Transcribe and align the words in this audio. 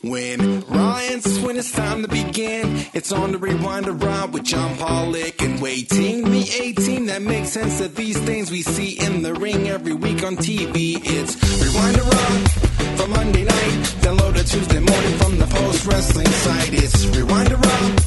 When 0.00 0.60
Ryan's 0.60 1.40
when 1.40 1.56
it's 1.56 1.72
time 1.72 2.02
to 2.02 2.08
begin, 2.08 2.86
it's 2.94 3.10
on 3.10 3.32
the 3.32 3.38
rewind 3.38 3.88
around 3.88 4.30
with 4.32 4.44
John 4.44 4.76
Pollock 4.76 5.42
and 5.42 5.60
Wai 5.60 5.80
Ting. 5.90 6.22
The 6.22 6.48
18 6.62 7.06
that 7.06 7.20
makes 7.20 7.48
sense 7.48 7.80
of 7.80 7.96
these 7.96 8.16
things 8.20 8.48
we 8.48 8.62
see 8.62 8.96
in 9.04 9.22
the 9.24 9.34
ring 9.34 9.68
every 9.68 9.94
week 9.94 10.22
on 10.22 10.36
TV. 10.36 11.00
It's 11.02 11.34
rewind 11.60 11.98
around 11.98 12.48
for 12.96 13.08
Monday 13.08 13.42
night. 13.42 13.96
Download 13.98 14.36
it 14.36 14.46
Tuesday 14.46 14.78
morning 14.78 15.18
from 15.18 15.36
the 15.36 15.46
post 15.46 15.84
wrestling 15.84 16.28
site. 16.28 16.74
It's 16.74 17.04
rewind 17.06 17.50
around 17.50 18.00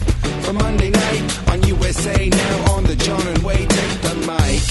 for 0.45 0.53
Monday 0.53 0.91
night 0.91 1.49
on 1.49 1.61
USA 1.63 2.29
now 2.29 2.71
on 2.71 2.85
the 2.85 2.95
John 2.95 3.27
and 3.27 3.43
Wade 3.43 3.69
take 3.69 4.01
the 4.01 4.15
mic. 4.15 4.61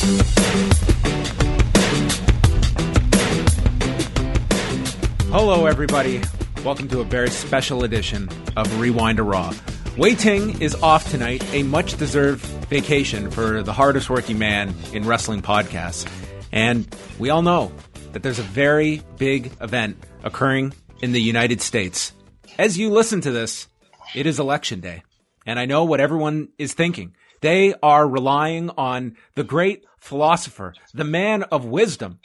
Hello, 5.31 5.67
everybody. 5.67 6.23
Welcome 6.63 6.89
to 6.89 7.01
a 7.01 7.05
very 7.05 7.31
special 7.31 7.85
edition 7.85 8.29
of 8.55 8.79
Rewind 8.79 9.17
to 9.17 9.23
Raw. 9.23 9.55
Wai 9.97 10.13
Ting 10.13 10.61
is 10.61 10.75
off 10.83 11.11
tonight, 11.11 11.43
a 11.55 11.63
much 11.63 11.97
deserved 11.97 12.45
vacation 12.67 13.31
for 13.31 13.63
the 13.63 13.73
hardest 13.73 14.11
working 14.11 14.39
man 14.39 14.75
in 14.93 15.07
wrestling 15.07 15.41
podcasts. 15.41 16.07
And 16.53 16.95
we 17.19 17.31
all 17.31 17.41
know 17.41 17.73
that 18.13 18.23
there's 18.23 18.39
a 18.39 18.43
very 18.43 19.01
big 19.17 19.51
event 19.63 20.05
occurring 20.23 20.75
in 21.01 21.13
the 21.13 21.23
United 21.23 21.63
States. 21.63 22.13
As 22.59 22.77
you 22.77 22.91
listen 22.91 23.23
to 23.23 23.31
this, 23.31 23.67
it 24.15 24.27
is 24.27 24.39
election 24.39 24.81
day. 24.81 25.03
And 25.47 25.59
I 25.59 25.65
know 25.65 25.85
what 25.85 26.01
everyone 26.01 26.51
is 26.59 26.75
thinking. 26.75 27.15
They 27.41 27.73
are 27.83 28.07
relying 28.07 28.69
on 28.77 29.17
the 29.35 29.45
great 29.45 29.87
philosopher, 29.99 30.75
the 30.93 31.05
man 31.05 31.43
of 31.45 31.65
wisdom. 31.65 32.21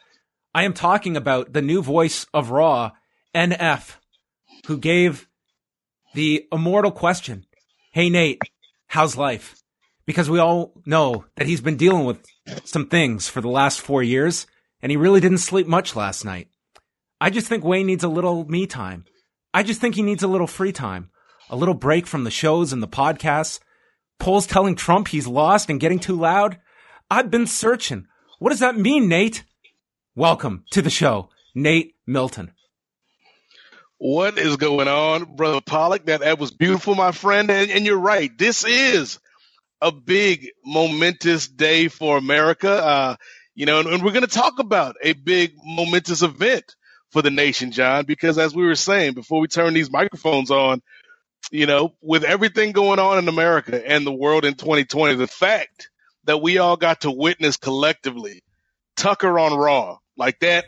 I 0.53 0.63
am 0.63 0.73
talking 0.73 1.15
about 1.15 1.53
the 1.53 1.61
new 1.61 1.81
voice 1.81 2.25
of 2.33 2.51
Raw, 2.51 2.91
NF, 3.33 3.95
who 4.65 4.77
gave 4.77 5.27
the 6.13 6.47
immortal 6.51 6.91
question, 6.91 7.45
Hey 7.91 8.09
Nate, 8.09 8.41
how's 8.87 9.17
life? 9.17 9.55
Because 10.05 10.29
we 10.29 10.39
all 10.39 10.73
know 10.85 11.25
that 11.35 11.47
he's 11.47 11.61
been 11.61 11.77
dealing 11.77 12.05
with 12.05 12.23
some 12.63 12.87
things 12.87 13.27
for 13.27 13.41
the 13.41 13.49
last 13.49 13.81
four 13.81 14.03
years, 14.03 14.45
and 14.81 14.91
he 14.91 14.97
really 14.97 15.19
didn't 15.19 15.39
sleep 15.39 15.67
much 15.67 15.95
last 15.95 16.25
night. 16.25 16.49
I 17.19 17.29
just 17.29 17.47
think 17.47 17.63
Wayne 17.63 17.87
needs 17.87 18.03
a 18.03 18.09
little 18.09 18.45
me 18.45 18.67
time. 18.67 19.05
I 19.53 19.63
just 19.63 19.81
think 19.81 19.95
he 19.95 20.03
needs 20.03 20.23
a 20.23 20.27
little 20.27 20.47
free 20.47 20.71
time, 20.71 21.09
a 21.49 21.55
little 21.55 21.73
break 21.73 22.05
from 22.05 22.23
the 22.23 22.31
shows 22.31 22.73
and 22.73 22.83
the 22.83 22.87
podcasts. 22.87 23.59
Polls 24.19 24.47
telling 24.47 24.75
Trump 24.75 25.07
he's 25.07 25.27
lost 25.27 25.69
and 25.69 25.79
getting 25.79 25.99
too 25.99 26.15
loud. 26.15 26.59
I've 27.09 27.31
been 27.31 27.47
searching. 27.47 28.07
What 28.39 28.49
does 28.49 28.59
that 28.59 28.77
mean, 28.77 29.07
Nate? 29.07 29.43
Welcome 30.15 30.65
to 30.71 30.81
the 30.81 30.89
show, 30.89 31.29
Nate 31.53 31.95
Milton. 32.05 32.51
What 34.05 34.37
is 34.37 34.57
going 34.57 34.87
on, 34.87 35.35
brother 35.35 35.61
Pollock? 35.61 36.05
That 36.05 36.19
that 36.19 36.37
was 36.37 36.51
beautiful, 36.51 36.93
my 36.93 37.11
friend. 37.11 37.49
And, 37.49 37.71
and 37.71 37.87
you're 37.87 37.97
right. 37.97 38.29
This 38.37 38.63
is 38.63 39.17
a 39.81 39.91
big, 39.91 40.51
momentous 40.63 41.47
day 41.47 41.87
for 41.87 42.15
America. 42.15 42.69
Uh, 42.69 43.15
you 43.55 43.65
know, 43.65 43.79
and, 43.79 43.89
and 43.89 44.03
we're 44.03 44.11
going 44.11 44.21
to 44.21 44.27
talk 44.27 44.59
about 44.59 44.95
a 45.01 45.13
big, 45.13 45.53
momentous 45.63 46.21
event 46.21 46.75
for 47.09 47.23
the 47.23 47.31
nation, 47.31 47.71
John, 47.71 48.05
because 48.05 48.37
as 48.37 48.53
we 48.53 48.63
were 48.63 48.75
saying 48.75 49.15
before 49.15 49.39
we 49.39 49.47
turn 49.47 49.73
these 49.73 49.89
microphones 49.89 50.51
on, 50.51 50.83
you 51.49 51.65
know, 51.65 51.95
with 51.99 52.23
everything 52.23 52.73
going 52.73 52.99
on 52.99 53.17
in 53.17 53.27
America 53.27 53.81
and 53.89 54.05
the 54.05 54.13
world 54.13 54.45
in 54.45 54.53
2020, 54.53 55.15
the 55.15 55.25
fact 55.25 55.89
that 56.25 56.43
we 56.43 56.59
all 56.59 56.77
got 56.77 57.01
to 57.01 57.09
witness 57.09 57.57
collectively 57.57 58.43
Tucker 58.97 59.39
on 59.39 59.57
Raw 59.57 59.97
like 60.15 60.41
that, 60.41 60.65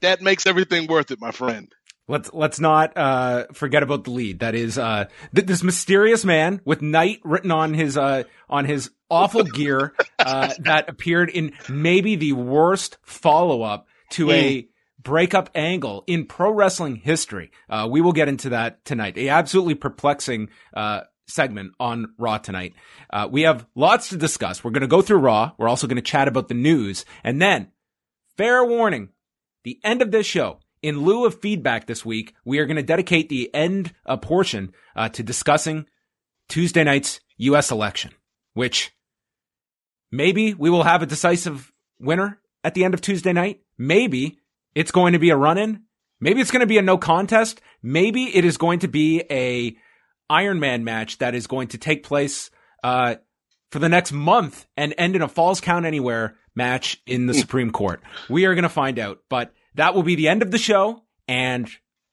that 0.00 0.22
makes 0.22 0.44
everything 0.44 0.88
worth 0.88 1.12
it, 1.12 1.20
my 1.20 1.30
friend. 1.30 1.72
Let's 2.10 2.30
let's 2.32 2.58
not 2.58 2.96
uh, 2.96 3.46
forget 3.52 3.84
about 3.84 4.02
the 4.02 4.10
lead. 4.10 4.40
That 4.40 4.56
is 4.56 4.76
uh, 4.76 5.06
th- 5.32 5.46
this 5.46 5.62
mysterious 5.62 6.24
man 6.24 6.60
with 6.64 6.82
night 6.82 7.20
written 7.22 7.52
on 7.52 7.72
his 7.72 7.96
uh, 7.96 8.24
on 8.48 8.64
his 8.64 8.90
awful 9.08 9.44
gear 9.44 9.94
uh, 10.18 10.52
that 10.58 10.88
appeared 10.88 11.30
in 11.30 11.52
maybe 11.68 12.16
the 12.16 12.32
worst 12.32 12.98
follow 13.02 13.62
up 13.62 13.86
to 14.10 14.32
a 14.32 14.68
breakup 15.00 15.50
angle 15.54 16.02
in 16.08 16.26
pro 16.26 16.50
wrestling 16.50 16.96
history. 16.96 17.52
Uh, 17.68 17.86
we 17.88 18.00
will 18.00 18.12
get 18.12 18.28
into 18.28 18.48
that 18.48 18.84
tonight. 18.84 19.16
A 19.16 19.28
absolutely 19.28 19.76
perplexing 19.76 20.48
uh, 20.74 21.02
segment 21.28 21.74
on 21.78 22.12
Raw 22.18 22.38
tonight. 22.38 22.74
we 23.30 23.42
have 23.42 23.66
lots 23.76 24.08
to 24.08 24.16
discuss. 24.16 24.64
We're 24.64 24.72
going 24.72 24.80
to 24.80 24.88
go 24.88 25.00
through 25.00 25.18
Raw. 25.18 25.52
We're 25.58 25.68
also 25.68 25.86
going 25.86 25.94
to 25.94 26.02
chat 26.02 26.26
about 26.26 26.48
the 26.48 26.54
news, 26.54 27.04
and 27.22 27.40
then 27.40 27.68
fair 28.36 28.64
warning: 28.64 29.10
the 29.62 29.78
end 29.84 30.02
of 30.02 30.10
this 30.10 30.26
show 30.26 30.58
in 30.82 31.00
lieu 31.00 31.26
of 31.26 31.40
feedback 31.40 31.86
this 31.86 32.04
week, 32.04 32.34
we 32.44 32.58
are 32.58 32.66
going 32.66 32.76
to 32.76 32.82
dedicate 32.82 33.28
the 33.28 33.52
end 33.54 33.92
uh, 34.06 34.16
portion 34.16 34.72
uh, 34.96 35.08
to 35.10 35.22
discussing 35.22 35.86
Tuesday 36.48 36.84
night's 36.84 37.20
U.S. 37.38 37.70
election, 37.70 38.12
which 38.54 38.92
maybe 40.10 40.54
we 40.54 40.70
will 40.70 40.82
have 40.82 41.02
a 41.02 41.06
decisive 41.06 41.72
winner 41.98 42.40
at 42.64 42.74
the 42.74 42.84
end 42.84 42.94
of 42.94 43.00
Tuesday 43.00 43.32
night. 43.32 43.60
Maybe 43.78 44.38
it's 44.74 44.90
going 44.90 45.12
to 45.12 45.18
be 45.18 45.30
a 45.30 45.36
run 45.36 45.58
in. 45.58 45.82
Maybe 46.20 46.40
it's 46.40 46.50
going 46.50 46.60
to 46.60 46.66
be 46.66 46.78
a 46.78 46.82
no 46.82 46.98
contest. 46.98 47.60
Maybe 47.82 48.24
it 48.36 48.44
is 48.44 48.58
going 48.58 48.80
to 48.80 48.88
be 48.88 49.22
a 49.30 49.76
Iron 50.28 50.60
Man 50.60 50.84
match 50.84 51.18
that 51.18 51.34
is 51.34 51.46
going 51.46 51.68
to 51.68 51.78
take 51.78 52.04
place 52.04 52.50
uh, 52.84 53.16
for 53.70 53.78
the 53.78 53.88
next 53.88 54.12
month 54.12 54.66
and 54.76 54.94
end 54.98 55.16
in 55.16 55.22
a 55.22 55.28
Falls 55.28 55.60
Count 55.60 55.86
Anywhere 55.86 56.36
match 56.54 57.00
in 57.06 57.26
the 57.26 57.34
Supreme 57.34 57.70
Court. 57.70 58.02
We 58.28 58.44
are 58.44 58.54
going 58.54 58.64
to 58.64 58.68
find 58.68 58.98
out, 58.98 59.20
but 59.28 59.52
that 59.74 59.94
will 59.94 60.02
be 60.02 60.14
the 60.14 60.28
end 60.28 60.42
of 60.42 60.50
the 60.50 60.58
show. 60.58 61.02
And 61.28 61.68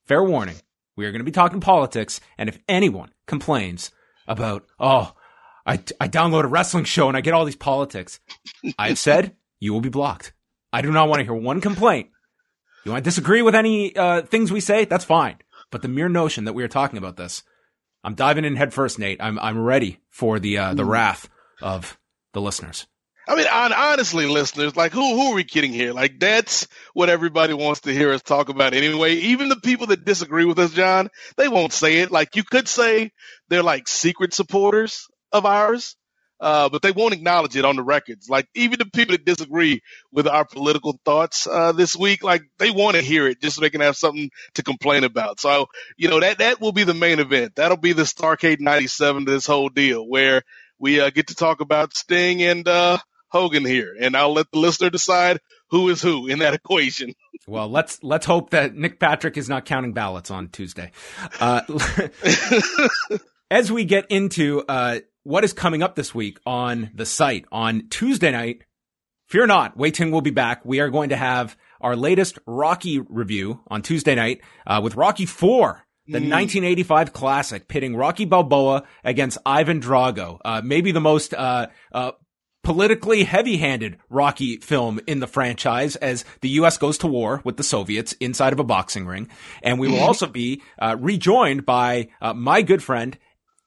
fair 0.05 0.23
warning, 0.23 0.55
we 0.95 1.05
are 1.05 1.11
going 1.11 1.19
to 1.19 1.25
be 1.25 1.31
talking 1.31 1.59
politics. 1.59 2.19
And 2.37 2.49
if 2.49 2.59
anyone 2.67 3.11
complains 3.25 3.91
about, 4.27 4.65
oh, 4.79 5.13
I, 5.65 5.73
I 5.99 6.07
download 6.07 6.43
a 6.43 6.47
wrestling 6.47 6.85
show 6.85 7.07
and 7.07 7.17
I 7.17 7.21
get 7.21 7.33
all 7.33 7.45
these 7.45 7.55
politics, 7.55 8.19
I've 8.77 8.99
said 8.99 9.35
you 9.59 9.73
will 9.73 9.81
be 9.81 9.89
blocked. 9.89 10.33
I 10.71 10.81
do 10.81 10.91
not 10.91 11.09
want 11.09 11.19
to 11.19 11.23
hear 11.23 11.33
one 11.33 11.61
complaint. 11.61 12.09
You 12.85 12.91
want 12.91 13.03
to 13.03 13.07
disagree 13.09 13.41
with 13.41 13.55
any 13.55 13.95
uh, 13.95 14.21
things 14.21 14.51
we 14.51 14.61
say? 14.61 14.85
That's 14.85 15.05
fine. 15.05 15.37
But 15.71 15.81
the 15.81 15.87
mere 15.87 16.09
notion 16.09 16.45
that 16.45 16.53
we 16.53 16.63
are 16.63 16.69
talking 16.69 16.97
about 16.97 17.17
this, 17.17 17.43
I'm 18.03 18.15
diving 18.15 18.45
in 18.45 18.55
head 18.55 18.73
first, 18.73 18.99
Nate. 18.99 19.21
I'm 19.21 19.37
I'm 19.39 19.59
ready 19.59 19.99
for 20.09 20.39
the 20.39 20.57
uh, 20.57 20.73
the 20.73 20.85
wrath 20.85 21.27
of 21.61 21.99
the 22.33 22.39
listeners. 22.39 22.87
I 23.27 23.35
mean, 23.35 23.47
honestly, 23.47 24.25
listeners, 24.25 24.75
like 24.77 24.93
who 24.93 25.01
who 25.15 25.31
are 25.31 25.35
we 25.35 25.43
kidding 25.43 25.73
here? 25.73 25.91
Like 25.91 26.19
that's 26.19 26.67
what 26.93 27.09
everybody 27.09 27.53
wants 27.53 27.81
to 27.81 27.93
hear 27.93 28.11
us 28.13 28.21
talk 28.21 28.47
about 28.47 28.73
anyway. 28.73 29.15
Even 29.15 29.49
the 29.49 29.57
people 29.57 29.87
that 29.87 30.05
disagree 30.05 30.45
with 30.45 30.59
us, 30.59 30.71
John, 30.71 31.09
they 31.35 31.49
won't 31.49 31.73
say 31.73 31.97
it. 31.97 32.11
Like 32.11 32.37
you 32.37 32.43
could 32.43 32.69
say 32.69 33.11
they're 33.49 33.63
like 33.63 33.89
secret 33.89 34.33
supporters 34.33 35.07
of 35.33 35.45
ours, 35.45 35.97
uh, 36.39 36.69
but 36.69 36.81
they 36.81 36.91
won't 36.93 37.13
acknowledge 37.13 37.57
it 37.57 37.65
on 37.65 37.75
the 37.75 37.83
records. 37.83 38.29
Like 38.29 38.47
even 38.55 38.79
the 38.79 38.85
people 38.85 39.11
that 39.11 39.25
disagree 39.25 39.81
with 40.09 40.25
our 40.27 40.45
political 40.45 40.97
thoughts 41.03 41.47
uh, 41.47 41.73
this 41.73 41.97
week, 41.97 42.23
like 42.23 42.43
they 42.59 42.71
want 42.71 42.95
to 42.95 43.01
hear 43.01 43.27
it 43.27 43.41
just 43.41 43.57
so 43.57 43.61
they 43.61 43.69
can 43.69 43.81
have 43.81 43.97
something 43.97 44.29
to 44.53 44.63
complain 44.63 45.03
about. 45.03 45.41
So 45.41 45.67
you 45.97 46.07
know 46.07 46.21
that 46.21 46.37
that 46.37 46.61
will 46.61 46.71
be 46.71 46.85
the 46.85 46.93
main 46.93 47.19
event. 47.19 47.55
That'll 47.57 47.75
be 47.75 47.91
the 47.91 48.03
Starcade 48.03 48.61
'97 48.61 49.25
to 49.25 49.31
this 49.31 49.47
whole 49.47 49.67
deal 49.67 50.07
where 50.07 50.43
we 50.79 51.01
uh, 51.01 51.09
get 51.09 51.27
to 51.27 51.35
talk 51.35 51.59
about 51.59 51.95
Sting 51.95 52.41
and 52.41 52.65
uh, 52.67 52.97
Hogan 53.29 53.65
here, 53.65 53.95
and 53.99 54.15
I'll 54.15 54.33
let 54.33 54.51
the 54.51 54.59
listener 54.59 54.89
decide 54.89 55.39
who 55.69 55.89
is 55.89 56.01
who 56.01 56.27
in 56.27 56.39
that 56.39 56.53
equation. 56.53 57.13
Well, 57.47 57.69
let's 57.69 58.03
let's 58.03 58.25
hope 58.25 58.51
that 58.51 58.75
Nick 58.75 58.99
Patrick 58.99 59.37
is 59.37 59.49
not 59.49 59.65
counting 59.65 59.93
ballots 59.93 60.31
on 60.31 60.49
Tuesday. 60.49 60.91
Uh, 61.39 61.61
as 63.51 63.71
we 63.71 63.85
get 63.85 64.05
into 64.09 64.63
uh, 64.67 64.99
what 65.23 65.43
is 65.43 65.53
coming 65.53 65.83
up 65.83 65.95
this 65.95 66.13
week 66.13 66.39
on 66.45 66.91
the 66.93 67.05
site 67.05 67.45
on 67.51 67.87
Tuesday 67.89 68.31
night, 68.31 68.63
fear 69.27 69.45
not, 69.45 69.77
Wai 69.77 69.89
Ting 69.89 70.11
will 70.11 70.21
be 70.21 70.31
back. 70.31 70.65
We 70.65 70.79
are 70.79 70.89
going 70.89 71.09
to 71.09 71.17
have 71.17 71.57
our 71.81 71.95
latest 71.95 72.39
Rocky 72.45 72.99
review 72.99 73.61
on 73.67 73.81
Tuesday 73.81 74.15
night 74.15 74.41
uh, 74.65 74.81
with 74.83 74.95
Rocky 74.95 75.25
4. 75.25 75.83
The 76.09 76.19
1985 76.19 77.11
classic 77.11 77.67
pitting 77.67 77.93
Rocky 77.93 78.23
Balboa 78.23 78.83
against 79.03 79.39
Ivan 79.45 79.81
Drago. 79.81 80.39
Uh, 80.43 80.61
maybe 80.63 80.93
the 80.93 81.01
most, 81.01 81.33
uh, 81.33 81.67
uh, 81.91 82.11
politically 82.67 83.23
heavy-handed 83.23 83.97
Rocky 84.09 84.57
film 84.57 84.99
in 85.07 85.21
the 85.21 85.25
franchise 85.25 85.95
as 85.95 86.25
the 86.41 86.49
U.S. 86.49 86.77
goes 86.77 86.97
to 86.97 87.07
war 87.07 87.39
with 87.45 87.55
the 87.55 87.63
Soviets 87.63 88.11
inside 88.19 88.51
of 88.51 88.59
a 88.59 88.63
boxing 88.65 89.05
ring. 89.05 89.29
And 89.63 89.79
we 89.79 89.87
will 89.87 89.99
also 90.01 90.27
be 90.27 90.61
uh, 90.77 90.97
rejoined 90.99 91.65
by 91.65 92.09
uh, 92.19 92.33
my 92.33 92.61
good 92.63 92.83
friend 92.83 93.17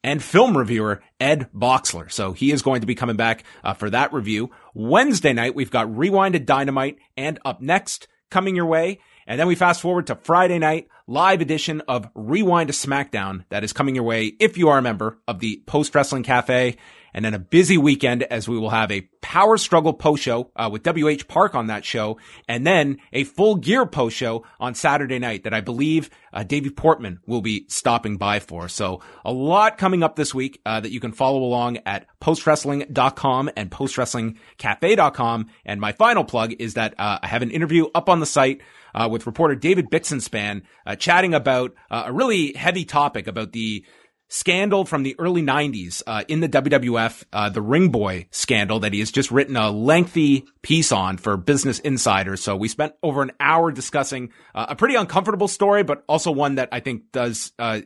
and 0.05 0.23
film 0.23 0.55
reviewer 0.55 1.03
Ed 1.19 1.49
Boxler. 1.57 2.13
So 2.13 2.35
he 2.35 2.53
is 2.53 2.61
going 2.61 2.83
to 2.83 2.87
be 2.87 2.95
coming 2.95 3.17
back 3.17 3.45
uh, 3.65 3.73
for 3.73 3.89
that 3.89 4.13
review. 4.13 4.51
Wednesday 4.75 5.33
night, 5.33 5.55
we've 5.55 5.71
got 5.71 5.87
Rewinded 5.87 6.45
Dynamite 6.45 6.99
and 7.17 7.39
up 7.43 7.63
next 7.63 8.07
coming 8.31 8.55
your 8.55 8.67
way. 8.67 8.99
And 9.27 9.41
then 9.41 9.47
we 9.47 9.55
fast 9.55 9.81
forward 9.81 10.09
to 10.09 10.15
Friday 10.15 10.59
night, 10.59 10.89
live 11.07 11.41
edition 11.41 11.81
of 11.89 12.07
Rewind 12.15 12.69
to 12.69 12.75
SmackDown 12.75 13.47
that 13.49 13.65
is 13.65 13.73
coming 13.73 13.95
your 13.95 14.05
way 14.05 14.27
if 14.27 14.59
you 14.59 14.69
are 14.69 14.77
a 14.77 14.83
member 14.83 15.19
of 15.27 15.39
the 15.41 15.63
Post 15.65 15.95
Wrestling 15.95 16.23
Cafe 16.23 16.77
and 17.15 17.25
then 17.25 17.35
a 17.35 17.39
busy 17.39 17.79
weekend 17.79 18.23
as 18.25 18.49
we 18.49 18.59
will 18.59 18.71
have 18.71 18.91
a 18.91 19.09
power 19.21 19.57
struggle 19.57 19.93
post 19.93 20.23
show 20.23 20.51
uh, 20.57 20.69
with 20.71 20.87
WH 20.87 21.29
Park 21.29 21.55
on 21.55 21.67
that 21.69 21.85
show, 21.85 22.19
and 22.49 22.67
then 22.67 22.99
a 23.13 23.25
full 23.25 23.57
gear 23.57 23.87
post 23.87 24.17
show 24.17 24.45
on 24.59 24.75
Saturday 24.75 25.19
night 25.19 25.45
that 25.45 25.55
I 25.55 25.61
believe 25.61 26.11
uh, 26.33 26.43
Davey 26.43 26.71
Portman 26.71 27.21
will 27.27 27.41
be 27.41 27.67
stopping 27.69 28.17
by 28.17 28.41
for. 28.41 28.69
So 28.69 29.01
a 29.25 29.33
lot 29.33 29.79
coming 29.79 30.03
up 30.03 30.17
this 30.17 30.35
week 30.35 30.61
uh, 30.65 30.81
that 30.81 30.93
you 30.93 31.01
can 31.01 31.13
follow 31.13 31.43
along 31.43 31.79
at 31.87 32.07
postwrestling.com 32.21 33.51
and 33.57 33.71
postwrestlingcafe.com. 33.71 35.47
And 35.65 35.81
my 35.81 35.93
final 35.93 36.25
plug 36.25 36.55
is 36.59 36.75
that 36.75 36.95
uh, 36.99 37.19
I 37.23 37.27
have 37.27 37.43
an 37.43 37.51
interview 37.51 37.87
up 37.95 38.09
on 38.09 38.21
the 38.21 38.27
site. 38.27 38.61
Uh, 38.93 39.09
with 39.09 39.25
reporter 39.25 39.55
David 39.55 39.89
Bixenspan, 39.89 40.63
uh, 40.85 40.97
chatting 40.97 41.33
about 41.33 41.77
uh, 41.93 42.03
a 42.07 42.13
really 42.13 42.55
heavy 42.55 42.85
topic 42.85 43.29
about 43.29 43.53
the 43.53 43.85
scandal 44.31 44.85
from 44.85 45.03
the 45.03 45.17
early 45.19 45.43
90s 45.43 46.03
uh, 46.07 46.25
in 46.29 46.41
the 46.41 46.49
WWF, 46.49 47.25
uh, 47.33 47.51
the 47.51 47.61
Ring 47.61 47.91
Boy 47.91 48.29
scandal 48.31 48.81
that 48.81 48.93
he 48.95 49.01
has 49.01 49.11
just 49.11 49.31
written 49.31 49.57
a 49.57 49.71
lengthy 49.71 50.47
piece 50.63 50.93
on 50.93 51.19
for 51.19 51.37
Business 51.37 51.81
Insider. 51.81 52.37
So 52.37 52.57
we 52.57 52.69
spent 52.69 52.95
over 53.03 53.23
an 53.23 53.33
hour 53.41 53.71
discussing 53.73 54.31
uh, 54.55 54.67
a 54.71 54.77
pretty 54.77 54.95
uncomfortable 54.95 55.49
story, 55.49 55.83
but 55.83 56.05
also 56.09 56.31
one 56.31 56.55
that 56.55 56.69
I 56.73 56.81
think 56.81 57.13
does 57.13 57.53
uh, 57.59 57.81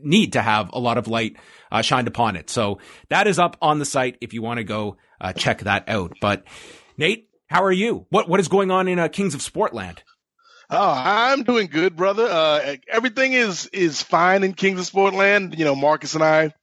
need 0.00 0.32
to 0.32 0.42
have 0.42 0.70
a 0.72 0.80
lot 0.80 0.96
of 0.98 1.08
light 1.08 1.36
uh, 1.70 1.82
shined 1.82 2.08
upon 2.08 2.36
it. 2.36 2.48
So 2.48 2.78
that 3.10 3.26
is 3.26 3.38
up 3.38 3.58
on 3.60 3.78
the 3.78 3.84
site 3.84 4.16
if 4.22 4.32
you 4.32 4.40
want 4.42 4.58
to 4.58 4.64
go 4.64 4.96
uh, 5.20 5.34
check 5.34 5.60
that 5.60 5.88
out. 5.88 6.14
But 6.20 6.44
Nate, 6.96 7.28
how 7.46 7.62
are 7.64 7.72
you? 7.72 8.06
What 8.08 8.30
what 8.30 8.40
is 8.40 8.48
going 8.48 8.70
on 8.70 8.88
in 8.88 9.06
Kings 9.10 9.34
of 9.34 9.42
Sportland? 9.42 9.98
Oh, 10.74 10.90
I'm 10.96 11.42
doing 11.42 11.66
good, 11.66 11.96
brother. 11.96 12.24
Uh, 12.24 12.76
everything 12.88 13.34
is 13.34 13.66
is 13.74 14.00
fine 14.00 14.42
in 14.42 14.54
Kings 14.54 14.80
of 14.80 14.90
Sportland. 14.90 15.58
You 15.58 15.66
know, 15.66 15.74
Marcus 15.74 16.14
and 16.14 16.24
I, 16.24 16.54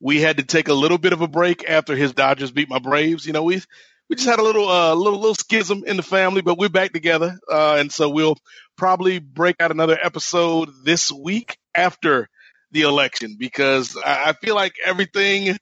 we 0.00 0.20
had 0.20 0.38
to 0.38 0.42
take 0.42 0.66
a 0.66 0.74
little 0.74 0.98
bit 0.98 1.12
of 1.12 1.20
a 1.20 1.28
break 1.28 1.70
after 1.70 1.94
his 1.94 2.12
Dodgers 2.12 2.50
beat 2.50 2.68
my 2.68 2.80
Braves. 2.80 3.24
You 3.24 3.32
know, 3.32 3.44
we 3.44 3.62
we 4.10 4.16
just 4.16 4.28
had 4.28 4.40
a 4.40 4.42
little 4.42 4.68
uh, 4.68 4.94
little 4.96 5.20
little 5.20 5.36
schism 5.36 5.84
in 5.86 5.96
the 5.96 6.02
family, 6.02 6.42
but 6.42 6.58
we're 6.58 6.70
back 6.70 6.92
together, 6.92 7.38
uh, 7.48 7.76
and 7.78 7.92
so 7.92 8.10
we'll 8.10 8.36
probably 8.76 9.20
break 9.20 9.54
out 9.60 9.70
another 9.70 9.96
episode 10.02 10.68
this 10.82 11.12
week 11.12 11.56
after 11.72 12.28
the 12.72 12.82
election 12.82 13.36
because 13.38 13.96
I, 13.96 14.30
I 14.30 14.32
feel 14.32 14.56
like 14.56 14.74
everything, 14.84 15.56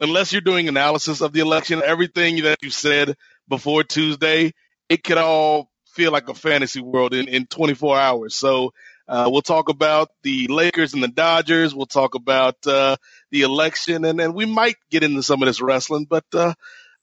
unless 0.00 0.32
you're 0.32 0.40
doing 0.40 0.66
analysis 0.66 1.20
of 1.20 1.32
the 1.32 1.38
election, 1.38 1.82
everything 1.84 2.42
that 2.42 2.64
you 2.64 2.70
said 2.70 3.14
before 3.46 3.84
Tuesday, 3.84 4.54
it 4.88 5.04
could 5.04 5.18
all 5.18 5.70
feel 5.94 6.12
like 6.12 6.28
a 6.28 6.34
fantasy 6.34 6.80
world 6.80 7.14
in, 7.14 7.28
in 7.28 7.46
24 7.46 7.98
hours. 7.98 8.34
So 8.34 8.72
uh, 9.06 9.28
we'll 9.30 9.42
talk 9.42 9.68
about 9.68 10.08
the 10.22 10.48
Lakers 10.48 10.94
and 10.94 11.02
the 11.02 11.08
Dodgers. 11.08 11.74
We'll 11.74 11.86
talk 11.86 12.14
about 12.14 12.56
uh, 12.66 12.96
the 13.30 13.42
election, 13.42 14.04
and, 14.04 14.20
and 14.20 14.34
we 14.34 14.46
might 14.46 14.76
get 14.90 15.02
into 15.02 15.22
some 15.22 15.42
of 15.42 15.46
this 15.46 15.60
wrestling. 15.60 16.06
But 16.08 16.24
uh, 16.32 16.54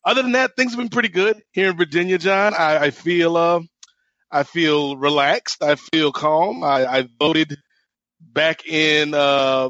other 0.04 0.24
than 0.24 0.32
that, 0.34 0.56
things 0.56 0.72
have 0.72 0.80
been 0.80 0.90
pretty 0.90 1.10
good 1.10 1.42
here 1.52 1.70
in 1.70 1.78
Virginia, 1.78 2.18
John. 2.18 2.54
I, 2.54 2.78
I 2.78 2.92
feel 2.92 3.38
uh, 3.38 3.62
I 4.32 4.44
feel 4.44 4.98
relaxed. 4.98 5.62
I 5.64 5.76
feel 5.76 6.12
calm. 6.12 6.64
I, 6.64 6.86
I 6.86 7.10
voted 7.20 7.58
back 8.20 8.66
in 8.66 9.14
uh, 9.14 9.70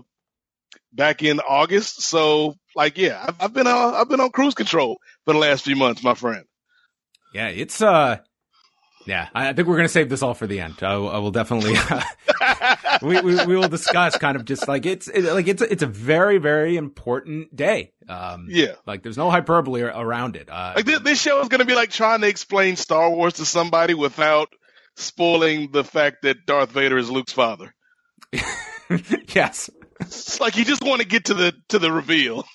back 0.94 1.24
in 1.24 1.42
August, 1.42 2.02
so 2.02 2.56
like 2.76 2.98
yeah, 2.98 3.24
I've, 3.28 3.36
I've 3.42 3.54
been 3.54 3.68
on 3.68 3.94
I've 3.94 4.10
been 4.10 4.22
on 4.22 4.32
cruise 4.32 4.56
control 4.56 5.00
for 5.26 5.34
the 5.34 5.40
last 5.40 5.66
few 5.66 5.76
months, 5.76 6.04
my 6.04 6.14
friend. 6.14 6.46
Yeah, 7.34 7.48
it's 7.48 7.82
uh 7.82 8.20
yeah, 9.06 9.30
I 9.34 9.54
think 9.54 9.68
we're 9.68 9.76
going 9.76 9.88
to 9.88 9.94
save 9.94 10.10
this 10.10 10.22
all 10.22 10.34
for 10.34 10.48
the 10.48 10.60
end. 10.60 10.76
I, 10.82 10.94
I 10.94 11.18
will 11.18 11.32
definitely. 11.32 11.76
we, 13.02 13.22
we, 13.22 13.46
we 13.46 13.56
will 13.56 13.70
discuss 13.70 14.18
kind 14.18 14.36
of 14.36 14.46
just 14.46 14.68
like 14.68 14.86
it's 14.86 15.08
it, 15.08 15.24
like 15.24 15.48
it's 15.48 15.62
a, 15.62 15.72
it's 15.72 15.84
a 15.84 15.88
very 15.88 16.38
very 16.38 16.78
important 16.78 17.56
day. 17.56 17.94
Um, 18.08 18.48
yeah, 18.50 18.74
like 18.86 19.04
there's 19.04 19.18
no 19.18 19.30
hyperbole 19.30 19.82
around 19.82 20.36
it. 20.36 20.50
Uh, 20.50 20.74
like 20.76 20.86
this, 20.86 21.00
this 21.02 21.22
show 21.22 21.42
is 21.42 21.48
going 21.48 21.60
to 21.60 21.66
be 21.66 21.76
like 21.76 21.90
trying 21.90 22.22
to 22.22 22.28
explain 22.28 22.76
Star 22.76 23.10
Wars 23.10 23.34
to 23.34 23.46
somebody 23.46 23.94
without 23.94 24.50
spoiling 24.96 25.72
the 25.72 25.84
fact 25.84 26.24
that 26.24 26.46
Darth 26.46 26.72
Vader 26.72 26.98
is 26.98 27.10
Luke's 27.10 27.34
father. 27.34 27.74
yes, 29.34 29.70
it's 30.00 30.40
like 30.40 30.58
you 30.58 30.66
just 30.66 30.84
want 30.84 31.02
to 31.02 31.08
get 31.08 31.26
to 31.26 31.34
the 31.34 31.54
to 31.70 31.80
the 31.80 31.92
reveal. 31.92 32.46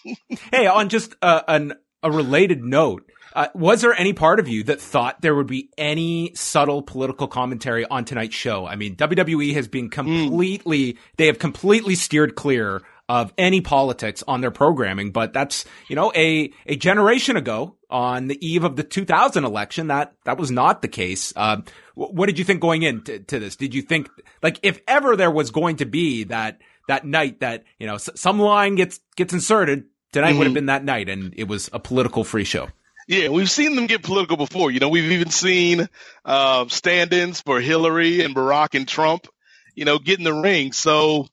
hey, 0.52 0.66
on 0.66 0.88
just 0.88 1.14
uh, 1.22 1.42
an 1.48 1.74
a 2.02 2.10
related 2.10 2.62
note 2.62 3.10
uh, 3.36 3.48
was 3.54 3.82
there 3.82 3.92
any 3.92 4.14
part 4.14 4.40
of 4.40 4.48
you 4.48 4.64
that 4.64 4.80
thought 4.80 5.20
there 5.20 5.34
would 5.34 5.46
be 5.46 5.68
any 5.76 6.32
subtle 6.34 6.80
political 6.80 7.28
commentary 7.28 7.84
on 7.84 8.06
tonight's 8.06 8.34
show? 8.34 8.66
I 8.66 8.76
mean, 8.76 8.96
WWE 8.96 9.52
has 9.52 9.68
been 9.68 9.90
completely, 9.90 10.94
mm. 10.94 10.98
they 11.18 11.26
have 11.26 11.38
completely 11.38 11.96
steered 11.96 12.34
clear 12.34 12.80
of 13.10 13.34
any 13.36 13.60
politics 13.60 14.24
on 14.26 14.40
their 14.40 14.50
programming, 14.50 15.12
but 15.12 15.34
that's, 15.34 15.66
you 15.86 15.94
know, 15.94 16.10
a, 16.16 16.50
a 16.64 16.76
generation 16.76 17.36
ago 17.36 17.76
on 17.90 18.26
the 18.28 18.44
eve 18.44 18.64
of 18.64 18.74
the 18.76 18.82
2000 18.82 19.44
election, 19.44 19.88
that, 19.88 20.14
that 20.24 20.38
was 20.38 20.50
not 20.50 20.80
the 20.80 20.88
case. 20.88 21.34
Uh, 21.36 21.58
what 21.94 22.26
did 22.26 22.38
you 22.38 22.44
think 22.44 22.62
going 22.62 22.82
into 22.82 23.18
to 23.18 23.38
this? 23.38 23.54
Did 23.54 23.74
you 23.74 23.82
think, 23.82 24.08
like, 24.42 24.58
if 24.62 24.80
ever 24.88 25.14
there 25.14 25.30
was 25.30 25.50
going 25.50 25.76
to 25.76 25.84
be 25.84 26.24
that, 26.24 26.62
that 26.88 27.04
night 27.04 27.40
that, 27.40 27.64
you 27.78 27.86
know, 27.86 27.98
some 27.98 28.40
line 28.40 28.76
gets, 28.76 28.98
gets 29.14 29.34
inserted, 29.34 29.84
tonight 30.12 30.30
mm-hmm. 30.30 30.38
would 30.38 30.46
have 30.46 30.54
been 30.54 30.66
that 30.66 30.84
night 30.84 31.10
and 31.10 31.34
it 31.36 31.44
was 31.44 31.68
a 31.74 31.78
political 31.78 32.24
free 32.24 32.44
show. 32.44 32.68
Yeah, 33.06 33.28
we've 33.28 33.50
seen 33.50 33.76
them 33.76 33.86
get 33.86 34.02
political 34.02 34.36
before. 34.36 34.70
You 34.70 34.80
know, 34.80 34.88
we've 34.88 35.12
even 35.12 35.30
seen 35.30 35.88
uh, 36.24 36.66
stand-ins 36.68 37.40
for 37.40 37.60
Hillary 37.60 38.22
and 38.22 38.34
Barack 38.34 38.74
and 38.74 38.88
Trump. 38.88 39.28
You 39.74 39.84
know, 39.84 39.98
get 39.98 40.18
in 40.18 40.24
the 40.24 40.32
ring. 40.34 40.72
So 40.72 41.28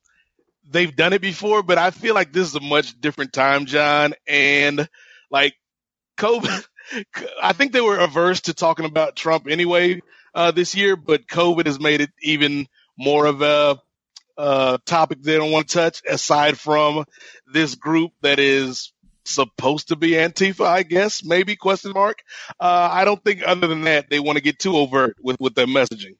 they've 0.70 0.96
done 0.96 1.14
it 1.14 1.22
before, 1.22 1.64
but 1.64 1.78
I 1.78 1.92
feel 1.92 2.14
like 2.14 2.32
this 2.32 2.50
is 2.50 2.56
a 2.56 2.60
much 2.60 3.00
different 3.00 3.34
time, 3.34 3.66
John. 3.66 4.14
And 4.28 4.88
like 5.32 5.56
COVID, 6.18 6.66
I 7.42 7.54
think 7.54 7.72
they 7.72 7.82
were 7.82 7.98
averse 7.98 8.42
to 8.42 8.54
talking 8.54 8.86
about 8.86 9.16
Trump 9.16 9.48
anyway 9.50 10.02
uh, 10.36 10.52
this 10.52 10.76
year, 10.76 10.96
but 10.96 11.28
COVID 11.28 11.66
has 11.66 11.80
made 11.80 12.02
it 12.02 12.12
even 12.22 12.68
more 12.98 13.26
of 13.26 13.42
a 13.42 13.80
uh, 14.38 14.78
topic 14.86 15.22
they 15.24 15.38
don't 15.38 15.52
want 15.52 15.70
to 15.70 15.74
touch. 15.74 16.02
Aside 16.08 16.60
from 16.60 17.06
this 17.52 17.76
group 17.76 18.12
that 18.22 18.40
is 18.40 18.93
supposed 19.26 19.90
to 19.90 19.96
be 19.96 20.12
Antifa, 20.12 20.66
I 20.66 20.84
guess, 20.84 21.24
maybe 21.24 21.56
question 21.56 21.92
mark. 21.94 22.20
Uh, 22.60 22.90
I 22.92 23.06
don't 23.06 23.24
think 23.24 23.42
other 23.46 23.68
than 23.68 23.84
that 23.84 24.10
they 24.10 24.20
want 24.20 24.38
to 24.38 24.44
get 24.44 24.60
too 24.60 24.76
overt 24.78 25.18
with 25.22 25.38
with 25.40 25.56
their 25.56 25.68
messaging. 25.68 26.16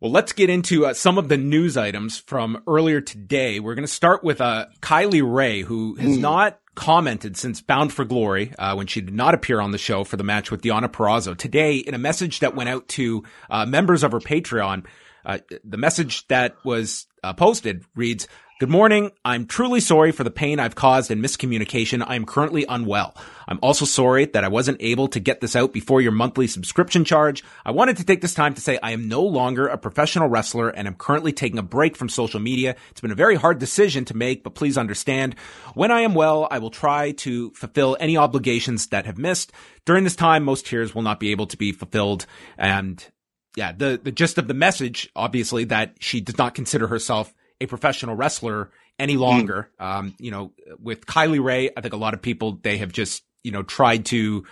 Well, 0.00 0.12
let's 0.12 0.34
get 0.34 0.50
into 0.50 0.84
uh, 0.84 0.92
some 0.92 1.16
of 1.16 1.28
the 1.30 1.38
news 1.38 1.78
items 1.78 2.18
from 2.18 2.62
earlier 2.66 3.00
today. 3.00 3.60
We're 3.60 3.74
going 3.74 3.86
to 3.86 3.92
start 3.92 4.22
with 4.22 4.42
uh, 4.42 4.66
Kylie 4.80 5.22
Rae, 5.24 5.62
who 5.62 5.94
has 5.94 6.18
mm. 6.18 6.20
not 6.20 6.60
commented 6.74 7.36
since 7.38 7.62
Bound 7.62 7.92
for 7.92 8.04
Glory 8.04 8.52
uh, 8.58 8.74
when 8.74 8.86
she 8.86 9.00
did 9.00 9.14
not 9.14 9.32
appear 9.32 9.58
on 9.58 9.70
the 9.70 9.78
show 9.78 10.04
for 10.04 10.18
the 10.18 10.22
match 10.22 10.50
with 10.50 10.60
Deonna 10.60 10.88
Purrazzo. 10.88 11.36
Today, 11.36 11.76
in 11.76 11.94
a 11.94 11.98
message 11.98 12.40
that 12.40 12.54
went 12.54 12.68
out 12.68 12.86
to 12.88 13.24
uh, 13.48 13.64
members 13.64 14.04
of 14.04 14.12
her 14.12 14.20
Patreon, 14.20 14.84
uh, 15.24 15.38
the 15.64 15.78
message 15.78 16.28
that 16.28 16.56
was 16.62 17.06
uh, 17.24 17.32
posted 17.32 17.84
reads, 17.96 18.28
Good 18.58 18.70
morning. 18.70 19.10
I'm 19.22 19.44
truly 19.44 19.80
sorry 19.80 20.12
for 20.12 20.24
the 20.24 20.30
pain 20.30 20.58
I've 20.58 20.74
caused 20.74 21.10
and 21.10 21.22
miscommunication. 21.22 22.02
I 22.06 22.14
am 22.14 22.24
currently 22.24 22.64
unwell. 22.66 23.14
I'm 23.46 23.58
also 23.60 23.84
sorry 23.84 24.24
that 24.24 24.44
I 24.44 24.48
wasn't 24.48 24.80
able 24.80 25.08
to 25.08 25.20
get 25.20 25.42
this 25.42 25.54
out 25.54 25.74
before 25.74 26.00
your 26.00 26.12
monthly 26.12 26.46
subscription 26.46 27.04
charge. 27.04 27.44
I 27.66 27.72
wanted 27.72 27.98
to 27.98 28.04
take 28.04 28.22
this 28.22 28.32
time 28.32 28.54
to 28.54 28.62
say 28.62 28.78
I 28.82 28.92
am 28.92 29.08
no 29.08 29.22
longer 29.22 29.66
a 29.66 29.76
professional 29.76 30.30
wrestler 30.30 30.70
and 30.70 30.88
I'm 30.88 30.94
currently 30.94 31.34
taking 31.34 31.58
a 31.58 31.62
break 31.62 31.98
from 31.98 32.08
social 32.08 32.40
media. 32.40 32.76
It's 32.90 33.02
been 33.02 33.10
a 33.10 33.14
very 33.14 33.34
hard 33.34 33.58
decision 33.58 34.06
to 34.06 34.16
make, 34.16 34.42
but 34.42 34.54
please 34.54 34.78
understand. 34.78 35.34
When 35.74 35.90
I 35.90 36.00
am 36.00 36.14
well, 36.14 36.48
I 36.50 36.58
will 36.58 36.70
try 36.70 37.10
to 37.10 37.50
fulfill 37.50 37.98
any 38.00 38.16
obligations 38.16 38.86
that 38.86 39.04
have 39.04 39.18
missed. 39.18 39.52
During 39.84 40.04
this 40.04 40.16
time, 40.16 40.44
most 40.44 40.64
tiers 40.64 40.94
will 40.94 41.02
not 41.02 41.20
be 41.20 41.30
able 41.30 41.46
to 41.48 41.58
be 41.58 41.72
fulfilled 41.72 42.24
and 42.56 43.06
yeah, 43.54 43.72
the, 43.72 44.00
the 44.02 44.12
gist 44.12 44.38
of 44.38 44.48
the 44.48 44.54
message, 44.54 45.10
obviously, 45.14 45.64
that 45.64 45.96
she 45.98 46.20
does 46.22 46.38
not 46.38 46.54
consider 46.54 46.86
herself 46.86 47.34
a 47.60 47.66
professional 47.66 48.14
wrestler 48.14 48.70
any 48.98 49.16
longer. 49.16 49.70
Mm. 49.80 49.84
Um, 49.84 50.14
you 50.18 50.30
know, 50.30 50.52
with 50.78 51.06
Kylie 51.06 51.42
Rae, 51.42 51.70
I 51.76 51.80
think 51.80 51.94
a 51.94 51.98
lot 51.98 52.14
of 52.14 52.22
people, 52.22 52.58
they 52.62 52.78
have 52.78 52.92
just, 52.92 53.22
you 53.42 53.52
know, 53.52 53.62
tried 53.62 54.06
to 54.06 54.44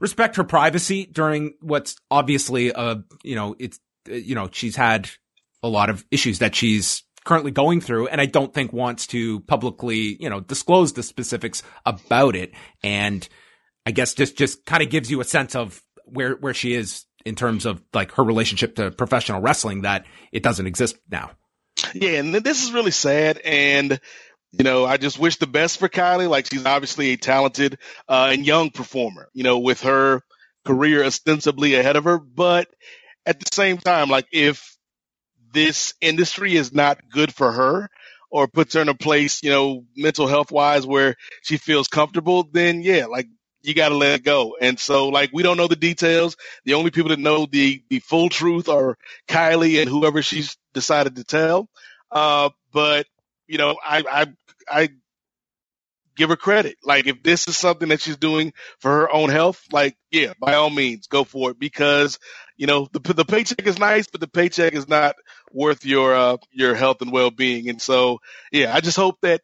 respect 0.00 0.36
her 0.36 0.44
privacy 0.44 1.06
during 1.06 1.54
what's 1.60 1.96
obviously 2.10 2.70
a, 2.70 3.02
you 3.22 3.34
know, 3.34 3.56
it's, 3.58 3.80
you 4.06 4.34
know, 4.34 4.48
she's 4.52 4.76
had 4.76 5.08
a 5.62 5.68
lot 5.68 5.90
of 5.90 6.04
issues 6.10 6.38
that 6.40 6.54
she's 6.54 7.02
currently 7.24 7.50
going 7.50 7.80
through 7.80 8.06
and 8.06 8.20
I 8.20 8.26
don't 8.26 8.54
think 8.54 8.72
wants 8.72 9.06
to 9.08 9.40
publicly, 9.40 10.16
you 10.20 10.30
know, 10.30 10.40
disclose 10.40 10.92
the 10.92 11.02
specifics 11.02 11.62
about 11.84 12.36
it. 12.36 12.52
And 12.84 13.26
I 13.84 13.90
guess 13.90 14.14
just, 14.14 14.36
just 14.36 14.64
kind 14.64 14.82
of 14.82 14.90
gives 14.90 15.10
you 15.10 15.20
a 15.20 15.24
sense 15.24 15.56
of 15.56 15.82
where, 16.04 16.36
where 16.36 16.54
she 16.54 16.74
is 16.74 17.04
in 17.24 17.34
terms 17.34 17.66
of 17.66 17.82
like 17.92 18.12
her 18.12 18.22
relationship 18.22 18.76
to 18.76 18.92
professional 18.92 19.40
wrestling 19.40 19.82
that 19.82 20.04
it 20.30 20.42
doesn't 20.42 20.66
exist 20.66 20.96
now. 21.10 21.32
Yeah. 21.94 22.18
And 22.20 22.34
this 22.34 22.62
is 22.64 22.72
really 22.72 22.90
sad. 22.90 23.38
And, 23.44 24.00
you 24.52 24.64
know, 24.64 24.84
I 24.84 24.96
just 24.96 25.18
wish 25.18 25.36
the 25.36 25.46
best 25.46 25.78
for 25.78 25.88
Kylie. 25.88 26.28
Like 26.28 26.46
she's 26.50 26.66
obviously 26.66 27.12
a 27.12 27.16
talented 27.16 27.78
uh, 28.08 28.30
and 28.32 28.46
young 28.46 28.70
performer, 28.70 29.28
you 29.34 29.44
know, 29.44 29.58
with 29.58 29.82
her 29.82 30.22
career 30.64 31.04
ostensibly 31.04 31.74
ahead 31.74 31.96
of 31.96 32.04
her. 32.04 32.18
But 32.18 32.68
at 33.26 33.40
the 33.40 33.46
same 33.52 33.78
time, 33.78 34.08
like 34.08 34.26
if 34.32 34.76
this 35.52 35.94
industry 36.00 36.56
is 36.56 36.72
not 36.72 36.98
good 37.10 37.34
for 37.34 37.52
her 37.52 37.88
or 38.30 38.48
puts 38.48 38.74
her 38.74 38.82
in 38.82 38.88
a 38.88 38.94
place, 38.94 39.42
you 39.42 39.50
know, 39.50 39.84
mental 39.96 40.26
health 40.26 40.52
wise 40.52 40.86
where 40.86 41.16
she 41.42 41.56
feels 41.56 41.88
comfortable, 41.88 42.48
then 42.52 42.82
yeah, 42.82 43.06
like 43.06 43.28
you 43.66 43.74
got 43.74 43.90
to 43.90 43.96
let 43.96 44.14
it 44.20 44.24
go. 44.24 44.56
And 44.60 44.78
so, 44.78 45.08
like, 45.08 45.30
we 45.32 45.42
don't 45.42 45.56
know 45.56 45.68
the 45.68 45.76
details. 45.76 46.36
The 46.64 46.74
only 46.74 46.90
people 46.90 47.10
that 47.10 47.18
know 47.18 47.46
the 47.46 47.82
the 47.90 47.98
full 48.00 48.28
truth 48.28 48.68
are 48.68 48.96
Kylie 49.28 49.80
and 49.80 49.88
whoever 49.90 50.22
she's 50.22 50.56
decided 50.74 51.16
to 51.16 51.24
tell. 51.24 51.68
Uh, 52.10 52.50
but 52.72 53.06
you 53.48 53.58
know, 53.58 53.76
I 53.84 54.04
I 54.10 54.26
I 54.82 54.88
give 56.16 56.30
her 56.30 56.36
credit. 56.36 56.76
Like, 56.82 57.06
if 57.06 57.22
this 57.22 57.48
is 57.48 57.56
something 57.56 57.88
that 57.88 58.00
she's 58.00 58.16
doing 58.16 58.52
for 58.80 58.90
her 58.90 59.12
own 59.12 59.30
health, 59.30 59.62
like, 59.72 59.96
yeah, 60.10 60.32
by 60.40 60.54
all 60.54 60.70
means, 60.70 61.06
go 61.06 61.24
for 61.24 61.50
it 61.50 61.58
because 61.58 62.18
you 62.56 62.66
know 62.66 62.88
the 62.92 63.00
the 63.14 63.24
paycheck 63.24 63.66
is 63.66 63.78
nice, 63.78 64.06
but 64.06 64.20
the 64.20 64.28
paycheck 64.28 64.72
is 64.74 64.88
not 64.88 65.16
worth 65.52 65.84
your 65.84 66.14
uh, 66.14 66.36
your 66.52 66.74
health 66.74 67.02
and 67.02 67.12
well 67.12 67.30
being. 67.30 67.68
And 67.68 67.80
so, 67.80 68.20
yeah, 68.50 68.74
I 68.74 68.80
just 68.80 68.96
hope 68.96 69.18
that 69.22 69.42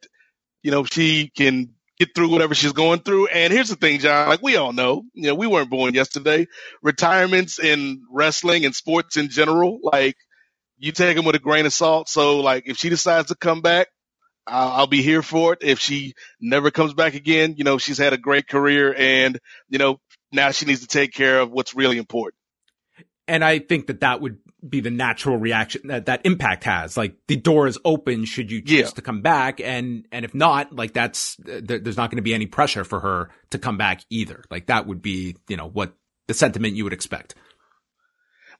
you 0.62 0.70
know 0.70 0.84
she 0.84 1.30
can 1.36 1.74
get 2.04 2.14
through 2.14 2.30
whatever 2.30 2.54
she's 2.54 2.72
going 2.72 3.00
through. 3.00 3.28
And 3.28 3.52
here's 3.52 3.68
the 3.68 3.76
thing, 3.76 4.00
John, 4.00 4.28
like 4.28 4.42
we 4.42 4.56
all 4.56 4.72
know, 4.72 5.04
you 5.14 5.28
know, 5.28 5.34
we 5.34 5.46
weren't 5.46 5.70
born 5.70 5.94
yesterday. 5.94 6.46
Retirements 6.82 7.58
in 7.58 8.02
wrestling 8.10 8.64
and 8.64 8.74
sports 8.74 9.16
in 9.16 9.28
general, 9.28 9.78
like 9.82 10.16
you 10.78 10.92
take 10.92 11.16
them 11.16 11.24
with 11.24 11.36
a 11.36 11.40
grain 11.40 11.66
of 11.66 11.72
salt. 11.72 12.08
So 12.08 12.40
like 12.40 12.64
if 12.66 12.76
she 12.76 12.88
decides 12.88 13.28
to 13.28 13.36
come 13.36 13.60
back, 13.60 13.86
I'll, 14.46 14.68
I'll 14.72 14.86
be 14.88 15.02
here 15.02 15.22
for 15.22 15.52
it. 15.52 15.60
If 15.62 15.78
she 15.78 16.14
never 16.40 16.70
comes 16.72 16.92
back 16.92 17.14
again, 17.14 17.54
you 17.56 17.64
know, 17.64 17.78
she's 17.78 17.98
had 17.98 18.12
a 18.12 18.18
great 18.18 18.48
career 18.48 18.92
and, 18.96 19.38
you 19.68 19.78
know, 19.78 20.00
now 20.32 20.50
she 20.50 20.66
needs 20.66 20.80
to 20.80 20.88
take 20.88 21.12
care 21.12 21.40
of 21.40 21.52
what's 21.52 21.74
really 21.74 21.98
important. 21.98 22.34
And 23.28 23.44
I 23.44 23.60
think 23.60 23.86
that 23.86 24.00
that 24.00 24.20
would 24.20 24.38
be 24.68 24.80
the 24.80 24.90
natural 24.90 25.36
reaction 25.36 25.82
that 25.88 26.06
that 26.06 26.20
impact 26.24 26.64
has. 26.64 26.96
Like 26.96 27.16
the 27.28 27.36
door 27.36 27.66
is 27.66 27.78
open 27.84 28.24
should 28.24 28.50
you 28.50 28.60
choose 28.60 28.78
yeah. 28.78 28.86
to 28.86 29.02
come 29.02 29.22
back, 29.22 29.60
and 29.60 30.06
and 30.10 30.24
if 30.24 30.34
not, 30.34 30.74
like 30.74 30.92
that's 30.92 31.36
there, 31.38 31.78
there's 31.78 31.96
not 31.96 32.10
going 32.10 32.16
to 32.16 32.22
be 32.22 32.34
any 32.34 32.46
pressure 32.46 32.84
for 32.84 33.00
her 33.00 33.30
to 33.50 33.58
come 33.58 33.76
back 33.76 34.02
either. 34.10 34.44
Like 34.50 34.66
that 34.66 34.86
would 34.86 35.02
be 35.02 35.36
you 35.48 35.56
know 35.56 35.68
what 35.68 35.94
the 36.26 36.34
sentiment 36.34 36.74
you 36.74 36.84
would 36.84 36.92
expect. 36.92 37.34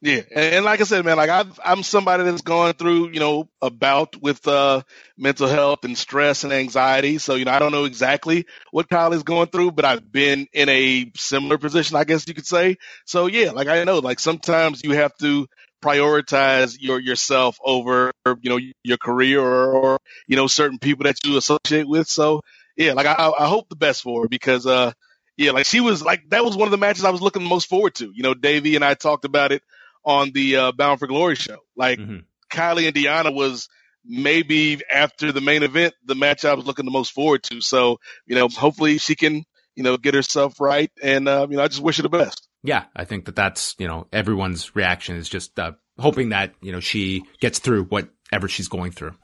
Yeah, 0.02 0.22
and, 0.34 0.56
and, 0.56 0.66
like 0.66 0.80
I 0.80 0.84
said, 0.84 1.04
man, 1.04 1.18
like 1.18 1.30
i 1.30 1.44
am 1.72 1.82
somebody 1.82 2.24
that's 2.24 2.42
gone 2.44 2.74
through, 2.74 3.10
you 3.10 3.20
know, 3.20 3.50
a 3.62 3.70
bout 3.70 4.16
with 4.22 4.48
uh, 4.48 4.84
mental 5.18 5.48
health 5.48 5.84
and 5.84 5.98
stress 5.98 6.44
and 6.44 6.54
anxiety. 6.54 7.18
So, 7.18 7.34
you 7.36 7.46
know, 7.46 7.52
I 7.52 7.58
don't 7.60 7.72
know 7.72 7.86
exactly 7.86 8.46
what 8.72 8.88
Kyle 8.88 9.12
is 9.12 9.24
going 9.24 9.48
through, 9.48 9.72
but 9.72 9.86
I've 9.86 10.12
been 10.12 10.46
in 10.54 10.70
a 10.70 11.12
similar 11.16 11.58
position, 11.58 11.98
I 11.98 12.04
guess 12.04 12.28
you 12.28 12.34
could 12.36 12.46
say. 12.46 12.78
So, 13.06 13.26
yeah, 13.26 13.52
like 13.52 13.68
I 13.68 13.84
know, 13.84 13.98
like 13.98 14.20
sometimes 14.20 14.84
you 14.84 14.92
have 14.92 15.16
to 15.18 15.48
prioritize 15.84 16.78
your 16.80 17.00
yourself 17.00 17.58
over, 17.64 18.12
you 18.42 18.50
know, 18.52 18.60
your 18.84 18.98
career 18.98 19.42
or, 19.42 19.72
or 19.72 19.98
you 20.28 20.36
know, 20.36 20.46
certain 20.48 20.78
people 20.78 21.06
that 21.06 21.16
you 21.26 21.38
associate 21.38 21.88
with. 21.88 22.08
So, 22.08 22.42
yeah, 22.76 22.94
like 22.94 23.08
I, 23.08 23.14
I 23.36 23.48
hope 23.48 23.68
the 23.68 23.76
best 23.76 24.04
for 24.04 24.22
her 24.22 24.28
because, 24.28 24.66
uh, 24.68 24.92
yeah, 25.38 25.52
like 25.52 25.66
she 25.66 25.80
was 25.80 26.04
like 26.04 26.30
that 26.30 26.44
was 26.46 26.56
one 26.56 26.68
of 26.68 26.72
the 26.72 26.78
matches 26.78 27.04
I 27.04 27.10
was 27.10 27.22
looking 27.22 27.44
most 27.44 27.68
forward 27.68 27.96
to. 27.96 28.12
You 28.14 28.22
know, 28.24 28.34
Davey 28.36 28.76
and 28.76 28.84
I 28.86 28.94
talked 28.94 29.26
about 29.26 29.52
it 29.52 29.56
on 30.04 30.30
the 30.32 30.56
uh, 30.56 30.72
Bound 30.72 30.98
for 30.98 31.06
Glory 31.06 31.36
show. 31.36 31.58
Like 31.76 31.98
mm-hmm. 31.98 32.18
Kylie 32.50 32.86
and 32.86 32.94
Deonna 32.94 33.34
was 33.34 33.68
maybe 34.04 34.80
after 34.92 35.32
the 35.32 35.40
main 35.40 35.62
event 35.62 35.94
the 36.04 36.14
match 36.14 36.44
I 36.44 36.54
was 36.54 36.66
looking 36.66 36.84
the 36.84 36.90
most 36.90 37.12
forward 37.12 37.42
to. 37.44 37.60
So 37.60 37.98
you 38.26 38.34
know, 38.34 38.48
hopefully 38.48 38.98
she 38.98 39.14
can 39.14 39.44
you 39.74 39.82
know 39.82 39.96
get 39.96 40.14
herself 40.14 40.60
right, 40.60 40.90
and 41.02 41.28
uh, 41.28 41.46
you 41.50 41.56
know 41.56 41.62
I 41.62 41.68
just 41.68 41.82
wish 41.82 41.96
her 41.96 42.02
the 42.02 42.08
best. 42.08 42.48
Yeah, 42.62 42.84
I 42.94 43.04
think 43.04 43.24
that 43.26 43.36
that's 43.36 43.74
you 43.78 43.88
know 43.88 44.06
everyone's 44.12 44.74
reaction 44.76 45.16
is 45.16 45.28
just 45.28 45.58
uh, 45.58 45.72
hoping 45.98 46.30
that 46.30 46.54
you 46.60 46.72
know 46.72 46.80
she 46.80 47.22
gets 47.40 47.58
through 47.58 47.84
whatever 47.84 48.48
she's 48.48 48.68
going 48.68 48.92
through. 48.92 49.14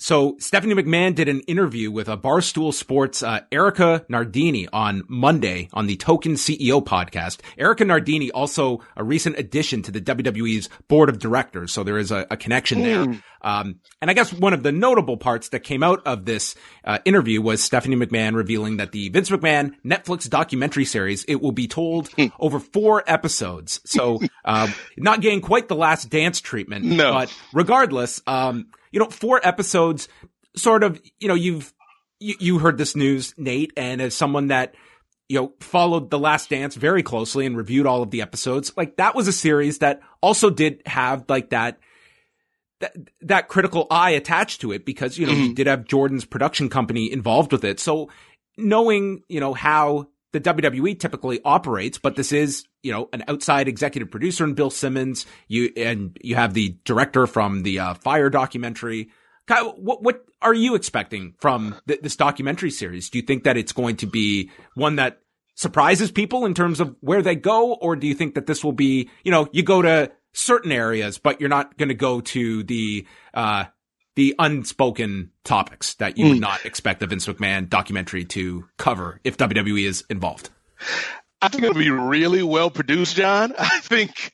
So 0.00 0.36
Stephanie 0.38 0.74
McMahon 0.74 1.14
did 1.14 1.28
an 1.28 1.40
interview 1.40 1.90
with 1.90 2.08
a 2.08 2.16
Barstool 2.16 2.72
Sports 2.72 3.22
uh, 3.22 3.40
Erika 3.52 4.02
Nardini 4.08 4.66
on 4.72 5.02
Monday 5.08 5.68
on 5.74 5.86
the 5.88 5.96
Token 5.96 6.36
CEO 6.36 6.82
podcast. 6.82 7.40
Erika 7.58 7.84
Nardini 7.84 8.30
also 8.30 8.80
a 8.96 9.04
recent 9.04 9.38
addition 9.38 9.82
to 9.82 9.90
the 9.90 10.00
WWE's 10.00 10.70
board 10.88 11.10
of 11.10 11.18
directors, 11.18 11.70
so 11.70 11.84
there 11.84 11.98
is 11.98 12.10
a, 12.10 12.26
a 12.30 12.38
connection 12.38 12.80
there. 12.80 13.04
Mm. 13.04 13.22
Um, 13.42 13.80
and 14.00 14.10
I 14.10 14.14
guess 14.14 14.32
one 14.32 14.54
of 14.54 14.62
the 14.62 14.72
notable 14.72 15.18
parts 15.18 15.50
that 15.50 15.60
came 15.60 15.82
out 15.82 16.06
of 16.06 16.24
this 16.24 16.54
uh, 16.82 17.00
interview 17.04 17.42
was 17.42 17.62
Stephanie 17.62 17.96
McMahon 17.96 18.34
revealing 18.34 18.78
that 18.78 18.92
the 18.92 19.10
Vince 19.10 19.28
McMahon 19.28 19.74
Netflix 19.84 20.28
documentary 20.30 20.86
series 20.86 21.24
it 21.24 21.42
will 21.42 21.52
be 21.52 21.68
told 21.68 22.08
hmm. 22.12 22.26
over 22.38 22.58
four 22.58 23.04
episodes. 23.06 23.82
So 23.84 24.18
uh, 24.46 24.68
not 24.96 25.20
getting 25.20 25.42
quite 25.42 25.68
the 25.68 25.76
Last 25.76 26.08
Dance 26.08 26.40
treatment, 26.40 26.86
no. 26.86 27.12
but 27.12 27.36
regardless. 27.52 28.22
Um, 28.26 28.68
you 28.90 29.00
know, 29.00 29.06
four 29.06 29.40
episodes, 29.46 30.08
sort 30.56 30.82
of, 30.82 31.00
you 31.18 31.28
know, 31.28 31.34
you've, 31.34 31.72
you, 32.18 32.34
you 32.38 32.58
heard 32.58 32.78
this 32.78 32.96
news, 32.96 33.34
Nate, 33.36 33.72
and 33.76 34.00
as 34.02 34.14
someone 34.14 34.48
that, 34.48 34.74
you 35.28 35.38
know, 35.38 35.52
followed 35.60 36.10
The 36.10 36.18
Last 36.18 36.50
Dance 36.50 36.74
very 36.74 37.02
closely 37.02 37.46
and 37.46 37.56
reviewed 37.56 37.86
all 37.86 38.02
of 38.02 38.10
the 38.10 38.22
episodes, 38.22 38.72
like 38.76 38.96
that 38.96 39.14
was 39.14 39.28
a 39.28 39.32
series 39.32 39.78
that 39.78 40.00
also 40.20 40.50
did 40.50 40.82
have 40.86 41.24
like 41.28 41.50
that, 41.50 41.78
that, 42.80 42.96
that 43.22 43.48
critical 43.48 43.86
eye 43.90 44.10
attached 44.10 44.62
to 44.62 44.72
it 44.72 44.84
because, 44.84 45.18
you 45.18 45.26
know, 45.26 45.32
mm-hmm. 45.32 45.42
you 45.42 45.54
did 45.54 45.66
have 45.66 45.84
Jordan's 45.84 46.24
production 46.24 46.68
company 46.68 47.12
involved 47.12 47.52
with 47.52 47.64
it. 47.64 47.78
So 47.78 48.10
knowing, 48.58 49.22
you 49.28 49.40
know, 49.40 49.54
how 49.54 50.08
the 50.32 50.40
WWE 50.40 50.98
typically 50.98 51.40
operates, 51.44 51.98
but 51.98 52.16
this 52.16 52.32
is, 52.32 52.64
you 52.82 52.92
know, 52.92 53.08
an 53.12 53.24
outside 53.28 53.68
executive 53.68 54.10
producer 54.10 54.44
in 54.44 54.54
Bill 54.54 54.70
Simmons. 54.70 55.26
You, 55.48 55.72
and 55.76 56.16
you 56.22 56.36
have 56.36 56.54
the 56.54 56.76
director 56.84 57.26
from 57.26 57.62
the 57.62 57.78
uh, 57.78 57.94
Fyre 57.94 58.30
documentary. 58.30 59.10
What, 59.48 60.02
what 60.02 60.24
are 60.42 60.54
you 60.54 60.76
expecting 60.76 61.34
from 61.40 61.74
th- 61.88 62.00
this 62.00 62.14
documentary 62.14 62.70
series? 62.70 63.10
Do 63.10 63.18
you 63.18 63.22
think 63.22 63.44
that 63.44 63.56
it's 63.56 63.72
going 63.72 63.96
to 63.96 64.06
be 64.06 64.50
one 64.74 64.96
that 64.96 65.20
surprises 65.56 66.10
people 66.10 66.46
in 66.46 66.54
terms 66.54 66.80
of 66.80 66.94
where 67.00 67.20
they 67.20 67.34
go? 67.34 67.74
Or 67.74 67.96
do 67.96 68.06
you 68.06 68.14
think 68.14 68.36
that 68.36 68.46
this 68.46 68.62
will 68.62 68.72
be, 68.72 69.10
you 69.24 69.32
know, 69.32 69.48
you 69.52 69.62
go 69.62 69.82
to 69.82 70.12
certain 70.32 70.70
areas, 70.70 71.18
but 71.18 71.40
you're 71.40 71.50
not 71.50 71.76
going 71.76 71.88
to 71.88 71.96
go 71.96 72.20
to 72.20 72.62
the, 72.62 73.06
uh, 73.34 73.64
the 74.14 74.34
unspoken 74.38 75.32
topics 75.44 75.94
that 75.94 76.16
you 76.16 76.26
would 76.26 76.36
hmm. 76.36 76.40
not 76.40 76.64
expect 76.64 77.02
a 77.02 77.06
Vince 77.06 77.26
McMahon 77.26 77.68
documentary 77.68 78.24
to 78.26 78.68
cover 78.76 79.20
if 79.24 79.36
WWE 79.36 79.84
is 79.84 80.04
involved. 80.08 80.50
I 81.42 81.48
think 81.48 81.64
it'll 81.64 81.74
be 81.74 81.90
really 81.90 82.42
well 82.42 82.70
produced, 82.70 83.16
John. 83.16 83.54
I 83.58 83.80
think 83.80 84.32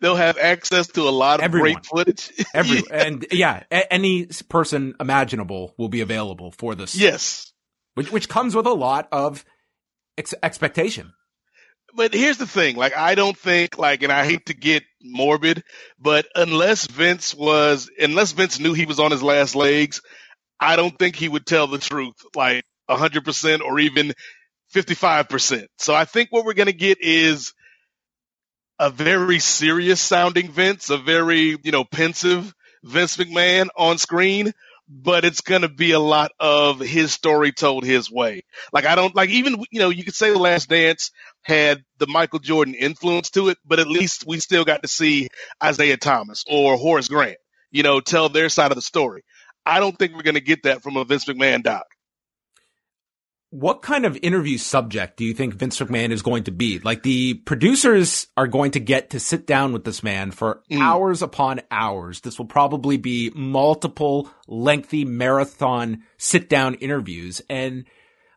they'll 0.00 0.16
have 0.16 0.38
access 0.38 0.86
to 0.88 1.02
a 1.02 1.10
lot 1.10 1.40
of 1.40 1.44
Everyone. 1.44 1.72
great 1.74 1.86
footage. 1.86 2.32
Every 2.54 2.78
yeah. 2.78 3.06
and 3.06 3.26
yeah, 3.32 3.62
a- 3.70 3.92
any 3.92 4.26
person 4.48 4.94
imaginable 5.00 5.74
will 5.76 5.88
be 5.88 6.00
available 6.00 6.52
for 6.52 6.74
this. 6.74 6.94
Yes, 6.96 7.52
which 7.94 8.10
which 8.12 8.28
comes 8.28 8.54
with 8.54 8.66
a 8.66 8.72
lot 8.74 9.08
of 9.12 9.44
ex- 10.18 10.34
expectation 10.42 11.12
but 11.96 12.12
here's 12.12 12.36
the 12.36 12.46
thing. 12.46 12.76
Like, 12.76 12.94
I 12.94 13.14
don't 13.14 13.36
think 13.36 13.78
like, 13.78 14.02
and 14.02 14.12
I 14.12 14.26
hate 14.26 14.46
to 14.46 14.54
get 14.54 14.84
morbid, 15.02 15.62
but 15.98 16.26
unless 16.34 16.86
Vince 16.86 17.34
was, 17.34 17.90
unless 17.98 18.32
Vince 18.32 18.60
knew 18.60 18.74
he 18.74 18.84
was 18.84 19.00
on 19.00 19.10
his 19.10 19.22
last 19.22 19.56
legs, 19.56 20.02
I 20.60 20.76
don't 20.76 20.96
think 20.98 21.16
he 21.16 21.28
would 21.28 21.46
tell 21.46 21.66
the 21.66 21.78
truth 21.78 22.14
like 22.34 22.64
hundred 22.88 23.24
percent 23.24 23.62
or 23.62 23.80
even 23.80 24.12
55%. 24.76 25.66
So 25.78 25.94
I 25.94 26.04
think 26.04 26.30
what 26.30 26.44
we're 26.44 26.54
going 26.54 26.66
to 26.66 26.72
get 26.72 26.98
is 27.00 27.54
a 28.78 28.90
very 28.90 29.38
serious 29.38 30.00
sounding 30.00 30.50
Vince, 30.50 30.90
a 30.90 30.98
very, 30.98 31.56
you 31.62 31.72
know, 31.72 31.84
pensive 31.84 32.52
Vince 32.84 33.16
McMahon 33.16 33.68
on 33.76 33.98
screen 33.98 34.52
but 34.88 35.24
it's 35.24 35.40
going 35.40 35.62
to 35.62 35.68
be 35.68 35.92
a 35.92 35.98
lot 35.98 36.30
of 36.38 36.80
his 36.80 37.12
story 37.12 37.52
told 37.52 37.84
his 37.84 38.10
way. 38.10 38.42
Like 38.72 38.86
I 38.86 38.94
don't 38.94 39.14
like 39.14 39.30
even 39.30 39.64
you 39.70 39.80
know 39.80 39.88
you 39.90 40.04
could 40.04 40.14
say 40.14 40.30
the 40.30 40.38
Last 40.38 40.68
Dance 40.68 41.10
had 41.42 41.82
the 41.98 42.06
Michael 42.06 42.38
Jordan 42.38 42.74
influence 42.74 43.30
to 43.30 43.48
it, 43.48 43.58
but 43.64 43.78
at 43.78 43.88
least 43.88 44.24
we 44.26 44.38
still 44.40 44.64
got 44.64 44.82
to 44.82 44.88
see 44.88 45.28
Isaiah 45.62 45.96
Thomas 45.96 46.44
or 46.48 46.76
Horace 46.76 47.08
Grant, 47.08 47.38
you 47.70 47.82
know, 47.82 48.00
tell 48.00 48.28
their 48.28 48.48
side 48.48 48.70
of 48.70 48.76
the 48.76 48.82
story. 48.82 49.22
I 49.64 49.80
don't 49.80 49.98
think 49.98 50.14
we're 50.14 50.22
going 50.22 50.34
to 50.34 50.40
get 50.40 50.62
that 50.62 50.82
from 50.82 50.96
a 50.96 51.04
Vince 51.04 51.24
McMahon 51.24 51.62
doc. 51.62 51.86
What 53.58 53.80
kind 53.80 54.04
of 54.04 54.18
interview 54.20 54.58
subject 54.58 55.16
do 55.16 55.24
you 55.24 55.32
think 55.32 55.54
Vince 55.54 55.80
McMahon 55.80 56.10
is 56.10 56.20
going 56.20 56.44
to 56.44 56.50
be? 56.50 56.78
Like 56.78 57.02
the 57.02 57.34
producers 57.34 58.26
are 58.36 58.46
going 58.46 58.72
to 58.72 58.80
get 58.80 59.10
to 59.10 59.20
sit 59.20 59.46
down 59.46 59.72
with 59.72 59.84
this 59.84 60.02
man 60.02 60.30
for 60.30 60.60
mm. 60.70 60.78
hours 60.78 61.22
upon 61.22 61.62
hours. 61.70 62.20
This 62.20 62.38
will 62.38 62.46
probably 62.46 62.98
be 62.98 63.32
multiple 63.34 64.28
lengthy 64.46 65.06
marathon 65.06 66.02
sit 66.18 66.50
down 66.50 66.74
interviews. 66.74 67.40
And 67.48 67.86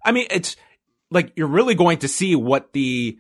I 0.06 0.14
mean, 0.14 0.28
it's 0.32 0.56
like 1.12 1.34
you're 1.36 1.48
really 1.48 1.76
going 1.76 1.98
to 2.00 2.08
see 2.08 2.38
what 2.38 2.72
the 2.72 3.18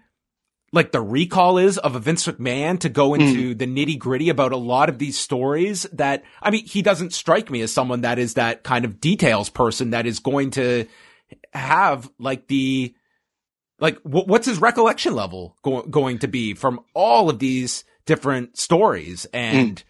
like 0.71 0.93
the 0.93 1.01
recall 1.01 1.57
is 1.57 1.77
of 1.79 1.97
a 1.97 1.99
Vince 1.99 2.27
McMahon 2.27 2.79
to 2.79 2.87
go 2.87 3.13
into 3.13 3.55
mm. 3.55 3.57
the 3.57 3.67
nitty 3.67 3.99
gritty 3.99 4.29
about 4.29 4.53
a 4.53 4.57
lot 4.57 4.87
of 4.87 4.99
these 4.99 5.17
stories 5.17 5.83
that, 5.91 6.23
I 6.41 6.51
mean, 6.51 6.65
he 6.65 6.81
doesn't 6.81 7.11
strike 7.11 7.49
me 7.49 7.61
as 7.61 7.73
someone 7.73 8.01
that 8.01 8.19
is 8.19 8.35
that 8.35 8.63
kind 8.63 8.85
of 8.85 9.01
details 9.01 9.49
person 9.49 9.89
that 9.89 10.05
is 10.05 10.19
going 10.19 10.51
to 10.51 10.85
have 11.53 12.09
like 12.19 12.47
the 12.47 12.93
like 13.79 13.97
what's 14.03 14.45
his 14.45 14.59
recollection 14.59 15.15
level 15.15 15.55
go- 15.63 15.83
going 15.83 16.19
to 16.19 16.27
be 16.27 16.53
from 16.53 16.81
all 16.93 17.29
of 17.29 17.39
these 17.39 17.83
different 18.05 18.57
stories? 18.57 19.25
And 19.33 19.77
mm. 19.77 19.83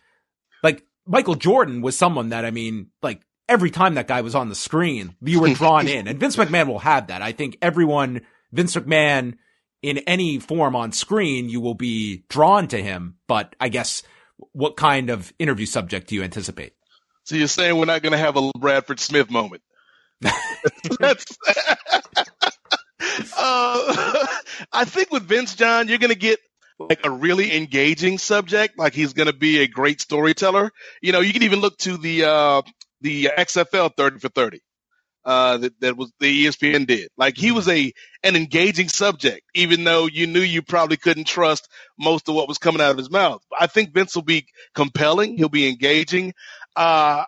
like 0.63 0.85
Michael 1.05 1.35
Jordan 1.35 1.81
was 1.81 1.97
someone 1.97 2.29
that 2.29 2.45
I 2.45 2.51
mean 2.51 2.87
like 3.01 3.21
every 3.47 3.71
time 3.71 3.95
that 3.95 4.07
guy 4.07 4.21
was 4.21 4.35
on 4.35 4.49
the 4.49 4.55
screen 4.55 5.15
you 5.21 5.41
were 5.41 5.53
drawn 5.53 5.87
in. 5.87 6.07
And 6.07 6.19
Vince 6.19 6.35
McMahon 6.35 6.67
will 6.67 6.79
have 6.79 7.07
that. 7.07 7.21
I 7.21 7.31
think 7.31 7.57
everyone 7.61 8.21
Vince 8.51 8.75
McMahon 8.75 9.35
in 9.81 9.99
any 9.99 10.39
form 10.39 10.75
on 10.75 10.91
screen 10.91 11.49
you 11.49 11.61
will 11.61 11.73
be 11.73 12.25
drawn 12.29 12.67
to 12.67 12.81
him. 12.81 13.15
But 13.27 13.55
I 13.59 13.69
guess 13.69 14.03
what 14.51 14.77
kind 14.77 15.09
of 15.09 15.33
interview 15.39 15.65
subject 15.65 16.07
do 16.07 16.15
you 16.15 16.23
anticipate? 16.23 16.73
So 17.23 17.35
you're 17.35 17.47
saying 17.47 17.77
we're 17.77 17.85
not 17.85 18.01
going 18.01 18.13
to 18.13 18.17
have 18.17 18.37
a 18.37 18.51
Bradford 18.57 18.99
Smith 18.99 19.29
moment 19.29 19.61
That's, 20.99 21.25
uh, 23.37 24.27
I 24.71 24.85
think 24.85 25.11
with 25.11 25.23
Vince 25.23 25.55
John, 25.55 25.87
you're 25.87 25.97
going 25.97 26.13
to 26.13 26.19
get 26.19 26.39
like 26.79 27.05
a 27.05 27.09
really 27.09 27.55
engaging 27.55 28.17
subject. 28.17 28.77
Like 28.77 28.93
he's 28.93 29.13
going 29.13 29.27
to 29.27 29.33
be 29.33 29.59
a 29.59 29.67
great 29.67 30.01
storyteller. 30.01 30.71
You 31.01 31.11
know, 31.11 31.21
you 31.21 31.33
can 31.33 31.43
even 31.43 31.59
look 31.59 31.77
to 31.79 31.97
the 31.97 32.25
uh, 32.25 32.61
the 33.01 33.31
XFL 33.37 33.95
30 33.95 34.19
for 34.19 34.29
30 34.29 34.59
uh, 35.25 35.57
that, 35.57 35.79
that 35.81 35.97
was 35.97 36.11
the 36.19 36.45
ESPN 36.45 36.87
did. 36.87 37.09
Like 37.17 37.37
he 37.37 37.51
was 37.51 37.67
a 37.67 37.93
an 38.23 38.35
engaging 38.35 38.89
subject, 38.89 39.41
even 39.53 39.83
though 39.83 40.07
you 40.07 40.27
knew 40.27 40.39
you 40.39 40.61
probably 40.61 40.97
couldn't 40.97 41.27
trust 41.27 41.67
most 41.97 42.29
of 42.29 42.35
what 42.35 42.47
was 42.47 42.57
coming 42.57 42.81
out 42.81 42.91
of 42.91 42.97
his 42.97 43.11
mouth. 43.11 43.43
I 43.57 43.67
think 43.67 43.93
Vince 43.93 44.15
will 44.15 44.23
be 44.23 44.47
compelling. 44.73 45.37
He'll 45.37 45.49
be 45.49 45.69
engaging. 45.69 46.33
Uh, 46.75 47.25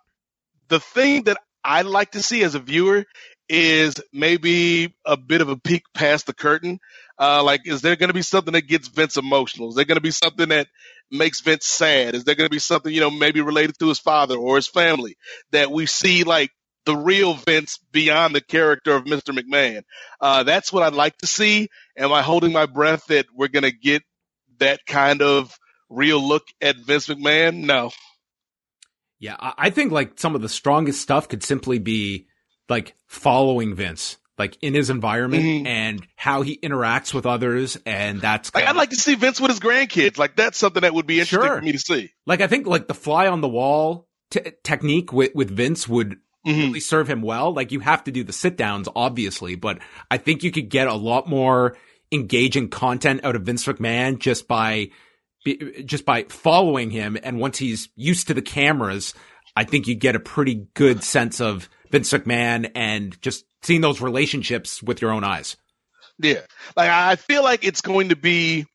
the 0.69 0.79
thing 0.79 1.23
that 1.23 1.37
I 1.63 1.83
like 1.83 2.11
to 2.11 2.23
see 2.23 2.43
as 2.43 2.55
a 2.55 2.59
viewer 2.59 3.05
is 3.49 3.95
maybe 4.13 4.95
a 5.05 5.17
bit 5.17 5.41
of 5.41 5.49
a 5.49 5.57
peek 5.57 5.83
past 5.93 6.25
the 6.25 6.33
curtain. 6.33 6.79
Uh, 7.19 7.43
like, 7.43 7.61
is 7.65 7.81
there 7.81 7.95
going 7.95 8.09
to 8.09 8.13
be 8.13 8.21
something 8.21 8.53
that 8.53 8.67
gets 8.67 8.87
Vince 8.87 9.17
emotional? 9.17 9.69
Is 9.69 9.75
there 9.75 9.85
going 9.85 9.97
to 9.97 10.01
be 10.01 10.11
something 10.11 10.49
that 10.49 10.67
makes 11.11 11.41
Vince 11.41 11.65
sad? 11.65 12.15
Is 12.15 12.23
there 12.23 12.35
going 12.35 12.47
to 12.47 12.53
be 12.53 12.59
something, 12.59 12.91
you 12.91 13.01
know, 13.01 13.11
maybe 13.11 13.41
related 13.41 13.77
to 13.79 13.89
his 13.89 13.99
father 13.99 14.37
or 14.37 14.55
his 14.55 14.67
family 14.67 15.17
that 15.51 15.69
we 15.69 15.85
see 15.85 16.23
like 16.23 16.51
the 16.85 16.95
real 16.95 17.33
Vince 17.33 17.77
beyond 17.91 18.33
the 18.33 18.41
character 18.41 18.95
of 18.95 19.03
Mr. 19.03 19.37
McMahon? 19.37 19.83
Uh, 20.19 20.43
that's 20.43 20.71
what 20.71 20.83
I'd 20.83 20.93
like 20.93 21.17
to 21.17 21.27
see. 21.27 21.67
Am 21.97 22.13
I 22.13 22.21
holding 22.21 22.53
my 22.53 22.65
breath 22.65 23.05
that 23.07 23.25
we're 23.35 23.49
going 23.49 23.63
to 23.63 23.71
get 23.71 24.01
that 24.59 24.85
kind 24.85 25.21
of 25.21 25.55
real 25.89 26.25
look 26.25 26.43
at 26.61 26.77
Vince 26.77 27.07
McMahon? 27.07 27.65
No. 27.65 27.91
Yeah, 29.21 29.35
I 29.39 29.69
think 29.69 29.91
like 29.91 30.19
some 30.19 30.33
of 30.33 30.41
the 30.41 30.49
strongest 30.49 30.99
stuff 30.99 31.29
could 31.29 31.43
simply 31.43 31.77
be 31.77 32.27
like 32.67 32.95
following 33.05 33.75
Vince, 33.75 34.17
like 34.39 34.57
in 34.63 34.73
his 34.73 34.89
environment 34.89 35.43
mm-hmm. 35.43 35.67
and 35.67 36.07
how 36.15 36.41
he 36.41 36.57
interacts 36.57 37.13
with 37.13 37.27
others. 37.27 37.77
And 37.85 38.19
that's 38.19 38.51
like, 38.55 38.65
I'd 38.65 38.75
like 38.75 38.89
to 38.89 38.95
see 38.95 39.13
Vince 39.13 39.39
with 39.39 39.51
his 39.51 39.59
grandkids. 39.59 40.17
Like 40.17 40.35
that's 40.35 40.57
something 40.57 40.81
that 40.81 40.95
would 40.95 41.05
be 41.05 41.19
interesting 41.19 41.47
sure. 41.47 41.59
for 41.59 41.63
me 41.63 41.71
to 41.73 41.77
see. 41.77 42.09
Like 42.25 42.41
I 42.41 42.47
think 42.47 42.65
like 42.65 42.87
the 42.87 42.95
fly 42.95 43.27
on 43.27 43.41
the 43.41 43.47
wall 43.47 44.07
t- 44.31 44.53
technique 44.63 45.13
with, 45.13 45.35
with 45.35 45.55
Vince 45.55 45.87
would 45.87 46.17
mm-hmm. 46.47 46.59
really 46.59 46.79
serve 46.79 47.07
him 47.07 47.21
well. 47.21 47.53
Like 47.53 47.71
you 47.71 47.79
have 47.79 48.03
to 48.05 48.11
do 48.11 48.23
the 48.23 48.33
sit 48.33 48.57
downs, 48.57 48.89
obviously, 48.95 49.53
but 49.53 49.77
I 50.09 50.17
think 50.17 50.41
you 50.41 50.51
could 50.51 50.69
get 50.69 50.87
a 50.87 50.95
lot 50.95 51.29
more 51.29 51.77
engaging 52.11 52.69
content 52.69 53.23
out 53.23 53.35
of 53.35 53.43
Vince 53.43 53.65
McMahon 53.65 54.17
just 54.17 54.47
by 54.47 54.89
just 55.85 56.05
by 56.05 56.23
following 56.23 56.91
him. 56.91 57.17
And 57.21 57.39
once 57.39 57.57
he's 57.57 57.89
used 57.95 58.27
to 58.27 58.33
the 58.33 58.41
cameras, 58.41 59.13
I 59.55 59.63
think 59.63 59.87
you 59.87 59.95
get 59.95 60.15
a 60.15 60.19
pretty 60.19 60.67
good 60.73 61.03
sense 61.03 61.41
of 61.41 61.69
Vince 61.91 62.11
McMahon 62.11 62.71
and 62.75 63.19
just 63.21 63.45
seeing 63.61 63.81
those 63.81 64.01
relationships 64.01 64.81
with 64.81 65.01
your 65.01 65.11
own 65.11 65.23
eyes. 65.23 65.57
Yeah. 66.19 66.41
Like 66.75 66.89
I 66.89 67.15
feel 67.15 67.43
like 67.43 67.65
it's 67.65 67.81
going 67.81 68.09
to 68.09 68.15
be 68.15 68.65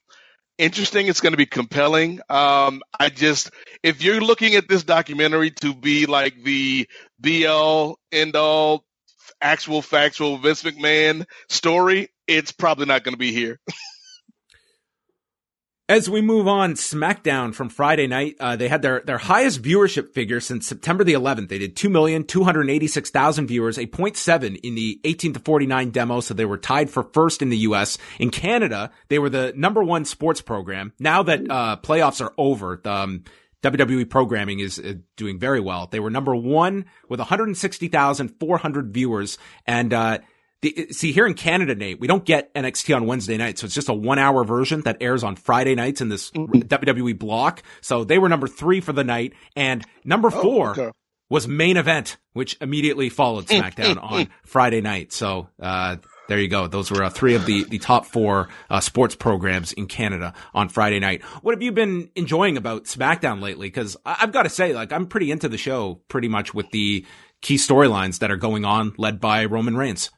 interesting. 0.58 1.06
It's 1.06 1.20
going 1.20 1.32
to 1.32 1.38
be 1.38 1.46
compelling. 1.46 2.20
Um, 2.28 2.82
I 2.98 3.08
just, 3.08 3.50
if 3.82 4.02
you're 4.02 4.20
looking 4.20 4.54
at 4.54 4.68
this 4.68 4.82
documentary 4.82 5.50
to 5.62 5.74
be 5.74 6.06
like 6.06 6.42
the 6.42 6.88
be 7.20 7.46
all 7.46 7.98
end 8.12 8.36
all 8.36 8.84
actual 9.40 9.82
factual 9.82 10.38
Vince 10.38 10.62
McMahon 10.62 11.26
story, 11.48 12.08
it's 12.26 12.52
probably 12.52 12.86
not 12.86 13.04
going 13.04 13.14
to 13.14 13.18
be 13.18 13.32
here. 13.32 13.60
As 15.88 16.10
we 16.10 16.20
move 16.20 16.48
on, 16.48 16.74
SmackDown 16.74 17.54
from 17.54 17.68
Friday 17.68 18.08
night, 18.08 18.34
uh, 18.40 18.56
they 18.56 18.66
had 18.66 18.82
their, 18.82 19.02
their 19.02 19.18
highest 19.18 19.62
viewership 19.62 20.12
figure 20.12 20.40
since 20.40 20.66
September 20.66 21.04
the 21.04 21.12
11th. 21.12 21.48
They 21.48 21.60
did 21.60 21.76
2,286,000 21.76 23.46
viewers, 23.46 23.78
a 23.78 23.86
0.7 23.86 24.58
in 24.64 24.74
the 24.74 25.00
18 25.04 25.34
to 25.34 25.38
49 25.38 25.90
demo. 25.90 26.18
So 26.18 26.34
they 26.34 26.44
were 26.44 26.58
tied 26.58 26.90
for 26.90 27.04
first 27.12 27.40
in 27.40 27.50
the 27.50 27.58
U.S. 27.58 27.98
In 28.18 28.30
Canada, 28.30 28.90
they 29.06 29.20
were 29.20 29.30
the 29.30 29.52
number 29.54 29.84
one 29.84 30.04
sports 30.04 30.40
program. 30.40 30.92
Now 30.98 31.22
that, 31.22 31.48
uh, 31.48 31.76
playoffs 31.76 32.20
are 32.20 32.34
over, 32.36 32.80
the, 32.82 32.92
um, 32.92 33.22
WWE 33.62 34.10
programming 34.10 34.58
is 34.58 34.80
uh, 34.80 34.94
doing 35.16 35.38
very 35.38 35.60
well. 35.60 35.86
They 35.86 36.00
were 36.00 36.10
number 36.10 36.34
one 36.34 36.86
with 37.08 37.20
160,400 37.20 38.92
viewers 38.92 39.38
and, 39.68 39.94
uh, 39.94 40.18
the, 40.62 40.88
see 40.90 41.12
here 41.12 41.26
in 41.26 41.34
Canada, 41.34 41.74
Nate, 41.74 42.00
we 42.00 42.06
don't 42.06 42.24
get 42.24 42.52
NXT 42.54 42.96
on 42.96 43.06
Wednesday 43.06 43.36
night, 43.36 43.58
so 43.58 43.66
it's 43.66 43.74
just 43.74 43.88
a 43.88 43.94
one-hour 43.94 44.44
version 44.44 44.80
that 44.82 44.96
airs 45.00 45.22
on 45.22 45.36
Friday 45.36 45.74
nights 45.74 46.00
in 46.00 46.08
this 46.08 46.30
mm-hmm. 46.30 46.60
WWE 46.60 47.18
block. 47.18 47.62
So 47.82 48.04
they 48.04 48.18
were 48.18 48.28
number 48.28 48.48
three 48.48 48.80
for 48.80 48.92
the 48.92 49.04
night, 49.04 49.34
and 49.54 49.84
number 50.04 50.28
oh, 50.28 50.42
four 50.42 50.70
okay. 50.70 50.90
was 51.28 51.46
main 51.46 51.76
event, 51.76 52.16
which 52.32 52.56
immediately 52.60 53.10
followed 53.10 53.46
mm, 53.46 53.60
SmackDown 53.60 53.96
mm, 53.96 54.02
on 54.02 54.24
mm. 54.26 54.30
Friday 54.44 54.80
night. 54.80 55.12
So 55.12 55.48
uh, 55.60 55.96
there 56.28 56.38
you 56.38 56.48
go. 56.48 56.66
Those 56.66 56.90
were 56.90 57.04
uh, 57.04 57.10
three 57.10 57.34
of 57.34 57.46
the 57.46 57.64
the 57.64 57.78
top 57.78 58.06
four 58.06 58.48
uh, 58.70 58.80
sports 58.80 59.14
programs 59.14 59.72
in 59.72 59.86
Canada 59.86 60.34
on 60.54 60.68
Friday 60.68 61.00
night. 61.00 61.22
What 61.42 61.54
have 61.54 61.62
you 61.62 61.72
been 61.72 62.10
enjoying 62.16 62.56
about 62.56 62.84
SmackDown 62.84 63.40
lately? 63.42 63.68
Because 63.68 63.96
I've 64.04 64.32
got 64.32 64.44
to 64.44 64.50
say, 64.50 64.72
like, 64.72 64.92
I'm 64.92 65.06
pretty 65.06 65.30
into 65.30 65.48
the 65.48 65.58
show, 65.58 66.00
pretty 66.08 66.28
much 66.28 66.54
with 66.54 66.70
the 66.70 67.04
key 67.42 67.56
storylines 67.56 68.20
that 68.20 68.30
are 68.30 68.36
going 68.36 68.64
on, 68.64 68.94
led 68.96 69.20
by 69.20 69.44
Roman 69.44 69.76
Reigns. 69.76 70.10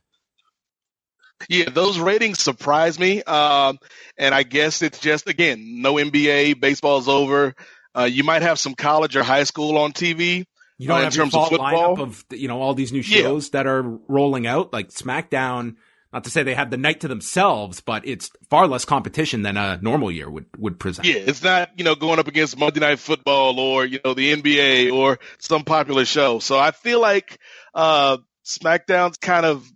Yeah, 1.49 1.71
those 1.71 1.99
ratings 1.99 2.41
surprise 2.41 2.99
me. 2.99 3.23
Um, 3.23 3.79
and 4.17 4.35
I 4.35 4.43
guess 4.43 4.83
it's 4.83 4.99
just 4.99 5.29
again, 5.29 5.81
no 5.83 5.95
NBA, 5.95 6.61
baseball's 6.61 7.09
over. 7.09 7.55
Uh, 7.97 8.05
you 8.05 8.25
might 8.25 8.43
have 8.43 8.59
some 8.59 8.75
college 8.75 9.17
or 9.17 9.23
high 9.23 9.45
school 9.45 9.79
on 9.79 9.93
TV. 9.93 10.45
You 10.79 10.89
don't 10.89 10.99
uh, 10.99 11.05
have 11.05 11.13
in 11.13 11.19
terms 11.19 11.35
of 11.35 11.49
football 11.49 12.01
of 12.01 12.25
you 12.31 12.49
know 12.49 12.61
all 12.61 12.75
these 12.75 12.93
new 12.93 13.03
shows 13.03 13.47
yeah. 13.47 13.51
that 13.53 13.67
are 13.67 13.83
rolling 13.83 14.47
out, 14.47 14.73
like 14.73 14.91
SmackDown. 14.91 15.77
Not 16.11 16.25
to 16.25 16.31
say 16.31 16.43
they 16.43 16.55
have 16.55 16.71
the 16.71 16.79
night 16.79 17.01
to 17.01 17.09
themselves, 17.09 17.81
but 17.81 18.09
it's 18.09 18.31
far 18.49 18.67
less 18.67 18.87
competition 18.87 19.43
than 19.43 19.59
a 19.59 19.79
normal 19.83 20.11
year 20.11 20.31
would 20.31 20.47
would 20.57 20.79
present. 20.79 21.07
Yeah, 21.07 21.17
it's 21.17 21.43
not 21.43 21.71
you 21.77 21.85
know 21.85 21.97
going 21.97 22.19
up 22.19 22.29
against 22.29 22.57
Monday 22.57 22.81
Night 22.81 22.99
Football 22.99 23.59
or 23.59 23.85
you 23.85 23.99
know 24.05 24.15
the 24.15 24.35
NBA 24.35 24.93
or 24.93 25.19
some 25.39 25.65
popular 25.65 26.05
show. 26.05 26.39
So 26.39 26.59
I 26.59 26.71
feel 26.71 27.01
like 27.01 27.39
uh, 27.75 28.19
SmackDown's 28.45 29.19
kind 29.19 29.45
of 29.45 29.71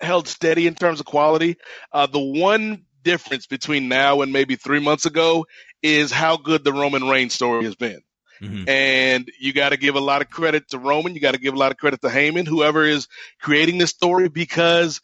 held 0.00 0.28
steady 0.28 0.66
in 0.66 0.74
terms 0.74 1.00
of 1.00 1.06
quality. 1.06 1.56
Uh, 1.92 2.06
the 2.06 2.18
one 2.18 2.84
difference 3.02 3.46
between 3.46 3.88
now 3.88 4.22
and 4.22 4.32
maybe 4.32 4.56
three 4.56 4.80
months 4.80 5.06
ago 5.06 5.46
is 5.82 6.10
how 6.10 6.36
good 6.36 6.64
the 6.64 6.72
Roman 6.72 7.08
Reigns 7.08 7.34
story 7.34 7.64
has 7.64 7.74
been. 7.74 8.00
Mm-hmm. 8.42 8.68
And 8.68 9.28
you 9.40 9.52
got 9.52 9.70
to 9.70 9.76
give 9.76 9.96
a 9.96 10.00
lot 10.00 10.22
of 10.22 10.30
credit 10.30 10.68
to 10.70 10.78
Roman. 10.78 11.14
You 11.14 11.20
got 11.20 11.34
to 11.34 11.40
give 11.40 11.54
a 11.54 11.58
lot 11.58 11.72
of 11.72 11.78
credit 11.78 12.00
to 12.02 12.08
Heyman, 12.08 12.46
whoever 12.46 12.84
is 12.84 13.08
creating 13.40 13.78
this 13.78 13.90
story, 13.90 14.28
because 14.28 15.00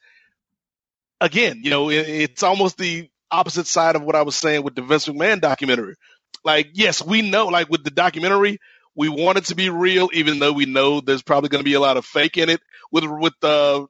again, 1.21 1.61
you 1.65 1.71
know, 1.71 1.91
it, 1.91 2.09
it's 2.09 2.43
almost 2.43 2.79
the 2.79 3.09
opposite 3.31 3.67
side 3.67 3.97
of 3.97 4.03
what 4.03 4.15
I 4.15 4.23
was 4.23 4.37
saying 4.37 4.63
with 4.63 4.75
the 4.75 4.83
Vince 4.83 5.09
McMahon 5.09 5.41
documentary. 5.41 5.97
Like, 6.45 6.71
yes, 6.75 7.05
we 7.05 7.23
know, 7.23 7.47
like 7.47 7.69
with 7.69 7.83
the 7.83 7.91
documentary, 7.91 8.59
we 8.95 9.09
want 9.09 9.39
it 9.39 9.47
to 9.47 9.57
be 9.57 9.71
real, 9.71 10.09
even 10.13 10.39
though 10.39 10.53
we 10.53 10.67
know 10.67 11.01
there's 11.01 11.23
probably 11.23 11.49
going 11.49 11.65
to 11.65 11.69
be 11.69 11.75
a 11.75 11.81
lot 11.81 11.97
of 11.97 12.05
fake 12.05 12.37
in 12.37 12.49
it. 12.49 12.61
With 12.93 13.05
with 13.05 13.35
uh, 13.43 13.87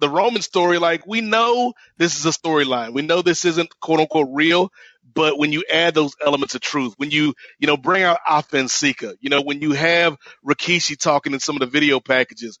the 0.00 0.10
Roman 0.10 0.42
story, 0.42 0.78
like 0.78 1.06
we 1.06 1.22
know 1.22 1.74
this 1.98 2.18
is 2.18 2.26
a 2.26 2.30
storyline. 2.30 2.94
We 2.94 3.02
know 3.02 3.22
this 3.22 3.44
isn't 3.46 3.70
quote 3.80 4.00
unquote 4.00 4.28
real, 4.32 4.72
but 5.14 5.38
when 5.38 5.52
you 5.52 5.64
add 5.72 5.94
those 5.94 6.14
elements 6.24 6.54
of 6.56 6.62
truth, 6.62 6.94
when 6.98 7.10
you, 7.12 7.34
you 7.60 7.68
know, 7.68 7.78
bring 7.78 8.02
out 8.04 8.20
Authentica, 8.28 9.16
you 9.20 9.30
know, 9.30 9.42
when 9.42 9.62
you 9.62 9.72
have 9.72 10.16
Rikishi 10.46 10.98
talking 10.98 11.34
in 11.34 11.40
some 11.40 11.56
of 11.56 11.60
the 11.60 11.66
video 11.66 12.00
packages 12.00 12.58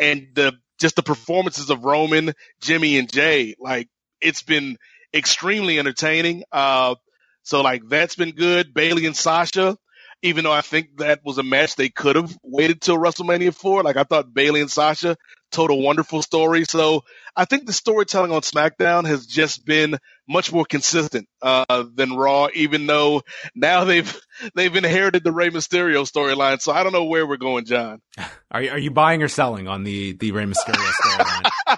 and 0.00 0.28
the 0.34 0.54
just 0.80 0.96
the 0.96 1.04
performances 1.04 1.70
of 1.70 1.84
Roman, 1.86 2.34
Jimmy, 2.62 2.98
and 2.98 3.12
Jay. 3.12 3.56
Like 3.60 3.88
it's 4.22 4.42
been 4.44 4.78
extremely 5.14 5.80
entertaining. 5.80 6.44
Uh, 6.52 6.96
so 7.44 7.62
like 7.62 7.84
that's 7.88 8.16
been 8.16 8.32
good. 8.32 8.74
Bayley 8.74 9.06
and 9.06 9.16
Sasha, 9.16 9.78
even 10.22 10.44
though 10.44 10.52
I 10.52 10.62
think 10.62 10.98
that 10.98 11.22
was 11.24 11.38
a 11.38 11.44
match 11.44 11.76
they 11.76 11.90
could 11.90 12.16
have 12.16 12.36
waited 12.44 12.82
till 12.82 12.98
WrestleMania 12.98 13.54
for. 13.54 13.84
Like 13.84 13.96
I 13.98 14.04
thought 14.04 14.34
Bayley 14.34 14.62
and 14.62 14.72
Sasha 14.72 15.16
told 15.50 15.70
a 15.70 15.74
wonderful 15.74 16.22
story. 16.22 16.64
So 16.64 17.04
I 17.34 17.44
think 17.44 17.66
the 17.66 17.72
storytelling 17.72 18.32
on 18.32 18.40
SmackDown 18.40 19.06
has 19.06 19.26
just 19.26 19.64
been 19.64 19.98
much 20.28 20.52
more 20.52 20.64
consistent 20.64 21.28
uh, 21.42 21.84
than 21.94 22.16
Raw, 22.16 22.48
even 22.54 22.86
though 22.86 23.22
now 23.54 23.84
they've 23.84 24.20
they've 24.54 24.74
inherited 24.74 25.24
the 25.24 25.32
Rey 25.32 25.50
Mysterio 25.50 26.10
storyline. 26.10 26.60
So 26.60 26.72
I 26.72 26.82
don't 26.82 26.92
know 26.92 27.04
where 27.04 27.26
we're 27.26 27.36
going, 27.36 27.64
John. 27.64 28.00
Are 28.50 28.62
you, 28.62 28.70
are 28.70 28.78
you 28.78 28.90
buying 28.92 29.22
or 29.24 29.28
selling 29.28 29.66
on 29.66 29.82
the 29.82 30.12
the 30.12 30.30
Rey 30.30 30.44
Mysterio 30.44 30.90
storyline? 31.02 31.50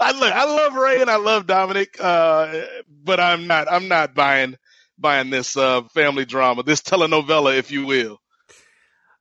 I 0.00 0.12
look, 0.12 0.32
I 0.32 0.44
love 0.44 0.74
Rey 0.74 1.00
and 1.00 1.10
I 1.10 1.16
love 1.16 1.46
Dominic, 1.46 1.96
uh, 2.00 2.62
but 2.88 3.18
I'm 3.20 3.48
not 3.48 3.70
I'm 3.70 3.88
not 3.88 4.14
buying 4.14 4.56
buying 4.96 5.30
this 5.30 5.56
uh, 5.56 5.82
family 5.94 6.24
drama, 6.24 6.62
this 6.62 6.80
telenovela, 6.80 7.58
if 7.58 7.70
you 7.70 7.86
will. 7.86 8.20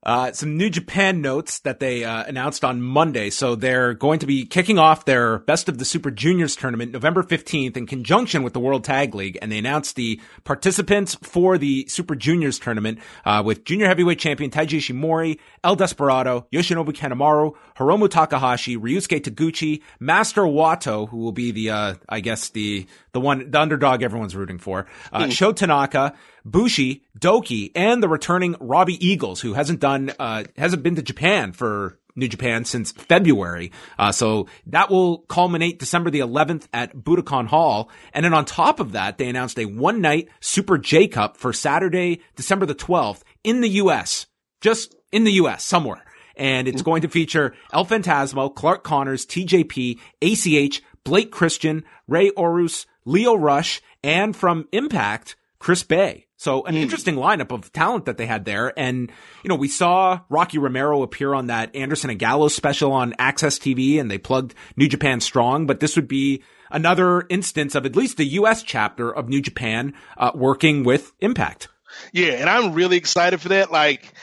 Uh, 0.06 0.32
some 0.32 0.56
New 0.56 0.70
Japan 0.70 1.22
notes 1.22 1.60
that 1.60 1.80
they 1.80 2.04
uh, 2.04 2.24
announced 2.26 2.64
on 2.64 2.82
Monday. 2.82 3.32
So 3.32 3.56
they're 3.56 3.96
going 3.96 4.20
to 4.20 4.28
be 4.28 4.46
kicking 4.46 4.78
off 4.78 5.06
their 5.06 5.40
Best 5.40 5.68
of 5.68 5.80
the 5.80 5.86
Super 5.86 6.12
Juniors 6.12 6.56
tournament 6.56 6.92
November 6.92 7.24
15th 7.24 7.76
in 7.76 7.88
conjunction 7.88 8.44
with 8.44 8.54
the 8.54 8.60
World 8.60 8.84
Tag 8.84 9.16
League. 9.16 9.38
And 9.42 9.52
they 9.52 9.58
announced 9.58 9.96
the 9.96 10.22
participants 10.44 11.16
for 11.16 11.58
the 11.58 11.88
Super 11.88 12.16
Juniors 12.16 12.60
tournament 12.60 13.00
uh, 13.26 13.42
with 13.44 13.66
Junior 13.66 13.88
Heavyweight 13.88 14.20
Champion 14.20 14.52
Taiji 14.52 14.78
Ishimori, 14.78 15.40
El 15.64 15.76
Desperado, 15.76 16.46
Yoshinobu 16.52 16.94
Kanemaru, 16.94 17.56
Hiromu 17.78 18.08
Takahashi, 18.08 18.78
Ryusuke 18.78 19.22
Taguchi, 19.22 19.82
Master 20.00 20.44
Wato, 20.44 21.10
who 21.10 21.18
will 21.18 21.32
be 21.32 21.52
the, 21.52 21.72
uh, 21.72 21.96
I 22.08 22.20
guess 22.20 22.50
the, 22.50 22.86
the 23.16 23.22
one, 23.22 23.50
the 23.50 23.60
underdog 23.60 24.04
everyone's 24.04 24.36
rooting 24.36 24.60
for, 24.60 24.86
uh, 25.14 25.30
Sho 25.30 25.54
Tanaka, 25.54 26.14
Bushi, 26.44 27.02
Douki, 27.18 27.72
and 27.74 28.04
the 28.04 28.10
returning 28.10 28.58
Robbie 28.60 29.04
Eagles, 29.04 29.40
who 29.40 29.54
hasn't 29.54 29.80
done, 29.80 30.12
uh, 30.20 30.44
hasn't 30.58 30.84
been 30.84 30.96
to 30.96 31.02
Japan 31.02 31.54
for 31.54 31.98
New 32.18 32.28
Japan 32.28 32.66
since 32.66 32.92
February. 32.92 33.72
Uh, 33.98 34.12
so 34.12 34.48
that 34.68 34.92
will 34.92 35.20
culminate 35.20 35.80
December 35.80 36.10
the 36.10 36.20
11th 36.20 36.68
at 36.74 36.94
Budokan 36.94 37.48
Hall. 37.48 37.90
And 38.14 38.26
then 38.26 38.34
on 38.34 38.44
top 38.44 38.82
of 38.82 38.92
that, 38.92 39.18
they 39.18 39.30
announced 39.30 39.58
a 39.58 39.66
one 39.66 40.02
night 40.02 40.28
Super 40.42 40.78
J 40.78 41.08
Cup 41.08 41.38
for 41.38 41.54
Saturday, 41.54 42.22
December 42.36 42.66
the 42.66 42.76
12th 42.76 43.22
in 43.46 43.62
the 43.62 43.70
U.S. 43.70 44.28
Just 44.60 44.94
in 45.14 45.24
the 45.24 45.34
U.S. 45.34 45.64
somewhere. 45.64 46.04
And 46.36 46.68
it's 46.68 46.82
going 46.82 47.02
to 47.04 47.08
feature 47.08 47.54
El 47.72 47.86
Phantasmo, 47.86 48.54
Clark 48.54 48.84
Connors, 48.84 49.26
TJP, 49.26 50.00
ACH, 50.22 50.82
Blake 51.06 51.32
Christian, 51.32 51.86
Rey 52.08 52.32
Horus, 52.36 52.86
Lio 53.06 53.36
Rush, 53.36 53.82
and 54.04 54.36
from 54.36 54.68
Impact, 54.72 55.36
Chris 55.60 55.84
Bey. 55.84 56.26
So 56.38 56.64
an 56.66 56.76
interesting 56.76 57.16
lineup 57.16 57.52
of 57.52 57.72
talent 57.72 58.06
that 58.06 58.18
they 58.18 58.26
had 58.26 58.46
there. 58.46 58.78
And, 58.78 59.12
you 59.44 59.48
know, 59.48 59.56
we 59.56 59.70
saw 59.70 60.20
Rocky 60.30 60.58
Romero 60.58 61.02
appear 61.02 61.34
on 61.34 61.48
that 61.48 61.74
Anderson 61.76 62.10
and 62.10 62.20
Gallows 62.20 62.54
special 62.54 62.92
on 62.92 63.14
AXS 63.14 63.60
TV 63.60 64.00
and 64.00 64.12
they 64.12 64.18
plugged 64.18 64.54
New 64.76 64.88
Japan 64.88 65.22
Strong, 65.22 65.66
but 65.66 65.80
this 65.80 65.96
would 65.96 66.10
be 66.10 66.44
another 66.70 67.26
instance 67.30 67.74
of 67.74 67.86
at 67.86 67.96
least 67.96 68.18
the 68.18 68.26
U.S. 68.26 68.64
chapter 68.64 69.10
of 69.10 69.30
New 69.30 69.42
Japan 69.42 69.94
uh, 70.18 70.32
working 70.36 70.84
with 70.84 71.14
Impact. 71.20 71.70
Yeah, 72.12 72.34
and 72.34 72.50
I'm 72.50 72.74
really 72.74 72.98
excited 72.98 73.40
for 73.40 73.50
that. 73.50 73.72
Like, 73.72 74.14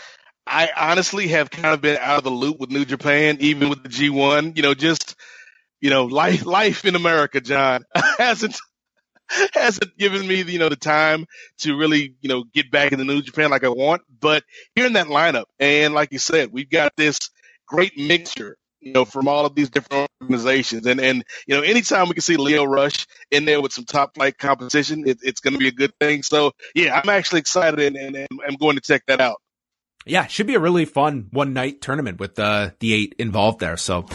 I 0.47 0.71
honestly 0.77 1.29
have 1.29 1.51
kind 1.51 1.73
of 1.73 1.81
been 1.81 1.97
out 1.97 2.18
of 2.18 2.25
the 2.25 2.31
loop 2.31 2.61
with 2.61 2.71
New 2.71 2.85
Japan, 2.85 3.38
even 3.40 3.71
with 3.71 3.83
the 3.83 3.88
G1. 3.88 4.57
You 4.57 4.62
know, 4.62 4.75
just 4.75 5.16
you 5.81 5.90
know, 5.90 6.05
life 6.05 6.45
life 6.45 6.85
in 6.85 6.95
America, 6.95 7.40
John 7.40 7.85
hasn't 8.18 8.61
hasn't 9.55 9.97
given 9.99 10.27
me, 10.27 10.42
you 10.42 10.59
know, 10.59 10.68
the 10.68 10.77
time 10.77 11.27
to 11.59 11.77
really, 11.77 12.14
you 12.21 12.29
know, 12.29 12.45
get 12.53 12.71
back 12.71 12.92
into 12.92 13.05
New 13.05 13.23
Japan 13.23 13.51
like 13.51 13.64
I 13.64 13.68
want. 13.68 14.03
But 14.21 14.45
here 14.75 14.87
in 14.87 14.95
that 14.95 15.07
lineup, 15.07 15.47
and 15.59 15.95
like 15.95 16.12
you 16.12 16.18
said, 16.18 16.53
we've 16.53 16.71
got 16.71 16.92
this 16.97 17.18
great 17.66 17.99
mixture, 17.99 18.57
you 18.81 18.92
know, 18.92 19.05
from 19.05 19.29
all 19.29 19.47
of 19.47 19.55
these 19.55 19.71
different 19.71 20.11
organizations. 20.21 20.87
And, 20.87 21.01
and, 21.01 21.25
you 21.47 21.57
know, 21.57 21.62
anytime 21.62 22.09
we 22.09 22.14
can 22.14 22.23
see 22.23 22.37
Lio 22.37 22.64
Rush 22.64 23.07
in 23.31 23.45
there 23.45 23.61
with 23.61 23.73
some 23.73 23.85
top 23.85 24.14
flight 24.14 24.38
competition, 24.38 25.09
it, 25.09 25.18
it's 25.23 25.40
going 25.40 25.55
to 25.55 25.59
be 25.59 25.68
a 25.68 25.73
good 25.73 25.92
thing. 25.99 26.23
So 26.23 26.53
yeah, 26.75 27.01
I'm 27.01 27.09
actually 27.09 27.40
excited 27.40 27.81
and, 27.81 27.97
and, 27.97 28.16
and 28.16 28.29
I'm 28.47 28.57
going 28.57 28.77
to 28.77 28.83
check 28.83 29.03
that 29.07 29.21
out. 29.21 29.40
Yeah, 30.05 30.27
should 30.27 30.49
be 30.49 30.57
a 30.57 30.61
really 30.61 30.85
fun 30.85 31.29
one 31.31 31.53
night 31.53 31.81
tournament 31.81 32.18
with 32.18 32.37
uh, 32.38 32.71
the 32.81 32.92
eight 32.92 33.14
involved 33.21 33.61
there. 33.61 33.77
So, 33.77 34.07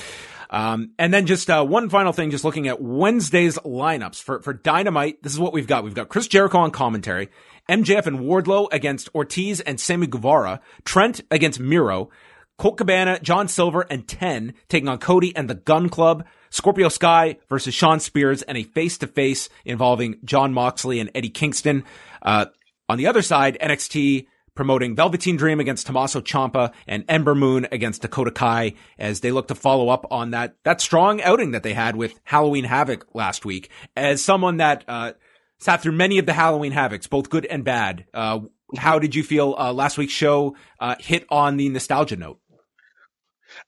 um, 0.49 0.91
and 0.97 1.13
then 1.13 1.25
just 1.25 1.49
uh, 1.49 1.63
one 1.63 1.89
final 1.89 2.13
thing, 2.13 2.31
just 2.31 2.43
looking 2.43 2.67
at 2.67 2.81
Wednesday's 2.81 3.57
lineups 3.59 4.21
for 4.21 4.41
for 4.41 4.53
Dynamite. 4.53 5.21
This 5.23 5.33
is 5.33 5.39
what 5.39 5.53
we've 5.53 5.67
got. 5.67 5.83
We've 5.83 5.93
got 5.93 6.09
Chris 6.09 6.27
Jericho 6.27 6.59
on 6.59 6.71
commentary, 6.71 7.29
MJF 7.69 8.07
and 8.07 8.19
Wardlow 8.19 8.67
against 8.71 9.13
Ortiz 9.13 9.59
and 9.61 9.79
Sammy 9.79 10.07
Guevara, 10.07 10.61
Trent 10.85 11.21
against 11.29 11.59
Miro, 11.59 12.09
Colt 12.57 12.77
Cabana, 12.77 13.19
John 13.19 13.47
Silver, 13.47 13.85
and 13.89 14.07
Ten 14.07 14.53
taking 14.69 14.89
on 14.89 14.97
Cody 14.99 15.35
and 15.35 15.49
the 15.49 15.55
Gun 15.55 15.89
Club. 15.89 16.25
Scorpio 16.49 16.87
Sky 16.87 17.37
versus 17.49 17.73
Shawn 17.73 17.99
Spears 17.99 18.41
and 18.41 18.57
a 18.57 18.63
face 18.63 18.97
to 18.99 19.07
face 19.07 19.49
involving 19.65 20.19
Jon 20.23 20.53
Moxley 20.53 20.99
and 21.01 21.11
Eddie 21.13 21.29
Kingston. 21.29 21.83
Uh, 22.21 22.45
on 22.87 22.97
the 22.97 23.07
other 23.07 23.21
side, 23.21 23.57
NXT 23.61 24.27
promoting 24.57 24.95
Velveteen 24.95 25.37
Dream 25.37 25.61
against 25.61 25.87
Tommaso 25.87 26.19
Ciampa 26.19 26.73
and 26.85 27.05
Ember 27.07 27.35
Moon 27.35 27.67
against 27.71 28.01
Dakota 28.01 28.31
Kai 28.31 28.73
as 28.99 29.21
they 29.21 29.31
look 29.31 29.47
to 29.47 29.55
follow 29.55 29.87
up 29.87 30.05
on 30.11 30.31
that, 30.31 30.55
that 30.63 30.81
strong 30.81 31.21
outing 31.21 31.51
that 31.51 31.63
they 31.63 31.73
had 31.73 31.95
with 31.95 32.19
Halloween 32.25 32.65
Havoc 32.65 33.07
last 33.13 33.45
week. 33.45 33.69
As 33.95 34.21
someone 34.21 34.57
that, 34.57 34.83
uh, 34.87 35.13
sat 35.59 35.81
through 35.81 35.93
many 35.93 36.17
of 36.17 36.25
the 36.25 36.33
Halloween 36.33 36.73
Havocs, 36.73 37.09
both 37.09 37.29
good 37.29 37.45
and 37.45 37.63
bad, 37.63 38.05
uh, 38.13 38.41
how 38.77 38.99
did 38.99 39.15
you 39.15 39.23
feel, 39.23 39.55
uh, 39.57 39.71
last 39.71 39.97
week's 39.97 40.13
show, 40.13 40.55
uh, 40.79 40.95
hit 40.99 41.25
on 41.29 41.55
the 41.57 41.69
nostalgia 41.69 42.17
note? 42.17 42.39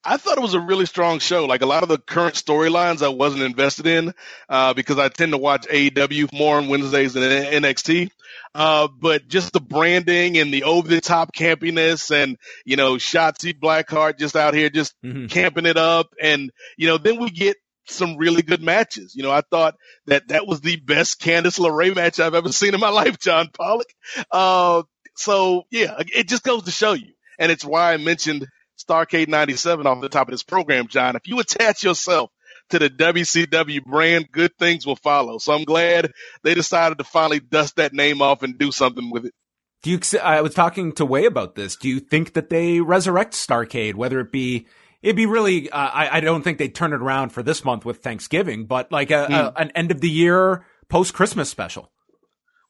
I 0.03 0.17
thought 0.17 0.37
it 0.37 0.41
was 0.41 0.53
a 0.53 0.59
really 0.59 0.85
strong 0.85 1.19
show. 1.19 1.45
Like 1.45 1.61
a 1.61 1.65
lot 1.65 1.83
of 1.83 1.89
the 1.89 1.97
current 1.97 2.35
storylines, 2.35 3.01
I 3.01 3.09
wasn't 3.09 3.43
invested 3.43 3.87
in 3.87 4.13
uh, 4.47 4.73
because 4.73 4.97
I 4.97 5.09
tend 5.09 5.31
to 5.31 5.37
watch 5.37 5.67
AEW 5.67 6.31
more 6.33 6.57
on 6.57 6.67
Wednesdays 6.67 7.13
than 7.13 7.23
NXT. 7.23 8.09
Uh, 8.55 8.87
but 8.87 9.27
just 9.27 9.53
the 9.53 9.59
branding 9.59 10.37
and 10.37 10.53
the 10.53 10.63
over 10.63 10.87
the 10.87 11.01
top 11.01 11.33
campiness 11.33 12.11
and, 12.11 12.37
you 12.65 12.75
know, 12.75 12.95
Shotzi 12.95 13.57
Blackheart 13.57 14.17
just 14.17 14.35
out 14.35 14.53
here 14.53 14.69
just 14.69 14.95
mm-hmm. 15.03 15.27
camping 15.27 15.65
it 15.65 15.77
up. 15.77 16.13
And, 16.21 16.51
you 16.77 16.87
know, 16.87 16.97
then 16.97 17.19
we 17.19 17.29
get 17.29 17.57
some 17.85 18.17
really 18.17 18.41
good 18.41 18.61
matches. 18.61 19.15
You 19.15 19.23
know, 19.23 19.31
I 19.31 19.41
thought 19.41 19.75
that 20.07 20.29
that 20.29 20.47
was 20.47 20.61
the 20.61 20.77
best 20.77 21.21
Candice 21.21 21.59
LeRae 21.59 21.95
match 21.95 22.19
I've 22.19 22.35
ever 22.35 22.51
seen 22.51 22.73
in 22.73 22.79
my 22.79 22.89
life, 23.01 23.19
John 23.19 23.49
Pollock. 23.53 23.91
Uh, 24.31 24.83
so 25.15 25.63
yeah, 25.69 25.95
it 25.99 26.27
just 26.27 26.43
goes 26.43 26.63
to 26.63 26.71
show 26.71 26.93
you. 26.93 27.13
And 27.37 27.51
it's 27.51 27.65
why 27.65 27.93
I 27.93 27.97
mentioned 27.97 28.47
Starcade 28.79 29.27
97 29.27 29.85
off 29.85 30.01
the 30.01 30.09
top 30.09 30.27
of 30.27 30.31
this 30.31 30.43
program, 30.43 30.87
John. 30.87 31.15
If 31.15 31.27
you 31.27 31.39
attach 31.39 31.83
yourself 31.83 32.31
to 32.69 32.79
the 32.79 32.89
WCW 32.89 33.83
brand, 33.83 34.31
good 34.31 34.55
things 34.57 34.85
will 34.85 34.95
follow. 34.95 35.37
So 35.37 35.53
I'm 35.53 35.63
glad 35.63 36.11
they 36.43 36.53
decided 36.53 36.97
to 36.99 37.03
finally 37.03 37.39
dust 37.39 37.75
that 37.75 37.93
name 37.93 38.21
off 38.21 38.43
and 38.43 38.57
do 38.57 38.71
something 38.71 39.11
with 39.11 39.25
it. 39.25 39.33
Do 39.81 39.91
you, 39.91 39.99
I 40.21 40.41
was 40.41 40.53
talking 40.53 40.91
to 40.93 41.05
Wai 41.05 41.21
about 41.21 41.55
this. 41.55 41.75
Do 41.75 41.87
you 41.87 41.99
think 41.99 42.33
that 42.33 42.49
they 42.49 42.81
resurrect 42.81 43.33
Starcade, 43.33 43.95
whether 43.95 44.19
it 44.19 44.31
be, 44.31 44.67
it'd 45.01 45.15
be 45.15 45.25
really, 45.25 45.69
uh, 45.69 45.77
I, 45.77 46.17
I 46.17 46.19
don't 46.19 46.41
think 46.41 46.57
they'd 46.57 46.75
turn 46.75 46.93
it 46.93 47.01
around 47.01 47.29
for 47.29 47.43
this 47.43 47.63
month 47.63 47.85
with 47.85 47.99
Thanksgiving, 47.99 48.65
but 48.65 48.91
like 48.91 49.09
a, 49.09 49.27
mm. 49.29 49.31
a 49.31 49.59
an 49.59 49.71
end 49.75 49.91
of 49.91 50.01
the 50.01 50.09
year 50.09 50.65
post 50.89 51.13
Christmas 51.13 51.49
special. 51.49 51.91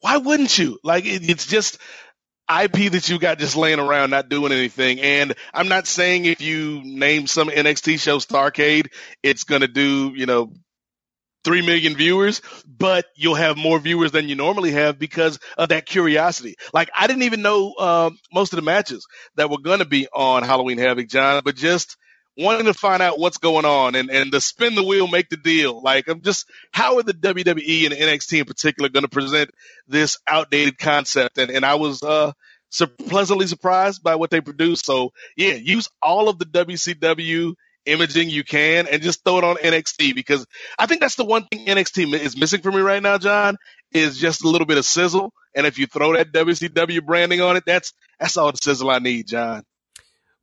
Why 0.01 0.17
wouldn't 0.17 0.55
you? 0.57 0.79
Like 0.83 1.05
it, 1.05 1.27
it's 1.27 1.47
just, 1.47 1.79
IP 2.49 2.91
that 2.91 3.09
you 3.09 3.19
got 3.19 3.39
just 3.39 3.55
laying 3.55 3.79
around 3.79 4.09
not 4.09 4.29
doing 4.29 4.51
anything. 4.51 4.99
And 4.99 5.35
I'm 5.53 5.67
not 5.67 5.87
saying 5.87 6.25
if 6.25 6.41
you 6.41 6.81
name 6.83 7.27
some 7.27 7.49
NXT 7.49 7.99
show 7.99 8.17
Starcade, 8.17 8.87
it's 9.21 9.43
going 9.43 9.61
to 9.61 9.67
do, 9.67 10.13
you 10.15 10.25
know, 10.25 10.51
3 11.45 11.65
million 11.65 11.95
viewers, 11.95 12.41
but 12.67 13.05
you'll 13.15 13.35
have 13.35 13.57
more 13.57 13.79
viewers 13.79 14.11
than 14.11 14.27
you 14.27 14.35
normally 14.35 14.71
have 14.71 14.99
because 14.99 15.39
of 15.57 15.69
that 15.69 15.85
curiosity. 15.85 16.55
Like 16.73 16.89
I 16.93 17.07
didn't 17.07 17.23
even 17.23 17.41
know, 17.41 17.75
um, 17.79 18.17
most 18.33 18.51
of 18.51 18.57
the 18.57 18.63
matches 18.63 19.05
that 19.35 19.49
were 19.49 19.59
going 19.59 19.79
to 19.79 19.85
be 19.85 20.07
on 20.13 20.43
Halloween 20.43 20.77
Havoc, 20.77 21.07
John, 21.07 21.41
but 21.45 21.55
just 21.55 21.95
wanting 22.39 22.65
to 22.65 22.73
find 22.73 23.01
out 23.01 23.19
what's 23.19 23.37
going 23.37 23.65
on 23.65 23.95
and, 23.95 24.09
and 24.09 24.31
to 24.31 24.41
spin 24.41 24.75
the 24.75 24.83
wheel, 24.83 25.07
make 25.07 25.29
the 25.29 25.37
deal. 25.37 25.81
Like 25.81 26.07
I'm 26.07 26.21
just, 26.21 26.49
how 26.71 26.97
are 26.97 27.03
the 27.03 27.13
WWE 27.13 27.85
and 27.85 27.93
NXT 27.93 28.39
in 28.39 28.45
particular 28.45 28.89
going 28.89 29.03
to 29.03 29.09
present 29.09 29.51
this 29.87 30.17
outdated 30.27 30.77
concept? 30.77 31.37
And, 31.37 31.51
and 31.51 31.65
I 31.65 31.75
was, 31.75 32.01
uh, 32.01 32.31
so 32.69 32.85
pleasantly 32.85 33.47
surprised 33.47 34.03
by 34.03 34.15
what 34.15 34.29
they 34.29 34.41
produced. 34.41 34.85
So 34.85 35.11
yeah, 35.35 35.53
use 35.53 35.89
all 36.01 36.29
of 36.29 36.39
the 36.39 36.45
WCW 36.45 37.55
imaging 37.85 38.29
you 38.29 38.43
can 38.43 38.87
and 38.87 39.01
just 39.01 39.23
throw 39.23 39.39
it 39.39 39.43
on 39.43 39.55
NXT 39.57 40.13
because 40.15 40.45
I 40.77 40.85
think 40.85 41.01
that's 41.01 41.15
the 41.15 41.25
one 41.25 41.45
thing 41.45 41.65
NXT 41.65 42.13
is 42.13 42.37
missing 42.37 42.61
for 42.61 42.71
me 42.71 42.81
right 42.81 43.01
now, 43.01 43.17
John, 43.17 43.57
is 43.91 44.19
just 44.19 44.43
a 44.43 44.49
little 44.49 44.67
bit 44.67 44.77
of 44.77 44.85
sizzle. 44.85 45.33
And 45.55 45.65
if 45.65 45.79
you 45.79 45.87
throw 45.87 46.13
that 46.13 46.31
WCW 46.31 47.03
branding 47.05 47.41
on 47.41 47.57
it, 47.57 47.63
that's, 47.65 47.93
that's 48.19 48.37
all 48.37 48.51
the 48.51 48.59
sizzle 48.61 48.89
I 48.89 48.99
need, 48.99 49.27
John. 49.27 49.63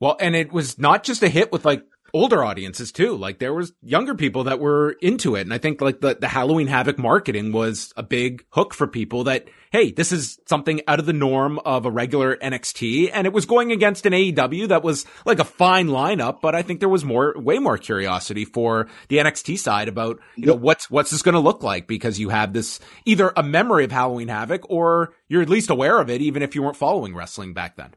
Well, 0.01 0.17
and 0.21 0.37
it 0.37 0.53
was 0.53 0.79
not 0.79 1.05
just 1.05 1.23
a 1.23 1.29
hit 1.29 1.53
with 1.53 1.65
like 1.65 1.83
older 2.17 2.43
audiences 2.43 2.93
too. 2.93 3.17
Like 3.17 3.39
there 3.39 3.53
was 3.53 3.73
younger 3.83 4.15
people 4.15 4.45
that 4.45 4.59
were 4.59 4.97
into 5.03 5.37
it. 5.37 5.43
And 5.43 5.53
I 5.53 5.59
think 5.59 5.81
like 5.81 6.01
the, 6.01 6.17
the 6.19 6.29
Halloween 6.29 6.67
Havoc 6.67 6.99
marketing 6.99 7.53
was 7.53 7.93
a 7.97 8.03
big 8.03 8.45
hook 8.51 8.75
for 8.75 8.87
people 8.87 9.25
that, 9.25 9.49
hey, 9.71 9.91
this 9.91 10.13
is 10.13 10.39
something 10.47 10.81
out 10.89 10.99
of 10.99 11.07
the 11.07 11.13
norm 11.13 11.59
of 11.61 11.85
a 11.85 11.91
regular 11.91 12.37
NXT. 12.37 13.11
And 13.13 13.27
it 13.27 13.33
was 13.33 13.45
going 13.45 13.73
against 13.73 14.07
an 14.07 14.13
AEW 14.13 14.69
that 14.69 14.83
was 14.83 15.05
like 15.25 15.39
a 15.39 15.45
fine 15.45 15.89
lineup, 15.89 16.41
but 16.41 16.55
I 16.55 16.63
think 16.63 16.81
there 16.81 16.89
was 16.89 17.05
more, 17.05 17.35
way 17.37 17.59
more 17.59 17.79
curiosity 17.79 18.45
for 18.45 18.89
the 19.09 19.19
NXT 19.19 19.59
side 19.59 19.89
about, 19.89 20.19
you 20.37 20.47
know, 20.47 20.55
what's, 20.55 20.91
what's 20.91 21.11
this 21.11 21.23
going 21.23 21.35
to 21.35 21.41
look 21.41 21.63
like? 21.63 21.87
Because 21.87 22.19
you 22.19 22.31
have 22.31 22.53
this 22.53 22.81
either 23.05 23.33
a 23.37 23.43
memory 23.43 23.85
of 23.85 23.93
Halloween 23.93 24.29
Havoc 24.29 24.71
or 24.71 25.13
you're 25.29 25.43
at 25.43 25.49
least 25.49 25.71
aware 25.71 26.01
of 26.01 26.09
it, 26.09 26.23
even 26.23 26.43
if 26.43 26.55
you 26.55 26.63
weren't 26.63 26.77
following 26.77 27.15
wrestling 27.15 27.53
back 27.53 27.77
then. 27.77 27.95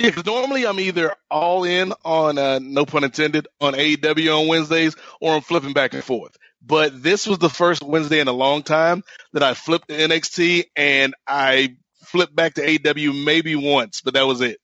Yeah, 0.00 0.08
because 0.08 0.24
normally 0.24 0.66
I'm 0.66 0.80
either 0.80 1.14
all 1.30 1.64
in 1.64 1.92
on, 2.06 2.38
uh, 2.38 2.58
no 2.58 2.86
pun 2.86 3.04
intended, 3.04 3.48
on 3.60 3.74
AEW 3.74 4.40
on 4.40 4.48
Wednesdays 4.48 4.96
or 5.20 5.34
I'm 5.34 5.42
flipping 5.42 5.74
back 5.74 5.92
and 5.92 6.02
forth. 6.02 6.38
But 6.62 7.02
this 7.02 7.26
was 7.26 7.36
the 7.36 7.50
first 7.50 7.82
Wednesday 7.82 8.18
in 8.18 8.26
a 8.26 8.32
long 8.32 8.62
time 8.62 9.04
that 9.34 9.42
I 9.42 9.52
flipped 9.52 9.88
to 9.88 9.94
NXT 9.94 10.64
and 10.74 11.14
I 11.26 11.76
flipped 12.04 12.34
back 12.34 12.54
to 12.54 12.62
AEW 12.66 13.26
maybe 13.26 13.54
once, 13.56 14.00
but 14.00 14.14
that 14.14 14.26
was 14.26 14.40
it. 14.40 14.58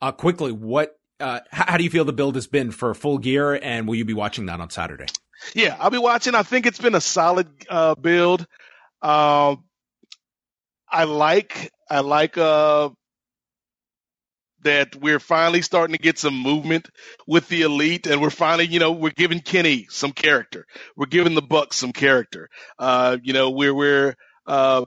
Uh, 0.00 0.12
quickly, 0.12 0.50
what, 0.50 0.96
uh, 1.20 1.40
how 1.50 1.76
do 1.76 1.84
you 1.84 1.90
feel 1.90 2.06
the 2.06 2.14
build 2.14 2.36
has 2.36 2.46
been 2.46 2.70
for 2.70 2.94
full 2.94 3.18
gear 3.18 3.52
and 3.52 3.86
will 3.86 3.96
you 3.96 4.06
be 4.06 4.14
watching 4.14 4.46
that 4.46 4.60
on 4.60 4.70
Saturday? 4.70 5.06
Yeah, 5.54 5.76
I'll 5.78 5.90
be 5.90 5.98
watching. 5.98 6.34
I 6.34 6.42
think 6.42 6.64
it's 6.64 6.80
been 6.80 6.94
a 6.94 7.02
solid, 7.02 7.48
uh, 7.68 7.96
build. 7.96 8.46
Um, 9.02 9.64
I 10.90 11.04
like, 11.04 11.70
I 11.90 12.00
like, 12.00 12.38
uh, 12.38 12.88
that 14.62 14.96
we're 14.96 15.20
finally 15.20 15.62
starting 15.62 15.94
to 15.94 16.02
get 16.02 16.18
some 16.18 16.36
movement 16.36 16.88
with 17.26 17.48
the 17.48 17.62
elite 17.62 18.06
and 18.06 18.20
we're 18.20 18.30
finally, 18.30 18.66
you 18.66 18.80
know, 18.80 18.92
we're 18.92 19.10
giving 19.10 19.40
Kenny 19.40 19.86
some 19.90 20.12
character. 20.12 20.66
We're 20.96 21.06
giving 21.06 21.34
the 21.34 21.42
Bucks 21.42 21.76
some 21.76 21.92
character. 21.92 22.48
Uh, 22.78 23.18
you 23.22 23.32
know, 23.32 23.50
we're, 23.50 23.74
we're, 23.74 24.14
uh, 24.46 24.84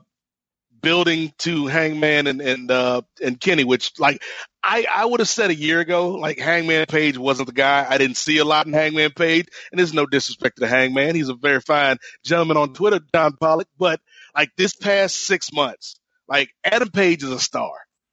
building 0.82 1.32
to 1.38 1.68
Hangman 1.68 2.26
and, 2.26 2.40
and, 2.40 2.70
uh, 2.70 3.02
and 3.22 3.40
Kenny, 3.40 3.62
which 3.62 3.92
like 4.00 4.20
I, 4.64 4.84
I 4.92 5.04
would 5.04 5.20
have 5.20 5.28
said 5.28 5.50
a 5.50 5.54
year 5.54 5.78
ago, 5.78 6.12
like 6.12 6.38
Hangman 6.38 6.86
Page 6.86 7.16
wasn't 7.16 7.46
the 7.46 7.54
guy. 7.54 7.86
I 7.88 7.98
didn't 7.98 8.16
see 8.16 8.38
a 8.38 8.44
lot 8.44 8.66
in 8.66 8.72
Hangman 8.72 9.12
Page 9.12 9.46
and 9.70 9.78
there's 9.78 9.94
no 9.94 10.06
disrespect 10.06 10.58
to 10.58 10.66
Hangman. 10.66 11.14
He's 11.14 11.28
a 11.28 11.34
very 11.34 11.60
fine 11.60 11.98
gentleman 12.24 12.56
on 12.56 12.74
Twitter, 12.74 13.00
John 13.14 13.36
Pollock, 13.40 13.68
but 13.78 14.00
like 14.34 14.50
this 14.56 14.74
past 14.74 15.24
six 15.24 15.52
months, 15.52 16.00
like 16.28 16.50
Adam 16.64 16.90
Page 16.90 17.22
is 17.22 17.30
a 17.30 17.38
star 17.38 17.72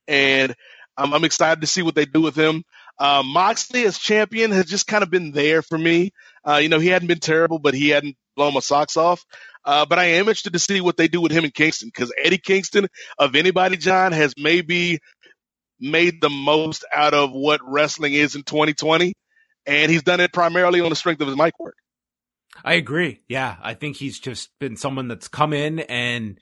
and 0.09 0.55
I'm, 0.99 1.13
I'm 1.13 1.23
excited 1.23 1.61
to 1.61 1.67
see 1.67 1.81
what 1.81 1.95
they 1.95 2.05
do 2.05 2.21
with 2.21 2.35
him. 2.35 2.63
Uh, 2.99 3.23
Moxley 3.25 3.85
as 3.85 3.97
champion 3.97 4.51
has 4.51 4.65
just 4.65 4.85
kind 4.85 5.03
of 5.03 5.09
been 5.09 5.31
there 5.31 5.61
for 5.61 5.77
me. 5.77 6.11
Uh, 6.45 6.57
you 6.57 6.69
know, 6.69 6.79
he 6.79 6.87
hadn't 6.87 7.07
been 7.07 7.19
terrible, 7.19 7.59
but 7.59 7.73
he 7.73 7.89
hadn't 7.89 8.17
blown 8.35 8.53
my 8.53 8.59
socks 8.59 8.97
off. 8.97 9.25
Uh, 9.63 9.85
but 9.85 9.99
I 9.99 10.05
am 10.05 10.27
interested 10.27 10.53
to 10.53 10.59
see 10.59 10.81
what 10.81 10.97
they 10.97 11.07
do 11.07 11.21
with 11.21 11.31
him 11.31 11.45
in 11.45 11.51
Kingston 11.51 11.89
because 11.93 12.13
Eddie 12.21 12.37
Kingston, 12.37 12.87
of 13.17 13.35
anybody, 13.35 13.77
John, 13.77 14.11
has 14.11 14.33
maybe 14.37 14.99
made 15.79 16.21
the 16.21 16.29
most 16.29 16.85
out 16.93 17.13
of 17.13 17.31
what 17.31 17.61
wrestling 17.63 18.13
is 18.13 18.35
in 18.35 18.43
2020. 18.43 19.13
And 19.65 19.91
he's 19.91 20.03
done 20.03 20.19
it 20.19 20.33
primarily 20.33 20.81
on 20.81 20.89
the 20.89 20.95
strength 20.95 21.21
of 21.21 21.27
his 21.27 21.37
mic 21.37 21.59
work. 21.59 21.75
I 22.63 22.73
agree. 22.73 23.21
Yeah. 23.27 23.55
I 23.61 23.73
think 23.73 23.95
he's 23.97 24.19
just 24.19 24.49
been 24.59 24.75
someone 24.75 25.07
that's 25.07 25.27
come 25.27 25.53
in 25.53 25.79
and 25.79 26.39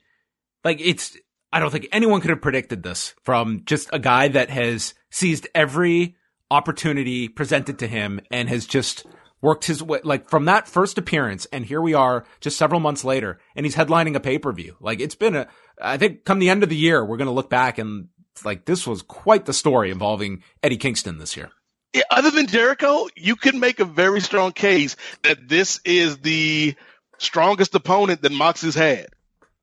like 0.64 0.80
it's, 0.80 1.16
I 1.52 1.60
don't 1.60 1.70
think 1.70 1.88
anyone 1.92 2.20
could 2.20 2.30
have 2.30 2.42
predicted 2.42 2.82
this 2.82 3.14
from 3.22 3.62
just 3.64 3.88
a 3.92 3.98
guy 3.98 4.28
that 4.28 4.50
has 4.50 4.94
seized 5.10 5.48
every 5.54 6.16
opportunity 6.50 7.28
presented 7.28 7.78
to 7.78 7.86
him 7.86 8.20
and 8.30 8.48
has 8.48 8.66
just 8.66 9.06
worked 9.40 9.64
his 9.64 9.82
way, 9.82 10.00
like 10.04 10.28
from 10.28 10.46
that 10.46 10.68
first 10.68 10.98
appearance. 10.98 11.46
And 11.46 11.64
here 11.64 11.80
we 11.80 11.94
are 11.94 12.24
just 12.40 12.58
several 12.58 12.80
months 12.80 13.04
later 13.04 13.38
and 13.54 13.64
he's 13.64 13.76
headlining 13.76 14.14
a 14.14 14.20
pay 14.20 14.38
per 14.38 14.52
view. 14.52 14.76
Like 14.80 15.00
it's 15.00 15.14
been 15.14 15.36
a, 15.36 15.48
I 15.80 15.96
think 15.96 16.24
come 16.24 16.38
the 16.38 16.50
end 16.50 16.62
of 16.62 16.68
the 16.68 16.76
year, 16.76 17.04
we're 17.04 17.16
going 17.16 17.26
to 17.26 17.32
look 17.32 17.50
back 17.50 17.78
and 17.78 18.08
like 18.44 18.64
this 18.64 18.86
was 18.86 19.02
quite 19.02 19.46
the 19.46 19.52
story 19.52 19.90
involving 19.90 20.42
Eddie 20.62 20.76
Kingston 20.76 21.18
this 21.18 21.36
year. 21.36 21.50
Yeah, 21.94 22.02
other 22.10 22.30
than 22.30 22.46
Jericho, 22.46 23.08
you 23.16 23.34
can 23.36 23.58
make 23.58 23.80
a 23.80 23.84
very 23.84 24.20
strong 24.20 24.52
case 24.52 24.96
that 25.22 25.48
this 25.48 25.80
is 25.84 26.18
the 26.18 26.74
strongest 27.16 27.74
opponent 27.74 28.22
that 28.22 28.32
Moxie's 28.32 28.74
had 28.74 29.08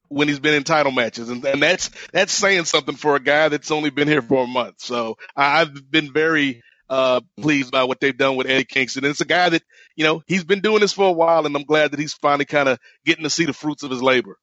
when 0.07 0.27
he's 0.27 0.39
been 0.39 0.53
in 0.53 0.63
title 0.63 0.91
matches, 0.91 1.29
and, 1.29 1.43
and 1.45 1.61
that's 1.61 1.89
that's 2.11 2.33
saying 2.33 2.65
something 2.65 2.95
for 2.95 3.15
a 3.15 3.19
guy 3.19 3.49
that's 3.49 3.71
only 3.71 3.89
been 3.89 4.07
here 4.07 4.21
for 4.21 4.43
a 4.43 4.47
month. 4.47 4.81
So 4.81 5.17
I've 5.35 5.89
been 5.89 6.11
very 6.11 6.63
uh, 6.89 7.21
pleased 7.39 7.71
by 7.71 7.83
what 7.83 7.99
they've 7.99 8.17
done 8.17 8.35
with 8.35 8.47
Eddie 8.47 8.65
Kingston. 8.65 9.03
And 9.05 9.11
it's 9.11 9.21
a 9.21 9.25
guy 9.25 9.49
that 9.49 9.63
you 9.95 10.03
know 10.03 10.23
he's 10.27 10.43
been 10.43 10.61
doing 10.61 10.81
this 10.81 10.93
for 10.93 11.07
a 11.07 11.13
while, 11.13 11.45
and 11.45 11.55
I'm 11.55 11.63
glad 11.63 11.91
that 11.91 11.99
he's 11.99 12.13
finally 12.13 12.45
kind 12.45 12.69
of 12.69 12.79
getting 13.05 13.23
to 13.23 13.29
see 13.29 13.45
the 13.45 13.53
fruits 13.53 13.83
of 13.83 13.91
his 13.91 14.01
labor. 14.01 14.37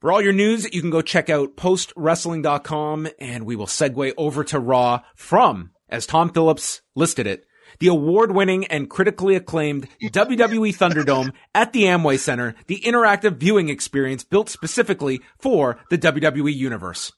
For 0.00 0.12
all 0.12 0.22
your 0.22 0.32
news, 0.32 0.72
you 0.72 0.80
can 0.80 0.90
go 0.90 1.02
check 1.02 1.28
out 1.28 1.56
postwrestling.com 1.56 3.08
and 3.18 3.44
we 3.44 3.56
will 3.56 3.66
segue 3.66 4.14
over 4.16 4.44
to 4.44 4.60
Raw 4.60 5.00
from, 5.16 5.72
as 5.88 6.06
Tom 6.06 6.30
Phillips 6.30 6.82
listed 6.94 7.26
it, 7.26 7.47
the 7.80 7.88
award 7.88 8.32
winning 8.32 8.66
and 8.66 8.90
critically 8.90 9.34
acclaimed 9.34 9.88
WWE 10.02 10.76
Thunderdome 10.76 11.32
at 11.54 11.72
the 11.72 11.84
Amway 11.84 12.18
Center, 12.18 12.54
the 12.66 12.80
interactive 12.80 13.36
viewing 13.36 13.68
experience 13.68 14.24
built 14.24 14.48
specifically 14.48 15.20
for 15.38 15.78
the 15.90 15.98
WWE 15.98 16.54
universe. 16.54 17.12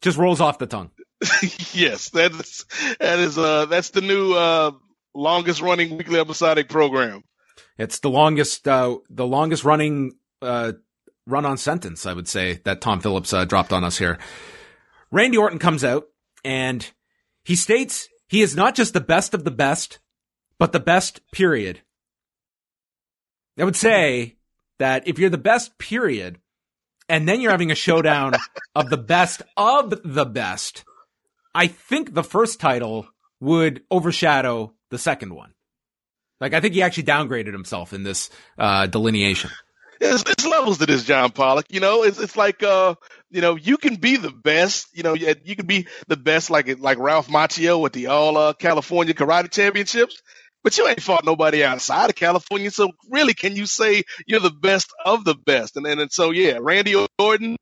Just 0.00 0.18
rolls 0.18 0.40
off 0.40 0.58
the 0.58 0.66
tongue. 0.66 0.90
yes, 1.72 2.10
that 2.10 2.32
is, 2.32 2.64
that 2.98 3.18
is, 3.18 3.38
uh, 3.38 3.66
that's 3.66 3.90
the 3.90 4.00
new, 4.00 4.34
uh, 4.34 4.72
longest 5.14 5.60
running 5.60 5.96
weekly 5.96 6.18
episodic 6.18 6.68
program. 6.68 7.22
It's 7.78 8.00
the 8.00 8.10
longest, 8.10 8.66
uh, 8.66 8.98
the 9.08 9.26
longest 9.26 9.64
running, 9.64 10.12
uh, 10.40 10.72
run 11.26 11.46
on 11.46 11.56
sentence, 11.56 12.06
I 12.06 12.12
would 12.12 12.26
say, 12.26 12.60
that 12.64 12.80
Tom 12.80 13.00
Phillips, 13.00 13.32
uh, 13.32 13.44
dropped 13.44 13.72
on 13.72 13.84
us 13.84 13.98
here. 13.98 14.18
Randy 15.12 15.36
Orton 15.36 15.60
comes 15.60 15.84
out 15.84 16.04
and 16.44 16.90
he 17.44 17.54
states 17.54 18.08
he 18.32 18.40
is 18.40 18.56
not 18.56 18.74
just 18.74 18.94
the 18.94 19.00
best 19.02 19.34
of 19.34 19.44
the 19.44 19.50
best, 19.50 19.98
but 20.58 20.72
the 20.72 20.80
best 20.80 21.20
period. 21.32 21.82
I 23.58 23.64
would 23.64 23.76
say 23.76 24.38
that 24.78 25.06
if 25.06 25.18
you're 25.18 25.28
the 25.28 25.36
best 25.36 25.76
period, 25.76 26.38
and 27.10 27.28
then 27.28 27.42
you're 27.42 27.50
having 27.50 27.70
a 27.70 27.74
showdown 27.74 28.32
of 28.74 28.88
the 28.88 28.96
best 28.96 29.42
of 29.54 29.92
the 30.02 30.24
best, 30.24 30.82
I 31.54 31.66
think 31.66 32.14
the 32.14 32.24
first 32.24 32.58
title 32.58 33.06
would 33.38 33.82
overshadow 33.90 34.72
the 34.88 34.96
second 34.96 35.34
one. 35.34 35.52
Like 36.40 36.54
I 36.54 36.60
think 36.60 36.72
he 36.72 36.80
actually 36.80 37.02
downgraded 37.02 37.52
himself 37.52 37.92
in 37.92 38.02
this 38.02 38.30
uh, 38.56 38.86
delineation. 38.86 39.50
It's, 40.04 40.24
it's, 40.28 40.46
levels 40.46 40.78
to 40.78 40.86
this, 40.86 41.04
John 41.04 41.30
Pollock. 41.30 41.66
You 41.70 41.80
know, 41.80 42.02
it's 42.02 42.18
it's 42.18 42.36
like 42.36 42.62
uh, 42.62 42.96
you 43.30 43.40
know, 43.40 43.54
you 43.54 43.76
can 43.76 43.96
be 43.96 44.16
the 44.16 44.30
best. 44.30 44.88
You 44.92 45.02
know, 45.04 45.14
you 45.14 45.56
can 45.56 45.66
be 45.66 45.86
the 46.08 46.16
best, 46.16 46.50
like 46.50 46.80
like 46.80 46.98
Ralph 46.98 47.28
Macchio 47.28 47.80
with 47.80 47.92
the 47.92 48.08
All 48.08 48.36
uh, 48.36 48.52
California 48.52 49.14
Karate 49.14 49.50
Championships. 49.50 50.20
But 50.64 50.78
you 50.78 50.86
ain't 50.86 51.02
fought 51.02 51.24
nobody 51.24 51.64
outside 51.64 52.10
of 52.10 52.16
California, 52.16 52.70
so 52.70 52.92
really, 53.10 53.34
can 53.34 53.56
you 53.56 53.66
say 53.66 54.04
you're 54.26 54.40
the 54.40 54.50
best 54.50 54.92
of 55.04 55.24
the 55.24 55.34
best? 55.34 55.76
And 55.76 55.86
and, 55.86 56.00
and 56.00 56.12
so, 56.12 56.30
yeah, 56.30 56.58
Randy 56.60 56.94
Orton, 57.18 57.56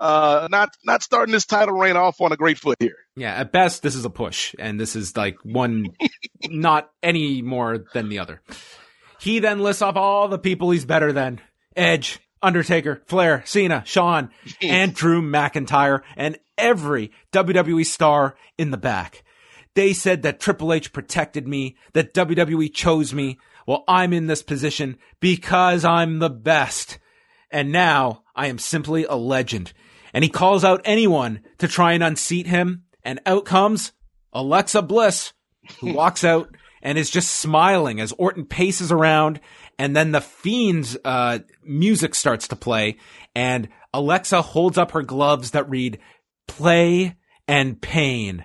uh, 0.00 0.48
not 0.50 0.70
not 0.84 1.02
starting 1.02 1.32
this 1.32 1.46
title 1.46 1.76
reign 1.76 1.96
off 1.96 2.20
on 2.20 2.32
a 2.32 2.36
great 2.36 2.58
foot 2.58 2.76
here. 2.80 2.96
Yeah, 3.16 3.32
at 3.34 3.52
best, 3.52 3.82
this 3.82 3.94
is 3.94 4.04
a 4.04 4.10
push, 4.10 4.54
and 4.58 4.80
this 4.80 4.96
is 4.96 5.16
like 5.16 5.36
one, 5.44 5.88
not 6.48 6.90
any 7.02 7.42
more 7.42 7.84
than 7.94 8.08
the 8.08 8.18
other. 8.18 8.42
He 9.20 9.38
then 9.38 9.60
lists 9.60 9.82
off 9.82 9.94
all 9.94 10.26
the 10.26 10.38
people 10.38 10.72
he's 10.72 10.84
better 10.84 11.12
than. 11.12 11.40
Edge, 11.76 12.20
Undertaker, 12.42 13.02
Flair, 13.06 13.42
Cena, 13.46 13.82
Shawn, 13.86 14.30
and 14.60 14.94
Drew 14.94 15.22
McIntyre, 15.22 16.02
and 16.16 16.38
every 16.58 17.12
WWE 17.32 17.86
star 17.86 18.36
in 18.58 18.70
the 18.70 18.76
back. 18.76 19.22
They 19.74 19.92
said 19.92 20.22
that 20.22 20.40
Triple 20.40 20.72
H 20.72 20.92
protected 20.92 21.48
me, 21.48 21.76
that 21.94 22.12
WWE 22.12 22.72
chose 22.72 23.14
me. 23.14 23.38
Well, 23.66 23.84
I'm 23.88 24.12
in 24.12 24.26
this 24.26 24.42
position 24.42 24.98
because 25.20 25.84
I'm 25.84 26.18
the 26.18 26.30
best. 26.30 26.98
And 27.50 27.72
now 27.72 28.22
I 28.34 28.48
am 28.48 28.58
simply 28.58 29.04
a 29.04 29.14
legend. 29.14 29.72
And 30.12 30.24
he 30.24 30.30
calls 30.30 30.64
out 30.64 30.82
anyone 30.84 31.40
to 31.58 31.68
try 31.68 31.92
and 31.92 32.02
unseat 32.02 32.46
him. 32.46 32.84
And 33.02 33.20
out 33.24 33.44
comes 33.44 33.92
Alexa 34.32 34.82
Bliss, 34.82 35.32
who 35.80 35.92
walks 35.94 36.24
out 36.24 36.54
and 36.82 36.98
is 36.98 37.10
just 37.10 37.30
smiling 37.30 38.00
as 38.00 38.12
Orton 38.12 38.44
paces 38.44 38.92
around 38.92 39.40
and 39.78 39.96
then 39.96 40.12
the 40.12 40.20
Fiend's 40.20 40.96
uh, 41.04 41.40
music 41.64 42.14
starts 42.14 42.48
to 42.48 42.56
play, 42.56 42.98
and 43.34 43.68
Alexa 43.92 44.42
holds 44.42 44.78
up 44.78 44.92
her 44.92 45.02
gloves 45.02 45.52
that 45.52 45.68
read 45.68 45.98
"Play 46.46 47.16
and 47.48 47.80
Pain" 47.80 48.44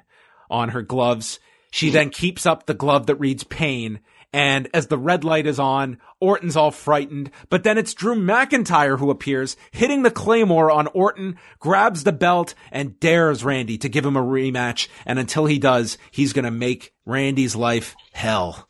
on 0.49 0.69
her 0.69 0.81
gloves. 0.81 1.39
She 1.71 1.89
then 1.89 2.09
keeps 2.09 2.45
up 2.45 2.65
the 2.65 2.73
glove 2.73 3.07
that 3.07 3.15
reads 3.15 3.43
"Pain." 3.43 3.99
And 4.33 4.67
as 4.73 4.87
the 4.87 4.97
red 4.97 5.23
light 5.23 5.47
is 5.47 5.57
on, 5.57 5.99
Orton's 6.19 6.57
all 6.57 6.71
frightened, 6.71 7.31
but 7.49 7.63
then 7.63 7.77
it's 7.77 7.93
Drew 7.93 8.13
McIntyre 8.13 8.99
who 8.99 9.09
appears, 9.09 9.55
hitting 9.71 10.03
the 10.03 10.11
Claymore 10.11 10.69
on 10.69 10.87
Orton, 10.87 11.37
grabs 11.59 12.03
the 12.03 12.11
belt, 12.11 12.53
and 12.71 12.99
dares 12.99 13.45
Randy 13.45 13.77
to 13.77 13.89
give 13.89 14.05
him 14.05 14.17
a 14.17 14.21
rematch. 14.21 14.89
And 15.05 15.17
until 15.17 15.45
he 15.45 15.59
does, 15.59 15.97
he's 16.11 16.33
gonna 16.33 16.51
make 16.51 16.93
Randy's 17.05 17.55
life 17.55 17.95
hell. 18.11 18.67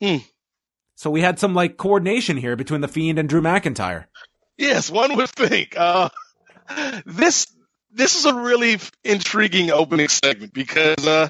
Hmm. 0.00 0.18
So 1.04 1.10
we 1.10 1.20
had 1.20 1.38
some 1.38 1.52
like 1.52 1.76
coordination 1.76 2.38
here 2.38 2.56
between 2.56 2.80
the 2.80 2.88
Fiend 2.88 3.18
and 3.18 3.28
Drew 3.28 3.42
McIntyre. 3.42 4.06
Yes, 4.56 4.90
one 4.90 5.14
would 5.16 5.28
think. 5.28 5.76
Uh, 5.76 6.08
this 7.04 7.46
this 7.92 8.16
is 8.16 8.24
a 8.24 8.32
really 8.32 8.78
intriguing 9.04 9.70
opening 9.70 10.08
segment 10.08 10.54
because 10.54 11.06
uh, 11.06 11.28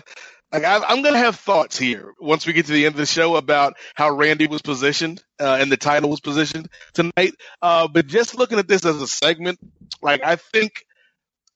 like 0.53 0.63
I, 0.63 0.93
am 0.93 1.03
going 1.03 1.15
to 1.15 1.19
have 1.19 1.35
thoughts 1.35 1.77
here 1.77 2.15
once 2.21 2.47
we 2.47 2.53
get 2.53 2.67
to 2.67 2.73
the 2.73 2.87
end 2.87 2.95
of 2.95 2.99
the 2.99 3.05
show 3.05 3.35
about 3.35 3.75
how 3.97 4.13
Randy 4.13 4.47
was 4.47 4.63
positioned 4.63 5.21
uh, 5.41 5.59
and 5.61 5.73
the 5.73 5.77
title 5.77 6.09
was 6.09 6.21
positioned 6.21 6.69
tonight. 6.93 7.35
Uh, 7.61 7.89
but 7.89 8.07
just 8.07 8.39
looking 8.39 8.61
at 8.61 8.69
this 8.69 8.85
as 8.85 9.03
a 9.03 9.09
segment, 9.09 9.59
like 10.01 10.23
I 10.23 10.37
think 10.37 10.85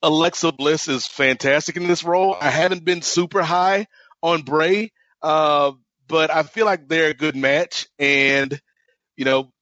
Alexa 0.02 0.50
Bliss 0.50 0.88
is 0.88 1.06
fantastic 1.06 1.76
in 1.76 1.86
this 1.86 2.02
role. 2.02 2.36
I 2.40 2.50
haven't 2.50 2.84
been 2.84 3.00
super 3.00 3.42
high 3.42 3.86
on 4.20 4.42
Bray, 4.42 4.90
uh, 5.22 5.70
but 6.08 6.30
I 6.30 6.42
feel 6.42 6.66
like 6.66 6.88
they're 6.88 7.10
a 7.10 7.14
good 7.14 7.36
match, 7.36 7.86
and 7.98 8.60
you 9.16 9.24
know 9.24 9.52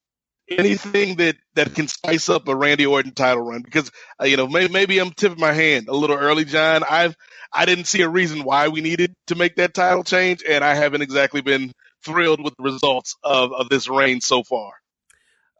anything 0.48 1.16
that 1.16 1.36
that 1.54 1.74
can 1.74 1.88
spice 1.88 2.28
up 2.28 2.48
a 2.48 2.54
Randy 2.54 2.86
Orton 2.86 3.12
title 3.12 3.42
run 3.42 3.62
because 3.62 3.90
uh, 4.20 4.26
you 4.26 4.36
know 4.36 4.46
maybe, 4.46 4.72
maybe 4.72 4.98
I'm 4.98 5.10
tipping 5.10 5.40
my 5.40 5.52
hand 5.52 5.88
a 5.88 5.94
little 5.94 6.16
early, 6.16 6.44
John. 6.44 6.84
I've 6.88 7.16
I 7.52 7.64
didn't 7.64 7.86
see 7.86 8.02
a 8.02 8.08
reason 8.08 8.44
why 8.44 8.68
we 8.68 8.80
needed 8.80 9.14
to 9.28 9.34
make 9.34 9.56
that 9.56 9.74
title 9.74 10.04
change, 10.04 10.42
and 10.48 10.64
I 10.64 10.74
haven't 10.74 11.02
exactly 11.02 11.40
been 11.40 11.72
thrilled 12.04 12.42
with 12.42 12.54
the 12.56 12.62
results 12.64 13.16
of 13.22 13.52
of 13.52 13.68
this 13.68 13.88
reign 13.88 14.20
so 14.20 14.42
far. 14.42 14.72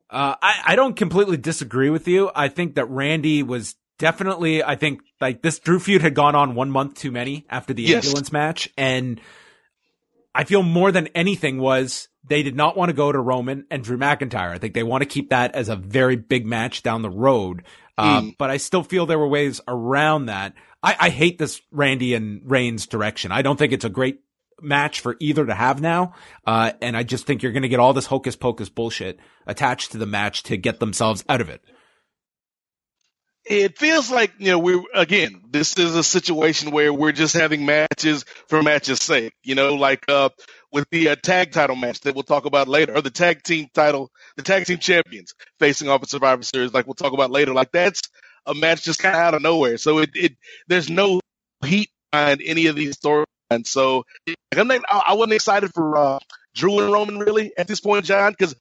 Uh, 0.09 0.37
I 0.41 0.63
I 0.65 0.77
don't 0.77 0.95
completely 0.97 1.37
disagree 1.37 1.91
with 1.91 2.07
you. 2.07 2.31
I 2.35 2.49
think 2.49 2.77
that 2.77 2.87
Randy 2.87 3.43
was 3.43 3.75
definitely. 3.99 4.63
I 4.63 4.77
think 4.77 5.01
like 5.21 5.43
this 5.43 5.59
Drew 5.59 5.81
feud 5.81 6.03
had 6.03 6.15
gone 6.15 6.35
on 6.37 6.55
one 6.55 6.71
month 6.71 6.95
too 6.95 7.11
many 7.11 7.45
after 7.51 7.75
the 7.75 7.89
Yes. 7.89 8.07
ambulance 8.07 8.31
match, 8.33 8.69
and 8.77 9.21
I 10.37 10.45
feel 10.45 10.63
more 10.63 10.93
than 10.93 11.09
anything 11.15 11.59
was 11.59 12.09
they 12.29 12.43
did 12.43 12.55
not 12.55 12.77
want 12.77 12.91
to 12.91 12.93
go 12.93 13.11
to 13.11 13.19
Roman 13.19 13.65
and 13.71 13.83
Drew 13.83 13.97
McIntyre. 13.97 14.51
I 14.51 14.59
think 14.59 14.75
they 14.75 14.83
want 14.83 15.01
to 15.01 15.09
keep 15.09 15.31
that 15.31 15.55
as 15.55 15.71
a 15.71 15.77
very 15.77 16.17
big 16.17 16.45
match 16.45 16.83
down 16.83 17.01
the 17.01 17.11
road. 17.11 17.63
Uh, 17.97 18.21
Mm. 18.21 18.37
But 18.37 18.51
I 18.51 18.59
still 18.59 18.83
feel 18.83 19.07
there 19.07 19.19
were 19.19 19.27
ways 19.27 19.63
around 19.67 20.27
that. 20.27 20.53
I, 20.83 20.97
I 21.01 21.09
hate 21.09 21.39
this 21.39 21.63
Randy 21.71 22.13
and 22.13 22.43
Reigns 22.45 22.87
direction. 22.87 23.33
I 23.33 23.41
don't 23.41 23.59
think 23.59 23.73
it's 23.73 23.87
a 23.87 23.89
great 23.89 24.21
match 24.61 25.01
for 25.01 25.17
either 25.21 25.47
to 25.47 25.55
have 25.55 25.81
now. 25.81 26.13
Uh, 26.47 26.73
and 26.83 26.97
I 26.97 27.03
just 27.03 27.27
think 27.27 27.43
you're 27.43 27.53
going 27.53 27.63
to 27.63 27.69
get 27.69 27.81
all 27.81 27.95
this 27.95 28.07
hocus 28.07 28.37
pocus 28.37 28.69
bullshit 28.69 29.19
attached 29.47 29.93
to 29.93 29.99
the 29.99 30.07
match 30.07 30.43
to 30.45 30.59
get 30.59 30.79
themselves 30.81 31.25
out 31.31 31.41
of 31.41 31.49
it. 31.49 31.63
It 33.49 33.79
feels 33.79 34.11
like 34.11 34.33
you 34.39 34.51
know 34.51 34.59
we're 34.59 34.83
again 34.95 35.43
this 35.51 35.79
is 35.79 35.95
a 35.95 36.03
situation 36.03 36.71
where 36.73 36.93
we're 36.93 37.13
just 37.13 37.35
having 37.35 37.65
matches 37.65 38.25
for 38.49 38.63
matches 38.63 39.01
sake 39.01 39.33
you 39.45 39.55
know 39.55 39.75
like 39.75 40.05
uh 40.09 40.29
with 40.73 40.89
the 40.91 41.09
uh, 41.09 41.17
tag 41.17 41.53
title 41.53 41.77
match 41.77 42.01
that 42.01 42.15
we'll 42.15 42.23
talk 42.23 42.45
about 42.45 42.69
later 42.69 42.95
or 42.95 43.01
the 43.01 43.11
tag 43.11 43.43
team 43.43 43.67
title 43.73 44.11
the 44.37 44.43
tag 44.43 44.67
team 44.67 44.79
champions 44.79 45.35
facing 45.59 45.89
off 45.89 46.03
at 46.03 46.11
survivor 46.11 46.43
series 46.43 46.75
like 46.75 46.87
we'll 46.87 46.95
talk 46.95 47.15
about 47.15 47.31
later. 47.31 47.55
Like 47.55 47.73
that's 47.73 48.03
a 48.45 48.55
match 48.55 48.85
just 48.85 49.01
kind 49.01 49.15
of 49.15 49.21
out 49.21 49.35
of 49.35 49.43
nowhere. 49.43 49.79
So 49.79 49.99
it, 49.99 50.11
it 50.15 50.37
there's 50.69 50.91
no 50.91 51.21
heat 51.65 51.91
behind 52.13 52.43
any 52.45 52.67
of 52.67 52.77
these 52.77 52.99
storylines. 52.99 53.67
So 53.67 54.05
I'm 54.55 54.69
not, 54.69 54.83
I 54.89 55.03
I 55.09 55.15
wasn't 55.15 55.33
excited 55.33 55.73
for 55.73 55.97
uh 55.97 56.19
drew 56.55 56.81
and 56.81 56.93
roman 56.93 57.19
really 57.19 57.53
at 57.59 57.69
this 57.69 57.81
point 57.81 58.07
john 58.07 58.33
because 58.33 58.57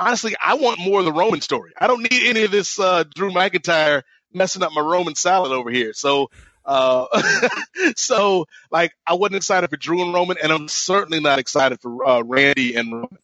honestly 0.00 0.34
i 0.42 0.54
want 0.54 0.80
more 0.80 0.98
of 0.98 1.04
the 1.04 1.12
roman 1.12 1.40
story. 1.40 1.72
I 1.78 1.86
don't 1.86 2.02
need 2.02 2.28
any 2.28 2.44
of 2.44 2.50
this 2.50 2.78
uh 2.78 3.04
drew 3.14 3.30
mcintyre 3.30 4.02
messing 4.32 4.62
up 4.62 4.72
my 4.72 4.80
Roman 4.80 5.14
salad 5.14 5.52
over 5.52 5.70
here. 5.70 5.92
So, 5.92 6.30
uh, 6.64 7.06
so 7.96 8.46
like 8.70 8.92
I 9.06 9.14
wasn't 9.14 9.36
excited 9.36 9.70
for 9.70 9.76
Drew 9.76 10.02
and 10.02 10.14
Roman, 10.14 10.36
and 10.42 10.52
I'm 10.52 10.68
certainly 10.68 11.20
not 11.20 11.38
excited 11.38 11.80
for 11.80 12.06
uh, 12.06 12.22
Randy 12.22 12.74
and 12.74 12.92
Roman. 12.92 13.18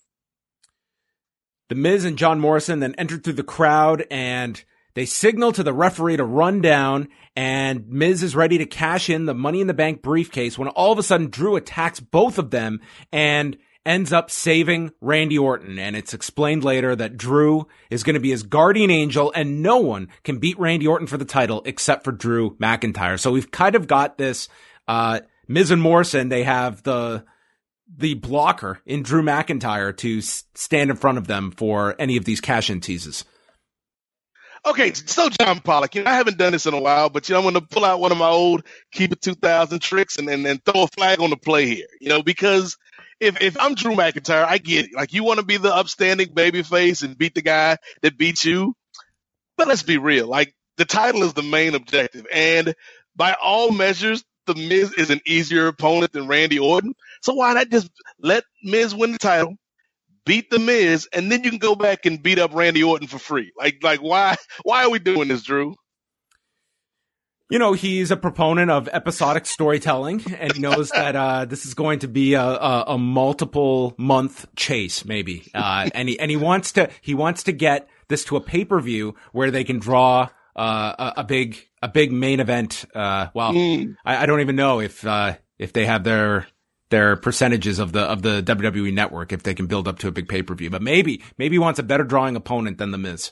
The 1.68 1.74
Miz 1.74 2.04
and 2.04 2.18
John 2.18 2.38
Morrison 2.38 2.80
then 2.80 2.94
entered 2.96 3.24
through 3.24 3.32
the 3.32 3.42
crowd 3.42 4.04
and 4.10 4.62
they 4.92 5.06
signal 5.06 5.52
to 5.52 5.62
the 5.62 5.72
referee 5.72 6.18
to 6.18 6.24
run 6.24 6.60
down 6.60 7.08
and 7.34 7.88
Miz 7.88 8.22
is 8.22 8.36
ready 8.36 8.58
to 8.58 8.66
cash 8.66 9.08
in 9.08 9.24
the 9.24 9.32
money 9.32 9.62
in 9.62 9.68
the 9.68 9.72
bank 9.72 10.02
briefcase 10.02 10.58
when 10.58 10.68
all 10.68 10.92
of 10.92 10.98
a 10.98 11.02
sudden 11.02 11.30
Drew 11.30 11.56
attacks 11.56 11.98
both 11.98 12.38
of 12.38 12.50
them 12.50 12.82
and 13.10 13.56
ends 13.84 14.12
up 14.12 14.30
saving 14.30 14.92
Randy 15.00 15.38
Orton. 15.38 15.78
And 15.78 15.96
it's 15.96 16.14
explained 16.14 16.64
later 16.64 16.94
that 16.94 17.16
Drew 17.16 17.66
is 17.90 18.02
going 18.02 18.14
to 18.14 18.20
be 18.20 18.30
his 18.30 18.42
guardian 18.42 18.90
angel 18.90 19.32
and 19.34 19.62
no 19.62 19.78
one 19.78 20.08
can 20.24 20.38
beat 20.38 20.58
Randy 20.58 20.86
Orton 20.86 21.06
for 21.06 21.16
the 21.16 21.24
title 21.24 21.62
except 21.64 22.04
for 22.04 22.12
Drew 22.12 22.56
McIntyre. 22.56 23.18
So 23.18 23.32
we've 23.32 23.50
kind 23.50 23.74
of 23.74 23.86
got 23.86 24.18
this, 24.18 24.48
uh, 24.86 25.20
Miz 25.48 25.70
and 25.70 25.82
Morrison, 25.82 26.28
they 26.28 26.44
have 26.44 26.82
the, 26.82 27.24
the 27.94 28.14
blocker 28.14 28.80
in 28.86 29.02
Drew 29.02 29.22
McIntyre 29.22 29.96
to 29.98 30.18
s- 30.18 30.44
stand 30.54 30.90
in 30.90 30.96
front 30.96 31.18
of 31.18 31.26
them 31.26 31.50
for 31.50 31.94
any 31.98 32.16
of 32.16 32.24
these 32.24 32.40
cash 32.40 32.70
in 32.70 32.80
teases. 32.80 33.24
Okay, 34.64 34.92
so 34.92 35.28
John 35.28 35.58
Pollock, 35.58 35.96
you 35.96 36.04
know, 36.04 36.10
I 36.10 36.14
haven't 36.14 36.38
done 36.38 36.52
this 36.52 36.66
in 36.66 36.74
a 36.74 36.80
while, 36.80 37.10
but 37.10 37.28
you 37.28 37.32
know, 37.32 37.40
I'm 37.40 37.44
going 37.44 37.54
to 37.54 37.60
pull 37.60 37.84
out 37.84 37.98
one 37.98 38.12
of 38.12 38.18
my 38.18 38.28
old 38.28 38.64
keep 38.92 39.10
it 39.10 39.20
2000 39.20 39.80
tricks 39.80 40.18
and, 40.18 40.28
and 40.28 40.64
throw 40.64 40.84
a 40.84 40.86
flag 40.86 41.20
on 41.20 41.30
the 41.30 41.36
play 41.36 41.66
here, 41.66 41.86
you 42.00 42.08
know, 42.08 42.22
because 42.22 42.76
if, 43.22 43.40
if 43.40 43.56
I'm 43.60 43.74
Drew 43.74 43.94
McIntyre, 43.94 44.44
I 44.44 44.58
get 44.58 44.86
it. 44.86 44.90
Like 44.94 45.12
you 45.12 45.24
want 45.24 45.40
to 45.40 45.46
be 45.46 45.56
the 45.56 45.74
upstanding 45.74 46.34
baby 46.34 46.62
face 46.62 47.02
and 47.02 47.16
beat 47.16 47.34
the 47.34 47.42
guy 47.42 47.78
that 48.02 48.18
beat 48.18 48.44
you. 48.44 48.74
But 49.56 49.68
let's 49.68 49.84
be 49.84 49.98
real. 49.98 50.26
Like 50.26 50.54
the 50.76 50.84
title 50.84 51.22
is 51.22 51.34
the 51.34 51.42
main 51.42 51.74
objective. 51.74 52.26
And 52.32 52.74
by 53.14 53.36
all 53.40 53.70
measures, 53.70 54.24
the 54.46 54.54
Miz 54.54 54.92
is 54.94 55.10
an 55.10 55.20
easier 55.26 55.68
opponent 55.68 56.12
than 56.12 56.26
Randy 56.26 56.58
Orton. 56.58 56.94
So 57.22 57.34
why 57.34 57.54
not 57.54 57.70
just 57.70 57.90
let 58.20 58.44
Miz 58.64 58.94
win 58.94 59.12
the 59.12 59.18
title? 59.18 59.54
Beat 60.24 60.50
the 60.50 60.58
Miz, 60.60 61.08
and 61.12 61.32
then 61.32 61.42
you 61.42 61.50
can 61.50 61.58
go 61.58 61.74
back 61.74 62.06
and 62.06 62.22
beat 62.22 62.38
up 62.38 62.54
Randy 62.54 62.82
Orton 62.84 63.08
for 63.08 63.18
free. 63.18 63.52
Like, 63.58 63.78
like 63.82 64.00
why? 64.00 64.36
Why 64.62 64.84
are 64.84 64.90
we 64.90 65.00
doing 65.00 65.28
this, 65.28 65.42
Drew? 65.42 65.74
You 67.52 67.58
know, 67.58 67.74
he's 67.74 68.10
a 68.10 68.16
proponent 68.16 68.70
of 68.70 68.88
episodic 68.88 69.44
storytelling 69.44 70.22
and 70.38 70.54
he 70.54 70.58
knows 70.58 70.88
that, 70.94 71.14
uh, 71.14 71.44
this 71.44 71.66
is 71.66 71.74
going 71.74 71.98
to 71.98 72.08
be 72.08 72.32
a, 72.32 72.42
a, 72.42 72.84
a 72.88 72.98
multiple 72.98 73.94
month 73.98 74.46
chase, 74.56 75.04
maybe. 75.04 75.50
Uh, 75.54 75.90
and 75.94 76.08
he, 76.08 76.18
and 76.18 76.30
he 76.30 76.38
wants 76.38 76.72
to, 76.72 76.88
he 77.02 77.12
wants 77.14 77.42
to 77.42 77.52
get 77.52 77.90
this 78.08 78.24
to 78.24 78.36
a 78.36 78.40
pay 78.40 78.64
per 78.64 78.80
view 78.80 79.16
where 79.32 79.50
they 79.50 79.64
can 79.64 79.78
draw, 79.78 80.28
uh, 80.56 80.94
a, 81.16 81.20
a 81.20 81.24
big, 81.24 81.58
a 81.82 81.88
big 81.88 82.10
main 82.10 82.40
event. 82.40 82.86
Uh, 82.94 83.26
well, 83.34 83.52
Mm. 83.52 83.96
I, 84.02 84.22
I 84.22 84.26
don't 84.26 84.40
even 84.40 84.56
know 84.56 84.80
if, 84.80 85.06
uh, 85.06 85.34
if 85.58 85.74
they 85.74 85.84
have 85.84 86.04
their, 86.04 86.46
their 86.88 87.16
percentages 87.16 87.78
of 87.78 87.92
the, 87.92 88.00
of 88.00 88.22
the 88.22 88.42
WWE 88.42 88.94
network, 88.94 89.30
if 89.30 89.42
they 89.42 89.54
can 89.54 89.66
build 89.66 89.86
up 89.86 89.98
to 89.98 90.08
a 90.08 90.10
big 90.10 90.26
pay 90.26 90.42
per 90.42 90.54
view, 90.54 90.70
but 90.70 90.80
maybe, 90.80 91.22
maybe 91.36 91.56
he 91.56 91.58
wants 91.58 91.78
a 91.78 91.82
better 91.82 92.04
drawing 92.04 92.34
opponent 92.34 92.78
than 92.78 92.92
the 92.92 92.98
Miz. 92.98 93.30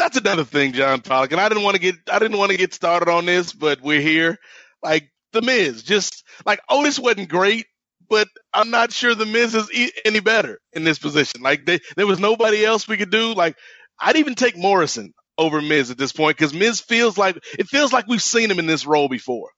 That's 0.00 0.16
another 0.16 0.44
thing, 0.44 0.72
John 0.72 1.02
Pollock. 1.02 1.30
And 1.32 1.40
I 1.40 1.50
didn't 1.50 1.62
want 1.62 1.74
to 1.76 1.80
get, 1.80 1.94
I 2.10 2.18
didn't 2.18 2.38
want 2.38 2.52
to 2.52 2.56
get 2.56 2.72
started 2.72 3.10
on 3.10 3.26
this, 3.26 3.52
but 3.52 3.82
we're 3.82 4.00
here. 4.00 4.38
Like 4.82 5.10
the 5.34 5.42
Miz, 5.42 5.82
just 5.82 6.24
like 6.46 6.58
oh, 6.70 6.80
Otis 6.80 6.98
wasn't 6.98 7.28
great, 7.28 7.66
but 8.08 8.26
I'm 8.54 8.70
not 8.70 8.92
sure 8.92 9.14
the 9.14 9.26
Miz 9.26 9.54
is 9.54 9.70
e- 9.70 9.92
any 10.06 10.20
better 10.20 10.58
in 10.72 10.84
this 10.84 10.98
position. 10.98 11.42
Like 11.42 11.66
they, 11.66 11.80
there 11.96 12.06
was 12.06 12.18
nobody 12.18 12.64
else 12.64 12.88
we 12.88 12.96
could 12.96 13.10
do. 13.10 13.34
Like 13.34 13.56
I'd 14.00 14.16
even 14.16 14.34
take 14.34 14.56
Morrison 14.56 15.12
over 15.36 15.60
Miz 15.60 15.90
at 15.90 15.98
this 15.98 16.12
point 16.12 16.38
because 16.38 16.54
Miz 16.54 16.80
feels 16.80 17.18
like 17.18 17.36
it 17.58 17.68
feels 17.68 17.92
like 17.92 18.06
we've 18.08 18.22
seen 18.22 18.50
him 18.50 18.58
in 18.58 18.66
this 18.66 18.86
role 18.86 19.08
before. 19.08 19.50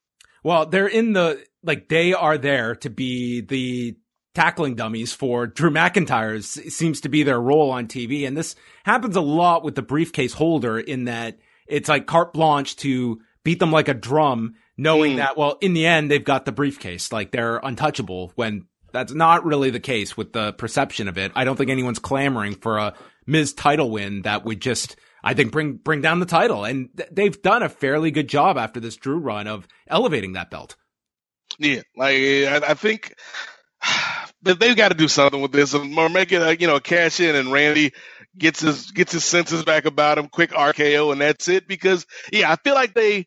Well, 0.43 0.67
they're 0.67 0.89
in 0.89 1.13
the 1.13 1.41
like 1.63 1.89
they 1.89 2.15
are 2.15 2.37
there 2.37 2.75
to 2.77 2.91
be 2.91 3.43
the 3.43 3.97
tackling 4.35 4.75
dummies 4.75 5.13
for 5.13 5.47
Drew 5.47 5.71
McIntyre 5.71 6.43
seems 6.43 7.01
to 7.03 7.09
be 7.09 7.23
their 7.23 7.41
role 7.41 7.71
on 7.71 7.87
TV, 7.87 8.27
and 8.27 8.37
this 8.37 8.55
happens 8.85 9.17
a 9.17 9.21
lot 9.21 9.63
with 9.65 9.75
the 9.75 9.83
briefcase 9.83 10.33
holder 10.35 10.79
in 10.79 11.05
that 11.05 11.39
it's 11.67 11.89
like 11.89 12.07
carte 12.07 12.33
blanche 12.33 12.77
to 12.77 13.21
beat 13.45 13.59
them 13.59 13.73
like 13.73 13.89
a 13.89 13.95
drum, 13.95 14.55
knowing 14.77 15.13
Hmm. 15.13 15.19
that 15.19 15.37
well, 15.37 15.59
in 15.61 15.75
the 15.75 15.87
end 15.87 16.11
they've 16.11 16.25
got 16.25 16.45
the 16.45 16.53
briefcase, 16.53 17.13
like 17.13 17.31
they're 17.31 17.59
untouchable. 17.59 18.33
When 18.37 18.67
that's 18.93 19.13
not 19.15 19.45
really 19.45 19.71
the 19.71 19.81
case 19.81 20.17
with 20.17 20.33
the 20.33 20.53
perception 20.53 21.09
of 21.09 21.17
it. 21.17 21.33
I 21.35 21.45
don't 21.45 21.57
think 21.57 21.71
anyone's 21.71 21.99
clamoring 21.99 22.55
for 22.57 22.77
a 22.79 22.95
Miz 23.27 23.55
title 23.55 23.91
win 23.91 24.23
that 24.23 24.45
would 24.45 24.61
just. 24.61 24.97
I 25.25 25.35
think 25.35 25.53
bring 25.53 25.75
bring 25.75 26.01
down 26.01 26.19
the 26.19 26.27
title, 26.27 26.65
and 26.65 26.89
th- 26.97 27.09
they've 27.13 27.41
done 27.43 27.63
a 27.63 27.69
fairly 27.69 28.11
good 28.11 28.29
job 28.29 28.59
after 28.59 28.81
this 28.81 28.97
Drew 28.97 29.19
run 29.19 29.47
of 29.47 29.69
elevating 29.87 30.33
that 30.33 30.51
belt. 30.51 30.75
Yeah, 31.61 31.83
like 31.97 32.17
I, 32.17 32.57
I 32.71 32.75
think 32.75 33.15
but 34.43 34.61
they've 34.61 34.77
got 34.77 34.91
to 34.91 34.97
do 34.97 35.09
something 35.09 35.41
with 35.43 35.53
this, 35.53 35.75
or 35.75 35.85
make 36.11 36.33
it 36.33 36.43
a 36.43 36.59
you 36.61 36.67
know 36.69 36.81
cash 36.81 37.21
in, 37.21 37.37
and 37.37 37.53
Randy 37.53 37.93
gets 38.39 38.61
his 38.61 38.91
gets 38.93 39.13
his 39.13 39.25
senses 39.25 39.65
back 39.65 39.87
about 39.87 40.19
him, 40.19 40.29
quick 40.29 40.53
RKO, 40.53 41.13
and 41.13 41.21
that's 41.21 41.49
it. 41.49 41.69
Because 41.69 42.07
yeah, 42.33 42.53
I 42.53 42.57
feel 42.57 42.75
like 42.75 42.95
they 42.95 43.27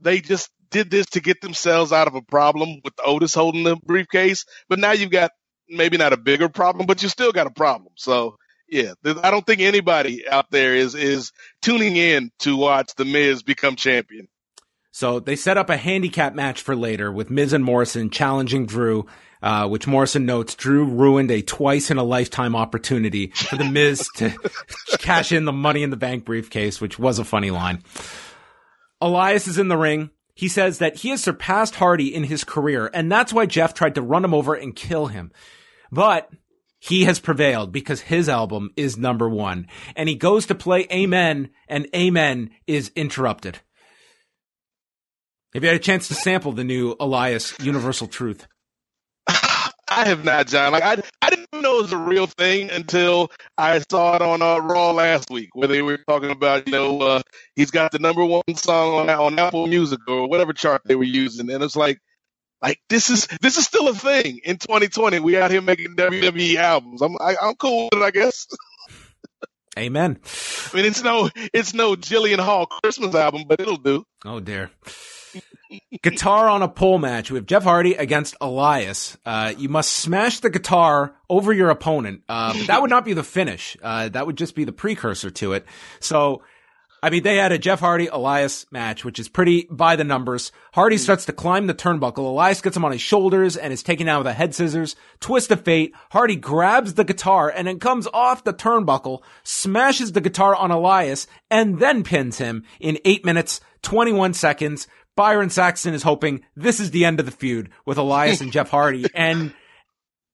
they 0.00 0.20
just 0.20 0.50
did 0.70 0.90
this 0.90 1.06
to 1.06 1.20
get 1.20 1.40
themselves 1.40 1.92
out 1.92 2.08
of 2.08 2.14
a 2.14 2.22
problem 2.22 2.80
with 2.84 2.94
Otis 3.04 3.34
holding 3.34 3.64
the 3.64 3.76
briefcase, 3.76 4.44
but 4.68 4.78
now 4.78 4.92
you've 4.92 5.10
got 5.10 5.32
maybe 5.68 5.96
not 5.98 6.12
a 6.12 6.18
bigger 6.18 6.48
problem, 6.48 6.86
but 6.86 7.02
you 7.02 7.08
still 7.08 7.32
got 7.32 7.46
a 7.46 7.52
problem. 7.52 7.92
So 7.96 8.36
yeah, 8.68 8.94
I 9.04 9.30
don't 9.30 9.46
think 9.46 9.60
anybody 9.62 10.28
out 10.28 10.50
there 10.50 10.74
is 10.74 10.94
is 10.94 11.32
tuning 11.62 11.96
in 11.96 12.30
to 12.40 12.56
watch 12.56 12.94
the 12.96 13.04
Miz 13.06 13.42
become 13.42 13.76
champion. 13.76 14.28
So 14.92 15.20
they 15.20 15.36
set 15.36 15.56
up 15.56 15.70
a 15.70 15.76
handicap 15.78 16.34
match 16.34 16.60
for 16.60 16.76
later 16.76 17.10
with 17.10 17.30
Miz 17.30 17.54
and 17.54 17.64
Morrison 17.64 18.10
challenging 18.10 18.66
Drew, 18.66 19.06
uh, 19.42 19.66
which 19.66 19.86
Morrison 19.86 20.26
notes 20.26 20.54
Drew 20.54 20.84
ruined 20.84 21.30
a 21.30 21.40
twice 21.40 21.90
in 21.90 21.96
a 21.96 22.04
lifetime 22.04 22.54
opportunity 22.54 23.28
for 23.28 23.56
the 23.56 23.64
Miz 23.64 24.06
to 24.16 24.36
cash 24.98 25.32
in 25.32 25.46
the 25.46 25.52
money 25.52 25.82
in 25.82 25.88
the 25.88 25.96
bank 25.96 26.26
briefcase, 26.26 26.78
which 26.78 26.98
was 26.98 27.18
a 27.18 27.24
funny 27.24 27.50
line. 27.50 27.82
Elias 29.00 29.48
is 29.48 29.58
in 29.58 29.68
the 29.68 29.78
ring. 29.78 30.10
He 30.34 30.48
says 30.48 30.78
that 30.78 30.96
he 30.96 31.08
has 31.08 31.22
surpassed 31.22 31.76
Hardy 31.76 32.14
in 32.14 32.24
his 32.24 32.44
career, 32.44 32.90
and 32.92 33.10
that's 33.10 33.32
why 33.32 33.46
Jeff 33.46 33.72
tried 33.72 33.94
to 33.94 34.02
run 34.02 34.24
him 34.24 34.34
over 34.34 34.54
and 34.54 34.76
kill 34.76 35.06
him. 35.06 35.32
But 35.90 36.30
he 36.78 37.04
has 37.04 37.18
prevailed 37.18 37.72
because 37.72 38.02
his 38.02 38.28
album 38.28 38.70
is 38.76 38.98
number 38.98 39.28
one. 39.28 39.68
And 39.94 40.08
he 40.08 40.16
goes 40.16 40.46
to 40.46 40.54
play 40.54 40.86
Amen, 40.92 41.50
and 41.68 41.88
Amen 41.94 42.50
is 42.66 42.90
interrupted. 42.94 43.60
Have 45.54 45.62
you 45.62 45.68
had 45.68 45.76
a 45.76 45.80
chance 45.80 46.08
to 46.08 46.14
sample 46.14 46.52
the 46.52 46.64
new 46.64 46.96
Elias 46.98 47.54
Universal 47.60 48.08
Truth? 48.08 48.46
I 49.28 50.06
have 50.06 50.24
not, 50.24 50.46
John. 50.46 50.72
Like 50.72 50.82
I, 50.82 51.02
I 51.20 51.28
didn't 51.28 51.48
know 51.52 51.80
it 51.80 51.82
was 51.82 51.92
a 51.92 51.98
real 51.98 52.26
thing 52.26 52.70
until 52.70 53.30
I 53.58 53.78
saw 53.80 54.16
it 54.16 54.22
on 54.22 54.40
uh, 54.40 54.60
Raw 54.60 54.92
last 54.92 55.28
week, 55.28 55.50
where 55.52 55.68
they 55.68 55.82
were 55.82 55.98
talking 56.08 56.30
about, 56.30 56.66
you 56.66 56.72
know, 56.72 56.98
uh, 57.02 57.22
he's 57.54 57.70
got 57.70 57.92
the 57.92 57.98
number 57.98 58.24
one 58.24 58.42
song 58.54 58.94
on 58.94 59.10
on 59.10 59.38
Apple 59.38 59.66
Music 59.66 59.98
or 60.08 60.26
whatever 60.26 60.54
chart 60.54 60.80
they 60.86 60.94
were 60.94 61.04
using, 61.04 61.50
and 61.50 61.62
it's 61.62 61.76
like, 61.76 61.98
like 62.62 62.78
this 62.88 63.10
is 63.10 63.28
this 63.42 63.58
is 63.58 63.66
still 63.66 63.88
a 63.88 63.94
thing 63.94 64.40
in 64.44 64.56
2020. 64.56 65.18
We 65.18 65.36
out 65.36 65.50
here 65.50 65.60
making 65.60 65.96
WWE 65.96 66.54
albums. 66.54 67.02
I'm 67.02 67.14
I, 67.20 67.32
am 67.32 67.36
i 67.42 67.48
am 67.48 67.54
cool 67.56 67.90
with 67.92 68.00
it, 68.00 68.04
I 68.04 68.10
guess. 68.10 68.46
Amen. 69.78 70.18
I 70.72 70.76
mean, 70.76 70.86
it's 70.86 71.02
no 71.02 71.28
it's 71.52 71.74
no 71.74 71.94
Jillian 71.94 72.38
Hall 72.38 72.64
Christmas 72.64 73.14
album, 73.14 73.44
but 73.46 73.60
it'll 73.60 73.76
do. 73.76 74.06
Oh 74.24 74.40
dear 74.40 74.70
guitar 76.02 76.48
on 76.48 76.62
a 76.62 76.68
pole 76.68 76.98
match. 76.98 77.30
We 77.30 77.36
have 77.36 77.46
Jeff 77.46 77.64
Hardy 77.64 77.94
against 77.94 78.36
Elias. 78.40 79.16
Uh, 79.24 79.54
you 79.56 79.68
must 79.68 79.92
smash 79.92 80.40
the 80.40 80.50
guitar 80.50 81.14
over 81.28 81.52
your 81.52 81.70
opponent. 81.70 82.22
Uh, 82.28 82.54
but 82.54 82.66
that 82.66 82.82
would 82.82 82.90
not 82.90 83.04
be 83.04 83.12
the 83.12 83.22
finish. 83.22 83.76
Uh, 83.82 84.08
that 84.10 84.26
would 84.26 84.36
just 84.36 84.54
be 84.54 84.64
the 84.64 84.72
precursor 84.72 85.30
to 85.30 85.52
it. 85.52 85.66
So, 86.00 86.42
I 87.04 87.10
mean, 87.10 87.24
they 87.24 87.36
had 87.36 87.50
a 87.50 87.58
Jeff 87.58 87.80
Hardy 87.80 88.06
Elias 88.06 88.64
match, 88.70 89.04
which 89.04 89.18
is 89.18 89.28
pretty 89.28 89.66
by 89.68 89.96
the 89.96 90.04
numbers. 90.04 90.52
Hardy 90.72 90.96
starts 90.96 91.24
to 91.24 91.32
climb 91.32 91.66
the 91.66 91.74
turnbuckle. 91.74 92.18
Elias 92.18 92.60
gets 92.60 92.76
him 92.76 92.84
on 92.84 92.92
his 92.92 93.00
shoulders 93.00 93.56
and 93.56 93.72
is 93.72 93.82
taken 93.82 94.06
down 94.06 94.18
with 94.18 94.28
a 94.28 94.32
head 94.32 94.54
scissors. 94.54 94.94
Twist 95.18 95.50
of 95.50 95.64
fate. 95.64 95.94
Hardy 96.12 96.36
grabs 96.36 96.94
the 96.94 97.02
guitar 97.02 97.52
and 97.54 97.66
then 97.66 97.80
comes 97.80 98.06
off 98.14 98.44
the 98.44 98.54
turnbuckle, 98.54 99.22
smashes 99.42 100.12
the 100.12 100.20
guitar 100.20 100.54
on 100.54 100.70
Elias, 100.70 101.26
and 101.50 101.80
then 101.80 102.04
pins 102.04 102.38
him 102.38 102.62
in 102.78 102.98
eight 103.04 103.24
minutes, 103.24 103.60
21 103.82 104.32
seconds. 104.34 104.86
Byron 105.16 105.50
Saxton 105.50 105.94
is 105.94 106.02
hoping 106.02 106.44
this 106.56 106.80
is 106.80 106.90
the 106.90 107.04
end 107.04 107.20
of 107.20 107.26
the 107.26 107.32
feud 107.32 107.70
with 107.84 107.98
Elias 107.98 108.40
and 108.40 108.52
Jeff 108.52 108.70
Hardy. 108.70 109.06
And 109.14 109.54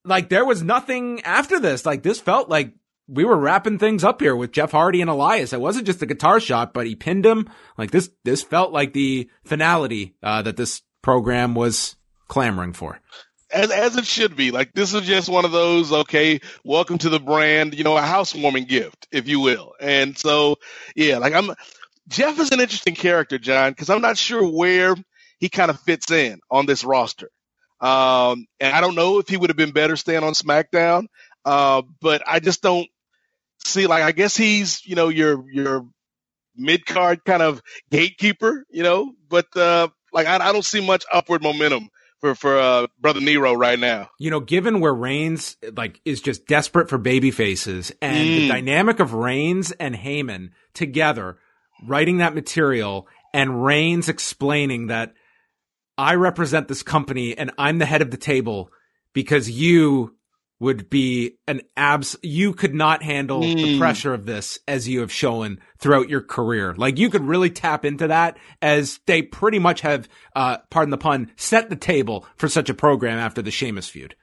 like 0.05 0.29
there 0.29 0.45
was 0.45 0.63
nothing 0.63 1.21
after 1.23 1.61
this. 1.61 1.85
Like 1.85 2.03
this 2.03 2.21
felt 2.21 2.49
like 2.49 2.73
we 3.09 3.25
were 3.25 3.37
wrapping 3.37 3.79
things 3.79 4.05
up 4.05 4.21
here 4.21 4.37
with 4.37 4.53
Jeff 4.53 4.73
Hardy 4.73 5.01
and 5.01 5.11
Elias. 5.11 5.53
It 5.53 5.61
wasn't 5.61 5.87
just 5.87 6.03
a 6.03 6.07
guitar 6.07 6.41
shot, 6.41 6.75
but 6.75 6.87
he 6.87 6.95
pinned 6.95 7.25
him. 7.25 7.49
Like 7.77 7.91
this, 7.91 8.11
this 8.25 8.43
felt 8.43 8.73
like 8.73 8.93
the 8.93 9.31
finality, 9.45 10.15
uh, 10.23 10.43
that 10.43 10.57
this 10.57 10.83
program 11.03 11.55
was 11.55 11.97
clamoring 12.29 12.75
for. 12.75 13.01
As, 13.51 13.71
as 13.71 13.97
it 13.97 14.05
should 14.05 14.37
be. 14.37 14.51
Like 14.51 14.75
this 14.75 14.93
is 14.93 15.07
just 15.07 15.31
one 15.31 15.47
of 15.47 15.53
those, 15.53 15.91
okay, 15.91 16.41
welcome 16.65 16.99
to 16.99 17.09
the 17.09 17.21
brand, 17.21 17.75
you 17.75 17.83
know, 17.83 17.97
a 17.97 18.03
housewarming 18.03 18.65
gift, 18.65 19.09
if 19.11 19.27
you 19.27 19.41
will. 19.41 19.73
And 19.81 20.17
so, 20.17 20.57
yeah, 20.95 21.17
like 21.17 21.33
I'm, 21.33 21.55
Jeff 22.09 22.39
is 22.41 22.51
an 22.51 22.61
interesting 22.61 22.95
character, 22.95 23.39
John, 23.39 23.73
because 23.73 23.91
I'm 23.91 24.01
not 24.01 24.17
sure 24.17 24.47
where 24.47 24.95
he 25.39 25.49
kind 25.49 25.71
of 25.71 25.79
fits 25.81 26.11
in 26.11 26.41
on 26.51 26.67
this 26.67 26.85
roster. 26.85 27.31
Um, 27.81 28.47
and 28.59 28.75
I 28.75 28.81
don't 28.81 28.95
know 28.95 29.19
if 29.19 29.29
he 29.29 29.37
would 29.37 29.51
have 29.51 29.57
been 29.57 29.71
better 29.71 29.95
staying 29.97 30.25
on 30.25 30.33
SmackDown. 30.33 31.07
Uh, 31.45 31.83
but 32.01 32.23
I 32.27 32.41
just 32.41 32.63
don't 32.63 32.89
see 33.65 33.87
like 33.87 34.03
I 34.03 34.13
guess 34.13 34.37
he's 34.37 34.85
you 34.87 34.97
know 34.97 35.09
your 35.09 35.45
your 35.51 35.87
mid 36.57 36.85
card 36.85 37.25
kind 37.25 37.43
of 37.43 37.63
gatekeeper, 37.91 38.65
you 38.71 38.83
know. 38.83 39.13
But 39.29 39.47
uh, 39.57 39.89
like 40.13 40.27
I, 40.27 40.37
I 40.37 40.53
don't 40.53 40.65
see 40.65 40.85
much 40.85 41.05
upward 41.13 41.43
momentum 41.43 41.89
for 42.21 42.35
for 42.35 42.59
uh, 42.59 42.87
brother 42.99 43.21
Nero 43.21 43.55
right 43.55 43.79
now. 43.79 44.09
You 44.19 44.31
know, 44.31 44.41
given 44.41 44.81
where 44.81 44.95
Reigns 44.95 45.57
like 45.77 46.01
is 46.05 46.21
just 46.21 46.47
desperate 46.47 46.89
for 46.89 46.99
baby 46.99 47.31
faces, 47.31 47.93
and 48.03 48.29
mm. 48.29 48.37
the 48.41 48.49
dynamic 48.49 49.01
of 49.01 49.15
Reigns 49.15 49.71
and 49.73 49.95
Heyman 49.95 50.51
together 50.75 51.39
writing 51.87 52.19
that 52.19 52.35
material 52.35 53.09
and 53.33 53.65
Reigns 53.65 54.09
explaining 54.09 54.89
that 54.89 55.15
I 55.97 56.15
represent 56.15 56.69
this 56.69 56.83
company 56.83 57.37
and 57.37 57.51
I'm 57.59 57.79
the 57.79 57.87
head 57.87 58.03
of 58.03 58.11
the 58.11 58.17
table 58.17 58.71
because 59.13 59.51
you 59.51 60.15
would 60.61 60.91
be 60.91 61.37
an 61.47 61.61
abs 61.77 62.17
you 62.23 62.53
could 62.53 62.75
not 62.75 63.03
handle 63.03 63.43
mm. 63.43 63.55
the 63.55 63.73
hmm. 63.75 63.79
pressure 63.79 64.13
of 64.13 64.27
this 64.27 64.59
as 64.67 64.89
you 64.89 65.01
have 65.01 65.13
shown 65.13 65.61
throughout 65.79 66.09
your 66.09 66.21
career 66.21 66.75
like 66.77 66.99
you 66.99 67.11
could 67.11 67.23
really 67.23 67.51
tap 67.51 67.85
into 67.85 68.09
that 68.09 68.37
as 68.61 68.99
they 69.07 69.23
pretty 69.23 69.59
much 69.59 69.83
have 69.83 70.09
uh 70.35 70.59
pardon 70.71 70.91
the 70.91 70.99
pun 70.99 71.31
set 71.37 71.71
the 71.71 71.77
table 71.77 72.27
for 72.37 72.49
such 72.49 72.69
a 72.69 72.75
program 72.75 73.19
after 73.19 73.41
the 73.41 73.53
Sheamus 73.53 73.89
feud 73.89 74.17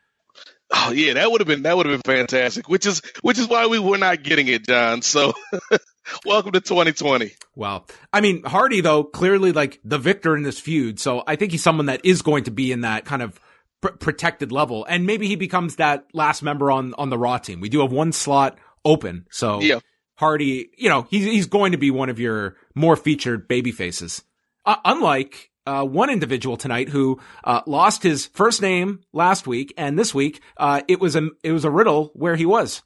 Oh 0.71 0.91
yeah, 0.91 1.13
that 1.13 1.31
would 1.31 1.41
have 1.41 1.47
been 1.47 1.63
that 1.63 1.77
would 1.77 1.85
have 1.85 2.01
been 2.03 2.15
fantastic. 2.15 2.67
Which 2.67 2.85
is 2.85 3.01
which 3.21 3.37
is 3.37 3.47
why 3.47 3.67
we 3.67 3.79
were 3.79 3.97
not 3.97 4.23
getting 4.23 4.47
it, 4.47 4.65
John. 4.65 5.01
So 5.01 5.33
welcome 6.25 6.53
to 6.53 6.61
2020. 6.61 7.31
Wow. 7.55 7.85
I 8.11 8.21
mean, 8.21 8.43
Hardy 8.43 8.81
though 8.81 9.03
clearly 9.03 9.51
like 9.51 9.79
the 9.83 9.97
victor 9.97 10.35
in 10.35 10.43
this 10.43 10.59
feud, 10.59 10.99
so 10.99 11.23
I 11.27 11.35
think 11.35 11.51
he's 11.51 11.63
someone 11.63 11.85
that 11.85 12.03
is 12.03 12.21
going 12.21 12.45
to 12.45 12.51
be 12.51 12.71
in 12.71 12.81
that 12.81 13.05
kind 13.05 13.21
of 13.21 13.39
pr- 13.81 13.89
protected 13.89 14.51
level, 14.51 14.85
and 14.89 15.05
maybe 15.05 15.27
he 15.27 15.35
becomes 15.35 15.75
that 15.75 16.05
last 16.13 16.41
member 16.41 16.71
on 16.71 16.93
on 16.95 17.09
the 17.09 17.17
Raw 17.17 17.37
team. 17.37 17.59
We 17.59 17.69
do 17.69 17.81
have 17.81 17.91
one 17.91 18.11
slot 18.11 18.57
open, 18.83 19.27
so 19.29 19.61
yeah. 19.61 19.79
Hardy, 20.17 20.69
you 20.77 20.89
know, 20.89 21.07
he's 21.09 21.25
he's 21.25 21.47
going 21.47 21.73
to 21.73 21.77
be 21.77 21.91
one 21.91 22.09
of 22.09 22.19
your 22.19 22.55
more 22.73 22.95
featured 22.95 23.47
baby 23.47 23.71
faces. 23.71 24.23
Uh, 24.65 24.77
unlike 24.83 25.51
uh, 25.65 25.83
one 25.83 26.09
individual 26.09 26.57
tonight 26.57 26.89
who 26.89 27.19
uh, 27.43 27.61
lost 27.65 28.03
his 28.03 28.27
first 28.27 28.61
name 28.61 29.01
last 29.13 29.47
week, 29.47 29.73
and 29.77 29.97
this 29.97 30.13
week 30.13 30.41
uh, 30.57 30.81
it 30.87 30.99
was 30.99 31.15
a 31.15 31.29
it 31.43 31.51
was 31.51 31.65
a 31.65 31.71
riddle 31.71 32.11
where 32.13 32.35
he 32.35 32.45
was. 32.45 32.83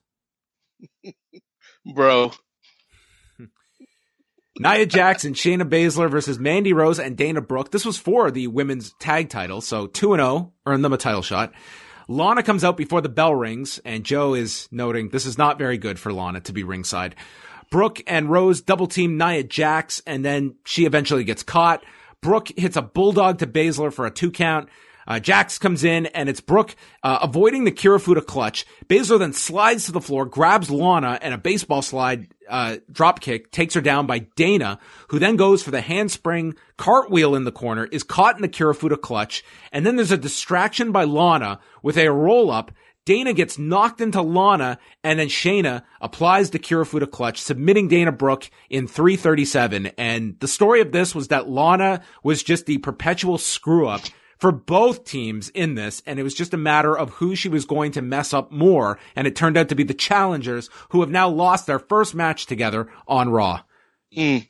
Bro. 1.93 2.31
Nia 4.59 4.85
Jax 4.85 5.23
and, 5.23 5.35
Shayna 5.35 5.63
Baszler 5.63 6.09
versus 6.09 6.39
Mandy 6.39 6.73
Rose 6.73 6.99
and 6.99 7.15
Dana 7.15 7.41
Brooke. 7.41 7.71
This 7.71 7.85
was 7.85 7.97
for 7.97 8.31
the 8.31 8.47
women's 8.47 8.93
tag 8.99 9.29
title, 9.29 9.61
so 9.61 9.87
2 9.87 10.13
and 10.13 10.21
0 10.21 10.53
earned 10.65 10.83
them 10.83 10.93
a 10.93 10.97
title 10.97 11.21
shot. 11.21 11.53
Lana 12.09 12.41
comes 12.41 12.63
out 12.63 12.75
before 12.75 13.01
the 13.01 13.09
bell 13.09 13.35
rings, 13.35 13.79
and 13.85 14.03
Joe 14.03 14.33
is 14.33 14.67
noting 14.71 15.09
this 15.09 15.27
is 15.27 15.37
not 15.37 15.59
very 15.59 15.77
good 15.77 15.99
for 15.99 16.11
Lana 16.11 16.41
to 16.41 16.53
be 16.53 16.63
ringside. 16.63 17.15
Brooke 17.69 18.01
and 18.07 18.29
Rose 18.29 18.61
double 18.61 18.87
team 18.87 19.17
Nia 19.17 19.43
Jax, 19.43 20.01
and 20.07 20.25
then 20.25 20.55
she 20.65 20.85
eventually 20.85 21.23
gets 21.23 21.43
caught. 21.43 21.83
Brooke 22.21 22.49
hits 22.57 22.75
a 22.75 22.81
bulldog 22.81 23.39
to 23.39 23.47
Baszler 23.47 23.93
for 23.93 24.05
a 24.05 24.11
two 24.11 24.31
count. 24.31 24.69
Uh, 25.07 25.19
Jax 25.19 25.57
comes 25.57 25.83
in 25.83 26.05
and 26.07 26.29
it's 26.29 26.41
Brooke 26.41 26.75
uh, 27.01 27.19
avoiding 27.23 27.63
the 27.63 27.71
Kirifuda 27.71 28.23
clutch. 28.23 28.65
Baszler 28.87 29.17
then 29.17 29.33
slides 29.33 29.85
to 29.85 29.91
the 29.91 30.01
floor, 30.01 30.25
grabs 30.25 30.69
Lana 30.69 31.17
and 31.21 31.33
a 31.33 31.37
baseball 31.37 31.81
slide 31.81 32.27
uh, 32.47 32.77
drop 32.91 33.19
kick, 33.19 33.49
takes 33.51 33.73
her 33.73 33.81
down 33.81 34.05
by 34.05 34.19
Dana, 34.19 34.79
who 35.07 35.17
then 35.17 35.35
goes 35.35 35.63
for 35.63 35.71
the 35.71 35.81
handspring 35.81 36.55
cartwheel 36.77 37.35
in 37.35 37.43
the 37.43 37.51
corner, 37.51 37.85
is 37.85 38.03
caught 38.03 38.35
in 38.35 38.41
the 38.41 38.49
Kirifuda 38.49 39.01
clutch, 39.01 39.43
and 39.71 39.85
then 39.85 39.95
there's 39.95 40.11
a 40.11 40.17
distraction 40.17 40.91
by 40.91 41.05
Lana 41.05 41.59
with 41.81 41.97
a 41.97 42.11
roll 42.11 42.51
up 42.51 42.71
Dana 43.09 43.33
gets 43.33 43.57
knocked 43.57 44.01
into 44.01 44.21
Lana, 44.21 44.77
and 45.03 45.17
then 45.17 45.29
Shayna 45.29 45.81
applies 45.99 46.51
the 46.51 46.59
Kirifuda 46.59 47.09
clutch, 47.09 47.41
submitting 47.41 47.87
Dana 47.87 48.11
Brooke 48.11 48.51
in 48.69 48.87
337. 48.87 49.87
And 49.97 50.39
the 50.39 50.47
story 50.47 50.79
of 50.79 50.91
this 50.91 51.15
was 51.15 51.29
that 51.29 51.49
Lana 51.49 52.03
was 52.21 52.43
just 52.43 52.67
the 52.67 52.77
perpetual 52.77 53.39
screw 53.39 53.87
up 53.87 54.01
for 54.37 54.51
both 54.51 55.05
teams 55.05 55.49
in 55.49 55.73
this, 55.73 56.03
and 56.05 56.19
it 56.19 56.23
was 56.23 56.35
just 56.35 56.53
a 56.53 56.57
matter 56.57 56.95
of 56.95 57.09
who 57.13 57.35
she 57.35 57.49
was 57.49 57.65
going 57.65 57.93
to 57.93 58.03
mess 58.03 58.31
up 58.31 58.51
more, 58.51 58.99
and 59.15 59.25
it 59.25 59.35
turned 59.35 59.57
out 59.57 59.69
to 59.69 59.75
be 59.75 59.83
the 59.83 59.95
challengers 59.95 60.69
who 60.89 61.01
have 61.01 61.09
now 61.09 61.27
lost 61.27 61.65
their 61.65 61.79
first 61.79 62.13
match 62.13 62.45
together 62.45 62.91
on 63.07 63.29
Raw. 63.29 63.63
Mm. 64.15 64.47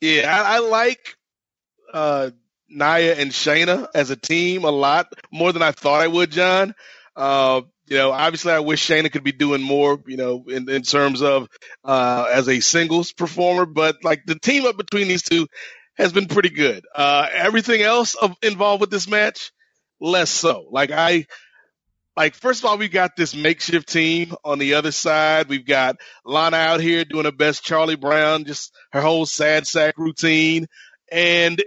Yeah, 0.00 0.36
I, 0.36 0.56
I 0.56 0.58
like 0.58 1.14
uh, 1.92 2.30
Nia 2.68 3.14
and 3.14 3.30
Shayna 3.30 3.86
as 3.94 4.10
a 4.10 4.16
team 4.16 4.64
a 4.64 4.72
lot 4.72 5.12
more 5.30 5.52
than 5.52 5.62
I 5.62 5.70
thought 5.70 6.02
I 6.02 6.08
would, 6.08 6.32
John. 6.32 6.74
Uh, 7.14 7.60
you 7.86 7.98
know, 7.98 8.12
obviously, 8.12 8.52
I 8.52 8.60
wish 8.60 8.88
Shayna 8.88 9.12
could 9.12 9.24
be 9.24 9.32
doing 9.32 9.62
more, 9.62 10.00
you 10.06 10.16
know, 10.16 10.44
in, 10.48 10.68
in 10.70 10.82
terms 10.82 11.20
of 11.22 11.48
uh, 11.84 12.26
as 12.32 12.48
a 12.48 12.60
singles 12.60 13.12
performer. 13.12 13.66
But 13.66 13.96
like 14.02 14.22
the 14.26 14.38
team 14.38 14.64
up 14.66 14.76
between 14.76 15.08
these 15.08 15.22
two 15.22 15.46
has 15.96 16.12
been 16.12 16.26
pretty 16.26 16.50
good. 16.50 16.84
Uh, 16.94 17.26
everything 17.32 17.82
else 17.82 18.14
of, 18.14 18.34
involved 18.42 18.80
with 18.80 18.90
this 18.90 19.08
match, 19.08 19.52
less 20.00 20.30
so. 20.30 20.66
Like 20.70 20.90
I, 20.90 21.26
like 22.16 22.34
first 22.34 22.60
of 22.60 22.70
all, 22.70 22.78
we 22.78 22.88
got 22.88 23.16
this 23.16 23.34
makeshift 23.34 23.88
team 23.88 24.34
on 24.44 24.58
the 24.58 24.74
other 24.74 24.92
side. 24.92 25.48
We've 25.48 25.66
got 25.66 25.96
Lana 26.24 26.56
out 26.56 26.80
here 26.80 27.04
doing 27.04 27.26
her 27.26 27.32
best 27.32 27.64
Charlie 27.64 27.96
Brown, 27.96 28.44
just 28.44 28.72
her 28.92 29.02
whole 29.02 29.26
sad 29.26 29.66
sack 29.66 29.98
routine, 29.98 30.68
and 31.12 31.62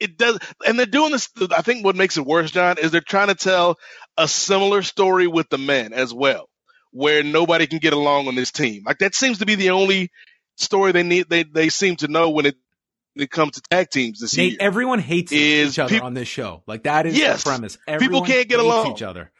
it 0.00 0.16
does, 0.16 0.38
and 0.66 0.78
they're 0.78 0.86
doing 0.86 1.12
this. 1.12 1.28
I 1.56 1.62
think 1.62 1.84
what 1.84 1.96
makes 1.96 2.16
it 2.16 2.26
worse, 2.26 2.50
John, 2.50 2.78
is 2.78 2.90
they're 2.90 3.00
trying 3.00 3.28
to 3.28 3.34
tell 3.34 3.76
a 4.18 4.28
similar 4.28 4.82
story 4.82 5.26
with 5.28 5.48
the 5.50 5.58
men 5.58 5.94
as 5.94 6.12
well, 6.14 6.48
where 6.92 7.22
nobody 7.22 7.66
can 7.66 7.78
get 7.78 7.94
along 7.94 8.28
on 8.28 8.34
this 8.36 8.52
team. 8.52 8.82
Like 8.86 8.98
that 8.98 9.14
seems 9.14 9.38
to 9.38 9.46
be 9.46 9.54
the 9.56 9.70
only 9.70 10.10
story 10.56 10.92
they 10.92 11.04
need. 11.04 11.28
They 11.30 11.44
they 11.44 11.70
seem 11.70 11.96
to 11.96 12.08
know 12.08 12.30
when 12.30 12.46
it 12.46 12.56
when 13.14 13.24
it 13.24 13.30
comes 13.30 13.52
to 13.52 13.62
tag 13.70 13.90
teams 13.90 14.20
this 14.20 14.36
Nate, 14.36 14.52
year. 14.52 14.58
everyone 14.60 14.98
hates 15.00 15.32
Is 15.32 15.72
each 15.74 15.78
other 15.78 16.02
on 16.02 16.14
this 16.14 16.28
show. 16.28 16.62
Like 16.66 16.84
that 16.84 17.06
is 17.06 17.16
Yes. 17.18 17.44
the 17.44 17.50
premise. 17.50 17.78
People 17.98 18.22
can't 18.22 18.48
get 18.48 18.58
hates 18.60 18.64
along. 18.64 18.92
each 18.92 19.02
other. 19.02 19.30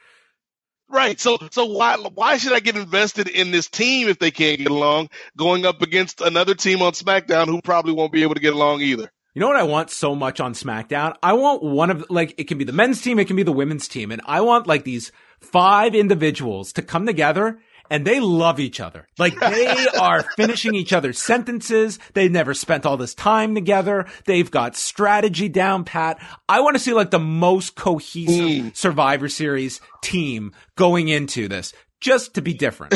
Right. 0.89 1.19
So 1.19 1.37
so 1.51 1.65
why 1.65 1.97
why 1.97 2.37
should 2.37 2.53
I 2.53 2.59
get 2.61 2.75
invested 2.75 3.27
in 3.27 3.51
this 3.51 3.67
team 3.67 4.07
if 4.09 4.19
they 4.19 4.31
can't 4.31 4.57
get 4.59 4.69
along 4.71 5.09
going 5.37 5.65
up 5.65 5.81
against 5.83 6.21
another 6.21 6.55
team 6.55 6.81
on 6.81 6.93
SmackDown 6.93 7.45
who 7.47 7.61
probably 7.61 7.93
won't 7.93 8.11
be 8.11 8.23
able 8.23 8.35
to 8.35 8.41
get 8.41 8.53
along 8.53 8.81
either? 8.81 9.11
You 9.33 9.41
know 9.41 9.47
what 9.47 9.57
I 9.57 9.63
want 9.63 9.91
so 9.91 10.15
much 10.15 10.39
on 10.39 10.53
SmackDown? 10.53 11.15
I 11.21 11.33
want 11.33 11.63
one 11.63 11.91
of 11.91 12.05
like 12.09 12.33
it 12.37 12.47
can 12.47 12.57
be 12.57 12.63
the 12.63 12.73
men's 12.73 13.01
team, 13.01 13.19
it 13.19 13.25
can 13.25 13.35
be 13.35 13.43
the 13.43 13.51
women's 13.51 13.87
team, 13.87 14.11
and 14.11 14.21
I 14.25 14.41
want 14.41 14.67
like 14.67 14.83
these 14.83 15.11
five 15.39 15.95
individuals 15.95 16.73
to 16.73 16.81
come 16.81 17.05
together 17.05 17.59
and 17.89 18.05
they 18.05 18.19
love 18.19 18.59
each 18.59 18.79
other. 18.79 19.07
Like 19.17 19.39
they 19.39 19.87
are 19.99 20.23
finishing 20.35 20.75
each 20.75 20.93
other's 20.93 21.19
sentences. 21.19 21.99
They've 22.13 22.31
never 22.31 22.53
spent 22.53 22.85
all 22.85 22.97
this 22.97 23.13
time 23.13 23.55
together. 23.55 24.07
They've 24.25 24.49
got 24.49 24.75
strategy 24.75 25.49
down 25.49 25.83
pat. 25.83 26.21
I 26.47 26.61
want 26.61 26.75
to 26.75 26.79
see 26.79 26.93
like 26.93 27.11
the 27.11 27.19
most 27.19 27.75
cohesive 27.75 28.65
mm. 28.65 28.75
Survivor 28.75 29.29
Series 29.29 29.81
team 30.01 30.53
going 30.75 31.07
into 31.07 31.47
this 31.47 31.73
just 31.99 32.35
to 32.35 32.41
be 32.41 32.53
different. 32.53 32.93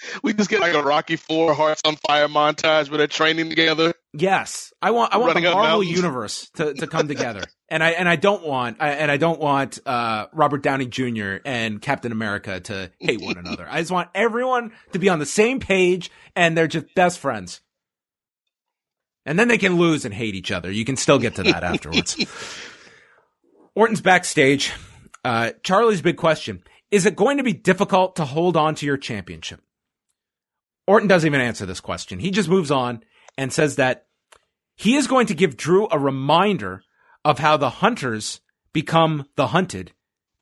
we 0.22 0.32
just 0.32 0.48
get 0.48 0.60
like 0.60 0.74
a 0.74 0.82
Rocky 0.82 1.16
Four 1.16 1.54
Hearts 1.54 1.82
on 1.84 1.96
Fire 1.96 2.28
montage 2.28 2.88
where 2.88 2.98
they're 2.98 3.06
training 3.06 3.50
together. 3.50 3.94
Yes, 4.18 4.72
I 4.80 4.92
want 4.92 5.12
I 5.12 5.18
want 5.18 5.34
Running 5.34 5.44
the 5.44 5.52
Marvel 5.52 5.82
universe 5.82 6.48
to, 6.54 6.72
to 6.74 6.86
come 6.86 7.08
together, 7.08 7.42
and 7.68 7.82
I 7.82 7.90
and 7.90 8.08
I 8.08 8.16
don't 8.16 8.42
want 8.42 8.78
I, 8.80 8.90
and 8.90 9.10
I 9.10 9.16
don't 9.16 9.40
want 9.40 9.78
uh, 9.84 10.26
Robert 10.32 10.62
Downey 10.62 10.86
Jr. 10.86 11.36
and 11.44 11.82
Captain 11.82 12.12
America 12.12 12.60
to 12.60 12.90
hate 12.98 13.20
one 13.20 13.36
another. 13.44 13.66
I 13.68 13.80
just 13.80 13.90
want 13.90 14.08
everyone 14.14 14.72
to 14.92 14.98
be 14.98 15.08
on 15.08 15.18
the 15.18 15.26
same 15.26 15.60
page, 15.60 16.10
and 16.34 16.56
they're 16.56 16.66
just 16.66 16.86
best 16.94 17.18
friends. 17.18 17.60
And 19.26 19.38
then 19.38 19.48
they 19.48 19.58
can 19.58 19.76
lose 19.76 20.04
and 20.04 20.14
hate 20.14 20.34
each 20.34 20.52
other. 20.52 20.70
You 20.70 20.84
can 20.84 20.96
still 20.96 21.18
get 21.18 21.34
to 21.34 21.42
that 21.42 21.64
afterwards. 21.64 22.16
Orton's 23.74 24.00
backstage. 24.00 24.72
Uh, 25.24 25.50
Charlie's 25.62 26.00
big 26.00 26.16
question: 26.16 26.62
Is 26.90 27.04
it 27.04 27.16
going 27.16 27.36
to 27.36 27.42
be 27.42 27.52
difficult 27.52 28.16
to 28.16 28.24
hold 28.24 28.56
on 28.56 28.76
to 28.76 28.86
your 28.86 28.96
championship? 28.96 29.60
Orton 30.86 31.08
doesn't 31.08 31.26
even 31.26 31.40
answer 31.40 31.66
this 31.66 31.80
question. 31.80 32.20
He 32.20 32.30
just 32.30 32.48
moves 32.48 32.70
on 32.70 33.02
and 33.36 33.52
says 33.52 33.76
that 33.76 34.05
he 34.76 34.94
is 34.94 35.06
going 35.06 35.26
to 35.26 35.34
give 35.34 35.56
Drew 35.56 35.88
a 35.90 35.98
reminder 35.98 36.82
of 37.24 37.38
how 37.38 37.56
the 37.56 37.70
hunters 37.70 38.40
become 38.72 39.26
the 39.36 39.48
hunted, 39.48 39.92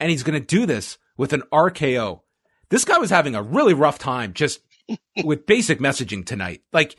and 0.00 0.10
he's 0.10 0.24
going 0.24 0.38
to 0.38 0.46
do 0.46 0.66
this 0.66 0.98
with 1.16 1.32
an 1.32 1.42
RKO. 1.52 2.20
This 2.68 2.84
guy 2.84 2.98
was 2.98 3.10
having 3.10 3.34
a 3.34 3.42
really 3.42 3.74
rough 3.74 3.98
time 3.98 4.32
just 4.32 4.60
with 5.24 5.46
basic 5.46 5.78
messaging 5.78 6.26
tonight. 6.26 6.62
Like, 6.72 6.96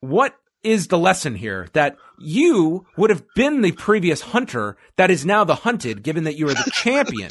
what 0.00 0.36
is 0.62 0.86
the 0.86 0.98
lesson 0.98 1.34
here? 1.34 1.68
That 1.72 1.96
you 2.18 2.86
would 2.96 3.10
have 3.10 3.24
been 3.34 3.62
the 3.62 3.72
previous 3.72 4.20
hunter 4.20 4.76
that 4.96 5.10
is 5.10 5.26
now 5.26 5.42
the 5.42 5.56
hunted, 5.56 6.04
given 6.04 6.24
that 6.24 6.36
you 6.36 6.48
are 6.48 6.54
the 6.54 6.70
champion, 6.72 7.30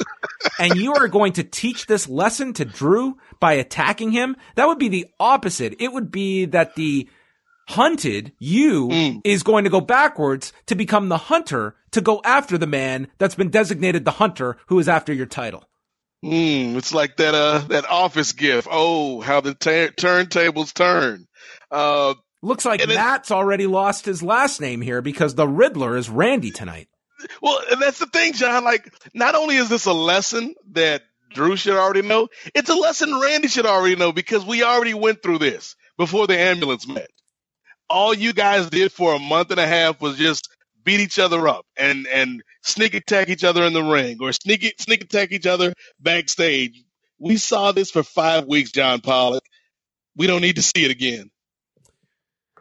and 0.58 0.76
you 0.76 0.94
are 0.94 1.08
going 1.08 1.32
to 1.34 1.44
teach 1.44 1.86
this 1.86 2.08
lesson 2.08 2.52
to 2.54 2.64
Drew 2.66 3.16
by 3.40 3.54
attacking 3.54 4.12
him? 4.12 4.36
That 4.56 4.68
would 4.68 4.78
be 4.78 4.88
the 4.88 5.06
opposite. 5.18 5.76
It 5.80 5.92
would 5.92 6.10
be 6.10 6.44
that 6.46 6.74
the 6.74 7.08
hunted, 7.68 8.32
you, 8.38 8.88
Mm. 8.88 9.20
is 9.24 9.42
going 9.42 9.64
to 9.64 9.70
go 9.70 9.80
backwards 9.80 10.52
to 10.66 10.74
become 10.74 11.08
the 11.08 11.18
hunter 11.18 11.76
to 11.92 12.00
go 12.00 12.20
after 12.24 12.56
the 12.58 12.66
man 12.66 13.08
that's 13.18 13.34
been 13.34 13.50
designated 13.50 14.04
the 14.04 14.12
hunter 14.12 14.56
who 14.68 14.78
is 14.78 14.88
after 14.88 15.12
your 15.12 15.26
title. 15.26 15.64
Mm, 16.24 16.76
it's 16.76 16.92
like 16.92 17.16
that 17.18 17.34
uh 17.34 17.58
that 17.68 17.84
office 17.88 18.32
gif. 18.32 18.66
Oh, 18.70 19.20
how 19.20 19.40
the 19.40 19.54
ta- 19.54 19.92
turntables 19.96 20.74
turn. 20.74 21.26
Uh, 21.70 22.14
Looks 22.42 22.64
like 22.64 22.80
And 22.82 22.90
it- 22.90 22.94
Matt's 22.96 23.30
already 23.30 23.66
lost 23.66 24.04
his 24.04 24.22
last 24.22 24.60
name 24.60 24.80
here 24.80 25.02
because 25.02 25.34
the 25.34 25.46
Riddler 25.46 25.96
is 25.96 26.08
Randy 26.08 26.50
tonight. 26.50 26.88
well, 27.42 27.60
and 27.70 27.80
that's 27.82 27.98
the 27.98 28.06
thing, 28.06 28.32
John. 28.32 28.64
Like, 28.64 28.92
not 29.14 29.34
only 29.34 29.56
is 29.56 29.68
this 29.68 29.86
a 29.86 29.92
lesson 29.92 30.54
that 30.72 31.02
Drew 31.34 31.56
should 31.56 31.74
already 31.76 32.02
know, 32.02 32.28
it's 32.54 32.70
a 32.70 32.74
lesson 32.76 33.18
Randy 33.20 33.48
should 33.48 33.66
already 33.66 33.96
know 33.96 34.12
because 34.12 34.44
we 34.44 34.62
already 34.62 34.94
went 34.94 35.22
through 35.22 35.38
this 35.38 35.74
before 35.96 36.26
the 36.28 36.38
ambulance 36.38 36.86
met. 36.86 37.10
All 37.90 38.12
you 38.12 38.32
guys 38.32 38.68
did 38.68 38.92
for 38.92 39.14
a 39.14 39.18
month 39.18 39.50
and 39.50 39.60
a 39.60 39.66
half 39.66 40.00
was 40.00 40.16
just 40.16 40.48
beat 40.84 41.00
each 41.00 41.18
other 41.18 41.48
up 41.48 41.66
and 41.76 42.06
and 42.06 42.42
sneak 42.62 42.94
attack 42.94 43.28
each 43.28 43.44
other 43.44 43.64
in 43.64 43.72
the 43.72 43.82
ring 43.82 44.18
or 44.20 44.32
sneak 44.32 44.74
sneak 44.78 45.02
attack 45.02 45.32
each 45.32 45.46
other 45.46 45.72
backstage. 46.00 46.82
We 47.18 47.36
saw 47.36 47.72
this 47.72 47.90
for 47.90 48.02
five 48.02 48.46
weeks, 48.46 48.70
John 48.70 49.00
Pollock. 49.00 49.44
We 50.16 50.26
don't 50.26 50.42
need 50.42 50.56
to 50.56 50.62
see 50.62 50.84
it 50.84 50.90
again. 50.90 51.30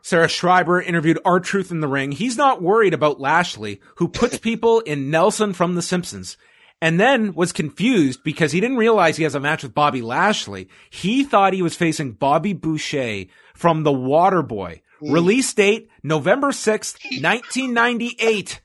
Sarah 0.01 0.30
Schreiber 0.30 0.82
interviewed 0.82 1.19
R 1.25 1.39
Truth 1.39 1.69
in 1.71 1.82
the 1.82 1.88
ring. 1.88 2.13
He's 2.13 2.38
not 2.38 2.61
worried 2.61 2.93
about 2.93 3.19
Lashley, 3.19 3.82
who 3.95 4.07
puts 4.07 4.38
people 4.39 4.80
in 4.82 5.11
Nelson 5.11 5.53
from 5.53 5.75
The 5.75 5.82
Simpsons. 5.82 6.38
And 6.82 6.99
then 6.99 7.34
was 7.34 7.51
confused 7.51 8.23
because 8.23 8.51
he 8.51 8.61
didn't 8.61 8.78
realize 8.78 9.17
he 9.17 9.23
has 9.23 9.36
a 9.36 9.39
match 9.39 9.63
with 9.63 9.73
Bobby 9.73 10.01
Lashley. 10.01 10.69
He 10.91 11.23
thought 11.23 11.53
he 11.53 11.63
was 11.63 11.75
facing 11.75 12.11
Bobby 12.11 12.53
Boucher 12.53 13.25
from 13.55 13.84
The 13.84 13.91
Waterboy. 13.91 14.82
Release 15.02 15.54
date 15.54 15.89
November 16.04 16.48
6th, 16.52 16.98
1998. 17.22 18.62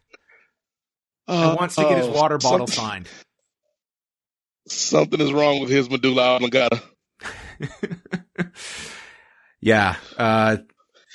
And 1.29 1.57
wants 1.57 1.77
to 1.77 1.83
get 1.83 1.99
his 1.99 2.07
Uh, 2.09 2.13
water 2.13 2.39
bottle 2.39 2.67
something- 2.67 2.75
signed. 3.07 3.09
Something 4.69 5.21
is 5.21 5.33
wrong 5.33 5.61
with 5.61 5.71
his 5.71 5.91
medulla 5.91 6.37
oblongata. 6.37 6.83
Yeah. 9.61 9.97
Uh, 10.17 10.57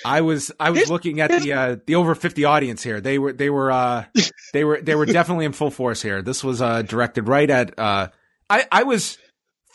I 0.06 0.22
was 0.22 0.52
I 0.60 0.70
was 0.70 0.90
looking 0.90 1.20
at 1.20 1.30
the 1.42 1.52
uh, 1.54 1.76
the 1.86 1.96
over 1.96 2.16
fifty 2.16 2.46
audience 2.46 2.82
here. 2.84 3.02
They 3.02 3.18
were 3.20 3.34
they 3.34 3.50
were 3.50 3.72
uh, 3.72 4.06
they 4.54 4.64
were 4.64 4.80
they 4.80 4.96
were 4.96 5.06
definitely 5.06 5.46
in 5.46 5.52
full 5.54 5.72
force 5.72 6.02
here. 6.02 6.22
This 6.22 6.44
was 6.44 6.62
uh, 6.62 6.82
directed 6.84 7.28
right 7.28 7.50
at 7.50 7.78
uh, 7.78 8.08
I 8.50 8.66
I 8.72 8.84
was 8.84 9.18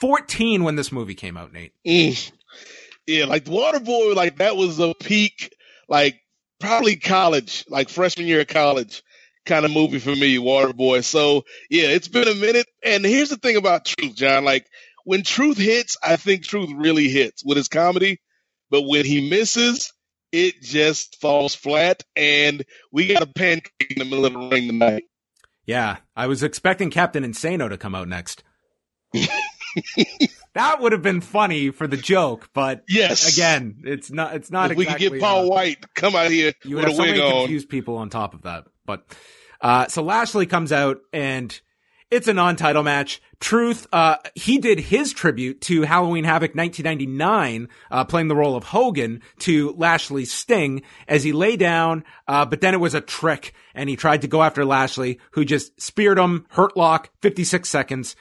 fourteen 0.01 0.64
when 0.64 0.76
this 0.76 0.90
movie 0.93 1.14
came 1.14 1.36
out. 1.36 1.53
Nate. 1.53 1.72
Mm. 1.86 2.32
Yeah, 3.07 3.24
like 3.24 3.44
Waterboy, 3.44 4.14
like 4.14 4.38
that 4.38 4.57
was 4.57 4.78
a 4.78 4.94
peak, 4.94 5.55
like 5.88 6.20
probably 6.61 6.96
college, 6.96 7.64
like 7.68 7.88
freshman 7.88 8.26
year 8.26 8.40
of 8.40 8.46
college 8.46 9.03
kind 9.44 9.64
of 9.64 9.72
movie 9.72 9.98
for 9.98 10.14
me, 10.14 10.36
Waterboy. 10.38 11.05
So 11.05 11.44
yeah, 11.68 11.88
it's 11.88 12.09
been 12.09 12.28
a 12.28 12.34
minute. 12.34 12.66
And 12.84 13.05
here's 13.05 13.30
the 13.30 13.36
thing 13.36 13.57
about 13.57 13.84
Truth, 13.84 14.16
John. 14.16 14.44
Like 14.44 14.66
when 15.05 15.22
Truth 15.22 15.59
hits, 15.59 15.96
I 16.03 16.16
think 16.16 16.44
Truth 16.44 16.70
really 16.74 17.09
hits 17.09 17.44
with 17.44 17.57
his 17.57 17.68
comedy. 17.68 18.20
But 18.70 18.82
when 18.82 19.05
he 19.05 19.28
misses, 19.28 19.92
it 20.30 20.62
just 20.62 21.20
falls 21.20 21.55
flat. 21.55 22.03
And 22.16 22.64
we 22.90 23.12
got 23.12 23.22
a 23.22 23.26
pancake 23.26 23.72
in 23.90 23.98
the 23.98 24.05
middle 24.05 24.24
of 24.24 24.32
the 24.32 24.38
ring 24.38 24.68
tonight. 24.68 25.05
Yeah, 25.66 25.98
I 26.16 26.26
was 26.26 26.42
expecting 26.42 26.90
Captain 26.90 27.24
Insano 27.24 27.68
to 27.68 27.78
come 27.78 27.94
out 27.94 28.09
next. 28.09 28.42
that 30.54 30.80
would 30.80 30.92
have 30.92 31.02
been 31.02 31.20
funny 31.20 31.70
for 31.70 31.86
the 31.86 31.96
joke, 31.96 32.50
but 32.52 32.84
Yes. 32.88 33.32
again, 33.36 33.82
it's 33.84 34.10
not. 34.10 34.34
It's 34.34 34.50
not 34.50 34.70
if 34.72 34.76
we 34.76 34.86
could 34.86 34.98
get 34.98 35.20
Paul 35.20 35.46
uh, 35.46 35.48
White 35.48 35.94
come 35.94 36.14
out 36.14 36.30
here 36.30 36.52
you 36.64 36.76
would 36.76 36.84
with 36.84 36.92
have 36.92 36.96
so 36.96 37.04
many 37.04 37.20
on. 37.20 37.30
confused 37.40 37.68
people 37.68 37.96
on 37.96 38.10
top 38.10 38.34
of 38.34 38.42
that. 38.42 38.64
But 38.84 39.04
uh, 39.60 39.86
so 39.88 40.02
Lashley 40.02 40.46
comes 40.46 40.72
out 40.72 41.00
and 41.12 41.58
it's 42.10 42.28
a 42.28 42.34
non-title 42.34 42.82
match. 42.82 43.22
Truth, 43.40 43.86
uh, 43.92 44.16
he 44.34 44.58
did 44.58 44.78
his 44.78 45.12
tribute 45.14 45.62
to 45.62 45.82
Halloween 45.82 46.24
Havoc 46.24 46.54
1999, 46.54 47.68
uh, 47.90 48.04
playing 48.04 48.28
the 48.28 48.36
role 48.36 48.54
of 48.54 48.64
Hogan 48.64 49.22
to 49.40 49.74
Lashley's 49.78 50.30
Sting 50.32 50.82
as 51.08 51.24
he 51.24 51.32
lay 51.32 51.56
down. 51.56 52.04
Uh, 52.28 52.44
but 52.44 52.60
then 52.60 52.74
it 52.74 52.80
was 52.80 52.94
a 52.94 53.00
trick 53.00 53.54
and 53.74 53.88
he 53.88 53.96
tried 53.96 54.20
to 54.22 54.28
go 54.28 54.42
after 54.42 54.64
Lashley, 54.64 55.18
who 55.32 55.44
just 55.44 55.80
speared 55.80 56.18
him, 56.18 56.44
hurt 56.50 56.76
lock, 56.76 57.10
56 57.22 57.68
seconds. 57.68 58.14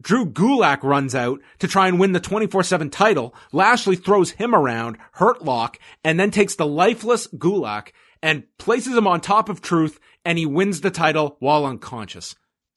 Drew 0.00 0.26
Gulak 0.26 0.82
runs 0.82 1.14
out 1.14 1.40
to 1.58 1.68
try 1.68 1.88
and 1.88 1.98
win 1.98 2.12
the 2.12 2.20
24-7 2.20 2.92
title. 2.92 3.34
Lashley 3.52 3.96
throws 3.96 4.32
him 4.32 4.54
around, 4.54 4.98
hurt 5.12 5.42
lock, 5.44 5.78
and 6.04 6.20
then 6.20 6.30
takes 6.30 6.54
the 6.54 6.66
lifeless 6.66 7.26
Gulak 7.28 7.92
and 8.22 8.44
places 8.58 8.96
him 8.96 9.06
on 9.06 9.20
top 9.20 9.48
of 9.48 9.62
Truth, 9.62 9.98
and 10.24 10.38
he 10.38 10.46
wins 10.46 10.80
the 10.80 10.90
title 10.90 11.36
while 11.40 11.64
unconscious. 11.64 12.34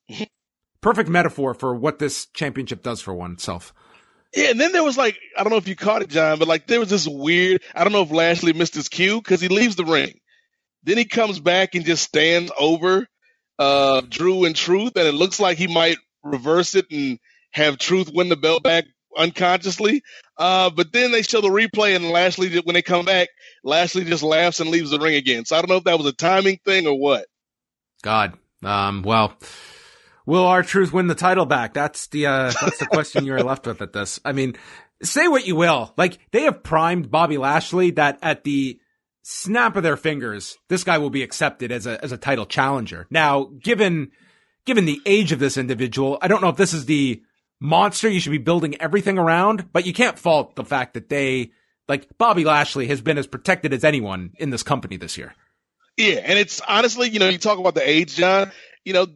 Perfect 0.81 1.09
metaphor 1.09 1.53
for 1.53 1.75
what 1.75 1.99
this 1.99 2.27
championship 2.27 2.83
does 2.83 3.01
for 3.01 3.13
oneself. 3.13 3.73
Yeah, 4.35 4.51
and 4.51 4.61
then 4.61 4.71
there 4.71 4.83
was 4.83 4.97
like 4.97 5.17
I 5.35 5.43
don't 5.43 5.51
know 5.51 5.57
if 5.57 5.67
you 5.67 5.75
caught 5.75 6.03
it, 6.03 6.09
John, 6.09 6.39
but 6.39 6.47
like 6.47 6.67
there 6.67 6.79
was 6.79 6.89
this 6.89 7.07
weird. 7.07 7.63
I 7.73 7.83
don't 7.83 7.91
know 7.91 8.03
if 8.03 8.11
Lashley 8.11 8.53
missed 8.53 8.75
his 8.75 8.87
cue 8.87 9.19
because 9.19 9.41
he 9.41 9.47
leaves 9.47 9.75
the 9.75 9.85
ring, 9.85 10.19
then 10.83 10.97
he 10.97 11.05
comes 11.05 11.39
back 11.39 11.73
and 11.75 11.83
just 11.83 12.03
stands 12.03 12.51
over 12.57 13.07
uh, 13.57 14.01
Drew 14.07 14.45
and 14.45 14.55
Truth, 14.55 14.93
and 14.95 15.07
it 15.07 15.15
looks 15.15 15.39
like 15.39 15.57
he 15.57 15.67
might 15.67 15.97
reverse 16.23 16.75
it 16.75 16.85
and 16.91 17.19
have 17.51 17.77
Truth 17.77 18.11
win 18.13 18.29
the 18.29 18.35
belt 18.35 18.63
back 18.63 18.85
unconsciously. 19.17 20.03
Uh, 20.37 20.69
but 20.69 20.93
then 20.93 21.11
they 21.11 21.21
show 21.21 21.41
the 21.41 21.49
replay, 21.49 21.95
and 21.95 22.09
Lashley, 22.09 22.59
when 22.59 22.73
they 22.73 22.81
come 22.81 23.05
back, 23.05 23.29
Lashley 23.63 24.05
just 24.05 24.23
laughs 24.23 24.59
and 24.59 24.69
leaves 24.69 24.91
the 24.91 24.99
ring 24.99 25.15
again. 25.15 25.45
So 25.45 25.55
I 25.55 25.61
don't 25.61 25.69
know 25.69 25.77
if 25.77 25.83
that 25.85 25.97
was 25.97 26.07
a 26.07 26.13
timing 26.13 26.59
thing 26.63 26.87
or 26.87 26.97
what. 26.97 27.25
God. 28.01 28.37
Um, 28.63 29.03
well, 29.03 29.33
will 30.25 30.45
R 30.45 30.63
Truth 30.63 30.93
win 30.93 31.07
the 31.07 31.15
title 31.15 31.45
back? 31.45 31.73
That's 31.73 32.07
the, 32.07 32.27
uh, 32.27 32.53
that's 32.61 32.77
the 32.77 32.85
question 32.85 33.25
you're 33.25 33.43
left 33.43 33.67
with 33.67 33.81
at 33.81 33.93
this. 33.93 34.19
I 34.23 34.31
mean, 34.31 34.55
say 35.01 35.27
what 35.27 35.45
you 35.45 35.55
will. 35.55 35.93
Like, 35.97 36.19
they 36.31 36.43
have 36.43 36.63
primed 36.63 37.09
Bobby 37.11 37.37
Lashley 37.37 37.91
that 37.91 38.19
at 38.21 38.43
the 38.43 38.79
snap 39.23 39.75
of 39.75 39.83
their 39.83 39.97
fingers, 39.97 40.57
this 40.69 40.83
guy 40.83 40.97
will 40.97 41.09
be 41.09 41.23
accepted 41.23 41.71
as 41.71 41.85
a, 41.85 42.01
as 42.03 42.11
a 42.11 42.17
title 42.17 42.45
challenger. 42.45 43.07
Now, 43.09 43.49
given, 43.61 44.11
given 44.69 44.85
the 44.85 45.01
age 45.07 45.31
of 45.31 45.39
this 45.39 45.57
individual, 45.57 46.19
I 46.21 46.27
don't 46.27 46.43
know 46.43 46.49
if 46.49 46.55
this 46.55 46.75
is 46.75 46.85
the 46.85 47.23
monster 47.59 48.07
you 48.07 48.19
should 48.19 48.29
be 48.29 48.37
building 48.37 48.79
everything 48.79 49.17
around, 49.17 49.73
but 49.73 49.83
you 49.83 49.93
can't 49.93 50.19
fault 50.19 50.55
the 50.55 50.63
fact 50.63 50.93
that 50.93 51.09
they, 51.09 51.49
like, 51.87 52.07
Bobby 52.19 52.45
Lashley 52.45 52.85
has 52.85 53.01
been 53.01 53.17
as 53.17 53.25
protected 53.25 53.73
as 53.73 53.83
anyone 53.83 54.33
in 54.37 54.51
this 54.51 54.61
company 54.61 54.95
this 54.95 55.17
year. 55.17 55.33
Yeah, 55.97 56.21
and 56.23 56.37
it's 56.37 56.61
honestly, 56.61 57.09
you 57.09 57.17
know, 57.17 57.29
you 57.29 57.39
talk 57.39 57.57
about 57.57 57.73
the 57.73 57.89
age, 57.89 58.15
John. 58.15 58.51
You 58.85 58.93
know, 58.93 59.07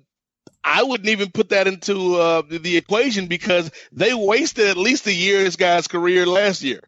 I 0.63 0.81
wouldn't 0.81 1.09
even 1.09 1.29
put 1.29 1.49
that 1.49 1.67
into 1.67 2.15
uh, 2.15 2.41
the 2.49 2.75
equation 2.75 3.27
because 3.27 3.69
they 3.91 4.15
wasted 4.15 4.69
at 4.69 4.75
least 4.75 5.05
a 5.05 5.13
year 5.13 5.37
of 5.37 5.43
this 5.43 5.55
guy's 5.55 5.87
career 5.87 6.25
last 6.25 6.63
year. 6.63 6.81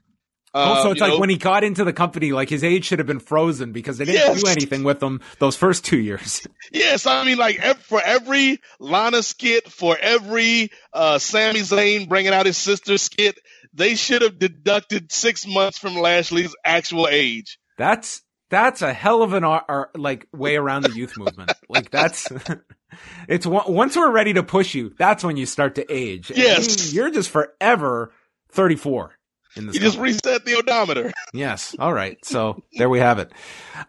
Also, 0.56 0.88
Uh, 0.88 0.92
it's 0.92 1.00
you 1.02 1.06
like 1.06 1.14
know, 1.16 1.20
when 1.20 1.30
he 1.30 1.38
got 1.38 1.64
into 1.66 1.84
the 1.84 1.92
company, 1.94 2.32
like 2.32 2.50
his 2.50 2.64
age 2.64 2.86
should 2.86 3.00
have 3.00 3.08
been 3.08 3.20
frozen 3.20 3.72
because 3.74 3.98
they 3.98 4.06
didn't 4.06 4.22
Yes. 4.36 4.42
do 4.44 4.50
anything 4.50 4.84
with 4.84 5.04
him 5.04 5.20
those 5.40 5.56
first 5.58 5.84
two 5.86 5.98
years. 6.00 6.48
Yes, 6.72 7.06
I 7.06 7.24
mean, 7.26 7.38
like 7.38 7.62
for 7.84 8.02
every 8.04 8.60
Lana 8.80 9.22
skit, 9.22 9.70
for 9.72 9.96
every 10.00 10.72
uh, 10.94 11.20
Sami 11.20 11.60
Zayn 11.60 12.08
bringing 12.10 12.34
out 12.34 12.46
his 12.48 12.58
sister 12.58 12.98
skit, 12.98 13.38
they 13.74 13.96
should 13.96 14.22
have 14.24 14.40
deducted 14.40 15.12
six 15.12 15.46
months 15.46 15.78
from 15.78 15.96
Lashley's 15.96 16.56
actual 16.66 17.08
age. 17.10 17.60
That's 17.78 18.22
that's 18.50 18.82
a 18.82 18.94
hell 18.94 19.22
of 19.24 19.34
an 19.34 19.44
ar- 19.44 19.66
ar- 19.68 19.90
like 19.96 20.28
way 20.34 20.56
around 20.56 20.84
the 20.84 20.92
youth 20.94 21.18
movement. 21.18 21.52
Like 21.70 21.92
that's 21.92 22.28
it's 23.28 23.46
once 23.46 23.96
we're 23.96 24.12
ready 24.12 24.34
to 24.34 24.44
push 24.44 24.74
you, 24.74 24.94
that's 24.98 25.24
when 25.24 25.38
you 25.38 25.46
start 25.46 25.76
to 25.76 25.86
age. 25.92 26.32
Yes. 26.36 26.94
you- 26.94 27.02
you're 27.02 27.12
just 27.12 27.30
forever 27.30 28.12
thirty 28.52 28.76
four 28.76 29.15
in 29.56 29.68
this. 29.68 29.76
You 29.76 29.82
just 29.82 29.98
reset 29.98 30.46
the 30.46 30.56
odometer. 30.56 31.12
Yes. 31.34 31.76
All 31.80 31.94
right. 31.94 32.24
So 32.24 32.64
there 32.74 32.90
we 32.90 33.00
have 33.00 33.20
it. 33.20 33.32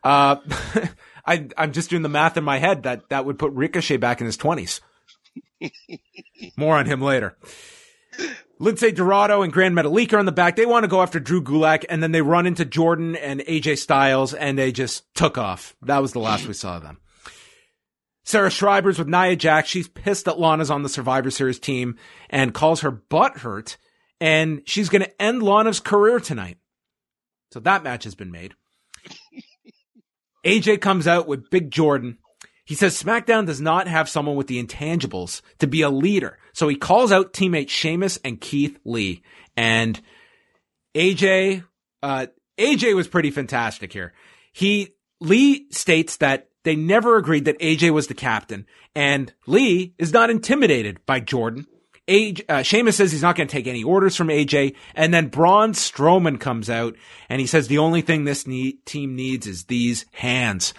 Uh, 0.03 0.37
I, 1.27 1.49
I'm 1.57 1.73
just 1.73 1.91
doing 1.91 2.03
the 2.03 2.09
math 2.09 2.37
in 2.37 2.45
my 2.45 2.59
head 2.59 2.85
that 2.85 3.09
that 3.09 3.25
would 3.25 3.39
put 3.39 3.53
Ricochet 3.53 3.97
back 3.97 4.21
in 4.21 4.27
his 4.27 4.37
twenties. 4.37 4.81
More 6.57 6.77
on 6.77 6.87
him 6.87 7.01
later. 7.01 7.37
Lince 8.61 8.95
Dorado 8.95 9.43
and 9.43 9.53
Grand 9.53 9.77
Metalik 9.77 10.13
are 10.15 10.19
in 10.19 10.27
the 10.27 10.33
back. 10.33 10.57
They 10.57 10.65
want 10.65 10.85
to 10.85 10.89
go 10.89 11.03
after 11.03 11.21
Drew 11.21 11.43
Gulak 11.43 11.85
and 11.91 12.03
then 12.03 12.13
they 12.13 12.23
run 12.23 12.47
into 12.47 12.65
Jordan 12.65 13.15
and 13.17 13.41
AJ 13.41 13.79
Styles 13.79 14.33
and 14.33 14.59
they 14.59 14.73
just 14.73 15.15
took 15.15 15.37
off. 15.37 15.77
That 15.83 16.01
was 16.01 16.13
the 16.13 16.21
last 16.21 16.47
we 16.47 16.55
saw 16.55 16.79
of 16.79 16.83
them. 16.83 16.99
Sarah 18.25 18.51
Schreiber's 18.51 18.99
with 18.99 19.09
Nia 19.09 19.37
Jax. 19.37 19.69
She's 19.69 19.89
pissed 19.89 20.25
that 20.25 20.39
Lana's 20.39 20.71
on 20.71 20.83
the 20.83 20.89
Survivor 20.89 21.31
Series 21.31 21.61
team 21.61 21.97
and 22.31 22.55
calls 22.55 22.81
her 22.81 22.91
butt 22.91 23.39
hurt 23.39 23.77
and 24.21 24.63
she's 24.67 24.89
going 24.89 25.03
to 25.03 25.23
end 25.23 25.43
Lana's 25.43 25.81
career 25.81 26.21
tonight. 26.21 26.59
So 27.53 27.61
that 27.61 27.83
match 27.83 28.05
has 28.05 28.15
been 28.15 28.31
made. 28.31 28.55
AJ 30.47 30.81
comes 30.81 31.07
out 31.07 31.27
with 31.27 31.51
Big 31.51 31.71
Jordan. 31.71 32.19
He 32.65 32.75
says 32.75 33.01
SmackDown 33.01 33.47
does 33.47 33.61
not 33.61 33.87
have 33.87 34.09
someone 34.09 34.37
with 34.37 34.49
the 34.49 34.63
intangibles 34.63 35.41
to 35.59 35.67
be 35.67 35.83
a 35.83 35.91
leader. 35.91 36.39
So 36.53 36.69
he 36.69 36.77
calls 36.77 37.13
out 37.13 37.33
teammate 37.33 37.69
Sheamus 37.69 38.19
and 38.25 38.41
Keith 38.41 38.79
Lee. 38.85 39.23
And 39.57 40.01
AJ, 40.95 41.65
uh, 42.03 42.27
AJ 42.59 42.97
was 42.97 43.09
pretty 43.09 43.31
fantastic 43.31 43.93
here. 43.93 44.13
He, 44.53 44.95
Lee 45.21 45.67
states 45.71 46.17
that 46.19 46.49
they 46.65 46.75
never 46.75 47.17
agreed 47.17 47.45
that 47.45 47.59
AJ 47.61 47.91
was 47.91 48.09
the 48.09 48.15
captain 48.15 48.67
and 48.97 49.33
Lee 49.47 49.95
is 49.99 50.13
not 50.13 50.31
intimidated 50.31 51.05
by 51.07 51.21
Jordan. 51.21 51.67
AJ, 52.09 52.43
uh, 52.49 52.63
Sheamus 52.63 52.97
says 52.97 53.11
he's 53.11 53.23
not 53.23 53.37
going 53.37 53.49
to 53.49 53.53
take 53.53 53.67
any 53.67 53.83
orders 53.83 54.17
from 54.17 54.29
AJ. 54.29 54.77
And 54.95 55.13
then 55.13 55.29
Braun 55.29 55.73
Strowman 55.73 56.41
comes 56.41 56.71
out 56.71 56.95
and 57.29 57.41
he 57.41 57.47
says 57.47 57.69
the 57.69 57.79
only 57.79 58.01
thing 58.01 58.25
this 58.25 58.47
ne- 58.47 58.79
team 58.85 59.17
needs 59.17 59.47
is 59.47 59.65
these 59.65 60.07
hands. 60.13 60.73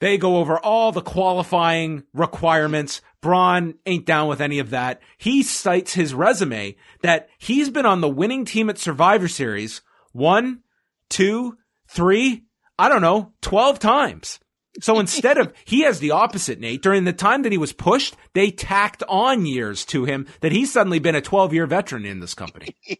They 0.00 0.16
go 0.16 0.38
over 0.38 0.58
all 0.58 0.92
the 0.92 1.02
qualifying 1.02 2.04
requirements. 2.14 3.02
Braun 3.20 3.74
ain't 3.84 4.06
down 4.06 4.28
with 4.28 4.40
any 4.40 4.58
of 4.58 4.70
that. 4.70 5.00
He 5.18 5.42
cites 5.42 5.92
his 5.92 6.14
resume 6.14 6.76
that 7.02 7.28
he's 7.38 7.68
been 7.68 7.86
on 7.86 8.00
the 8.00 8.08
winning 8.08 8.46
team 8.46 8.70
at 8.70 8.78
Survivor 8.78 9.28
Series 9.28 9.82
one, 10.12 10.60
two, 11.08 11.56
three, 11.86 12.44
I 12.78 12.88
don't 12.88 13.02
know, 13.02 13.32
12 13.42 13.78
times. 13.78 14.40
So 14.80 14.98
instead 14.98 15.38
of, 15.38 15.52
he 15.64 15.82
has 15.82 16.00
the 16.00 16.10
opposite, 16.12 16.60
Nate. 16.60 16.82
During 16.82 17.04
the 17.04 17.12
time 17.12 17.42
that 17.42 17.52
he 17.52 17.58
was 17.58 17.72
pushed, 17.72 18.16
they 18.34 18.50
tacked 18.50 19.02
on 19.08 19.46
years 19.46 19.84
to 19.86 20.04
him 20.04 20.26
that 20.40 20.52
he's 20.52 20.72
suddenly 20.72 20.98
been 20.98 21.14
a 21.14 21.20
12 21.20 21.52
year 21.52 21.66
veteran 21.66 22.04
in 22.04 22.20
this 22.20 22.34
company. 22.34 22.76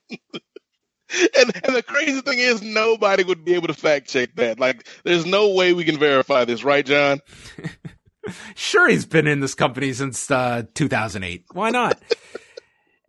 And, 1.37 1.51
and 1.64 1.74
the 1.74 1.83
crazy 1.83 2.20
thing 2.20 2.39
is, 2.39 2.62
nobody 2.62 3.24
would 3.24 3.45
be 3.45 3.55
able 3.55 3.66
to 3.66 3.74
fact 3.74 4.09
check 4.09 4.37
that. 4.37 4.61
Like, 4.61 4.87
there's 5.03 5.26
no 5.26 5.55
way 5.55 5.72
we 5.72 5.83
can 5.83 5.99
verify 5.99 6.45
this, 6.45 6.62
right, 6.62 6.87
John? 6.87 7.18
Sure, 8.55 8.89
he's 8.89 9.07
been 9.07 9.26
in 9.26 9.41
this 9.41 9.55
company 9.55 9.93
since 9.93 10.31
uh, 10.31 10.64
2008. 10.74 11.45
Why 11.53 11.70
not? 11.70 12.01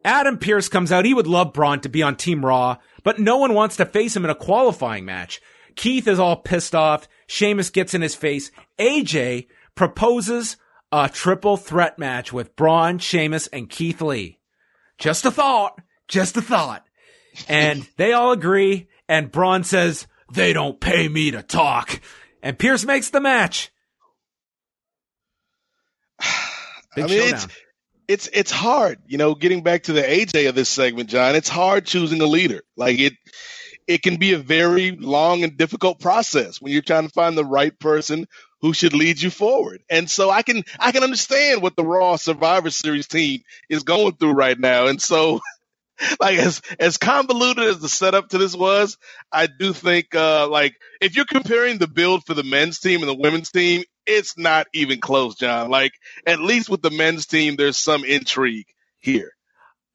Adam 0.04 0.38
Pearce 0.38 0.70
comes 0.70 0.92
out. 0.92 1.06
He 1.06 1.14
would 1.14 1.28
love 1.28 1.54
Braun 1.54 1.82
to 1.82 1.90
be 1.90 2.02
on 2.02 2.16
Team 2.16 2.46
Raw, 2.46 2.78
but 3.04 3.20
no 3.20 3.38
one 3.38 3.54
wants 3.54 3.76
to 3.78 3.86
face 3.86 4.16
him 4.16 4.24
in 4.24 4.32
a 4.32 4.36
qualifying 4.36 5.06
match. 5.06 5.42
Keith 5.76 6.08
is 6.08 6.20
all 6.20 6.36
pissed 6.36 6.76
off. 6.76 7.08
Sheamus 7.28 7.70
gets 7.70 7.94
in 7.94 8.02
his 8.02 8.16
face. 8.16 8.52
AJ 8.80 9.48
proposes 9.76 10.58
a 10.92 11.10
triple 11.10 11.58
threat 11.58 11.98
match 11.98 12.34
with 12.34 12.56
Braun, 12.56 13.00
Sheamus, 13.00 13.48
and 13.48 13.70
Keith 13.70 14.02
Lee. 14.02 14.40
Just 14.98 15.26
a 15.26 15.32
thought. 15.32 15.80
Just 16.08 16.38
a 16.38 16.42
thought. 16.42 16.86
And 17.48 17.88
they 17.98 18.14
all 18.14 18.32
agree. 18.32 18.90
And 19.08 19.32
Braun 19.32 19.64
says, 19.64 20.08
they 20.32 20.54
don't 20.54 20.80
pay 20.80 21.08
me 21.08 21.32
to 21.32 21.44
talk. 21.44 22.00
And 22.44 22.58
Pearce 22.58 22.86
makes 22.86 23.10
the 23.10 23.22
match. 23.22 23.72
Big 26.96 27.06
I 27.06 27.08
mean, 27.08 27.20
showdown. 27.20 27.34
it's 27.34 27.48
it's 28.08 28.30
it's 28.34 28.52
hard, 28.52 29.00
you 29.08 29.18
know, 29.18 29.36
getting 29.36 29.64
back 29.64 29.84
to 29.84 29.94
the 29.94 30.02
AJ 30.02 30.50
of 30.50 30.56
this 30.56 30.68
segment, 30.68 31.10
John. 31.10 31.36
It's 31.36 31.48
hard 31.48 31.86
choosing 31.86 32.22
a 32.22 32.26
leader. 32.26 32.62
Like 32.76 33.00
it 33.00 33.14
it 33.92 34.02
can 34.02 34.16
be 34.16 34.34
a 34.34 34.38
very 34.38 34.92
long 34.92 35.44
and 35.44 35.58
difficult 35.58 36.00
process 36.00 36.62
when 36.62 36.72
you're 36.72 36.82
trying 36.82 37.08
to 37.08 37.14
find 37.14 37.38
the 37.38 37.46
right 37.46 37.78
person 37.78 38.26
who 38.62 38.74
should 38.74 38.94
lead 38.94 39.22
you 39.22 39.30
forward. 39.30 39.82
And 39.90 40.10
so 40.10 40.30
I 40.30 40.44
can 40.44 40.64
I 40.80 40.92
can 40.92 41.04
understand 41.04 41.62
what 41.62 41.76
the 41.76 41.84
Raw 41.84 42.16
Survivor 42.16 42.70
Series 42.70 43.08
team 43.08 43.42
is 43.70 43.84
going 43.84 44.16
through 44.16 44.32
right 44.32 44.58
now. 44.58 44.88
And 44.88 45.02
so 45.02 45.42
like 46.20 46.38
as 46.38 46.62
as 46.80 46.98
convoluted 46.98 47.66
as 47.66 47.80
the 47.80 47.90
setup 47.90 48.30
to 48.30 48.38
this 48.38 48.56
was, 48.56 48.98
I 49.32 49.48
do 49.48 49.74
think 49.74 50.16
uh 50.16 50.48
like 50.48 50.76
if 51.02 51.16
you're 51.16 51.26
comparing 51.26 51.78
the 51.78 51.88
build 51.88 52.26
for 52.26 52.34
the 52.34 52.44
men's 52.44 52.80
team 52.80 53.02
and 53.02 53.10
the 53.10 53.14
women's 53.14 53.52
team, 53.52 53.84
it's 54.06 54.38
not 54.38 54.68
even 54.74 55.02
close, 55.02 55.36
John. 55.36 55.70
Like 55.70 55.94
at 56.26 56.40
least 56.40 56.70
with 56.70 56.82
the 56.82 56.92
men's 56.92 57.26
team, 57.26 57.58
there's 57.58 57.78
some 57.78 58.06
intrigue 58.06 58.68
here. 59.00 59.32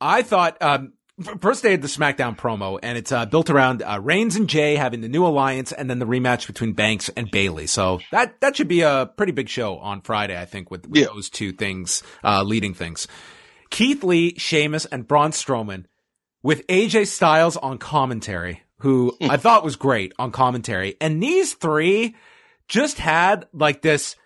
I 0.01 0.20
thought, 0.20 0.61
um, 0.61 0.92
first 1.40 1.62
day 1.62 1.74
of 1.74 1.82
the 1.82 1.88
SmackDown 1.88 2.36
promo, 2.36 2.78
and 2.82 2.98
it's 2.98 3.10
uh, 3.12 3.26
built 3.26 3.48
around 3.50 3.82
uh, 3.82 3.98
Reigns 4.02 4.36
and 4.36 4.48
Jey 4.48 4.76
having 4.76 5.00
the 5.00 5.08
new 5.08 5.26
alliance, 5.26 5.72
and 5.72 5.88
then 5.88 5.98
the 5.98 6.06
rematch 6.06 6.46
between 6.46 6.72
Banks 6.72 7.08
and 7.16 7.30
Bayley. 7.30 7.66
So 7.66 8.00
that 8.12 8.40
that 8.40 8.56
should 8.56 8.68
be 8.68 8.82
a 8.82 9.10
pretty 9.16 9.32
big 9.32 9.48
show 9.48 9.78
on 9.78 10.00
Friday, 10.02 10.38
I 10.40 10.44
think, 10.44 10.70
with, 10.70 10.86
with 10.88 11.00
Yeah. 11.00 11.06
those 11.06 11.30
two 11.30 11.52
things 11.52 12.02
uh, 12.22 12.42
leading 12.42 12.74
things. 12.74 13.08
Keith 13.70 14.04
Lee, 14.04 14.34
Sheamus, 14.38 14.84
and 14.86 15.06
Braun 15.08 15.30
Strowman 15.32 15.86
with 16.42 16.66
AJ 16.68 17.08
Styles 17.08 17.56
on 17.56 17.78
commentary, 17.78 18.62
who 18.80 19.16
I 19.22 19.36
thought 19.38 19.64
was 19.64 19.76
great 19.76 20.12
on 20.18 20.32
commentary, 20.32 20.96
and 21.00 21.22
these 21.22 21.54
three 21.54 22.14
just 22.68 22.98
had 22.98 23.46
like 23.52 23.80
this 23.82 24.16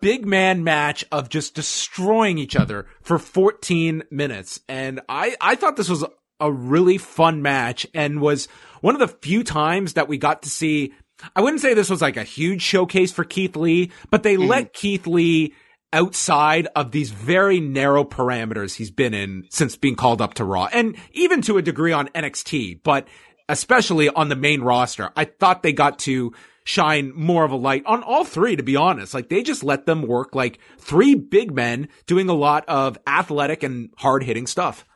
big 0.00 0.26
man 0.26 0.64
match 0.64 1.04
of 1.12 1.28
just 1.28 1.54
destroying 1.54 2.38
each 2.38 2.56
other 2.56 2.86
for 3.02 3.18
14 3.20 4.02
minutes. 4.10 4.58
And 4.68 5.00
I, 5.08 5.36
I 5.40 5.54
thought 5.54 5.76
this 5.76 5.88
was 5.88 6.04
a 6.40 6.50
really 6.50 6.98
fun 6.98 7.42
match 7.42 7.86
and 7.94 8.20
was 8.20 8.46
one 8.80 8.94
of 8.94 9.00
the 9.00 9.08
few 9.08 9.44
times 9.44 9.94
that 9.94 10.08
we 10.08 10.18
got 10.18 10.42
to 10.42 10.50
see. 10.50 10.92
I 11.36 11.40
wouldn't 11.42 11.60
say 11.60 11.74
this 11.74 11.90
was 11.90 12.02
like 12.02 12.16
a 12.16 12.24
huge 12.24 12.62
showcase 12.62 13.12
for 13.12 13.24
Keith 13.24 13.56
Lee, 13.56 13.90
but 14.10 14.22
they 14.22 14.36
let 14.36 14.64
mm-hmm. 14.64 14.80
Keith 14.80 15.06
Lee 15.06 15.54
outside 15.92 16.68
of 16.76 16.92
these 16.92 17.10
very 17.10 17.60
narrow 17.60 18.04
parameters 18.04 18.76
he's 18.76 18.90
been 18.90 19.12
in 19.12 19.44
since 19.50 19.76
being 19.76 19.96
called 19.96 20.22
up 20.22 20.34
to 20.34 20.44
Raw 20.44 20.68
and 20.72 20.96
even 21.12 21.42
to 21.42 21.58
a 21.58 21.62
degree 21.62 21.92
on 21.92 22.08
NXT, 22.08 22.80
but 22.84 23.08
especially 23.48 24.08
on 24.08 24.28
the 24.28 24.36
main 24.36 24.62
roster. 24.62 25.10
I 25.16 25.24
thought 25.24 25.62
they 25.62 25.72
got 25.72 25.98
to 26.00 26.32
shine 26.64 27.12
more 27.14 27.44
of 27.44 27.50
a 27.50 27.56
light 27.56 27.82
on 27.86 28.02
all 28.02 28.24
three, 28.24 28.54
to 28.54 28.62
be 28.62 28.76
honest. 28.76 29.12
Like 29.12 29.28
they 29.28 29.42
just 29.42 29.64
let 29.64 29.86
them 29.86 30.02
work 30.02 30.34
like 30.34 30.58
three 30.78 31.14
big 31.14 31.52
men 31.52 31.88
doing 32.06 32.28
a 32.28 32.34
lot 32.34 32.64
of 32.68 32.96
athletic 33.06 33.62
and 33.62 33.90
hard 33.96 34.22
hitting 34.22 34.46
stuff. 34.46 34.86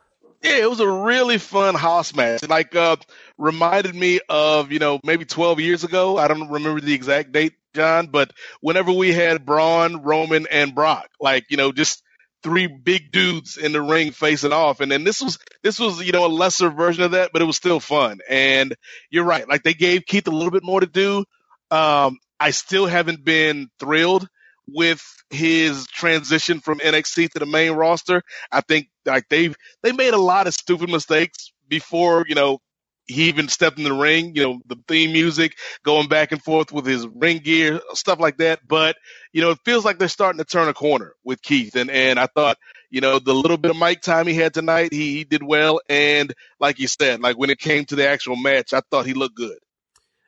Yeah, 0.45 0.57
it 0.57 0.69
was 0.69 0.79
a 0.79 0.89
really 0.89 1.39
fun 1.39 1.75
house 1.75 2.15
match. 2.15 2.47
Like, 2.47 2.75
uh, 2.75 2.97
reminded 3.37 3.95
me 3.95 4.19
of, 4.29 4.71
you 4.71 4.79
know, 4.79 4.99
maybe 5.03 5.25
12 5.25 5.59
years 5.59 5.83
ago. 5.83 6.17
I 6.17 6.27
don't 6.27 6.49
remember 6.49 6.81
the 6.81 6.93
exact 6.93 7.31
date, 7.31 7.53
John, 7.75 8.07
but 8.07 8.31
whenever 8.61 8.91
we 8.91 9.13
had 9.13 9.45
Braun, 9.45 10.03
Roman, 10.03 10.47
and 10.51 10.75
Brock, 10.75 11.09
like, 11.19 11.45
you 11.49 11.57
know, 11.57 11.71
just 11.71 12.03
three 12.43 12.67
big 12.67 13.11
dudes 13.11 13.57
in 13.57 13.73
the 13.73 13.81
ring 13.81 14.11
facing 14.11 14.53
off. 14.53 14.81
And 14.81 14.91
then 14.91 15.03
this 15.03 15.21
was, 15.21 15.39
this 15.63 15.79
was, 15.79 16.05
you 16.05 16.13
know, 16.13 16.27
a 16.27 16.29
lesser 16.29 16.69
version 16.69 17.03
of 17.03 17.11
that, 17.11 17.31
but 17.33 17.41
it 17.41 17.45
was 17.45 17.57
still 17.57 17.79
fun. 17.79 18.19
And 18.29 18.75
you're 19.11 19.25
right. 19.25 19.49
Like 19.49 19.63
they 19.63 19.73
gave 19.75 20.05
Keith 20.05 20.27
a 20.27 20.31
little 20.31 20.51
bit 20.51 20.63
more 20.63 20.81
to 20.81 20.87
do. 20.87 21.25
Um, 21.71 22.19
I 22.39 22.51
still 22.51 22.87
haven't 22.87 23.25
been 23.25 23.69
thrilled 23.79 24.27
with 24.67 25.03
his 25.31 25.87
transition 25.87 26.61
from 26.61 26.79
NXT 26.79 27.31
to 27.31 27.39
the 27.39 27.47
main 27.47 27.73
roster. 27.73 28.23
I 28.51 28.61
think 28.61 28.89
like 29.05 29.29
they've 29.29 29.55
they 29.83 29.91
made 29.91 30.13
a 30.13 30.21
lot 30.21 30.47
of 30.47 30.53
stupid 30.53 30.89
mistakes 30.89 31.51
before 31.67 32.25
you 32.27 32.35
know 32.35 32.59
he 33.07 33.27
even 33.27 33.47
stepped 33.47 33.77
in 33.77 33.83
the 33.83 33.93
ring. 33.93 34.35
You 34.35 34.43
know 34.43 34.59
the 34.65 34.77
theme 34.87 35.11
music 35.11 35.55
going 35.83 36.07
back 36.07 36.31
and 36.31 36.41
forth 36.41 36.71
with 36.71 36.85
his 36.85 37.07
ring 37.07 37.39
gear 37.39 37.79
stuff 37.93 38.19
like 38.19 38.37
that. 38.37 38.59
But 38.67 38.97
you 39.33 39.41
know 39.41 39.51
it 39.51 39.59
feels 39.65 39.85
like 39.85 39.99
they're 39.99 40.07
starting 40.07 40.39
to 40.39 40.45
turn 40.45 40.67
a 40.67 40.73
corner 40.73 41.13
with 41.23 41.41
Keith, 41.41 41.75
and 41.75 41.89
and 41.89 42.19
I 42.19 42.27
thought. 42.27 42.57
You 42.91 43.01
know, 43.01 43.19
the 43.19 43.33
little 43.33 43.57
bit 43.57 43.71
of 43.71 43.77
mic 43.77 44.01
time 44.01 44.25
he 44.25 44.35
had 44.35 44.53
tonight, 44.53 44.93
he, 44.93 45.15
he 45.15 45.23
did 45.25 45.43
well. 45.43 45.81
And 45.89 46.33
like 46.61 46.79
you 46.79 46.87
said, 46.87 47.19
like 47.19 47.37
when 47.37 47.49
it 47.49 47.59
came 47.59 47.83
to 47.85 47.95
the 47.95 48.07
actual 48.07 48.37
match, 48.37 48.73
I 48.73 48.81
thought 48.89 49.05
he 49.05 49.13
looked 49.13 49.35
good. 49.35 49.57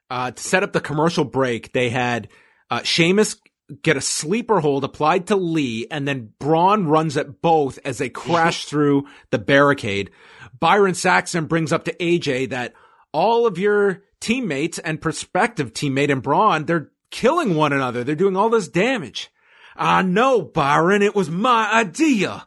Uh, 0.10 0.32
to 0.32 0.44
set 0.44 0.64
up 0.64 0.74
the 0.74 0.82
commercial 0.82 1.24
break, 1.24 1.72
they 1.72 1.90
had 1.90 2.28
uh, 2.70 2.82
Sheamus 2.84 3.38
get 3.82 3.98
a 3.98 4.02
sleeper 4.02 4.60
hold 4.60 4.84
applied 4.84 5.28
to 5.28 5.36
Lee, 5.36 5.88
and 5.92 6.08
then 6.08 6.34
Braun 6.40 6.88
runs 6.88 7.18
at 7.18 7.42
both 7.42 7.80
as 7.84 7.98
they 7.98 8.10
crash 8.10 8.66
through 8.66 9.08
the 9.30 9.38
barricade. 9.38 10.12
Byron 10.60 10.94
Saxton 10.94 11.46
brings 11.46 11.72
up 11.72 11.86
to 11.86 11.96
AJ 11.96 12.50
that 12.50 12.74
all 13.12 13.46
of 13.46 13.58
your 13.58 14.04
teammates 14.20 14.80
and 14.80 15.02
prospective 15.02 15.74
teammate 15.74 16.12
and 16.12 16.24
Braun, 16.24 16.66
they're 16.66 16.92
killing 17.12 17.56
one 17.56 17.74
another. 17.74 18.04
They're 18.04 18.16
doing 18.16 18.36
all 18.36 18.50
this 18.50 18.68
damage. 18.68 19.30
Ah, 19.78 19.98
I 19.98 20.02
know, 20.02 20.42
Byron, 20.42 21.02
it 21.02 21.16
was 21.16 21.30
my 21.30 21.72
idea. 21.72 22.46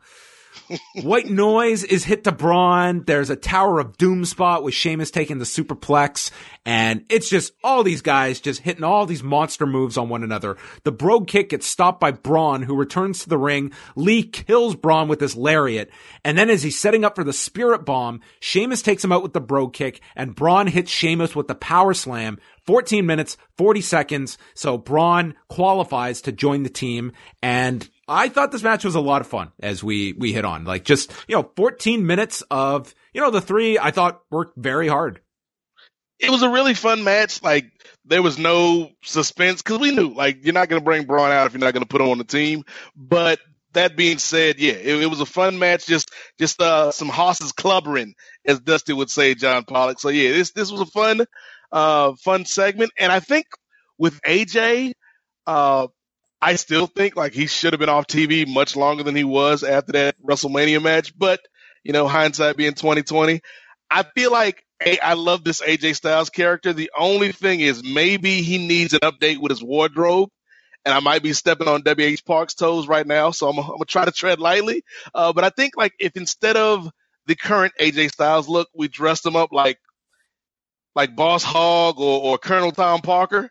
White 1.03 1.29
noise 1.29 1.85
is 1.85 2.05
hit 2.05 2.25
to 2.25 2.33
Braun. 2.33 3.05
There's 3.05 3.31
a 3.31 3.37
Tower 3.37 3.81
of 3.81 3.97
Doom 3.97 4.25
spot 4.25 4.63
with 4.63 4.75
Sheamus 4.75 5.11
taking 5.11 5.39
the 5.39 5.45
superplex. 5.45 6.31
And 6.65 7.05
it's 7.09 7.29
just 7.29 7.53
all 7.65 7.83
these 7.83 8.03
guys 8.03 8.41
just 8.41 8.61
hitting 8.61 8.85
all 8.85 9.07
these 9.07 9.23
monster 9.23 9.67
moves 9.67 9.97
on 9.97 10.09
one 10.09 10.23
another. 10.23 10.57
The 10.85 10.93
Brogue 10.93 11.27
kick 11.27 11.51
gets 11.51 11.67
stopped 11.67 12.01
by 12.01 12.11
Braun, 12.11 12.63
who 12.63 12.77
returns 12.77 13.23
to 13.23 13.29
the 13.29 13.39
ring. 13.39 13.73
Lee 13.97 14.23
kills 14.23 14.77
Braun 14.77 15.09
with 15.09 15.21
his 15.21 15.37
lariat. 15.37 15.91
And 16.25 16.37
then 16.37 16.51
as 16.51 16.63
he's 16.63 16.79
setting 16.79 17.05
up 17.05 17.17
for 17.17 17.25
the 17.25 17.33
spirit 17.33 17.85
bomb, 17.85 18.21
Sheamus 18.41 18.83
takes 18.83 19.05
him 19.05 19.13
out 19.13 19.23
with 19.23 19.33
the 19.33 19.41
Brogue 19.41 19.73
kick 19.73 20.01
and 20.15 20.35
Braun 20.35 20.67
hits 20.67 20.91
Sheamus 20.91 21.35
with 21.35 21.49
the 21.49 21.55
power 21.55 21.95
slam. 21.95 22.39
14 22.67 23.05
minutes, 23.05 23.37
40 23.57 23.81
seconds. 23.81 24.39
So 24.55 24.79
Braun 24.79 25.35
qualifies 25.49 26.23
to 26.23 26.33
join 26.33 26.63
the 26.63 26.69
team 26.69 27.13
and 27.43 27.89
I 28.11 28.29
thought 28.29 28.51
this 28.51 28.65
match 28.65 28.85
was 28.85 28.97
a 28.97 29.01
lot 29.01 29.21
of 29.21 29.29
fun 29.29 29.53
as 29.63 29.85
we, 29.85 30.13
we 30.15 30.33
hit 30.33 30.45
on 30.45 30.65
like 30.65 30.85
just, 30.85 31.13
you 31.29 31.37
know, 31.37 31.49
14 31.55 32.05
minutes 32.05 32.43
of, 32.51 32.93
you 33.15 33.21
know, 33.21 33.31
the 33.31 33.41
three 33.41 33.79
I 33.79 33.93
thought 33.93 34.21
worked 34.33 34.59
very 34.59 34.89
hard. 34.89 35.21
It 36.19 36.29
was 36.29 36.43
a 36.43 36.51
really 36.51 36.75
fun 36.75 37.05
match. 37.05 37.41
Like 37.41 37.67
there 38.05 38.21
was 38.21 38.37
no 38.37 38.91
suspense 39.05 39.63
because 39.63 39.79
we 39.79 39.95
knew 39.95 40.13
like 40.13 40.45
you're 40.45 40.53
not 40.55 40.69
going 40.69 40.81
to 40.81 40.85
bring 40.85 41.07
Braun 41.07 41.31
out 41.31 41.47
if 41.47 41.53
you're 41.53 41.61
not 41.61 41.73
going 41.73 41.85
to 41.85 41.89
put 41.89 42.01
him 42.01 42.09
on 42.09 42.19
the 42.19 42.25
team. 42.25 42.65
But 42.97 43.39
that 43.75 43.97
being 43.97 44.19
said, 44.19 44.59
yeah, 44.59 44.73
it, 44.73 45.03
it 45.03 45.07
was 45.07 45.21
a 45.21 45.27
fun 45.27 45.61
match. 45.61 45.87
Just, 45.87 46.11
just, 46.37 46.61
uh, 46.61 46.91
some 46.91 47.09
horses 47.09 47.53
clubbering 47.53 48.15
as 48.45 48.59
Dusty 48.59 48.93
would 48.93 49.09
say, 49.09 49.37
John 49.37 49.63
Pollock. 49.63 50.01
So 50.01 50.09
yeah, 50.09 50.33
this, 50.33 50.51
this 50.51 50.73
was 50.73 50.81
a 50.81 50.87
fun, 50.87 51.25
uh, 51.71 52.15
fun 52.17 52.45
segment. 52.45 52.91
And 52.99 53.13
I 53.13 53.21
think 53.21 53.47
with 53.99 54.21
AJ, 54.23 54.95
uh, 55.47 55.87
I 56.43 56.57
still 56.57 56.87
think 56.87 57.17
like 57.17 57.33
he 57.35 57.47
should 57.47 57.73
have 57.73 57.81
been 57.81 57.89
off 57.89 58.07
TV 58.07 58.47
much 58.49 58.77
longer 58.77 59.03
than 59.03 59.15
he 59.15 59.25
was 59.25 59.63
after 59.63 59.93
that 59.93 60.17
WrestleMania 60.23 60.83
match. 60.83 61.17
But 61.17 61.41
you 61.85 61.93
know, 61.93 62.09
hindsight 62.09 62.57
being 62.57 62.75
2020, 62.75 63.41
I 63.91 64.03
feel 64.03 64.33
like 64.33 64.65
I 65.03 65.15
love 65.15 65.45
this 65.45 65.61
AJ 65.61 65.97
Styles 65.97 66.31
character. 66.31 66.73
The 66.73 66.91
only 66.99 67.33
thing 67.33 67.61
is 67.61 67.83
maybe 67.85 68.43
he 68.43 68.67
needs 68.67 68.95
an 68.95 69.01
update 69.01 69.39
with 69.39 69.51
his 69.51 69.63
wardrobe. 69.63 70.31
And 70.87 70.95
I 70.95 71.01
might 71.01 71.23
be 71.23 71.35
stepping 71.35 71.69
on 71.69 71.83
WH 71.83 72.25
Park's 72.25 72.55
toes 72.55 72.89
right 72.89 73.07
now, 73.07 73.33
so 73.33 73.51
I'm, 73.51 73.59
I'm 73.59 73.67
gonna 73.67 73.85
try 73.85 74.07
to 74.07 74.11
tread 74.11 74.41
lightly. 74.41 74.83
Uh, 75.15 75.35
but 75.35 75.45
I 75.45 75.51
think 75.51 75.77
like 75.77 75.93
if 75.99 76.17
instead 76.17 76.57
of 76.57 76.91
the 77.27 77.37
current 77.37 77.75
AJ 77.79 78.13
Styles 78.13 78.49
look, 78.49 78.69
we 78.75 78.89
dressed 78.89 79.27
him 79.27 79.37
up 79.37 79.53
like 79.53 79.79
like 80.95 81.15
Boss 81.15 81.45
Hogg 81.45 82.01
or, 82.01 82.23
or 82.23 82.39
Colonel 82.39 82.73
Tom 82.73 83.03
Parker, 83.03 83.51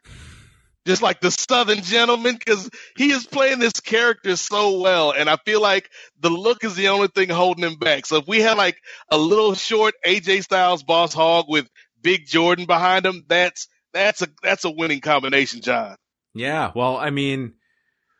just 0.89 1.03
like 1.03 1.21
the 1.21 1.29
Southern 1.29 1.83
gentleman, 1.83 2.33
because 2.33 2.67
he 2.97 3.11
is 3.11 3.27
playing 3.27 3.59
this 3.59 3.79
character 3.79 4.35
so 4.35 4.79
well, 4.79 5.11
and 5.11 5.29
I 5.29 5.37
feel 5.45 5.61
like 5.61 5.87
the 6.19 6.31
look 6.31 6.63
is 6.63 6.75
the 6.75 6.87
only 6.87 7.09
thing 7.09 7.29
holding 7.29 7.63
him 7.63 7.75
back. 7.75 8.07
So 8.07 8.17
if 8.17 8.27
we 8.27 8.39
had 8.41 8.57
like 8.57 8.75
a 9.11 9.17
little 9.17 9.53
short 9.53 9.93
AJ 10.03 10.45
Styles 10.45 10.81
Boss 10.81 11.13
hog 11.13 11.45
with 11.47 11.69
Big 12.01 12.25
Jordan 12.25 12.65
behind 12.65 13.05
him, 13.05 13.23
that's 13.27 13.67
that's 13.93 14.23
a 14.23 14.29
that's 14.41 14.65
a 14.65 14.71
winning 14.71 14.99
combination, 14.99 15.61
John. 15.61 15.95
Yeah, 16.33 16.71
well, 16.75 16.97
I 16.97 17.11
mean, 17.11 17.53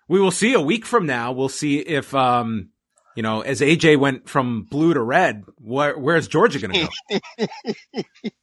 we 0.08 0.20
will 0.20 0.30
see 0.30 0.54
a 0.54 0.62
week 0.62 0.86
from 0.86 1.08
now. 1.08 1.32
We'll 1.32 1.50
see 1.50 1.80
if 1.80 2.14
um, 2.14 2.70
you 3.16 3.24
know, 3.24 3.42
as 3.42 3.62
AJ 3.62 3.98
went 3.98 4.30
from 4.30 4.68
blue 4.70 4.94
to 4.94 5.02
red, 5.02 5.44
where 5.58 5.98
where's 5.98 6.28
Georgia 6.28 6.60
going 6.60 6.88
to 6.88 7.20
go? 7.98 8.04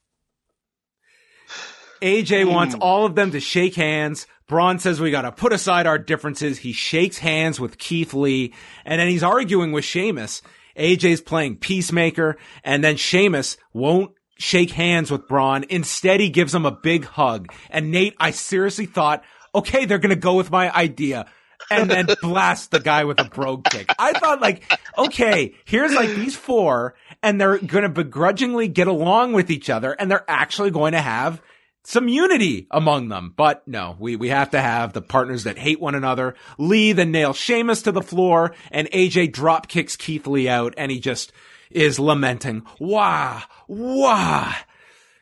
AJ 2.00 2.44
hmm. 2.44 2.52
wants 2.52 2.74
all 2.74 3.06
of 3.06 3.14
them 3.14 3.32
to 3.32 3.40
shake 3.40 3.74
hands. 3.74 4.26
Braun 4.46 4.78
says 4.78 5.00
we 5.00 5.10
gotta 5.10 5.32
put 5.32 5.52
aside 5.52 5.86
our 5.86 5.98
differences. 5.98 6.58
He 6.58 6.72
shakes 6.72 7.18
hands 7.18 7.58
with 7.58 7.78
Keith 7.78 8.14
Lee 8.14 8.52
and 8.84 9.00
then 9.00 9.08
he's 9.08 9.22
arguing 9.22 9.72
with 9.72 9.84
Sheamus. 9.84 10.42
AJ's 10.76 11.20
playing 11.20 11.56
peacemaker 11.56 12.36
and 12.62 12.84
then 12.84 12.96
Sheamus 12.96 13.56
won't 13.72 14.12
shake 14.38 14.70
hands 14.70 15.10
with 15.10 15.26
Braun. 15.26 15.64
Instead, 15.68 16.20
he 16.20 16.28
gives 16.28 16.54
him 16.54 16.66
a 16.66 16.70
big 16.70 17.04
hug. 17.04 17.52
And 17.70 17.90
Nate, 17.90 18.14
I 18.20 18.30
seriously 18.30 18.86
thought, 18.86 19.24
okay, 19.54 19.84
they're 19.84 19.98
gonna 19.98 20.14
go 20.14 20.34
with 20.34 20.50
my 20.50 20.72
idea. 20.72 21.26
And 21.68 21.90
then 21.90 22.06
blast 22.22 22.70
the 22.70 22.78
guy 22.78 23.04
with 23.04 23.18
a 23.18 23.24
brogue 23.24 23.64
kick. 23.64 23.90
I 23.98 24.12
thought 24.12 24.40
like, 24.40 24.62
okay, 24.96 25.54
here's 25.64 25.94
like 25.94 26.10
these 26.10 26.36
four 26.36 26.94
and 27.20 27.40
they're 27.40 27.58
gonna 27.58 27.88
begrudgingly 27.88 28.68
get 28.68 28.86
along 28.86 29.32
with 29.32 29.50
each 29.50 29.70
other 29.70 29.92
and 29.92 30.08
they're 30.08 30.28
actually 30.28 30.70
going 30.70 30.92
to 30.92 31.00
have 31.00 31.42
some 31.86 32.08
unity 32.08 32.66
among 32.70 33.08
them. 33.08 33.32
But 33.36 33.66
no, 33.66 33.96
we, 33.98 34.16
we 34.16 34.28
have 34.28 34.50
to 34.50 34.60
have 34.60 34.92
the 34.92 35.00
partners 35.00 35.44
that 35.44 35.56
hate 35.56 35.80
one 35.80 35.94
another. 35.94 36.34
Lee 36.58 36.92
then 36.92 37.12
nails 37.12 37.36
Sheamus 37.36 37.82
to 37.82 37.92
the 37.92 38.02
floor 38.02 38.54
and 38.72 38.90
AJ 38.90 39.32
drop 39.32 39.68
kicks 39.68 39.96
Keith 39.96 40.26
Lee 40.26 40.48
out 40.48 40.74
and 40.76 40.90
he 40.90 40.98
just 40.98 41.32
is 41.70 41.98
lamenting, 41.98 42.66
wah, 42.80 43.42
wah. 43.68 44.52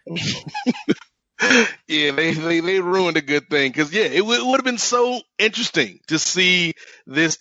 yeah, 1.87 2.11
they, 2.13 2.33
they, 2.33 2.61
they 2.61 2.81
ruined 2.81 3.19
a 3.19 3.23
good 3.23 3.49
thing. 3.51 3.73
Cause 3.73 3.93
yeah, 3.93 4.05
it, 4.05 4.19
w- 4.19 4.41
it 4.41 4.47
would 4.47 4.57
have 4.57 4.65
been 4.65 4.79
so 4.79 5.21
interesting 5.39 6.01
to 6.07 6.19
see 6.19 6.73
this 7.07 7.39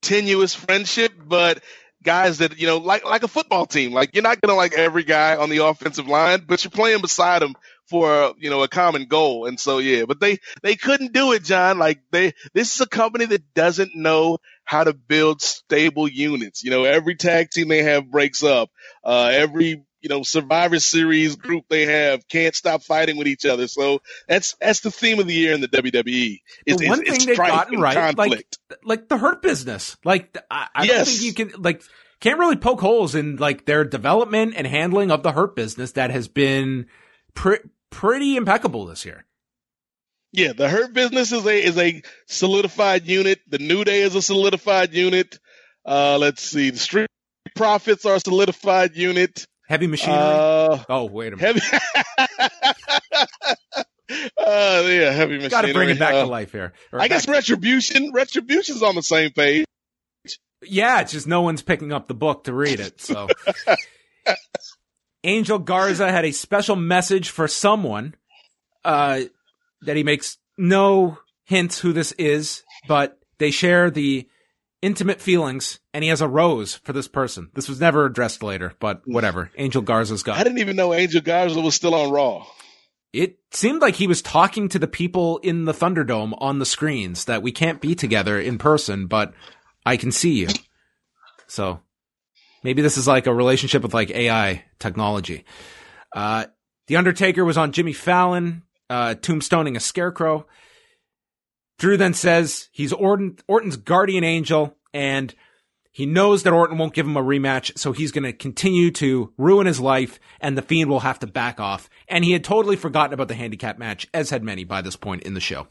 tenuous 0.00 0.54
friendship, 0.54 1.12
but 1.22 1.62
guys 2.02 2.38
that, 2.38 2.58
you 2.58 2.66
know, 2.66 2.78
like, 2.78 3.04
like 3.04 3.22
a 3.22 3.28
football 3.28 3.66
team, 3.66 3.92
like 3.92 4.14
you're 4.14 4.22
not 4.22 4.40
going 4.40 4.50
to 4.50 4.56
like 4.56 4.72
every 4.72 5.04
guy 5.04 5.36
on 5.36 5.50
the 5.50 5.58
offensive 5.58 6.08
line, 6.08 6.44
but 6.46 6.64
you're 6.64 6.70
playing 6.70 7.02
beside 7.02 7.42
them 7.42 7.54
for 7.86 8.34
you 8.38 8.50
know 8.50 8.62
a 8.62 8.68
common 8.68 9.06
goal. 9.06 9.46
And 9.46 9.58
so 9.58 9.78
yeah, 9.78 10.04
but 10.06 10.20
they 10.20 10.38
they 10.62 10.76
couldn't 10.76 11.12
do 11.12 11.32
it, 11.32 11.44
John. 11.44 11.78
Like 11.78 12.00
they 12.10 12.32
this 12.52 12.74
is 12.74 12.80
a 12.80 12.88
company 12.88 13.26
that 13.26 13.54
doesn't 13.54 13.94
know 13.94 14.38
how 14.64 14.84
to 14.84 14.92
build 14.92 15.42
stable 15.42 16.08
units. 16.08 16.64
You 16.64 16.70
know, 16.70 16.84
every 16.84 17.14
tag 17.14 17.50
team 17.50 17.68
they 17.68 17.82
have 17.82 18.10
breaks 18.10 18.42
up. 18.42 18.70
Uh, 19.04 19.30
every 19.32 19.84
you 20.00 20.08
know 20.08 20.22
Survivor 20.22 20.80
Series 20.80 21.36
group 21.36 21.64
they 21.68 21.86
have 21.86 22.26
can't 22.28 22.54
stop 22.54 22.82
fighting 22.82 23.16
with 23.16 23.28
each 23.28 23.46
other. 23.46 23.68
So 23.68 24.02
that's 24.28 24.54
that's 24.60 24.80
the 24.80 24.90
theme 24.90 25.18
of 25.18 25.26
the 25.26 25.34
year 25.34 25.54
in 25.54 25.60
the 25.60 25.68
WWE. 25.68 26.40
It's, 26.66 26.80
the 26.80 26.88
one 26.88 27.00
it's, 27.00 27.08
thing 27.08 27.16
it's 27.16 27.26
they've 27.26 27.36
gotten 27.36 27.80
right, 27.80 27.94
conflict. 27.94 28.58
like 28.70 28.78
like 28.84 29.08
the 29.08 29.16
hurt 29.16 29.42
business. 29.42 29.96
Like 30.04 30.36
I, 30.50 30.68
I 30.74 30.84
yes. 30.84 30.96
don't 30.96 31.06
think 31.06 31.22
you 31.22 31.34
can 31.34 31.62
like 31.62 31.82
can't 32.20 32.38
really 32.38 32.56
poke 32.56 32.80
holes 32.80 33.14
in 33.14 33.36
like 33.36 33.64
their 33.64 33.84
development 33.84 34.54
and 34.56 34.66
handling 34.66 35.10
of 35.10 35.22
the 35.22 35.32
hurt 35.32 35.56
business 35.56 35.92
that 35.92 36.10
has 36.10 36.28
been 36.28 36.86
pre- 37.34 37.58
pretty 37.90 38.36
impeccable 38.36 38.86
this 38.86 39.04
year. 39.04 39.24
Yeah, 40.32 40.54
the 40.54 40.68
Hurt 40.68 40.94
Business 40.94 41.30
is 41.32 41.44
a 41.44 41.62
is 41.62 41.76
a 41.76 42.02
solidified 42.26 43.06
unit. 43.06 43.40
The 43.48 43.58
New 43.58 43.84
Day 43.84 44.00
is 44.00 44.14
a 44.14 44.22
solidified 44.22 44.94
unit. 44.94 45.38
Uh, 45.84 46.16
let's 46.18 46.42
see, 46.42 46.70
the 46.70 46.78
Street 46.78 47.08
Profits 47.54 48.06
are 48.06 48.14
a 48.14 48.20
solidified 48.20 48.96
unit. 48.96 49.46
Heavy 49.68 49.86
Machinery. 49.86 50.18
Uh, 50.18 50.78
oh, 50.88 51.04
wait 51.04 51.34
a 51.34 51.36
minute. 51.36 51.62
Heavy. 51.62 51.82
uh, 54.38 54.82
yeah, 54.86 55.10
heavy 55.10 55.38
machinery. 55.38 55.48
Got 55.48 55.62
to 55.62 55.72
bring 55.72 55.90
it 55.90 55.98
back 55.98 56.14
uh, 56.14 56.22
to 56.22 56.26
life 56.26 56.52
here. 56.52 56.72
Or 56.92 57.00
I 57.00 57.08
guess 57.08 57.28
Retribution. 57.28 58.12
Retribution's 58.12 58.82
on 58.82 58.94
the 58.94 59.02
same 59.02 59.30
page. 59.32 59.64
Yeah, 60.62 61.00
it's 61.00 61.12
just 61.12 61.26
no 61.26 61.42
one's 61.42 61.62
picking 61.62 61.92
up 61.92 62.08
the 62.08 62.14
book 62.14 62.44
to 62.44 62.52
read 62.52 62.80
it. 62.80 63.00
So 63.00 63.28
Angel 65.24 65.58
Garza 65.58 66.10
had 66.10 66.24
a 66.24 66.32
special 66.32 66.76
message 66.76 67.30
for 67.30 67.46
someone 67.46 68.14
uh, 68.84 69.20
that 69.82 69.96
he 69.96 70.02
makes 70.02 70.38
no 70.58 71.18
hints 71.44 71.78
who 71.78 71.92
this 71.92 72.12
is, 72.12 72.62
but 72.88 73.18
they 73.38 73.50
share 73.50 73.90
the 73.90 74.28
intimate 74.80 75.20
feelings, 75.20 75.78
and 75.94 76.02
he 76.02 76.10
has 76.10 76.20
a 76.20 76.28
rose 76.28 76.74
for 76.76 76.92
this 76.92 77.08
person. 77.08 77.50
This 77.54 77.68
was 77.68 77.80
never 77.80 78.04
addressed 78.04 78.42
later, 78.42 78.74
but 78.80 79.02
whatever. 79.04 79.50
Angel 79.56 79.82
Garza's 79.82 80.24
got. 80.24 80.38
I 80.38 80.44
didn't 80.44 80.58
even 80.58 80.76
know 80.76 80.92
Angel 80.92 81.20
Garza 81.20 81.60
was 81.60 81.74
still 81.74 81.94
on 81.94 82.10
Raw. 82.10 82.44
It 83.12 83.38
seemed 83.50 83.80
like 83.80 83.94
he 83.96 84.06
was 84.06 84.22
talking 84.22 84.68
to 84.70 84.78
the 84.78 84.88
people 84.88 85.38
in 85.38 85.66
the 85.66 85.74
Thunderdome 85.74 86.34
on 86.38 86.58
the 86.58 86.66
screens 86.66 87.26
that 87.26 87.42
we 87.42 87.52
can't 87.52 87.80
be 87.80 87.94
together 87.94 88.40
in 88.40 88.58
person, 88.58 89.06
but 89.06 89.34
I 89.84 89.96
can 89.96 90.10
see 90.10 90.32
you. 90.32 90.48
So 91.46 91.80
maybe 92.62 92.82
this 92.82 92.96
is 92.96 93.08
like 93.08 93.26
a 93.26 93.34
relationship 93.34 93.82
with 93.82 93.94
like 93.94 94.10
AI 94.10 94.64
technology. 94.78 95.44
Uh, 96.14 96.46
the 96.86 96.96
Undertaker 96.96 97.44
was 97.44 97.56
on 97.56 97.72
Jimmy 97.72 97.92
Fallon, 97.92 98.62
uh, 98.90 99.14
tombstoning 99.14 99.76
a 99.76 99.80
scarecrow. 99.80 100.46
Drew 101.78 101.96
then 101.96 102.14
says 102.14 102.68
he's 102.72 102.92
Orton, 102.92 103.38
Orton's 103.48 103.76
guardian 103.76 104.24
angel 104.24 104.76
and 104.92 105.34
he 105.94 106.06
knows 106.06 106.42
that 106.42 106.54
Orton 106.54 106.78
won't 106.78 106.94
give 106.94 107.06
him 107.06 107.18
a 107.18 107.22
rematch, 107.22 107.78
so 107.78 107.92
he's 107.92 108.12
going 108.12 108.24
to 108.24 108.32
continue 108.32 108.90
to 108.92 109.30
ruin 109.36 109.66
his 109.66 109.78
life, 109.78 110.18
and 110.40 110.56
the 110.56 110.62
Fiend 110.62 110.88
will 110.88 111.00
have 111.00 111.18
to 111.18 111.26
back 111.26 111.60
off. 111.60 111.90
And 112.08 112.24
he 112.24 112.32
had 112.32 112.42
totally 112.42 112.76
forgotten 112.76 113.12
about 113.12 113.28
the 113.28 113.34
handicap 113.34 113.78
match, 113.78 114.08
as 114.14 114.30
had 114.30 114.42
many 114.42 114.64
by 114.64 114.80
this 114.80 114.96
point 114.96 115.22
in 115.22 115.34
the 115.34 115.40
show. 115.40 115.68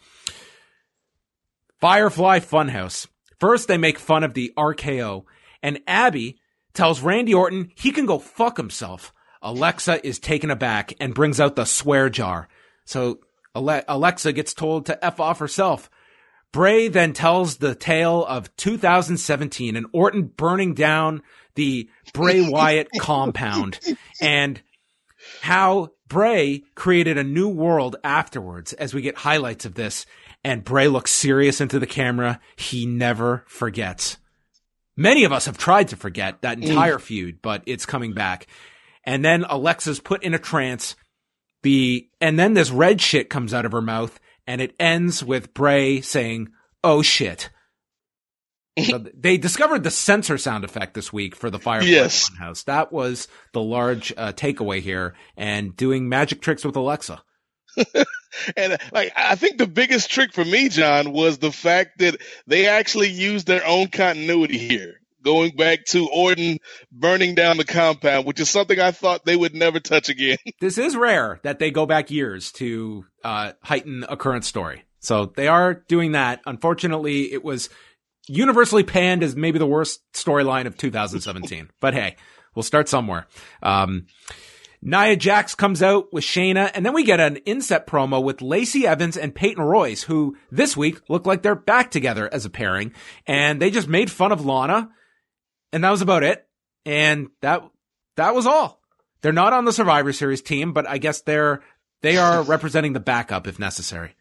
Firefly 1.80 2.40
Funhouse. 2.40 3.08
First, 3.40 3.68
they 3.68 3.80
make 3.80 3.98
fun 3.98 4.24
of 4.24 4.36
the 4.36 4.54
RKO, 4.56 5.26
and 5.64 5.82
Abby 5.88 6.38
tells 6.74 7.02
Randy 7.02 7.34
Orton 7.34 7.72
he 7.76 7.92
can 7.92 8.06
go 8.06 8.20
fuck 8.20 8.58
himself. 8.58 9.14
Alexa 9.42 10.06
is 10.06 10.20
taken 10.20 10.52
aback 10.52 10.94
and 11.00 11.14
brings 11.16 11.40
out 11.40 11.56
the 11.56 11.66
swear 11.66 12.10
jar. 12.10 12.48
So 12.86 13.20
Ale- 13.56 13.84
Alexa 13.88 14.34
gets 14.34 14.54
told 14.54 14.86
to 14.86 15.04
F 15.04 15.20
off 15.20 15.40
herself. 15.40 15.90
Bray 16.52 16.90
then 16.90 17.14
tells 17.14 17.58
the 17.58 17.76
tale 17.76 18.26
of 18.26 18.54
2017 18.58 19.76
and 19.76 19.88
Orton 19.94 20.24
burning 20.24 20.74
down 20.74 21.22
the 21.56 21.90
Bray 22.14 22.42
Wyatt 22.50 22.90
compound 23.00 23.80
and 24.22 24.62
how 25.42 25.92
Bray 26.08 26.64
created 26.76 27.18
a 27.18 27.24
new 27.24 27.48
world 27.48 27.96
afterwards 28.04 28.74
as 28.74 28.94
we 28.94 29.02
get 29.02 29.20
highlights 29.20 29.66
of 29.66 29.76
this. 29.76 30.06
And 30.44 30.64
Bray 30.64 30.88
looks 30.88 31.12
serious 31.12 31.62
into 31.62 31.80
the 31.80 31.88
camera. 31.88 32.40
He 32.58 32.86
never 32.86 33.46
forgets. 33.48 34.18
Many 34.98 35.24
of 35.24 35.32
us 35.32 35.46
have 35.46 35.58
tried 35.58 35.90
to 35.90 35.96
forget 35.96 36.42
that 36.42 36.62
entire 36.62 36.98
mm. 36.98 37.02
feud, 37.02 37.42
but 37.42 37.64
it's 37.66 37.86
coming 37.86 38.14
back. 38.14 38.48
And 39.04 39.24
then 39.24 39.46
Alexa's 39.50 40.00
put 40.00 40.24
in 40.24 40.34
a 40.34 40.40
trance. 40.40 40.96
The, 41.64 42.10
and 42.20 42.38
then 42.38 42.54
this 42.54 42.72
red 42.72 43.02
shit 43.02 43.30
comes 43.30 43.54
out 43.54 43.66
of 43.66 43.72
her 43.72 43.82
mouth 43.82 44.20
and 44.48 44.62
it 44.62 44.76
ends 44.80 45.24
with 45.24 45.54
Bray 45.54 46.02
saying, 46.02 46.50
"Oh 46.84 47.02
shit." 47.02 47.50
so 48.84 48.98
they 49.14 49.38
discovered 49.38 49.84
the 49.84 49.92
censor 49.92 50.38
sound 50.38 50.64
effect 50.64 50.94
this 50.94 51.14
week 51.14 51.36
for 51.36 51.50
the 51.50 51.60
Firefly 51.60 51.90
yes. 51.90 52.30
Funhouse. 52.30 52.66
That 52.66 52.92
was 52.92 53.28
the 53.54 53.62
large 53.62 54.14
uh, 54.18 54.34
takeaway 54.34 54.82
here, 54.82 55.16
and 55.38 55.76
doing 55.76 56.10
magic 56.10 56.42
tricks 56.42 56.66
with 56.66 56.76
Alexa. 56.76 57.22
and 58.58 58.78
like 58.92 59.14
I 59.16 59.36
think 59.36 59.58
the 59.58 59.68
biggest 59.68 60.10
trick 60.10 60.34
for 60.34 60.46
me, 60.46 60.70
John, 60.70 61.12
was 61.12 61.38
the 61.38 61.52
fact 61.52 62.00
that 62.00 62.18
they 62.48 62.68
actually 62.68 63.10
used 63.10 63.48
their 63.48 63.66
own 63.66 63.88
continuity 63.88 64.58
here 64.58 65.02
going 65.24 65.56
back 65.56 65.86
to 65.86 66.08
Orton 66.10 66.58
burning 66.92 67.36
down 67.36 67.58
the 67.58 67.66
compound, 67.66 68.26
which 68.26 68.40
is 68.40 68.50
something 68.50 68.80
I 68.80 68.92
thought 68.92 69.26
they 69.26 69.36
would 69.36 69.54
never 69.54 69.80
touch 69.80 70.10
again. 70.10 70.38
This 70.60 70.78
is 70.78 70.96
rare 70.96 71.40
that 71.44 71.60
they 71.60 71.72
go 71.72 71.86
back 71.86 72.12
years 72.12 72.52
to 72.54 73.06
uh, 73.24 73.54
heighten 73.64 74.06
a 74.08 74.16
current 74.16 74.46
story. 74.46 74.84
So 75.00 75.26
they 75.36 75.48
are 75.48 75.74
doing 75.74 76.12
that. 76.12 76.42
Unfortunately, 76.46 77.34
it 77.34 77.44
was 77.44 77.70
universally 78.28 78.84
panned 78.84 79.24
as 79.24 79.36
maybe 79.36 79.58
the 79.58 79.66
worst 79.66 80.02
storyline 80.14 80.68
of 80.68 80.78
2017. 80.78 81.70
but 81.80 81.94
hey, 81.94 82.16
we'll 82.56 82.64
start 82.64 82.88
somewhere. 82.88 83.28
Um, 83.64 84.06
Nia 84.82 85.16
Jax 85.16 85.54
comes 85.54 85.84
out 85.84 86.12
with 86.12 86.24
Shayna, 86.24 86.72
and 86.74 86.86
then 86.86 86.94
we 86.94 87.04
get 87.04 87.20
an 87.20 87.38
inset 87.38 87.86
promo 87.86 88.24
with 88.24 88.42
Lacey 88.42 88.88
Evans 88.88 89.16
and 89.16 89.36
Peyton 89.36 89.64
Royce, 89.64 90.04
who 90.04 90.36
this 90.50 90.76
week 90.76 91.02
look 91.08 91.28
like 91.28 91.44
they're 91.44 91.56
back 91.56 91.92
together 91.92 92.28
as 92.34 92.46
a 92.46 92.50
pairing, 92.50 92.94
and 93.28 93.62
they 93.62 93.70
just 93.70 93.88
made 93.88 94.10
fun 94.10 94.32
of 94.32 94.46
Lana 94.46 94.90
and 95.72 95.84
that 95.84 95.92
was 95.92 96.02
about 96.02 96.24
it. 96.24 96.46
And 96.86 97.30
that 97.42 97.64
that 98.18 98.36
was 98.36 98.46
all. 98.46 98.80
They're 99.22 99.32
not 99.32 99.54
on 99.54 99.66
the 99.66 99.74
Survivor 99.74 100.14
Series 100.14 100.42
team, 100.42 100.74
but 100.74 100.88
I 100.88 100.98
guess 100.98 101.22
they're 101.22 101.62
they 102.02 102.18
are 102.18 102.42
representing 102.44 102.94
the 102.94 103.00
backup 103.00 103.48
if 103.48 103.60
necessary. 103.60 104.16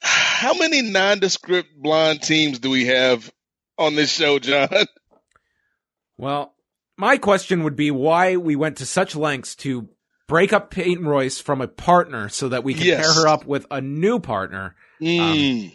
How 0.00 0.54
many 0.54 0.82
nondescript 0.82 1.70
blonde 1.76 2.22
teams 2.22 2.58
do 2.58 2.70
we 2.70 2.86
have 2.86 3.30
on 3.78 3.94
this 3.94 4.10
show, 4.10 4.38
John? 4.38 4.68
Well, 6.16 6.54
my 6.96 7.18
question 7.18 7.64
would 7.64 7.76
be 7.76 7.90
why 7.90 8.36
we 8.36 8.56
went 8.56 8.78
to 8.78 8.86
such 8.86 9.16
lengths 9.16 9.54
to 9.56 9.88
break 10.28 10.52
up 10.52 10.70
Peyton 10.70 11.06
Royce 11.06 11.40
from 11.40 11.60
a 11.60 11.68
partner 11.68 12.28
so 12.28 12.48
that 12.48 12.64
we 12.64 12.74
can 12.74 12.86
yes. 12.86 13.04
pair 13.04 13.22
her 13.22 13.28
up 13.28 13.44
with 13.44 13.66
a 13.70 13.80
new 13.80 14.18
partner. 14.18 14.74
Um, 15.00 15.06
mm. 15.06 15.64
Um, 15.64 15.72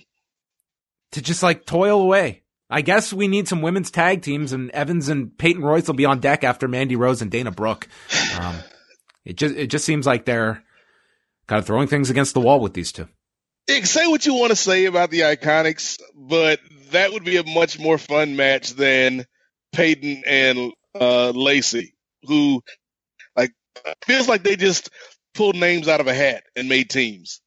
to 1.11 1.21
just 1.21 1.43
like 1.43 1.65
toil 1.65 2.01
away. 2.01 2.43
I 2.69 2.81
guess 2.81 3.13
we 3.13 3.27
need 3.27 3.47
some 3.47 3.61
women's 3.61 3.91
tag 3.91 4.21
teams, 4.21 4.51
and 4.51 4.69
Evans 4.71 5.07
and 5.07 5.37
Peyton 5.37 5.63
Royce 5.63 5.87
will 5.87 5.93
be 5.93 6.05
on 6.05 6.19
deck 6.19 6.43
after 6.43 6.67
Mandy 6.67 6.97
Rose 6.97 7.21
and 7.21 7.31
Dana 7.31 7.49
Brooke. 7.51 7.87
Um, 8.39 8.55
it 9.23 9.37
just 9.37 9.55
it 9.55 9.67
just 9.67 9.85
seems 9.85 10.05
like 10.05 10.25
they're 10.25 10.63
kind 11.47 11.59
of 11.59 11.65
throwing 11.65 11.87
things 11.87 12.09
against 12.09 12.33
the 12.33 12.41
wall 12.41 12.59
with 12.59 12.73
these 12.73 12.91
two. 12.91 13.07
Say 13.83 14.07
what 14.07 14.25
you 14.25 14.33
want 14.33 14.51
to 14.51 14.55
say 14.55 14.85
about 14.85 15.11
the 15.11 15.21
Iconics, 15.21 15.97
but 16.15 16.59
that 16.91 17.13
would 17.13 17.23
be 17.23 17.37
a 17.37 17.43
much 17.43 17.79
more 17.79 17.97
fun 17.97 18.35
match 18.35 18.71
than 18.71 19.25
Peyton 19.73 20.23
and 20.25 20.73
uh, 20.99 21.31
Lacey, 21.31 21.95
who 22.23 22.61
like 23.35 23.51
feels 24.05 24.27
like 24.27 24.43
they 24.43 24.55
just 24.55 24.89
pulled 25.33 25.55
names 25.55 25.87
out 25.87 26.01
of 26.01 26.07
a 26.07 26.13
hat 26.13 26.43
and 26.55 26.67
made 26.67 26.89
teams. 26.89 27.41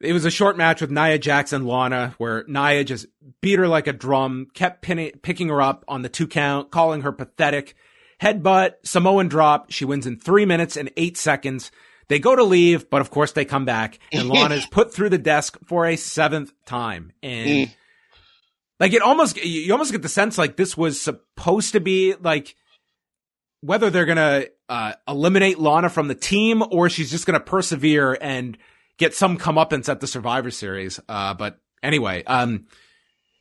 It 0.00 0.12
was 0.12 0.26
a 0.26 0.30
short 0.30 0.58
match 0.58 0.80
with 0.80 0.90
Nia 0.90 1.18
Jax 1.18 1.52
and 1.52 1.66
Lana 1.66 2.14
where 2.18 2.44
Nia 2.46 2.84
just 2.84 3.06
beat 3.40 3.58
her 3.58 3.68
like 3.68 3.86
a 3.86 3.94
drum, 3.94 4.48
kept 4.52 4.82
pinning, 4.82 5.12
picking 5.22 5.48
her 5.48 5.62
up 5.62 5.84
on 5.88 6.02
the 6.02 6.08
two 6.08 6.26
count, 6.26 6.70
calling 6.70 7.02
her 7.02 7.12
pathetic. 7.12 7.74
Headbutt, 8.20 8.74
Samoan 8.82 9.28
drop. 9.28 9.70
She 9.70 9.84
wins 9.84 10.06
in 10.06 10.18
three 10.18 10.44
minutes 10.44 10.76
and 10.76 10.90
eight 10.96 11.16
seconds. 11.16 11.70
They 12.08 12.18
go 12.18 12.36
to 12.36 12.44
leave, 12.44 12.88
but 12.90 13.00
of 13.00 13.10
course 13.10 13.32
they 13.32 13.44
come 13.44 13.64
back 13.64 13.98
and 14.12 14.28
Lana 14.30 14.56
is 14.56 14.66
put 14.66 14.92
through 14.92 15.10
the 15.10 15.18
desk 15.18 15.58
for 15.66 15.86
a 15.86 15.96
seventh 15.96 16.52
time. 16.66 17.12
And 17.22 17.48
mm. 17.48 17.74
Like 18.78 18.92
it 18.92 19.02
almost, 19.02 19.42
you 19.42 19.72
almost 19.72 19.92
get 19.92 20.02
the 20.02 20.08
sense 20.08 20.36
like 20.36 20.56
this 20.56 20.76
was 20.76 21.00
supposed 21.00 21.72
to 21.72 21.80
be 21.80 22.14
like 22.14 22.54
whether 23.60 23.90
they're 23.90 24.04
going 24.04 24.16
to 24.16 24.50
uh, 24.68 24.92
eliminate 25.08 25.58
Lana 25.58 25.88
from 25.88 26.08
the 26.08 26.14
team 26.14 26.62
or 26.70 26.88
she's 26.88 27.10
just 27.10 27.26
going 27.26 27.38
to 27.38 27.44
persevere 27.44 28.16
and 28.20 28.58
get 28.98 29.14
some 29.14 29.38
comeuppance 29.38 29.88
at 29.88 30.00
the 30.00 30.06
Survivor 30.06 30.50
Series. 30.50 31.00
Uh, 31.08 31.34
but 31.34 31.58
anyway, 31.82 32.22
um, 32.24 32.66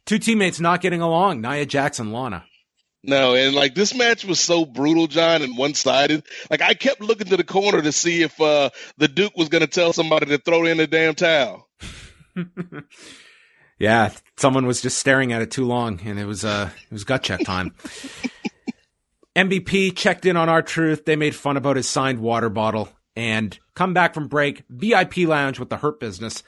two 0.06 0.20
teammates 0.20 0.60
not 0.60 0.82
getting 0.82 1.02
along, 1.02 1.42
Nia 1.42 1.66
Jax 1.66 2.00
and, 2.00 2.14
Lana. 2.14 2.46
No, 3.08 3.36
and 3.36 3.54
like 3.54 3.76
this 3.76 3.94
match 3.94 4.26
was 4.26 4.40
so 4.40 4.66
brutal, 4.66 5.06
John, 5.06 5.44
and 5.44 5.58
one 5.58 5.76
sided. 5.76 6.24
Like 6.50 6.62
I 6.62 6.74
kept 6.74 7.02
looking 7.02 7.28
to 7.28 7.38
the 7.38 7.44
corner 7.44 7.82
to 7.82 7.92
see 7.92 8.24
if 8.24 8.40
uh, 8.42 8.72
the 8.98 9.08
Duke 9.08 9.38
was 9.38 9.50
going 9.50 9.62
to 9.62 9.68
tell 9.68 9.94
somebody 9.94 10.26
to 10.28 10.40
throw 10.40 10.66
in 10.66 10.78
the 10.78 10.88
damn 10.88 11.14
towel. 11.14 11.70
yeah, 13.78 14.12
someone 14.38 14.66
was 14.66 14.82
just 14.82 14.98
staring 14.98 15.34
at 15.34 15.42
it 15.42 15.52
too 15.52 15.66
long, 15.66 16.00
and 16.06 16.20
it 16.20 16.26
was 16.26 16.46
uh, 16.46 16.70
it 16.90 16.94
was 16.94 17.04
gut 17.04 17.24
check 17.24 17.44
time. 17.44 17.74
MVP 19.36 19.96
checked 19.96 20.26
in 20.26 20.38
on 20.38 20.48
R 20.48 20.62
Truth. 20.62 21.06
They 21.06 21.16
made 21.16 21.36
fun 21.36 21.58
about 21.58 21.76
his 21.76 21.90
signed 21.90 22.20
water 22.20 22.50
bottle 22.50 22.90
and 23.16 23.58
come 23.76 23.94
back 23.94 24.14
from 24.14 24.28
break, 24.28 24.64
VIP 24.70 25.18
lounge 25.20 25.60
with 25.60 25.70
the 25.70 25.78
Hurt 25.78 26.00
Business. 26.00 26.44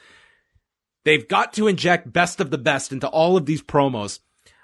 They've 1.04 1.26
got 1.26 1.52
to 1.54 1.68
inject 1.68 2.12
best 2.12 2.40
of 2.40 2.50
the 2.50 2.58
best 2.58 2.92
into 2.92 3.08
all 3.08 3.36
of 3.36 3.46
these 3.46 3.62
promos. 3.62 4.20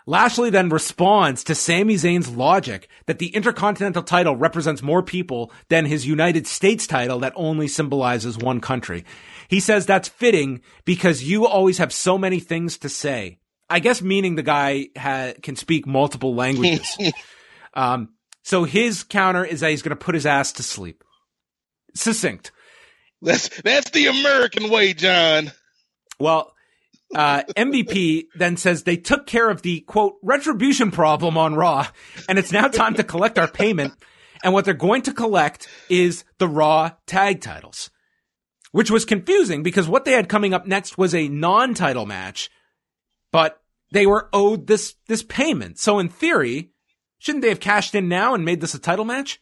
Lashley 0.06 0.50
then 0.50 0.68
responds 0.68 1.42
to 1.44 1.54
Sami 1.54 1.94
Zayn's 1.94 2.28
logic 2.28 2.88
that 3.06 3.18
the 3.18 3.34
Intercontinental 3.34 4.02
title 4.02 4.36
represents 4.36 4.82
more 4.82 5.02
people 5.02 5.50
than 5.70 5.86
his 5.86 6.06
United 6.06 6.46
States 6.46 6.86
title 6.86 7.20
that 7.20 7.32
only 7.36 7.66
symbolizes 7.68 8.36
one 8.36 8.60
country. 8.60 9.06
He 9.54 9.60
says 9.60 9.86
that's 9.86 10.08
fitting 10.08 10.62
because 10.84 11.22
you 11.22 11.46
always 11.46 11.78
have 11.78 11.92
so 11.92 12.18
many 12.18 12.40
things 12.40 12.76
to 12.78 12.88
say. 12.88 13.38
I 13.70 13.78
guess 13.78 14.02
meaning 14.02 14.34
the 14.34 14.42
guy 14.42 14.88
ha- 14.98 15.34
can 15.42 15.54
speak 15.54 15.86
multiple 15.86 16.34
languages. 16.34 16.98
um, 17.74 18.08
so 18.42 18.64
his 18.64 19.04
counter 19.04 19.44
is 19.44 19.60
that 19.60 19.70
he's 19.70 19.82
going 19.82 19.96
to 19.96 20.04
put 20.04 20.16
his 20.16 20.26
ass 20.26 20.50
to 20.54 20.64
sleep 20.64 21.04
succinct. 21.94 22.50
That's 23.22 23.48
that's 23.62 23.90
the 23.90 24.08
American 24.08 24.70
way, 24.70 24.92
John. 24.92 25.52
Well, 26.18 26.50
Uh, 27.14 27.44
MVP 27.56 28.24
then 28.34 28.56
says 28.56 28.82
they 28.82 28.96
took 28.96 29.24
care 29.28 29.48
of 29.48 29.62
the 29.62 29.82
quote 29.82 30.14
retribution 30.20 30.90
problem 30.90 31.38
on 31.38 31.54
Raw, 31.54 31.86
and 32.28 32.40
it's 32.40 32.50
now 32.50 32.66
time 32.66 32.94
to 32.94 33.04
collect 33.04 33.38
our 33.38 33.46
payment. 33.46 33.92
And 34.42 34.52
what 34.52 34.64
they're 34.64 34.74
going 34.74 35.02
to 35.02 35.12
collect 35.12 35.68
is 35.88 36.24
the 36.38 36.48
Raw 36.48 36.90
tag 37.06 37.40
titles, 37.40 37.90
which 38.74 38.90
was 38.90 39.04
confusing 39.04 39.62
because 39.62 39.86
what 39.86 40.04
they 40.04 40.10
had 40.10 40.28
coming 40.28 40.52
up 40.52 40.66
next 40.66 40.98
was 40.98 41.14
a 41.14 41.28
non-title 41.28 42.06
match, 42.06 42.50
but 43.30 43.62
they 43.92 44.04
were 44.04 44.28
owed 44.32 44.66
this 44.66 44.96
this 45.06 45.22
payment. 45.22 45.78
So 45.78 46.00
in 46.00 46.08
theory, 46.08 46.72
shouldn't 47.20 47.42
they 47.42 47.50
have 47.50 47.60
cashed 47.60 47.94
in 47.94 48.08
now 48.08 48.34
and 48.34 48.44
made 48.44 48.60
this 48.60 48.74
a 48.74 48.80
title 48.80 49.04
match? 49.04 49.40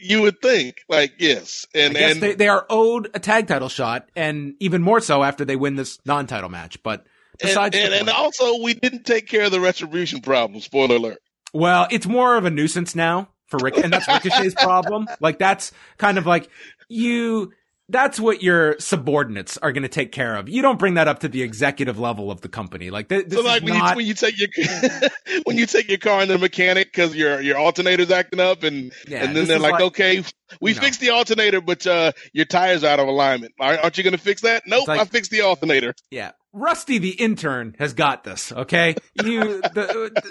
You 0.00 0.22
would 0.22 0.40
think, 0.40 0.76
like, 0.88 1.16
yes, 1.18 1.66
and 1.74 1.94
I 1.94 2.00
guess 2.00 2.12
and 2.12 2.22
they, 2.22 2.34
they 2.34 2.48
are 2.48 2.64
owed 2.70 3.10
a 3.12 3.18
tag 3.18 3.46
title 3.46 3.68
shot, 3.68 4.08
and 4.16 4.54
even 4.58 4.80
more 4.80 5.00
so 5.00 5.22
after 5.22 5.44
they 5.44 5.56
win 5.56 5.76
this 5.76 5.98
non-title 6.06 6.48
match. 6.48 6.82
But 6.82 7.04
besides, 7.38 7.76
the 7.76 7.82
and, 7.82 7.92
and 7.92 8.08
also 8.08 8.62
we 8.62 8.72
didn't 8.72 9.04
take 9.04 9.26
care 9.26 9.44
of 9.44 9.50
the 9.52 9.60
retribution 9.60 10.22
problem. 10.22 10.62
Spoiler 10.62 10.96
alert. 10.96 11.18
well, 11.52 11.86
it's 11.90 12.06
more 12.06 12.38
of 12.38 12.46
a 12.46 12.50
nuisance 12.50 12.94
now 12.94 13.28
for 13.48 13.58
Rick, 13.62 13.76
and 13.76 13.92
that's 13.92 14.08
Ricochet's 14.08 14.54
problem. 14.54 15.08
Like 15.20 15.38
that's 15.38 15.72
kind 15.98 16.16
of 16.16 16.24
like 16.24 16.48
you. 16.88 17.52
That's 17.90 18.20
what 18.20 18.42
your 18.42 18.78
subordinates 18.78 19.56
are 19.56 19.72
going 19.72 19.82
to 19.82 19.88
take 19.88 20.12
care 20.12 20.36
of. 20.36 20.46
You 20.48 20.60
don't 20.60 20.78
bring 20.78 20.94
that 20.94 21.08
up 21.08 21.20
to 21.20 21.28
the 21.28 21.42
executive 21.42 21.98
level 21.98 22.30
of 22.30 22.42
the 22.42 22.48
company. 22.50 22.90
Like 22.90 23.08
th- 23.08 23.26
this 23.26 23.38
So 23.38 23.42
like 23.44 23.62
is 23.62 23.70
when 23.70 23.78
not. 23.78 23.90
you 23.92 23.96
when 23.96 24.06
you 24.06 24.12
take 24.14 24.38
your 24.38 24.48
when 25.44 25.56
you 25.56 25.64
take 25.64 25.88
your 25.88 25.96
car 25.96 26.20
in 26.22 26.28
the 26.28 26.36
mechanic 26.36 26.92
because 26.92 27.14
your 27.16 27.40
your 27.40 27.56
alternator's 27.56 28.10
acting 28.10 28.40
up 28.40 28.62
and 28.62 28.92
Yeah, 29.06 29.24
and 29.24 29.34
then 29.34 29.46
they're 29.46 29.58
like, 29.58 29.72
like- 29.72 29.82
okay, 29.84 30.22
we 30.60 30.74
No. 30.74 30.80
fixed 30.80 31.00
the 31.00 31.10
alternator, 31.10 31.62
but 31.62 31.86
uh, 31.86 32.12
your 32.34 32.44
tires 32.44 32.84
out 32.84 33.00
of 33.00 33.08
alignment. 33.08 33.52
Aren't 33.58 33.80
aren't 33.82 33.96
you 33.96 34.04
going 34.04 34.12
to 34.16 34.18
fix 34.22 34.42
that? 34.42 34.64
Nope, 34.66 34.86
like- 34.88 35.00
I 35.00 35.04
fixed 35.06 35.30
the 35.30 35.40
alternator. 35.40 35.94
Yeah, 36.10 36.32
Rusty 36.52 36.98
the 36.98 37.10
intern 37.12 37.74
has 37.78 37.94
got 37.94 38.22
this. 38.22 38.52
Okay, 38.52 38.96
you 39.24 39.62
the 39.62 40.22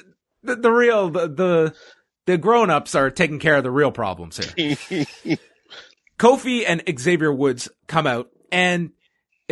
the, 0.44 0.56
the 0.58 0.72
real 0.72 1.10
the 1.10 1.28
the, 1.28 1.76
the 2.28 2.38
grown 2.38 2.70
ups 2.70 2.94
are 2.94 3.10
taking 3.10 3.40
care 3.40 3.56
of 3.56 3.64
the 3.64 3.72
real 3.72 3.92
problems 3.92 4.38
here. 4.56 5.06
Kofi 6.20 6.64
and 6.68 6.84
Xavier 7.00 7.32
Woods 7.32 7.70
come 7.88 8.08
out 8.08 8.30
and 8.52 8.92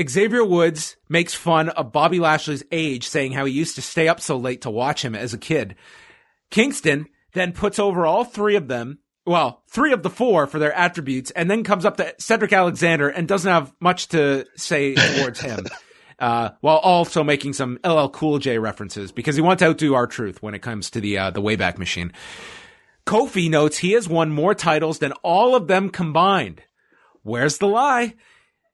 Xavier 0.10 0.44
Woods 0.44 0.98
makes 1.08 1.34
fun 1.34 1.70
of 1.70 1.92
Bobby 1.92 2.20
Lashley's 2.20 2.64
age, 2.72 3.08
saying 3.08 3.32
how 3.32 3.46
he 3.46 3.54
used 3.54 3.76
to 3.76 3.82
stay 3.82 4.08
up 4.08 4.20
so 4.20 4.36
late 4.38 4.62
to 4.62 4.70
watch 4.70 5.04
him 5.04 5.16
as 5.16 5.34
a 5.34 5.38
kid. 5.38 5.76
Kingston 6.52 7.08
then 7.34 7.54
puts 7.54 7.80
over 7.80 8.06
all 8.06 8.26
three 8.26 8.56
of 8.56 8.68
them, 8.68 9.00
well, 9.26 9.64
three 9.70 9.94
of 9.94 10.04
the 10.04 10.10
four 10.10 10.48
for 10.48 10.60
their 10.60 10.74
attributes, 10.74 11.32
and 11.32 11.50
then 11.50 11.64
comes 11.64 11.86
up 11.86 11.98
to 11.98 12.14
Cedric 12.20 12.52
Alexander 12.52 13.08
and 13.08 13.28
doesn't 13.28 13.52
have 13.52 13.74
much 13.80 14.10
to 14.10 14.46
say 14.56 14.96
towards 15.20 15.40
him. 15.40 15.66
Uh, 16.18 16.52
while 16.62 16.78
also 16.78 17.26
making 17.26 17.52
some 17.52 17.78
LL 17.84 18.08
Cool 18.08 18.40
J 18.40 18.58
references 18.58 19.12
because 19.12 19.36
he 19.36 19.42
wants 19.42 19.60
to 19.60 19.68
outdo 19.68 19.96
R 19.96 20.08
Truth 20.08 20.42
when 20.42 20.54
it 20.56 20.62
comes 20.62 20.90
to 20.92 21.02
the 21.02 21.18
uh, 21.18 21.30
the 21.30 21.42
Wayback 21.42 21.78
Machine. 21.78 22.14
Kofi 23.06 23.50
notes 23.50 23.78
he 23.78 23.92
has 23.92 24.10
won 24.10 24.32
more 24.32 24.56
titles 24.56 25.00
than 25.00 25.12
all 25.24 25.56
of 25.56 25.68
them 25.68 25.90
combined. 25.90 26.62
Where's 27.24 27.58
the 27.60 27.68
lie? 27.68 28.16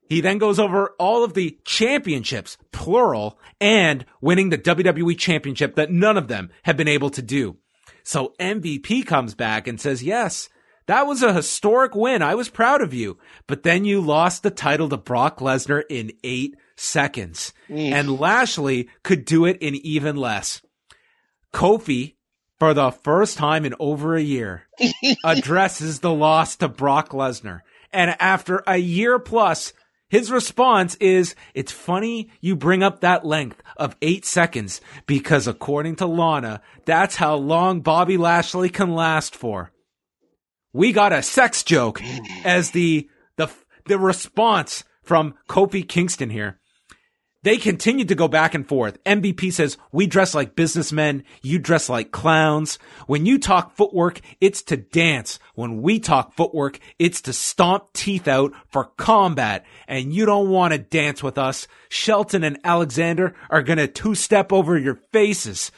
He 0.07 0.19
then 0.21 0.37
goes 0.39 0.59
over 0.59 0.93
all 0.99 1.23
of 1.23 1.33
the 1.33 1.57
championships, 1.63 2.57
plural, 2.71 3.39
and 3.59 4.05
winning 4.19 4.49
the 4.49 4.57
WWE 4.57 5.17
championship 5.17 5.75
that 5.75 5.91
none 5.91 6.17
of 6.17 6.27
them 6.27 6.49
have 6.63 6.75
been 6.75 6.87
able 6.87 7.09
to 7.11 7.21
do. 7.21 7.57
So 8.03 8.33
MVP 8.39 9.05
comes 9.05 9.35
back 9.35 9.67
and 9.67 9.79
says, 9.79 10.03
yes, 10.03 10.49
that 10.87 11.07
was 11.07 11.23
a 11.23 11.33
historic 11.33 11.95
win. 11.95 12.21
I 12.21 12.35
was 12.35 12.49
proud 12.49 12.81
of 12.81 12.93
you. 12.93 13.17
But 13.47 13.63
then 13.63 13.85
you 13.85 14.01
lost 14.01 14.43
the 14.43 14.51
title 14.51 14.89
to 14.89 14.97
Brock 14.97 15.39
Lesnar 15.39 15.83
in 15.89 16.11
eight 16.23 16.57
seconds. 16.75 17.53
And 17.93 18.19
Lashley 18.19 18.89
could 19.03 19.23
do 19.23 19.45
it 19.45 19.59
in 19.61 19.75
even 19.75 20.17
less. 20.17 20.61
Kofi, 21.53 22.15
for 22.61 22.75
the 22.75 22.91
first 22.91 23.39
time 23.39 23.65
in 23.65 23.73
over 23.79 24.15
a 24.15 24.21
year, 24.21 24.67
addresses 25.25 26.01
the 26.01 26.13
loss 26.13 26.57
to 26.57 26.67
Brock 26.67 27.09
Lesnar. 27.09 27.61
And 27.91 28.15
after 28.19 28.61
a 28.67 28.77
year 28.77 29.17
plus, 29.17 29.73
his 30.09 30.31
response 30.31 30.93
is, 30.99 31.33
it's 31.55 31.71
funny 31.71 32.29
you 32.39 32.55
bring 32.55 32.83
up 32.83 33.01
that 33.01 33.25
length 33.25 33.63
of 33.77 33.95
eight 34.03 34.25
seconds 34.25 34.79
because 35.07 35.47
according 35.47 35.95
to 35.95 36.05
Lana, 36.05 36.61
that's 36.85 37.15
how 37.15 37.33
long 37.33 37.81
Bobby 37.81 38.15
Lashley 38.15 38.69
can 38.69 38.93
last 38.93 39.35
for. 39.35 39.71
We 40.71 40.91
got 40.91 41.13
a 41.13 41.23
sex 41.23 41.63
joke 41.63 41.99
as 42.45 42.69
the, 42.69 43.09
the, 43.37 43.49
the 43.87 43.97
response 43.97 44.83
from 45.01 45.33
Kofi 45.49 45.89
Kingston 45.89 46.29
here. 46.29 46.59
They 47.43 47.57
continued 47.57 48.09
to 48.09 48.15
go 48.15 48.27
back 48.27 48.53
and 48.53 48.67
forth. 48.67 49.03
MVP 49.03 49.51
says, 49.51 49.77
we 49.91 50.05
dress 50.05 50.35
like 50.35 50.55
businessmen. 50.55 51.23
You 51.41 51.57
dress 51.57 51.89
like 51.89 52.11
clowns. 52.11 52.77
When 53.07 53.25
you 53.25 53.39
talk 53.39 53.75
footwork, 53.75 54.21
it's 54.39 54.61
to 54.63 54.77
dance. 54.77 55.39
When 55.55 55.81
we 55.81 55.99
talk 55.99 56.33
footwork, 56.33 56.79
it's 56.99 57.21
to 57.21 57.33
stomp 57.33 57.93
teeth 57.93 58.27
out 58.27 58.53
for 58.69 58.91
combat. 58.95 59.65
And 59.87 60.13
you 60.13 60.27
don't 60.27 60.49
want 60.49 60.73
to 60.73 60.77
dance 60.77 61.23
with 61.23 61.39
us. 61.39 61.67
Shelton 61.89 62.43
and 62.43 62.59
Alexander 62.63 63.33
are 63.49 63.63
going 63.63 63.79
to 63.79 63.87
two 63.87 64.13
step 64.13 64.53
over 64.53 64.77
your 64.77 64.99
faces. 65.11 65.71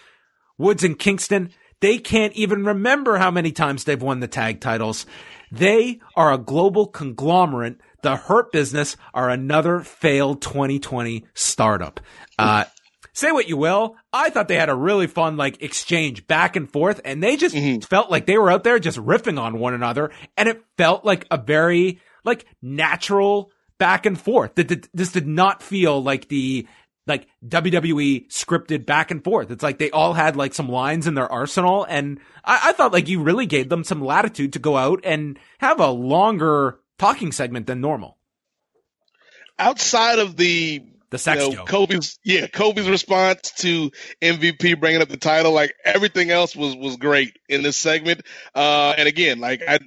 Woods 0.58 0.84
and 0.84 1.00
Kingston, 1.00 1.52
they 1.80 1.98
can't 1.98 2.34
even 2.34 2.66
remember 2.66 3.18
how 3.18 3.32
many 3.32 3.54
times 3.54 3.86
they've 3.86 4.02
won 4.02 4.20
the 4.20 4.28
tag 4.28 4.60
titles. 4.60 5.06
They 5.50 6.02
are 6.16 6.34
a 6.34 6.38
global 6.38 6.88
conglomerate. 6.88 7.78
The 8.04 8.16
Hurt 8.16 8.52
Business 8.52 8.96
are 9.14 9.30
another 9.30 9.80
failed 9.80 10.42
2020 10.42 11.26
startup. 11.34 12.00
Uh, 12.38 12.66
say 13.14 13.32
what 13.32 13.48
you 13.50 13.58
will. 13.58 13.96
I 14.12 14.30
thought 14.30 14.48
they 14.48 14.58
had 14.58 14.70
a 14.70 14.76
really 14.76 15.08
fun, 15.08 15.38
like, 15.38 15.62
exchange 15.64 16.28
back 16.28 16.56
and 16.56 16.72
forth, 16.72 17.02
and 17.06 17.24
they 17.24 17.36
just 17.38 17.56
felt 17.86 18.12
like 18.12 18.26
they 18.26 18.38
were 18.38 18.52
out 18.52 18.64
there 18.64 18.78
just 18.80 18.98
riffing 19.00 19.40
on 19.40 19.58
one 19.60 19.74
another, 19.74 20.12
and 20.38 20.48
it 20.50 20.64
felt 20.78 21.06
like 21.06 21.26
a 21.32 21.38
very, 21.38 22.00
like, 22.24 22.46
natural 22.62 23.52
back 23.80 24.06
and 24.06 24.20
forth. 24.20 24.56
That 24.56 24.68
that- 24.68 24.90
This 24.94 25.12
did 25.12 25.28
not 25.28 25.64
feel 25.64 26.02
like 26.04 26.28
the, 26.28 26.68
like 27.08 27.28
WWE 27.46 28.30
scripted 28.30 28.86
back 28.86 29.12
and 29.12 29.24
forth. 29.24 29.52
It's 29.52 29.64
like 29.64 29.78
they 29.78 29.92
all 29.92 30.14
had 30.14 30.38
like 30.38 30.54
some 30.54 30.70
lines 30.70 31.06
in 31.06 31.16
their 31.16 31.30
arsenal, 31.30 31.86
and 31.90 32.20
I, 32.46 32.70
I 32.70 32.72
thought 32.74 32.94
like 32.94 33.10
you 33.10 33.22
really 33.22 33.46
gave 33.46 33.68
them 33.68 33.84
some 33.84 34.02
latitude 34.02 34.54
to 34.54 34.60
go 34.60 34.78
out 34.78 35.02
and 35.04 35.38
have 35.60 35.82
a 35.82 35.90
longer 35.90 36.80
talking 37.04 37.34
segment 37.34 37.68
than 37.68 37.82
normal. 37.82 38.18
Outside 39.60 40.20
of 40.20 40.38
the 40.38 40.84
The 41.10 41.18
sex 41.18 41.44
you 41.44 41.50
know, 41.50 41.56
joke. 41.58 41.70
Kofi's 41.70 42.18
yeah, 42.24 42.48
Kofi's 42.48 42.90
response 42.90 43.52
to 43.58 43.92
MVP 44.22 44.80
bringing 44.80 45.02
up 45.02 45.10
the 45.10 45.18
title, 45.18 45.52
like 45.52 45.74
everything 45.84 46.32
else 46.32 46.56
was 46.56 46.76
was 46.76 46.96
great 46.96 47.38
in 47.50 47.62
this 47.62 47.76
segment. 47.76 48.22
Uh, 48.56 48.96
and 48.98 49.08
again, 49.08 49.40
like 49.40 49.62
I, 49.68 49.80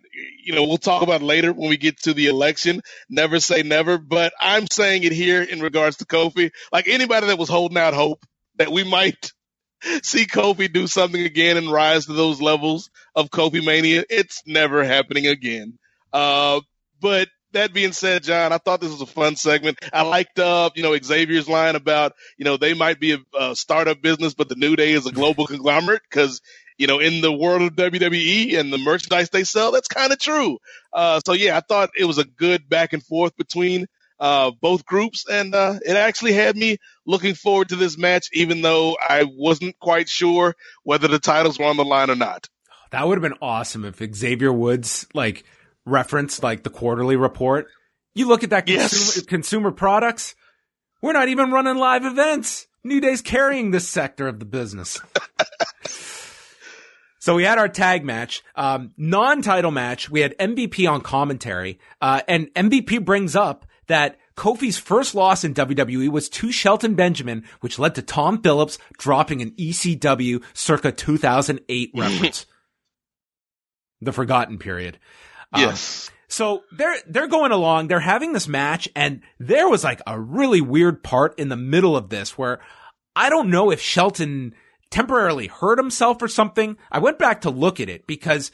you 0.44 0.54
know, 0.54 0.64
we'll 0.64 0.76
talk 0.76 1.02
about 1.02 1.22
it 1.22 1.24
later 1.24 1.52
when 1.52 1.70
we 1.70 1.78
get 1.78 1.98
to 2.02 2.12
the 2.12 2.26
election. 2.26 2.82
Never 3.08 3.40
say 3.40 3.62
never, 3.62 3.96
but 3.96 4.34
I'm 4.38 4.66
saying 4.70 5.04
it 5.04 5.12
here 5.12 5.42
in 5.42 5.60
regards 5.60 5.96
to 5.96 6.04
Kofi. 6.04 6.50
Like 6.70 6.86
anybody 6.86 7.28
that 7.28 7.38
was 7.38 7.48
holding 7.48 7.78
out 7.78 7.94
hope 7.94 8.24
that 8.56 8.70
we 8.70 8.84
might 8.84 9.32
see 10.02 10.26
Kofi 10.26 10.70
do 10.70 10.86
something 10.86 11.22
again 11.22 11.56
and 11.56 11.72
rise 11.72 12.06
to 12.06 12.12
those 12.12 12.42
levels 12.42 12.90
of 13.14 13.30
Kofi 13.30 13.64
mania, 13.64 14.04
it's 14.10 14.42
never 14.46 14.84
happening 14.84 15.26
again. 15.26 15.78
Uh, 16.12 16.60
but 17.00 17.28
that 17.52 17.72
being 17.72 17.92
said, 17.92 18.22
John, 18.22 18.52
I 18.52 18.58
thought 18.58 18.80
this 18.80 18.92
was 18.92 19.00
a 19.00 19.06
fun 19.06 19.36
segment. 19.36 19.78
I 19.92 20.02
liked, 20.02 20.38
uh, 20.38 20.70
you 20.74 20.82
know, 20.82 20.96
Xavier's 20.96 21.48
line 21.48 21.74
about, 21.74 22.12
you 22.36 22.44
know, 22.44 22.56
they 22.56 22.74
might 22.74 23.00
be 23.00 23.12
a, 23.12 23.18
a 23.38 23.56
startup 23.56 24.00
business, 24.02 24.34
but 24.34 24.48
the 24.48 24.56
New 24.56 24.76
Day 24.76 24.92
is 24.92 25.06
a 25.06 25.12
global 25.12 25.46
conglomerate 25.46 26.02
because, 26.08 26.40
you 26.76 26.86
know, 26.86 26.98
in 26.98 27.20
the 27.20 27.32
world 27.32 27.62
of 27.62 27.74
WWE 27.74 28.58
and 28.58 28.72
the 28.72 28.78
merchandise 28.78 29.30
they 29.30 29.44
sell, 29.44 29.72
that's 29.72 29.88
kind 29.88 30.12
of 30.12 30.18
true. 30.18 30.58
Uh, 30.92 31.20
so 31.24 31.32
yeah, 31.32 31.56
I 31.56 31.60
thought 31.60 31.90
it 31.98 32.04
was 32.04 32.18
a 32.18 32.24
good 32.24 32.68
back 32.68 32.92
and 32.92 33.02
forth 33.02 33.36
between, 33.36 33.86
uh, 34.18 34.50
both 34.60 34.84
groups. 34.84 35.26
And, 35.28 35.54
uh, 35.54 35.78
it 35.84 35.96
actually 35.96 36.32
had 36.32 36.56
me 36.56 36.78
looking 37.06 37.34
forward 37.34 37.70
to 37.70 37.76
this 37.76 37.96
match, 37.96 38.28
even 38.32 38.62
though 38.62 38.96
I 39.00 39.24
wasn't 39.24 39.78
quite 39.78 40.08
sure 40.08 40.54
whether 40.84 41.08
the 41.08 41.18
titles 41.18 41.58
were 41.58 41.66
on 41.66 41.76
the 41.76 41.84
line 41.84 42.10
or 42.10 42.16
not. 42.16 42.48
That 42.90 43.06
would 43.06 43.18
have 43.18 43.22
been 43.22 43.38
awesome 43.42 43.84
if 43.84 44.00
Xavier 44.14 44.52
Woods 44.52 45.06
like 45.12 45.44
referenced 45.86 46.42
like 46.42 46.62
the 46.64 46.70
quarterly 46.70 47.16
report. 47.16 47.68
You 48.14 48.28
look 48.28 48.44
at 48.44 48.50
that 48.50 48.68
Yes. 48.68 48.90
consumer, 48.90 49.26
consumer 49.26 49.70
products. 49.70 50.34
We're 51.00 51.12
not 51.12 51.28
even 51.28 51.50
running 51.50 51.76
live 51.76 52.04
events. 52.04 52.66
New 52.84 53.00
Day's 53.00 53.22
carrying 53.22 53.70
this 53.70 53.88
sector 53.88 54.28
of 54.28 54.38
the 54.38 54.44
business. 54.44 55.00
so 57.18 57.34
we 57.34 57.44
had 57.44 57.58
our 57.58 57.68
tag 57.68 58.04
match, 58.04 58.42
um, 58.54 58.92
non-title 58.96 59.70
match. 59.70 60.08
We 60.10 60.20
had 60.20 60.36
MVP 60.38 60.90
on 60.90 61.00
commentary, 61.00 61.78
uh, 62.00 62.20
and 62.28 62.52
MVP 62.54 63.04
brings 63.04 63.34
up 63.36 63.66
that 63.88 64.18
Kofi's 64.36 64.78
first 64.78 65.14
loss 65.14 65.44
in 65.44 65.54
WWE 65.54 66.08
was 66.10 66.28
to 66.28 66.52
Shelton 66.52 66.94
Benjamin, 66.94 67.44
which 67.60 67.78
led 67.78 67.94
to 67.96 68.02
Tom 68.02 68.42
Phillips 68.42 68.78
dropping 68.98 69.42
an 69.42 69.52
ECW 69.52 70.42
circa 70.54 70.92
2008 70.92 71.90
reference. 71.94 72.46
the 74.00 74.12
forgotten 74.12 74.58
period. 74.58 74.98
Um, 75.52 75.62
Yes. 75.62 76.10
So 76.28 76.64
they're 76.72 76.96
they're 77.06 77.28
going 77.28 77.52
along, 77.52 77.86
they're 77.86 78.00
having 78.00 78.32
this 78.32 78.48
match, 78.48 78.88
and 78.96 79.20
there 79.38 79.68
was 79.68 79.84
like 79.84 80.02
a 80.06 80.18
really 80.20 80.60
weird 80.60 81.02
part 81.04 81.38
in 81.38 81.48
the 81.48 81.56
middle 81.56 81.96
of 81.96 82.08
this 82.08 82.36
where 82.36 82.60
I 83.14 83.30
don't 83.30 83.50
know 83.50 83.70
if 83.70 83.80
Shelton 83.80 84.54
temporarily 84.90 85.46
hurt 85.46 85.78
himself 85.78 86.20
or 86.20 86.28
something. 86.28 86.76
I 86.90 86.98
went 86.98 87.18
back 87.18 87.42
to 87.42 87.50
look 87.50 87.78
at 87.80 87.88
it 87.88 88.06
because 88.06 88.50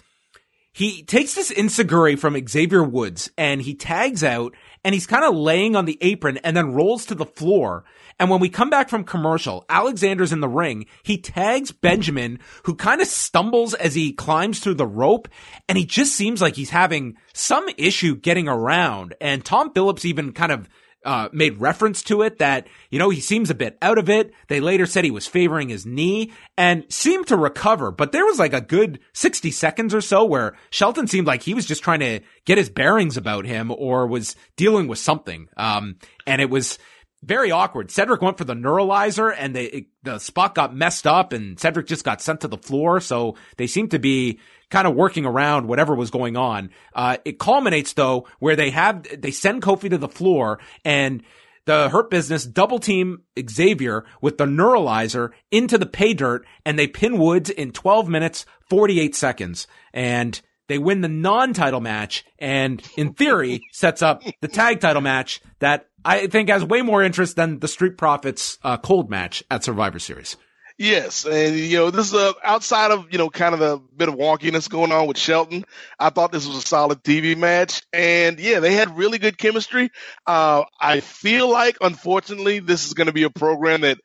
he 0.72 1.02
takes 1.02 1.34
this 1.34 1.52
Enzuigiri 1.52 2.18
from 2.18 2.36
Xavier 2.48 2.82
Woods 2.82 3.30
and 3.36 3.60
he 3.60 3.74
tags 3.74 4.24
out 4.24 4.54
and 4.82 4.94
he's 4.94 5.06
kind 5.06 5.24
of 5.24 5.34
laying 5.34 5.76
on 5.76 5.84
the 5.84 5.98
apron 6.00 6.38
and 6.38 6.56
then 6.56 6.72
rolls 6.72 7.04
to 7.06 7.14
the 7.14 7.26
floor. 7.26 7.84
And 8.18 8.30
when 8.30 8.40
we 8.40 8.48
come 8.48 8.70
back 8.70 8.88
from 8.88 9.04
commercial, 9.04 9.64
Alexander's 9.68 10.32
in 10.32 10.40
the 10.40 10.48
ring. 10.48 10.86
He 11.02 11.18
tags 11.18 11.72
Benjamin, 11.72 12.38
who 12.64 12.74
kind 12.74 13.00
of 13.00 13.06
stumbles 13.06 13.74
as 13.74 13.94
he 13.94 14.12
climbs 14.12 14.60
through 14.60 14.74
the 14.74 14.86
rope. 14.86 15.28
And 15.68 15.76
he 15.76 15.84
just 15.84 16.14
seems 16.14 16.40
like 16.40 16.56
he's 16.56 16.70
having 16.70 17.16
some 17.34 17.68
issue 17.76 18.16
getting 18.16 18.48
around. 18.48 19.14
And 19.20 19.44
Tom 19.44 19.72
Phillips 19.72 20.04
even 20.04 20.32
kind 20.32 20.52
of 20.52 20.68
uh, 21.04 21.28
made 21.32 21.60
reference 21.60 22.02
to 22.04 22.22
it 22.22 22.38
that, 22.38 22.66
you 22.90 22.98
know, 22.98 23.10
he 23.10 23.20
seems 23.20 23.50
a 23.50 23.54
bit 23.54 23.76
out 23.82 23.98
of 23.98 24.08
it. 24.08 24.32
They 24.48 24.60
later 24.60 24.86
said 24.86 25.04
he 25.04 25.10
was 25.10 25.26
favoring 25.26 25.68
his 25.68 25.86
knee 25.86 26.32
and 26.56 26.84
seemed 26.88 27.26
to 27.28 27.36
recover, 27.36 27.90
but 27.90 28.12
there 28.12 28.24
was 28.24 28.38
like 28.38 28.52
a 28.52 28.60
good 28.60 29.00
60 29.12 29.50
seconds 29.50 29.94
or 29.94 30.00
so 30.00 30.24
where 30.24 30.56
Shelton 30.70 31.06
seemed 31.06 31.26
like 31.26 31.42
he 31.42 31.54
was 31.54 31.66
just 31.66 31.82
trying 31.82 32.00
to 32.00 32.20
get 32.44 32.58
his 32.58 32.70
bearings 32.70 33.16
about 33.16 33.44
him 33.44 33.70
or 33.70 34.06
was 34.06 34.36
dealing 34.56 34.88
with 34.88 34.98
something. 34.98 35.48
Um, 35.56 35.96
and 36.26 36.40
it 36.40 36.50
was, 36.50 36.78
very 37.22 37.52
awkward. 37.52 37.90
Cedric 37.90 38.20
went 38.20 38.36
for 38.36 38.44
the 38.44 38.54
Neuralyzer 38.54 39.34
and 39.36 39.54
they, 39.54 39.66
it, 39.66 39.86
the 40.02 40.18
spot 40.18 40.54
got 40.54 40.74
messed 40.74 41.06
up 41.06 41.32
and 41.32 41.58
Cedric 41.58 41.86
just 41.86 42.04
got 42.04 42.20
sent 42.20 42.40
to 42.40 42.48
the 42.48 42.58
floor. 42.58 43.00
So 43.00 43.36
they 43.56 43.68
seemed 43.68 43.92
to 43.92 44.00
be 44.00 44.40
kind 44.72 44.88
of 44.88 44.94
working 44.94 45.26
around 45.26 45.68
whatever 45.68 45.94
was 45.94 46.10
going 46.10 46.36
on. 46.36 46.70
Uh, 46.94 47.18
it 47.24 47.38
culminates 47.38 47.92
though 47.92 48.26
where 48.40 48.56
they 48.56 48.70
have, 48.70 49.06
they 49.20 49.30
send 49.30 49.62
Kofi 49.62 49.90
to 49.90 49.98
the 49.98 50.08
floor 50.08 50.58
and 50.84 51.22
the 51.66 51.90
Hurt 51.90 52.10
Business 52.10 52.44
double 52.44 52.80
team 52.80 53.22
Xavier 53.38 54.04
with 54.20 54.38
the 54.38 54.46
Neuralyzer 54.46 55.30
into 55.50 55.78
the 55.78 55.86
pay 55.86 56.14
dirt 56.14 56.46
and 56.64 56.78
they 56.78 56.88
pin 56.88 57.18
Woods 57.18 57.50
in 57.50 57.70
12 57.70 58.08
minutes, 58.08 58.46
48 58.70 59.14
seconds. 59.14 59.68
And 59.92 60.40
they 60.68 60.78
win 60.78 61.02
the 61.02 61.08
non-title 61.08 61.80
match 61.80 62.24
and 62.38 62.82
in 62.96 63.12
theory 63.12 63.60
sets 63.72 64.00
up 64.00 64.22
the 64.40 64.48
tag 64.48 64.80
title 64.80 65.02
match 65.02 65.42
that 65.58 65.88
I 66.02 66.28
think 66.28 66.48
has 66.48 66.64
way 66.64 66.80
more 66.80 67.02
interest 67.02 67.36
than 67.36 67.60
the 67.60 67.68
Street 67.68 67.98
Profits 67.98 68.58
uh, 68.64 68.78
cold 68.78 69.10
match 69.10 69.44
at 69.50 69.62
Survivor 69.62 69.98
Series. 69.98 70.36
Yes, 70.78 71.24
and 71.24 71.56
you 71.56 71.76
know 71.78 71.90
this 71.90 72.08
is 72.08 72.14
a, 72.14 72.34
outside 72.42 72.90
of 72.90 73.06
you 73.12 73.18
know 73.18 73.30
kind 73.30 73.54
of 73.54 73.60
the 73.60 73.78
bit 73.96 74.08
of 74.08 74.16
wonkiness 74.16 74.68
going 74.68 74.90
on 74.92 75.06
with 75.06 75.18
Shelton. 75.18 75.64
I 75.98 76.10
thought 76.10 76.32
this 76.32 76.46
was 76.46 76.56
a 76.58 76.62
solid 76.66 77.02
TV 77.04 77.36
match, 77.36 77.82
and 77.92 78.38
yeah, 78.40 78.60
they 78.60 78.74
had 78.74 78.96
really 78.96 79.18
good 79.18 79.38
chemistry. 79.38 79.90
Uh, 80.26 80.64
I 80.80 81.00
feel 81.00 81.48
like, 81.50 81.78
unfortunately, 81.80 82.58
this 82.58 82.86
is 82.86 82.94
going 82.94 83.06
to 83.06 83.12
be 83.12 83.22
a 83.22 83.30
program 83.30 83.82
that 83.82 83.98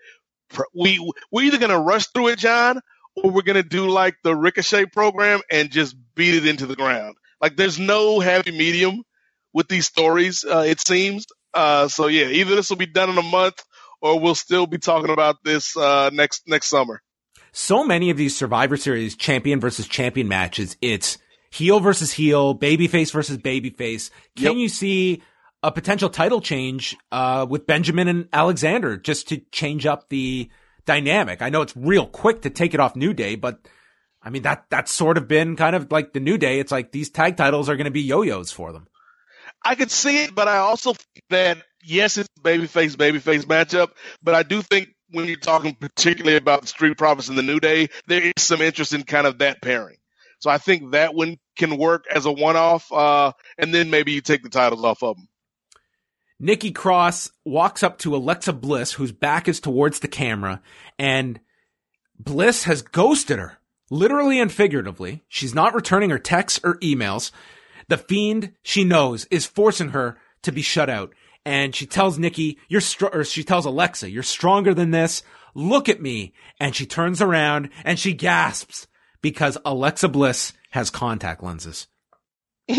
we 0.75 0.99
we're 1.31 1.45
either 1.45 1.57
going 1.59 1.71
to 1.71 1.79
rush 1.79 2.07
through 2.07 2.29
it, 2.29 2.39
John, 2.39 2.79
or 3.15 3.31
we're 3.31 3.41
going 3.41 3.61
to 3.61 3.67
do 3.67 3.89
like 3.89 4.15
the 4.23 4.35
Ricochet 4.35 4.87
program 4.87 5.41
and 5.51 5.71
just 5.71 5.95
beat 6.15 6.35
it 6.35 6.45
into 6.47 6.65
the 6.67 6.75
ground. 6.75 7.15
Like 7.41 7.57
there's 7.57 7.79
no 7.79 8.19
happy 8.19 8.51
medium 8.51 9.03
with 9.53 9.67
these 9.67 9.87
stories. 9.87 10.45
Uh, 10.45 10.65
it 10.67 10.79
seems. 10.79 11.25
Uh, 11.53 11.87
so 11.87 12.07
yeah, 12.07 12.27
either 12.27 12.55
this 12.55 12.69
will 12.69 12.77
be 12.77 12.85
done 12.85 13.09
in 13.09 13.17
a 13.17 13.23
month 13.23 13.63
or 14.01 14.19
we'll 14.19 14.35
still 14.35 14.67
be 14.67 14.77
talking 14.77 15.09
about 15.09 15.43
this 15.43 15.75
uh, 15.77 16.09
next 16.13 16.47
next 16.47 16.67
summer. 16.67 17.01
So 17.51 17.83
many 17.83 18.09
of 18.09 18.17
these 18.17 18.35
Survivor 18.35 18.77
Series 18.77 19.15
champion 19.15 19.59
versus 19.59 19.87
champion 19.87 20.27
matches, 20.27 20.77
it's 20.81 21.17
heel 21.49 21.79
versus 21.79 22.11
heel, 22.11 22.57
babyface 22.57 23.11
versus 23.11 23.37
babyface. 23.37 24.11
Can 24.35 24.45
yep. 24.45 24.55
you 24.55 24.69
see 24.69 25.23
a 25.63 25.71
potential 25.71 26.09
title 26.09 26.41
change 26.41 26.95
uh, 27.11 27.45
with 27.49 27.65
Benjamin 27.65 28.07
and 28.07 28.29
Alexander 28.31 28.97
just 28.97 29.29
to 29.29 29.41
change 29.51 29.85
up 29.85 30.09
the 30.09 30.49
dynamic? 30.85 31.41
I 31.41 31.49
know 31.49 31.61
it's 31.61 31.75
real 31.75 32.05
quick 32.05 32.43
to 32.43 32.49
take 32.49 32.73
it 32.73 32.79
off 32.79 32.95
New 32.95 33.13
Day, 33.13 33.35
but 33.35 33.67
I 34.21 34.29
mean 34.29 34.43
that 34.43 34.65
that's 34.69 34.91
sort 34.91 35.17
of 35.17 35.27
been 35.27 35.55
kind 35.55 35.75
of 35.75 35.91
like 35.91 36.13
the 36.13 36.19
New 36.19 36.37
Day. 36.37 36.59
It's 36.59 36.71
like 36.71 36.91
these 36.91 37.09
tag 37.09 37.37
titles 37.37 37.69
are 37.69 37.75
going 37.75 37.85
to 37.85 37.91
be 37.91 38.01
yo-yos 38.01 38.51
for 38.51 38.71
them. 38.71 38.87
I 39.63 39.75
could 39.75 39.91
see 39.91 40.23
it, 40.23 40.35
but 40.35 40.47
I 40.47 40.57
also 40.57 40.93
think 40.93 41.23
that 41.29 41.57
yes, 41.83 42.17
it's 42.17 42.29
babyface 42.41 42.95
babyface 42.95 43.43
matchup, 43.43 43.91
but 44.21 44.35
I 44.35 44.43
do 44.43 44.61
think 44.61 44.89
when 45.11 45.25
you're 45.25 45.37
talking 45.37 45.75
particularly 45.75 46.37
about 46.37 46.61
the 46.61 46.67
Street 46.67 46.97
Profits 46.97 47.29
and 47.29 47.37
the 47.37 47.43
New 47.43 47.59
Day, 47.59 47.89
there 48.07 48.21
is 48.21 48.33
some 48.37 48.61
interest 48.61 48.93
in 48.93 49.03
kind 49.03 49.25
of 49.25 49.39
that 49.39 49.61
pairing. 49.61 49.97
So 50.39 50.49
I 50.49 50.57
think 50.57 50.91
that 50.91 51.15
one 51.15 51.37
can 51.57 51.77
work 51.77 52.05
as 52.13 52.25
a 52.25 52.31
one-off, 52.31 52.91
uh, 52.91 53.31
and 53.57 53.73
then 53.73 53.89
maybe 53.89 54.11
you 54.11 54.21
take 54.21 54.43
the 54.43 54.49
titles 54.49 54.83
off 54.83 55.01
of 55.01 55.15
them. 55.15 55.27
Nikki 56.39 56.71
Cross 56.71 57.31
walks 57.45 57.81
up 57.81 57.97
to 57.99 58.15
Alexa 58.15 58.53
Bliss, 58.53 58.93
whose 58.93 59.11
back 59.11 59.47
is 59.47 59.59
towards 59.59 59.99
the 59.99 60.07
camera, 60.07 60.61
and 60.99 61.39
Bliss 62.19 62.65
has 62.65 62.83
ghosted 62.83 63.39
her, 63.39 63.57
literally 63.89 64.39
and 64.39 64.51
figuratively. 64.51 65.23
She's 65.27 65.55
not 65.55 65.73
returning 65.73 66.11
her 66.11 66.19
texts 66.19 66.59
or 66.63 66.77
emails. 66.79 67.31
The 67.87 67.97
fiend 67.97 68.53
she 68.61 68.83
knows 68.83 69.25
is 69.31 69.47
forcing 69.47 69.89
her 69.89 70.19
to 70.43 70.51
be 70.51 70.61
shut 70.61 70.89
out. 70.89 71.13
And 71.47 71.73
she 71.73 71.85
tells 71.85 72.19
Nikki, 72.19 72.59
you're 72.67 72.81
str- 72.81 73.05
or 73.05 73.23
she 73.23 73.41
tells 73.41 73.63
Alexa, 73.63 74.11
you're 74.11 74.21
stronger 74.21 74.73
than 74.73 74.91
this. 74.91 75.23
Look 75.55 75.87
at 75.87 76.01
me. 76.01 76.33
And 76.59 76.75
she 76.75 76.85
turns 76.85 77.21
around 77.21 77.69
and 77.85 77.97
she 77.97 78.11
gasps 78.11 78.85
because 79.21 79.57
Alexa 79.63 80.09
Bliss 80.09 80.51
has 80.71 80.89
contact 80.89 81.41
lenses. 81.41 81.87
I 82.69 82.75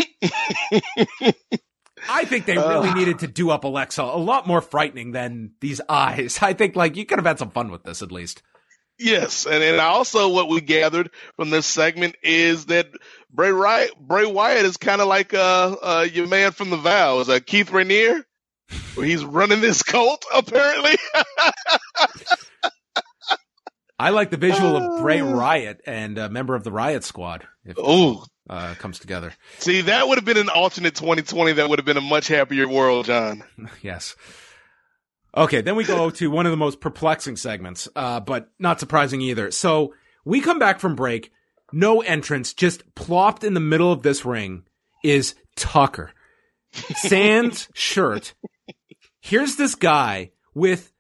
think 2.27 2.45
they 2.45 2.59
really 2.59 2.91
uh, 2.91 2.95
needed 2.95 3.21
to 3.21 3.27
do 3.27 3.49
up 3.49 3.65
Alexa 3.65 4.03
a 4.03 4.19
lot 4.19 4.47
more 4.47 4.61
frightening 4.61 5.13
than 5.13 5.53
these 5.63 5.81
eyes. 5.89 6.39
I 6.43 6.53
think 6.53 6.77
like 6.77 6.95
you 6.95 7.07
could 7.07 7.19
have 7.19 7.25
had 7.25 7.39
some 7.39 7.51
fun 7.51 7.71
with 7.71 7.85
this 7.85 8.03
at 8.03 8.13
least. 8.13 8.43
Yes, 8.99 9.47
and 9.47 9.63
and 9.63 9.81
also 9.81 10.29
what 10.29 10.51
we 10.51 10.61
gathered 10.61 11.11
from 11.37 11.51
this 11.51 11.67
segment 11.67 12.17
is 12.23 12.67
that 12.67 12.91
Bray 13.31 13.53
Wyatt, 13.53 13.93
Bray 13.99 14.27
Wyatt 14.27 14.67
is 14.67 14.77
kind 14.77 15.01
of 15.01 15.07
like 15.07 15.33
uh, 15.33 15.77
uh 15.81 16.07
your 16.13 16.27
man 16.27 16.51
from 16.51 16.71
the 16.71 16.77
Vows, 16.77 17.29
uh, 17.29 17.39
Keith 17.39 17.73
where 17.73 17.85
he's 18.95 19.25
running 19.25 19.61
this 19.61 19.83
cult 19.83 20.25
apparently. 20.35 20.97
I 24.01 24.11
like 24.11 24.31
the 24.31 24.37
visual 24.37 24.77
of 24.77 25.01
Bray 25.03 25.21
Riot 25.21 25.81
and 25.85 26.19
a 26.19 26.29
member 26.29 26.55
of 26.55 26.63
the 26.63 26.71
Riot 26.71 27.03
Squad. 27.03 27.49
Oh, 27.77 28.25
uh, 28.49 28.75
comes 28.75 29.01
together. 29.01 29.35
See, 29.59 29.81
that 29.83 30.07
would 30.07 30.19
have 30.19 30.25
been 30.25 30.37
an 30.37 30.49
alternate 30.49 30.95
2020. 30.95 31.53
That 31.53 31.69
would 31.69 31.81
have 31.81 31.87
been 31.87 31.97
a 31.97 32.03
much 32.03 32.29
happier 32.29 32.69
world, 32.69 33.07
John. 33.07 33.43
yes. 33.83 34.15
Okay, 35.37 35.61
then 35.61 35.77
we 35.77 35.85
go 35.85 36.11
to 36.11 36.31
one 36.31 36.47
of 36.47 36.53
the 36.53 36.57
most 36.57 36.81
perplexing 36.81 37.37
segments, 37.37 37.89
uh, 37.95 38.21
but 38.21 38.51
not 38.59 38.81
surprising 38.81 39.21
either. 39.21 39.51
So 39.51 39.95
we 40.25 40.41
come 40.41 40.59
back 40.59 40.81
from 40.81 40.95
break. 40.95 41.33
No 41.73 42.01
entrance, 42.01 42.55
just 42.55 42.95
plopped 42.95 43.45
in 43.45 43.53
the 43.53 43.61
middle 43.61 43.93
of 43.93 44.03
this 44.03 44.25
ring 44.25 44.65
is 45.05 45.35
Tucker. 45.55 46.13
Sans 46.73 47.69
shirt. 47.75 48.35
Here's 49.29 49.57
this 49.57 49.75
guy 49.75 50.31
with, 50.55 50.91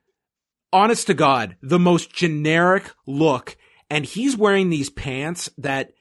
honest 0.70 1.06
to 1.06 1.14
God, 1.14 1.56
the 1.62 1.78
most 1.78 2.12
generic 2.12 2.90
look. 3.06 3.56
And 3.88 4.04
he's 4.04 4.36
wearing 4.36 4.68
these 4.68 4.90
pants 4.90 5.48
that 5.56 5.92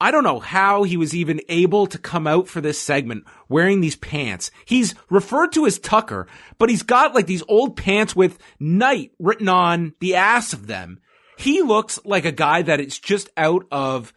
I 0.00 0.10
don't 0.10 0.24
know 0.24 0.40
how 0.40 0.82
he 0.82 0.96
was 0.96 1.14
even 1.14 1.40
able 1.48 1.86
to 1.86 1.96
come 1.96 2.26
out 2.26 2.48
for 2.48 2.60
this 2.60 2.80
segment 2.80 3.26
wearing 3.48 3.80
these 3.80 3.94
pants. 3.94 4.50
He's 4.64 4.96
referred 5.08 5.52
to 5.52 5.66
as 5.66 5.78
Tucker, 5.78 6.26
but 6.58 6.68
he's 6.68 6.82
got 6.82 7.14
like 7.14 7.26
these 7.26 7.44
old 7.46 7.76
pants 7.76 8.16
with 8.16 8.40
night 8.58 9.12
written 9.20 9.48
on 9.48 9.94
the 10.00 10.16
ass 10.16 10.52
of 10.52 10.66
them. 10.66 10.98
He 11.36 11.62
looks 11.62 12.00
like 12.04 12.24
a 12.24 12.32
guy 12.32 12.62
that 12.62 12.80
is 12.80 12.98
just 12.98 13.30
out 13.36 13.66
of 13.70 14.12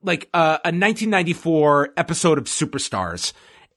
like 0.00 0.28
a 0.32 0.60
1994 0.62 1.94
episode 1.96 2.38
of 2.38 2.44
Superstars. 2.44 3.32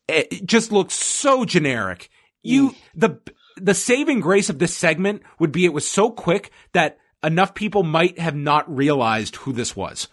It 0.08 0.46
just 0.46 0.72
looks 0.72 0.94
so 0.94 1.46
generic. 1.46 2.11
You, 2.44 2.76
the, 2.96 3.20
the 3.58 3.74
saving 3.74 4.20
grace 4.20 4.50
of 4.50 4.60
this 4.60 4.76
segment 4.76 5.24
would 5.40 5.52
be 5.52 5.66
it 5.66 5.74
was 5.74 5.88
so 5.88 6.10
quick 6.10 6.52
that 6.74 6.98
enough 7.24 7.54
people 7.54 7.84
might 7.84 8.20
have 8.20 8.36
not 8.36 8.74
realized 8.74 9.36
who 9.38 9.54
this 9.54 9.76
was. 9.76 10.08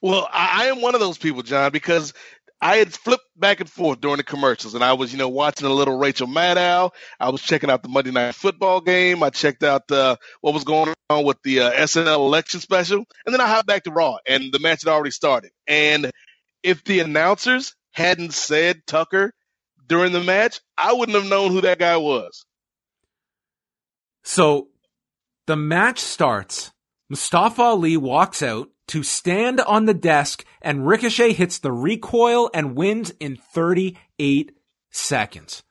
Well, 0.00 0.28
I, 0.32 0.64
I 0.64 0.66
am 0.66 0.80
one 0.80 0.94
of 0.94 1.00
those 1.00 1.18
people, 1.18 1.42
John, 1.42 1.70
because 1.70 2.12
I 2.60 2.76
had 2.76 2.92
flipped 2.92 3.26
back 3.36 3.60
and 3.60 3.68
forth 3.68 4.00
during 4.00 4.16
the 4.16 4.22
commercials, 4.22 4.74
and 4.74 4.82
I 4.82 4.94
was, 4.94 5.12
you 5.12 5.18
know, 5.18 5.28
watching 5.28 5.66
a 5.66 5.72
little 5.72 5.98
Rachel 5.98 6.26
Maddow. 6.26 6.90
I 7.20 7.28
was 7.28 7.42
checking 7.42 7.70
out 7.70 7.82
the 7.82 7.88
Monday 7.88 8.10
Night 8.10 8.34
Football 8.34 8.80
game. 8.80 9.22
I 9.22 9.30
checked 9.30 9.62
out 9.62 9.90
uh, 9.92 10.16
what 10.40 10.54
was 10.54 10.64
going 10.64 10.94
on 11.10 11.24
with 11.24 11.36
the 11.42 11.60
uh, 11.60 11.72
SNL 11.72 12.16
election 12.16 12.60
special, 12.60 13.04
and 13.26 13.34
then 13.34 13.40
I 13.40 13.46
hopped 13.46 13.66
back 13.66 13.84
to 13.84 13.90
Raw, 13.90 14.16
and 14.26 14.52
the 14.52 14.58
match 14.58 14.84
had 14.84 14.90
already 14.90 15.10
started. 15.10 15.50
And 15.66 16.10
if 16.62 16.82
the 16.84 17.00
announcers 17.00 17.76
hadn't 17.92 18.32
said 18.32 18.82
Tucker 18.86 19.32
during 19.86 20.12
the 20.12 20.22
match, 20.22 20.60
I 20.76 20.92
wouldn't 20.92 21.16
have 21.16 21.30
known 21.30 21.50
who 21.52 21.60
that 21.62 21.78
guy 21.78 21.96
was. 21.96 22.44
So 24.24 24.68
the 25.46 25.56
match 25.56 26.00
starts. 26.00 26.72
Mustafa 27.08 27.62
Ali 27.62 27.96
walks 27.96 28.42
out 28.42 28.68
to 28.88 29.02
stand 29.02 29.60
on 29.60 29.84
the 29.84 29.94
desk 29.94 30.44
and 30.60 30.86
Ricochet 30.86 31.32
hits 31.32 31.58
the 31.58 31.72
recoil 31.72 32.50
and 32.52 32.76
wins 32.76 33.12
in 33.20 33.36
38 33.36 34.52
seconds. 34.90 35.62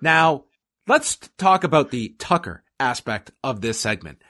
Now, 0.00 0.44
let's 0.86 1.16
talk 1.38 1.64
about 1.64 1.90
the 1.90 2.14
Tucker 2.18 2.62
aspect 2.78 3.30
of 3.42 3.60
this 3.60 3.78
segment. 3.78 4.22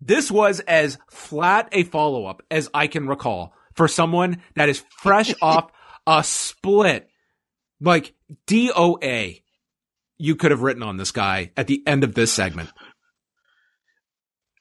This 0.00 0.30
was 0.30 0.60
as 0.60 0.98
flat 1.10 1.68
a 1.72 1.84
follow 1.84 2.26
up 2.26 2.42
as 2.50 2.68
I 2.74 2.88
can 2.88 3.06
recall 3.06 3.54
for 3.74 3.86
someone 3.86 4.42
that 4.54 4.68
is 4.68 4.84
fresh 4.98 5.32
off 5.42 5.70
a 6.06 6.24
split. 6.24 7.08
Like 7.82 8.14
DOA, 8.46 9.42
you 10.18 10.36
could 10.36 10.52
have 10.52 10.62
written 10.62 10.82
on 10.82 10.96
this 10.96 11.10
guy 11.10 11.50
at 11.56 11.66
the 11.66 11.82
end 11.86 12.04
of 12.04 12.14
this 12.14 12.32
segment. 12.32 12.70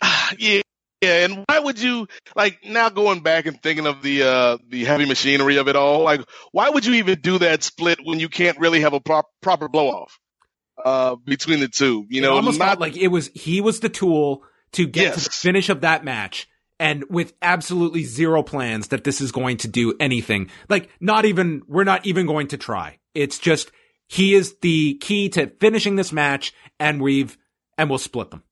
yeah. 0.37 0.61
Yeah, 1.01 1.25
and 1.25 1.45
why 1.47 1.57
would 1.57 1.81
you 1.81 2.07
like 2.35 2.59
now 2.63 2.89
going 2.89 3.21
back 3.21 3.47
and 3.47 3.59
thinking 3.59 3.87
of 3.87 4.03
the 4.03 4.21
uh 4.21 4.57
the 4.69 4.85
heavy 4.85 5.07
machinery 5.07 5.57
of 5.57 5.67
it 5.67 5.75
all? 5.75 6.03
Like, 6.03 6.21
why 6.51 6.69
would 6.69 6.85
you 6.85 6.93
even 6.95 7.19
do 7.21 7.39
that 7.39 7.63
split 7.63 7.99
when 8.03 8.19
you 8.19 8.29
can't 8.29 8.59
really 8.59 8.81
have 8.81 8.93
a 8.93 8.99
prop, 8.99 9.25
proper 9.41 9.67
blow 9.67 9.89
off 9.89 10.19
uh 10.85 11.15
between 11.25 11.59
the 11.59 11.67
two? 11.67 12.05
You 12.07 12.21
It 12.21 12.21
know, 12.21 12.35
almost 12.35 12.59
not 12.59 12.79
like 12.79 12.95
it 12.97 13.07
was 13.07 13.31
he 13.33 13.61
was 13.61 13.79
the 13.79 13.89
tool 13.89 14.43
to 14.73 14.85
get 14.85 15.15
to 15.15 15.19
the 15.21 15.29
finish 15.31 15.69
of 15.69 15.81
that 15.81 16.05
match, 16.05 16.47
and 16.79 17.03
with 17.09 17.33
absolutely 17.41 18.03
zero 18.03 18.43
plans 18.43 18.89
that 18.89 19.03
this 19.03 19.21
is 19.21 19.31
going 19.31 19.57
to 19.57 19.67
do 19.67 19.95
anything. 19.99 20.51
Like, 20.69 20.89
not 20.99 21.25
even 21.25 21.63
we're 21.67 21.83
not 21.83 22.05
even 22.05 22.27
going 22.27 22.49
to 22.49 22.57
try. 22.57 22.99
It's 23.13 23.39
just 23.39 23.71
he 24.07 24.33
is 24.33 24.55
the 24.61 24.95
key 24.95 25.29
to 25.29 25.47
finishing 25.47 25.95
this 25.95 26.11
match, 26.11 26.53
and 26.79 27.01
we've 27.01 27.37
and 27.77 27.89
we'll 27.89 27.99
split 27.99 28.31
them. 28.31 28.43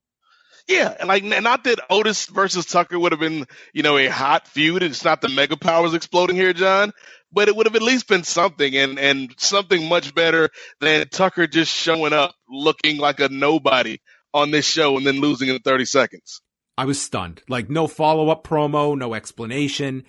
Yeah, 0.68 0.96
and 1.00 1.08
like 1.08 1.24
not 1.24 1.64
that 1.64 1.80
Otis 1.90 2.28
versus 2.28 2.66
Tucker 2.66 3.00
would 3.00 3.12
have 3.12 3.20
been, 3.20 3.48
you 3.74 3.82
know, 3.82 3.98
a 3.98 4.08
hot 4.08 4.48
feud. 4.48 4.84
It's 4.84 5.04
not 5.04 5.20
the 5.20 5.30
mega 5.30 5.58
powers 5.58 5.96
exploding 5.96 6.36
here, 6.36 6.54
John, 6.54 6.94
but 7.32 7.48
it 7.48 7.56
would 7.56 7.66
have 7.66 7.76
at 7.76 7.82
least 7.82 8.08
been 8.08 8.24
something 8.24 8.76
and 8.76 9.00
and 9.00 9.34
something 9.38 9.90
much 9.90 10.14
better 10.14 10.50
than 10.80 11.08
Tucker 11.10 11.48
just 11.48 11.76
showing 11.76 12.14
up 12.14 12.36
looking 12.48 12.98
like 12.98 13.20
a 13.20 13.30
nobody 13.30 13.98
on 14.32 14.52
this 14.52 14.66
show 14.66 14.96
and 14.96 15.08
then 15.08 15.22
losing 15.22 15.50
in 15.50 15.60
30 15.60 15.86
seconds. 15.86 16.42
I 16.78 16.86
was 16.86 17.02
stunned. 17.02 17.42
Like 17.50 17.70
no 17.70 17.88
follow 17.88 18.30
up 18.30 18.46
promo, 18.46 18.96
no 18.98 19.16
explanation. 19.16 20.04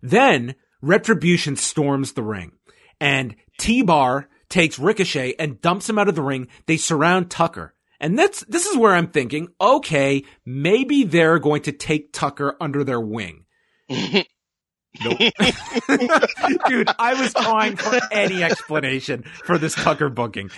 Then 0.00 0.54
Retribution 0.80 1.56
storms 1.56 2.12
the 2.12 2.22
ring 2.22 2.52
and 3.00 3.36
T-Bar 3.58 4.28
takes 4.48 4.78
Ricochet 4.78 5.34
and 5.38 5.60
dumps 5.60 5.88
him 5.88 5.98
out 5.98 6.08
of 6.08 6.14
the 6.14 6.22
ring. 6.22 6.48
They 6.66 6.76
surround 6.76 7.30
Tucker. 7.30 7.74
And 7.98 8.18
that's, 8.18 8.44
this 8.44 8.66
is 8.66 8.76
where 8.76 8.94
I'm 8.94 9.08
thinking, 9.08 9.48
okay, 9.60 10.22
maybe 10.44 11.04
they're 11.04 11.38
going 11.38 11.62
to 11.62 11.72
take 11.72 12.12
Tucker 12.12 12.54
under 12.60 12.84
their 12.84 13.00
wing. 13.00 13.44
Nope. 13.88 15.18
Dude, 16.68 16.88
I 16.98 17.14
was 17.18 17.32
trying 17.34 17.76
for 17.76 17.98
any 18.10 18.42
explanation 18.42 19.24
for 19.44 19.58
this 19.58 19.74
Tucker 19.74 20.08
booking. 20.08 20.50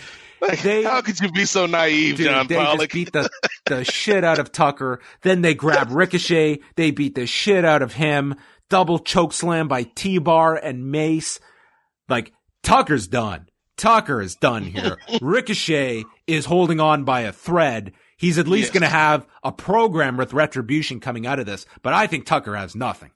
They- 0.62 0.84
how 0.84 1.00
could 1.00 1.18
you 1.20 1.30
be 1.32 1.44
so 1.44 1.66
naive, 1.66 2.16
Dude, 2.16 2.26
John 2.26 2.46
they 2.46 2.54
Pollock? 2.56 2.80
just 2.80 2.92
beat 2.92 3.12
the, 3.12 3.28
the 3.66 3.84
shit 3.84 4.22
out 4.24 4.38
of 4.38 4.52
Tucker. 4.52 5.00
Then 5.22 5.42
they 5.42 5.54
grab 5.54 5.90
Ricochet. 5.90 6.60
They 6.76 6.90
beat 6.92 7.14
the 7.16 7.26
shit 7.26 7.64
out 7.64 7.82
of 7.82 7.94
him. 7.94 8.36
Double 8.70 8.98
choke 8.98 9.32
slam 9.32 9.66
by 9.66 9.82
T-Bar 9.84 10.54
and 10.56 10.90
Mace. 10.90 11.40
Like, 12.08 12.32
Tucker's 12.62 13.06
done. 13.06 13.48
Tucker 13.76 14.20
is 14.20 14.34
done 14.34 14.64
here. 14.64 14.98
Ricochet 15.22 16.04
is 16.26 16.44
holding 16.46 16.80
on 16.80 17.04
by 17.04 17.20
a 17.22 17.32
thread. 17.32 17.92
He's 18.16 18.38
at 18.38 18.48
least 18.48 18.68
Yes. 18.68 18.72
going 18.74 18.82
to 18.82 18.88
have 18.96 19.26
a 19.44 19.52
program 19.52 20.16
with 20.16 20.32
retribution 20.32 20.98
coming 20.98 21.26
out 21.26 21.38
of 21.38 21.46
this, 21.46 21.66
but 21.82 21.92
I 21.94 22.08
think 22.08 22.26
Tucker 22.26 22.56
has 22.56 22.74
nothing. 22.74 23.10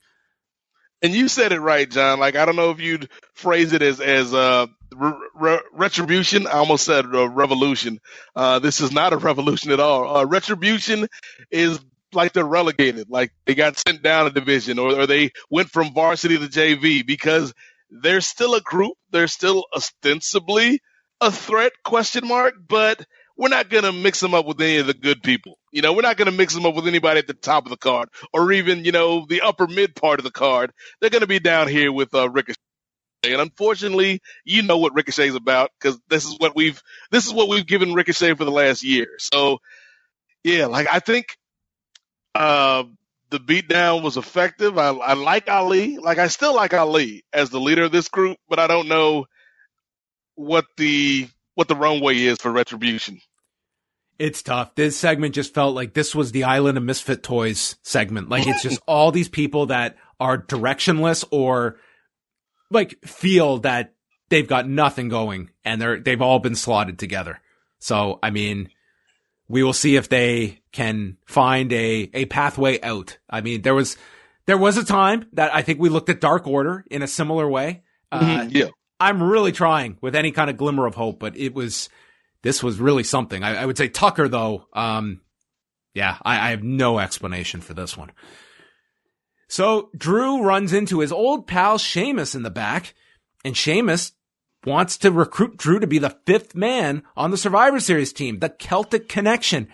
And 1.02 1.12
you 1.12 1.26
said 1.26 1.50
it 1.50 1.58
right, 1.58 1.90
John. 1.90 2.20
Like 2.20 2.36
I 2.36 2.44
don't 2.44 2.54
know 2.54 2.70
if 2.70 2.80
you'd 2.80 3.08
phrase 3.34 3.72
it 3.72 3.82
as 3.82 4.00
as 4.00 4.32
uh, 4.32 4.68
re- 4.94 5.12
re- 5.34 5.60
retribution. 5.72 6.46
I 6.46 6.52
almost 6.52 6.84
said 6.84 7.06
uh, 7.12 7.28
revolution. 7.28 7.98
Uh, 8.36 8.60
this 8.60 8.80
is 8.80 8.92
not 8.92 9.12
a 9.12 9.16
revolution 9.16 9.72
at 9.72 9.80
all. 9.80 10.18
Uh, 10.18 10.24
retribution 10.26 11.08
is 11.50 11.80
like 12.12 12.34
they're 12.34 12.44
relegated, 12.44 13.10
like 13.10 13.32
they 13.46 13.56
got 13.56 13.76
sent 13.84 14.02
down 14.04 14.28
a 14.28 14.30
division, 14.30 14.78
or, 14.78 15.00
or 15.00 15.06
they 15.08 15.32
went 15.50 15.70
from 15.70 15.92
varsity 15.92 16.38
to 16.38 16.44
JV 16.46 17.04
because 17.04 17.52
they're 18.00 18.20
still 18.22 18.54
a 18.54 18.60
group. 18.60 18.94
They're 19.10 19.28
still 19.28 19.66
ostensibly 19.74 20.80
a 21.20 21.30
threat? 21.30 21.72
Question 21.84 22.26
mark. 22.26 22.54
But 22.68 23.04
we're 23.36 23.48
not 23.48 23.70
gonna 23.70 23.92
mix 23.92 24.20
them 24.20 24.34
up 24.34 24.46
with 24.46 24.60
any 24.60 24.78
of 24.78 24.86
the 24.86 24.94
good 24.94 25.22
people. 25.22 25.58
You 25.72 25.82
know, 25.82 25.92
we're 25.92 26.02
not 26.02 26.16
gonna 26.16 26.32
mix 26.32 26.54
them 26.54 26.66
up 26.66 26.74
with 26.74 26.86
anybody 26.88 27.18
at 27.18 27.26
the 27.26 27.34
top 27.34 27.64
of 27.66 27.70
the 27.70 27.76
card, 27.76 28.08
or 28.32 28.52
even 28.52 28.84
you 28.84 28.92
know 28.92 29.26
the 29.28 29.42
upper 29.42 29.66
mid 29.66 29.94
part 29.96 30.20
of 30.20 30.24
the 30.24 30.30
card. 30.30 30.72
They're 31.00 31.10
gonna 31.10 31.26
be 31.26 31.40
down 31.40 31.68
here 31.68 31.92
with 31.92 32.14
uh, 32.14 32.28
Ricochet. 32.30 32.56
And 33.24 33.40
unfortunately, 33.40 34.20
you 34.44 34.62
know 34.62 34.78
what 34.78 34.94
Ricochet's 34.94 35.36
about 35.36 35.70
because 35.80 35.98
this 36.08 36.24
is 36.24 36.36
what 36.38 36.56
we've 36.56 36.82
this 37.12 37.26
is 37.26 37.32
what 37.32 37.48
we've 37.48 37.66
given 37.66 37.94
Ricochet 37.94 38.34
for 38.34 38.44
the 38.44 38.50
last 38.50 38.82
year. 38.82 39.08
So, 39.18 39.58
yeah, 40.44 40.66
like 40.66 40.88
I 40.92 41.00
think 41.00 41.26
uh, 42.34 42.84
the 43.32 43.40
beatdown 43.40 44.02
was 44.02 44.16
effective. 44.16 44.78
I, 44.78 44.90
I 44.90 45.14
like 45.14 45.48
Ali, 45.48 45.98
like 45.98 46.18
I 46.18 46.28
still 46.28 46.54
like 46.54 46.74
Ali 46.74 47.24
as 47.32 47.50
the 47.50 47.58
leader 47.58 47.84
of 47.84 47.92
this 47.92 48.08
group, 48.08 48.36
but 48.48 48.58
I 48.58 48.66
don't 48.66 48.88
know 48.88 49.26
what 50.36 50.66
the 50.76 51.28
what 51.54 51.66
the 51.68 51.74
runway 51.74 52.18
is 52.18 52.38
for 52.38 52.52
Retribution. 52.52 53.20
It's 54.18 54.42
tough. 54.42 54.74
This 54.74 54.96
segment 54.96 55.34
just 55.34 55.54
felt 55.54 55.74
like 55.74 55.94
this 55.94 56.14
was 56.14 56.30
the 56.30 56.44
Island 56.44 56.78
of 56.78 56.84
Misfit 56.84 57.22
Toys 57.22 57.76
segment. 57.82 58.28
Like 58.28 58.46
it's 58.46 58.62
just 58.62 58.80
all 58.86 59.10
these 59.10 59.28
people 59.28 59.66
that 59.66 59.96
are 60.20 60.38
directionless 60.38 61.24
or 61.30 61.76
like 62.70 63.00
feel 63.04 63.58
that 63.60 63.94
they've 64.28 64.46
got 64.46 64.68
nothing 64.68 65.08
going 65.08 65.50
and 65.64 65.80
they're 65.80 65.98
they've 65.98 66.22
all 66.22 66.38
been 66.38 66.54
slotted 66.54 66.98
together. 66.98 67.40
So 67.78 68.18
I 68.22 68.30
mean, 68.30 68.68
we 69.48 69.62
will 69.62 69.72
see 69.72 69.96
if 69.96 70.08
they 70.08 70.62
can 70.72 71.18
find 71.26 71.72
a 71.72 72.10
a 72.14 72.24
pathway 72.26 72.80
out. 72.80 73.18
I 73.28 73.40
mean, 73.40 73.62
there 73.62 73.74
was 73.74 73.96
there 74.46 74.58
was 74.58 74.76
a 74.76 74.84
time 74.84 75.26
that 75.34 75.54
I 75.54 75.62
think 75.62 75.78
we 75.78 75.88
looked 75.88 76.08
at 76.08 76.20
Dark 76.20 76.46
Order 76.46 76.84
in 76.90 77.02
a 77.02 77.06
similar 77.06 77.48
way. 77.48 77.82
Uh, 78.10 78.46
yeah. 78.50 78.68
I'm 78.98 79.22
really 79.22 79.52
trying 79.52 79.98
with 80.00 80.14
any 80.14 80.30
kind 80.30 80.50
of 80.50 80.56
glimmer 80.56 80.86
of 80.86 80.94
hope, 80.94 81.18
but 81.18 81.36
it 81.36 81.54
was 81.54 81.88
this 82.42 82.62
was 82.62 82.78
really 82.78 83.04
something. 83.04 83.42
I, 83.42 83.62
I 83.62 83.66
would 83.66 83.78
say 83.78 83.88
Tucker 83.88 84.28
though. 84.28 84.66
Um, 84.72 85.20
yeah, 85.94 86.16
I, 86.22 86.48
I 86.48 86.50
have 86.50 86.62
no 86.62 86.98
explanation 86.98 87.60
for 87.60 87.74
this 87.74 87.96
one. 87.96 88.12
So 89.48 89.90
Drew 89.96 90.42
runs 90.42 90.72
into 90.72 91.00
his 91.00 91.12
old 91.12 91.46
pal 91.46 91.78
Sheamus 91.78 92.34
in 92.34 92.42
the 92.42 92.50
back, 92.50 92.94
and 93.44 93.56
Sheamus 93.56 94.12
wants 94.64 94.96
to 94.98 95.10
recruit 95.10 95.56
Drew 95.56 95.78
to 95.80 95.86
be 95.86 95.98
the 95.98 96.16
fifth 96.26 96.54
man 96.54 97.02
on 97.16 97.30
the 97.30 97.36
Survivor 97.36 97.80
Series 97.80 98.12
team, 98.12 98.38
the 98.38 98.48
Celtic 98.48 99.08
Connection. 99.08 99.68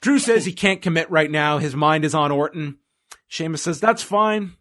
Drew 0.00 0.18
says 0.18 0.44
he 0.44 0.52
can't 0.52 0.82
commit 0.82 1.10
right 1.10 1.30
now. 1.30 1.58
His 1.58 1.76
mind 1.76 2.04
is 2.04 2.14
on 2.14 2.32
Orton. 2.32 2.78
Sheamus 3.28 3.62
says, 3.62 3.80
that's 3.80 4.02
fine. 4.02 4.54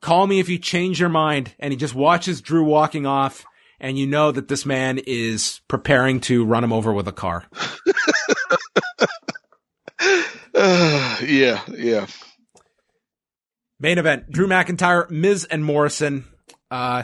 Call 0.00 0.26
me 0.26 0.40
if 0.40 0.48
you 0.48 0.58
change 0.58 0.98
your 0.98 1.08
mind. 1.08 1.54
And 1.58 1.72
he 1.72 1.76
just 1.76 1.94
watches 1.94 2.40
Drew 2.40 2.64
walking 2.64 3.06
off. 3.06 3.44
And 3.80 3.98
you 3.98 4.06
know 4.06 4.32
that 4.32 4.48
this 4.48 4.64
man 4.64 4.98
is 5.06 5.60
preparing 5.68 6.20
to 6.22 6.44
run 6.44 6.64
him 6.64 6.72
over 6.72 6.92
with 6.92 7.08
a 7.08 7.12
car. 7.12 7.44
Uh, 10.54 11.18
yeah, 11.24 11.60
yeah. 11.68 12.06
Main 13.80 13.98
event, 13.98 14.30
Drew 14.30 14.46
McIntyre, 14.46 15.10
Miz 15.10 15.44
and 15.44 15.64
Morrison. 15.64 16.24
Uh, 16.70 17.02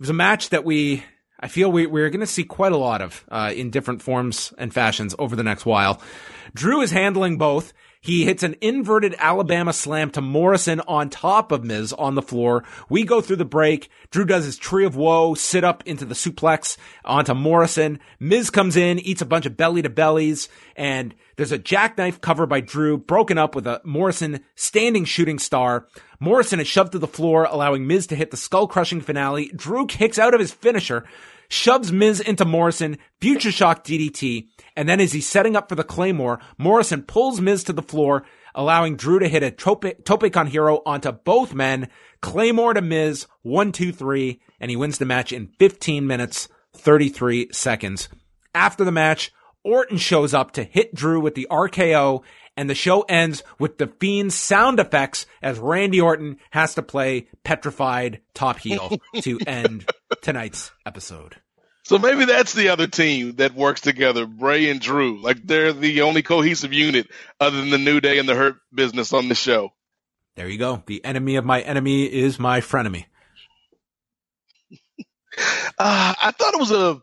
was 0.00 0.10
a 0.10 0.14
match 0.14 0.48
that 0.48 0.64
we, 0.64 1.04
I 1.38 1.46
feel 1.48 1.70
we, 1.70 1.86
we're 1.86 2.10
going 2.10 2.20
to 2.20 2.26
see 2.26 2.44
quite 2.44 2.72
a 2.72 2.76
lot 2.76 3.02
of, 3.02 3.24
uh, 3.30 3.52
in 3.54 3.70
different 3.70 4.02
forms 4.02 4.52
and 4.58 4.74
fashions 4.74 5.14
over 5.18 5.36
the 5.36 5.44
next 5.44 5.64
while. 5.64 6.02
Drew 6.54 6.80
is 6.80 6.90
handling 6.90 7.38
both. 7.38 7.72
He 8.02 8.24
hits 8.24 8.42
an 8.42 8.56
inverted 8.62 9.14
Alabama 9.18 9.74
slam 9.74 10.10
to 10.12 10.22
Morrison 10.22 10.80
on 10.88 11.10
top 11.10 11.52
of 11.52 11.64
Miz 11.64 11.92
on 11.92 12.14
the 12.14 12.22
floor. 12.22 12.64
We 12.88 13.04
go 13.04 13.20
through 13.20 13.36
the 13.36 13.44
break. 13.44 13.90
Drew 14.10 14.24
does 14.24 14.46
his 14.46 14.56
tree 14.56 14.86
of 14.86 14.96
woe, 14.96 15.34
sit 15.34 15.64
up 15.64 15.82
into 15.86 16.06
the 16.06 16.14
suplex 16.14 16.78
onto 17.04 17.34
Morrison. 17.34 18.00
Miz 18.18 18.48
comes 18.48 18.74
in, 18.74 18.98
eats 19.00 19.20
a 19.20 19.26
bunch 19.26 19.44
of 19.44 19.58
belly 19.58 19.82
to 19.82 19.90
bellies, 19.90 20.48
and 20.76 21.14
there's 21.36 21.52
a 21.52 21.58
jackknife 21.58 22.22
cover 22.22 22.46
by 22.46 22.60
Drew, 22.60 22.96
broken 22.96 23.36
up 23.36 23.54
with 23.54 23.66
a 23.66 23.82
Morrison 23.84 24.40
standing 24.54 25.04
shooting 25.04 25.38
star. 25.38 25.86
Morrison 26.18 26.58
is 26.58 26.66
shoved 26.66 26.92
to 26.92 26.98
the 26.98 27.06
floor, 27.06 27.44
allowing 27.44 27.86
Miz 27.86 28.06
to 28.06 28.16
hit 28.16 28.30
the 28.30 28.36
skull 28.38 28.66
crushing 28.66 29.02
finale. 29.02 29.50
Drew 29.54 29.86
kicks 29.86 30.18
out 30.18 30.32
of 30.32 30.40
his 30.40 30.52
finisher, 30.52 31.04
shoves 31.50 31.92
Miz 31.92 32.20
into 32.20 32.46
Morrison, 32.46 32.96
future 33.20 33.50
shock 33.52 33.84
DDT, 33.84 34.48
and 34.76 34.88
then 34.88 35.00
as 35.00 35.12
he's 35.12 35.28
setting 35.28 35.56
up 35.56 35.68
for 35.68 35.74
the 35.74 35.84
Claymore, 35.84 36.40
Morrison 36.56 37.02
pulls 37.02 37.40
Miz 37.40 37.64
to 37.64 37.74
the 37.74 37.82
floor, 37.82 38.24
allowing 38.54 38.96
Drew 38.96 39.18
to 39.18 39.28
hit 39.28 39.42
a 39.42 39.50
tope, 39.50 39.84
tope 40.04 40.34
hero 40.46 40.80
onto 40.86 41.12
both 41.12 41.52
men. 41.52 41.88
Claymore 42.22 42.74
to 42.74 42.80
Miz, 42.80 43.26
one, 43.42 43.72
two, 43.72 43.92
three, 43.92 44.40
and 44.58 44.70
he 44.70 44.76
wins 44.76 44.98
the 44.98 45.04
match 45.04 45.32
in 45.32 45.48
15 45.58 46.06
minutes, 46.06 46.48
33 46.74 47.48
seconds. 47.52 48.08
After 48.54 48.84
the 48.84 48.92
match, 48.92 49.32
Orton 49.62 49.98
shows 49.98 50.32
up 50.32 50.52
to 50.52 50.64
hit 50.64 50.94
Drew 50.94 51.20
with 51.20 51.34
the 51.34 51.46
RKO, 51.50 52.22
and 52.56 52.68
the 52.68 52.74
show 52.74 53.02
ends 53.02 53.42
with 53.58 53.78
the 53.78 53.86
Fiend's 53.86 54.34
sound 54.34 54.80
effects 54.80 55.26
as 55.42 55.58
Randy 55.58 56.00
Orton 56.00 56.38
has 56.50 56.74
to 56.74 56.82
play 56.82 57.28
petrified 57.44 58.20
top 58.34 58.58
heel 58.58 58.98
to 59.22 59.38
end 59.46 59.90
tonight's 60.20 60.70
episode. 60.84 61.36
So 61.84 61.98
maybe 61.98 62.24
that's 62.24 62.52
the 62.52 62.68
other 62.68 62.86
team 62.86 63.36
that 63.36 63.54
works 63.54 63.80
together, 63.80 64.26
Bray 64.26 64.68
and 64.70 64.80
Drew. 64.80 65.20
Like 65.20 65.44
they're 65.44 65.72
the 65.72 66.02
only 66.02 66.22
cohesive 66.22 66.72
unit 66.72 67.08
other 67.40 67.56
than 67.56 67.70
the 67.70 67.78
New 67.78 68.00
Day 68.00 68.18
and 68.18 68.28
the 68.28 68.34
Hurt 68.34 68.56
Business 68.72 69.12
on 69.12 69.28
the 69.28 69.34
show. 69.34 69.72
There 70.36 70.48
you 70.48 70.58
go. 70.58 70.82
The 70.86 71.04
enemy 71.04 71.36
of 71.36 71.44
my 71.44 71.60
enemy 71.60 72.04
is 72.04 72.38
my 72.38 72.60
frenemy. 72.60 73.06
uh, 74.72 74.76
I 75.78 76.32
thought 76.36 76.54
it 76.54 76.60
was 76.60 76.70
a 76.70 77.02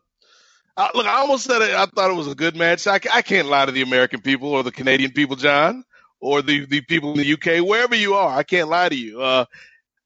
look. 0.93 1.05
I 1.05 1.17
almost 1.17 1.45
said 1.45 1.61
it. 1.61 1.71
I 1.73 1.85
thought 1.85 2.11
it 2.11 2.15
was 2.15 2.27
a 2.27 2.35
good 2.35 2.55
match. 2.55 2.87
I, 2.87 2.99
I 3.11 3.21
can't 3.21 3.47
lie 3.47 3.65
to 3.65 3.71
the 3.71 3.81
American 3.81 4.21
people 4.21 4.49
or 4.49 4.63
the 4.63 4.71
Canadian 4.71 5.11
people, 5.11 5.35
John, 5.35 5.83
or 6.19 6.41
the 6.41 6.65
the 6.65 6.81
people 6.81 7.11
in 7.13 7.17
the 7.17 7.33
UK, 7.33 7.67
wherever 7.67 7.95
you 7.95 8.15
are. 8.15 8.37
I 8.37 8.43
can't 8.43 8.69
lie 8.69 8.89
to 8.89 8.95
you. 8.95 9.21
Uh, 9.21 9.45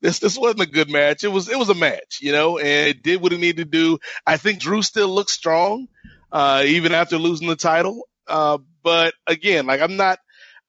this 0.02 0.20
this 0.20 0.38
wasn't 0.38 0.62
a 0.62 0.66
good 0.66 0.90
match. 0.90 1.24
It 1.24 1.30
was 1.32 1.50
it 1.50 1.58
was 1.58 1.70
a 1.70 1.76
match, 1.76 2.20
you 2.22 2.32
know, 2.32 2.58
and 2.58 2.90
it 2.90 3.04
did 3.04 3.22
what 3.22 3.34
it 3.34 3.40
needed 3.40 3.58
to 3.58 3.66
do. 3.66 4.00
I 4.26 4.38
think 4.38 4.60
Drew 4.60 4.82
still 4.82 5.10
looks 5.10 5.32
strong, 5.32 5.88
uh, 6.32 6.64
even 6.66 6.94
after 6.94 7.18
losing 7.18 7.48
the 7.48 7.56
title. 7.56 8.08
Uh, 8.28 8.58
but 8.84 9.14
again, 9.28 9.66
like 9.66 9.82
I'm 9.82 9.98
not 9.98 10.20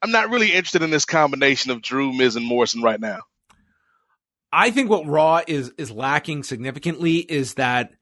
I'm 0.03 0.11
not 0.11 0.31
really 0.31 0.53
interested 0.53 0.83
in 0.83 0.91
this 0.91 1.05
combination 1.05 1.71
of 1.71 1.81
Drew, 1.81 2.13
Miz, 2.13 2.37
and 2.37 2.47
Morrison 2.47 2.83
right 2.83 3.01
now. 3.01 3.21
I 4.53 4.71
think 4.71 4.91
what 4.91 5.07
Raw 5.07 5.41
is 5.47 5.73
is 5.79 5.91
lacking 5.91 6.43
significantly 6.43 7.17
is 7.17 7.55
that 7.55 7.93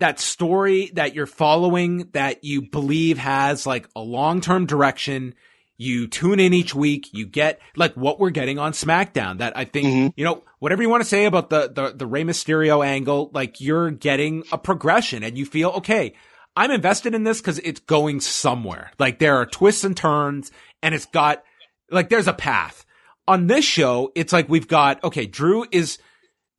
that 0.00 0.20
story 0.20 0.90
that 0.94 1.14
you're 1.14 1.26
following 1.26 2.08
that 2.12 2.44
you 2.44 2.62
believe 2.62 3.18
has 3.18 3.66
like 3.66 3.88
a 3.94 4.00
long 4.00 4.40
term 4.40 4.66
direction 4.66 5.34
you 5.78 6.08
tune 6.08 6.40
in 6.40 6.52
each 6.52 6.74
week. 6.74 7.08
You 7.12 7.24
get 7.24 7.60
like 7.76 7.94
what 7.94 8.18
we're 8.18 8.30
getting 8.30 8.58
on 8.58 8.72
SmackDown 8.72 9.38
that 9.38 9.56
I 9.56 9.64
think, 9.64 9.86
mm-hmm. 9.86 10.08
you 10.16 10.24
know, 10.24 10.42
whatever 10.58 10.82
you 10.82 10.90
want 10.90 11.02
to 11.02 11.08
say 11.08 11.24
about 11.24 11.50
the, 11.50 11.70
the, 11.72 11.94
the 11.96 12.06
Rey 12.06 12.24
Mysterio 12.24 12.84
angle, 12.84 13.30
like 13.32 13.60
you're 13.60 13.90
getting 13.92 14.42
a 14.50 14.58
progression 14.58 15.22
and 15.22 15.38
you 15.38 15.46
feel, 15.46 15.70
okay, 15.70 16.14
I'm 16.56 16.72
invested 16.72 17.14
in 17.14 17.22
this 17.22 17.40
because 17.40 17.60
it's 17.60 17.80
going 17.80 18.20
somewhere. 18.20 18.90
Like 18.98 19.20
there 19.20 19.36
are 19.36 19.46
twists 19.46 19.84
and 19.84 19.96
turns 19.96 20.50
and 20.82 20.94
it's 20.94 21.06
got 21.06 21.44
like 21.90 22.08
there's 22.08 22.26
a 22.28 22.32
path. 22.32 22.84
On 23.28 23.46
this 23.46 23.64
show, 23.64 24.10
it's 24.14 24.32
like 24.32 24.48
we've 24.48 24.68
got, 24.68 25.04
okay, 25.04 25.26
Drew 25.26 25.66
is 25.70 25.98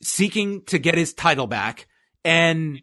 seeking 0.02 0.64
to 0.66 0.80
get 0.80 0.96
his 0.96 1.14
title 1.14 1.48
back 1.48 1.88
and 2.24 2.82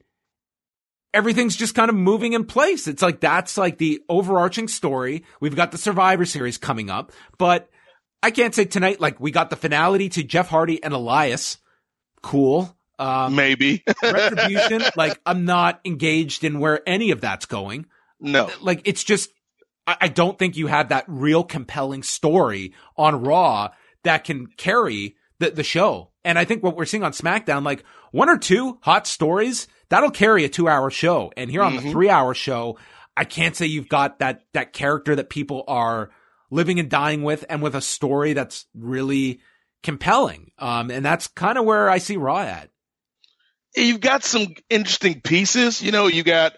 everything's 1.17 1.57
just 1.57 1.75
kind 1.75 1.89
of 1.89 1.97
moving 1.97 2.35
in 2.35 2.45
place. 2.45 2.87
It's 2.87 3.01
like 3.01 3.21
that's 3.21 3.57
like 3.57 3.79
the 3.79 4.03
overarching 4.07 4.69
story. 4.69 5.25
We've 5.41 5.57
got 5.57 5.73
the 5.73 5.79
Survivor 5.79 6.27
Series 6.27 6.59
coming 6.59 6.91
up, 6.91 7.11
but 7.39 7.71
I 8.23 8.31
can't 8.31 8.55
say 8.55 8.67
tonight 8.67 9.01
like 9.01 9.19
we 9.19 9.31
got 9.31 9.49
the 9.49 9.57
finality 9.57 10.11
to 10.11 10.23
Jeff 10.23 10.49
Hardy 10.49 10.83
and 10.85 10.93
Elias. 10.93 11.57
Cool. 12.23 12.77
Um, 12.99 13.35
Maybe 13.35 13.83
retribution. 14.03 14.83
like 14.95 15.19
I'm 15.25 15.47
not 15.47 15.81
engaged 15.87 16.45
in 16.45 16.61
where 16.61 16.87
any 16.87 17.11
of 17.13 17.23
that's 17.23 17.47
going. 17.47 17.87
No, 18.21 18.51
like 18.61 18.83
it's 18.85 19.03
just 19.03 19.31
I, 19.87 19.97
I 20.03 20.09
don't 20.09 20.39
think 20.39 20.57
you 20.59 20.67
have 20.67 20.91
that 20.91 21.05
real 21.09 21.45
compelling 21.45 22.03
story 22.03 22.75
on 22.97 23.23
Raw 23.23 23.71
that 24.05 24.25
can 24.25 24.49
carry 24.49 25.17
the 25.39 25.51
the 25.51 25.65
show. 25.65 26.11
And 26.25 26.39
I 26.39 26.45
think 26.45 26.63
what 26.63 26.77
we're 26.77 26.85
seeing 26.85 27.05
on 27.05 27.13
SmackDown, 27.13 27.65
like 27.65 27.85
one 28.13 28.29
or 28.29 28.37
two 28.37 28.79
hot 28.83 29.07
stories 29.07 29.67
that'll 29.89 30.11
carry 30.11 30.45
a 30.45 30.49
two 30.49 30.69
hour 30.69 30.91
show. 30.91 31.33
And 31.37 31.51
here 31.51 31.63
on 31.63 31.75
mm-hmm. 31.75 31.87
the 31.87 31.93
three 31.93 32.11
hour 32.11 32.35
show, 32.35 32.79
I 33.17 33.25
can't 33.25 33.57
say 33.57 33.67
you've 33.67 33.89
got 33.89 34.19
that, 34.19 34.43
that 34.53 34.73
character 34.73 35.17
that 35.17 35.31
people 35.31 35.65
are 35.69 36.11
living 36.51 36.79
and 36.79 36.91
dying 36.91 37.23
with 37.23 37.45
and 37.49 37.63
with 37.63 37.75
a 37.75 37.81
story 37.81 38.33
that's 38.33 38.67
really 38.75 39.41
compelling. 39.83 40.51
Um, 40.59 40.91
and 40.91 41.05
that's 41.05 41.29
kind 41.29 41.59
of 41.59 41.65
where 41.65 41.89
I 41.89 41.99
see 41.99 42.17
Raw 42.17 42.41
at. 42.41 42.71
You've 43.75 44.01
got 44.01 44.25
some 44.25 44.49
interesting 44.71 45.21
pieces. 45.21 45.83
You 45.83 45.93
know, 45.93 46.07
you 46.07 46.23
got 46.23 46.55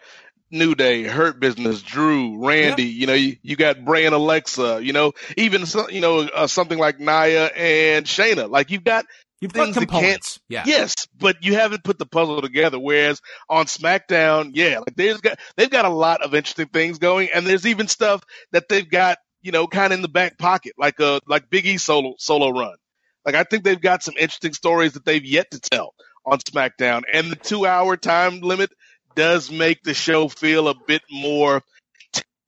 New 0.50 0.74
Day, 0.74 1.02
Hurt 1.02 1.40
Business, 1.40 1.82
Drew, 1.82 2.46
Randy. 2.46 2.84
You 2.84 3.06
know, 3.06 3.14
you, 3.14 3.36
you 3.42 3.56
got 3.56 3.84
Bray 3.84 4.06
and 4.06 4.14
Alexa. 4.14 4.80
You 4.82 4.92
know, 4.92 5.12
even 5.36 5.64
you 5.90 6.00
know 6.00 6.20
uh, 6.20 6.46
something 6.46 6.78
like 6.78 7.00
Nia 7.00 7.46
and 7.46 8.06
Shayna. 8.06 8.48
Like 8.48 8.70
you've 8.70 8.84
got 8.84 9.05
You've 9.40 9.52
got 9.52 9.73
components. 9.73 10.40
Yeah. 10.48 10.65
Yes, 10.66 11.06
but 11.16 11.44
you 11.44 11.55
haven't 11.55 11.85
put 11.85 11.98
the 11.98 12.06
puzzle 12.06 12.43
together. 12.43 12.78
Whereas 12.78 13.20
on 13.48 13.66
SmackDown, 13.66 14.51
yeah, 14.55 14.78
like 14.78 14.97
there's 14.97 15.20
got 15.20 15.39
they've 15.56 15.70
got 15.70 15.85
a 15.85 15.90
lot 15.90 16.23
of 16.23 16.35
interesting 16.35 16.69
things 16.69 16.98
going, 16.98 17.28
and 17.32 17.47
there's 17.47 17.66
even 17.66 17.86
stuff 17.86 18.24
that 18.51 18.69
they've 18.69 18.89
got, 18.89 19.19
you 19.43 19.52
know, 19.52 19.66
kind 19.69 19.93
of 19.93 19.98
in 19.98 20.02
the 20.02 20.09
back 20.09 20.39
pocket, 20.39 20.73
like 20.77 20.98
a 20.98 21.20
like 21.27 21.51
Big 21.51 21.66
E 21.66 21.78
solo 21.78 22.15
solo 22.19 22.51
run. 22.51 22.77
Like 23.24 23.36
I 23.36 23.44
think 23.44 23.62
they've 23.62 23.81
got 23.81 24.02
some 24.02 24.15
interesting 24.19 24.55
stories 24.55 24.94
that 24.94 25.05
they've 25.05 25.24
yet 25.24 25.51
to 25.52 25.60
tell 25.60 25.94
on 26.27 26.39
SmackDown, 26.39 27.02
and 27.12 27.31
the 27.31 27.36
two 27.36 27.65
hour 27.65 27.97
time 27.97 28.40
limit 28.40 28.70
does 29.15 29.51
make 29.51 29.82
the 29.82 29.94
show 29.94 30.28
feel 30.28 30.69
a 30.69 30.74
bit 30.86 31.02
more 31.10 31.62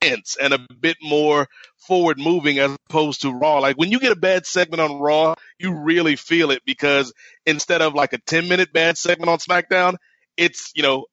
and 0.02 0.54
a 0.54 0.58
bit 0.80 0.96
more 1.02 1.48
forward 1.76 2.18
moving 2.18 2.58
as 2.58 2.76
opposed 2.88 3.22
to 3.22 3.32
Raw. 3.32 3.58
Like 3.58 3.76
when 3.76 3.90
you 3.90 4.00
get 4.00 4.12
a 4.12 4.16
bad 4.16 4.46
segment 4.46 4.80
on 4.80 4.98
Raw, 4.98 5.34
you 5.58 5.74
really 5.74 6.16
feel 6.16 6.50
it 6.50 6.62
because 6.64 7.12
instead 7.44 7.82
of 7.82 7.94
like 7.94 8.12
a 8.12 8.18
10 8.18 8.48
minute 8.48 8.72
bad 8.72 8.96
segment 8.96 9.28
on 9.28 9.38
SmackDown, 9.38 9.96
it's, 10.36 10.72
you 10.74 10.82
know, 10.82 11.06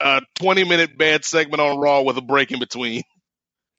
a 0.00 0.22
20 0.36 0.64
minute 0.64 0.96
bad 0.96 1.24
segment 1.24 1.60
on 1.60 1.78
Raw 1.78 2.02
with 2.02 2.16
a 2.16 2.22
break 2.22 2.50
in 2.50 2.58
between. 2.58 3.02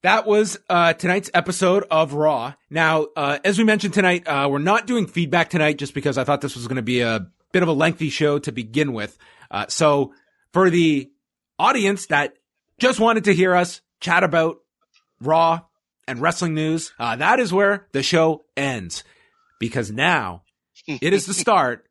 That 0.03 0.25
was 0.25 0.57
uh, 0.67 0.93
tonight's 0.93 1.29
episode 1.33 1.85
of 1.91 2.13
Raw. 2.13 2.53
Now, 2.71 3.07
uh, 3.15 3.38
as 3.43 3.59
we 3.59 3.63
mentioned 3.63 3.93
tonight, 3.93 4.27
uh, 4.27 4.47
we're 4.49 4.57
not 4.57 4.88
doing 4.88 5.05
feedback 5.05 5.51
tonight 5.51 5.77
just 5.77 5.93
because 5.93 6.17
I 6.17 6.23
thought 6.23 6.41
this 6.41 6.55
was 6.55 6.67
going 6.67 6.77
to 6.77 6.81
be 6.81 7.01
a 7.01 7.27
bit 7.51 7.61
of 7.61 7.69
a 7.69 7.73
lengthy 7.73 8.09
show 8.09 8.39
to 8.39 8.51
begin 8.51 8.93
with. 8.93 9.15
Uh, 9.51 9.67
so, 9.67 10.13
for 10.53 10.71
the 10.71 11.11
audience 11.59 12.07
that 12.07 12.33
just 12.79 12.99
wanted 12.99 13.25
to 13.25 13.33
hear 13.33 13.55
us 13.55 13.81
chat 14.02 14.23
about 14.23 14.57
Raw 15.22 15.61
and 16.07 16.19
wrestling 16.19 16.53
news, 16.53 16.91
uh, 16.99 17.15
that 17.15 17.40
is 17.40 17.53
where 17.53 17.88
the 17.94 18.03
show 18.03 18.45
ends. 18.57 19.03
Because 19.60 19.91
now 19.91 20.44
it 20.88 21.14
is 21.14 21.26
the 21.28 21.34
start 21.45 21.86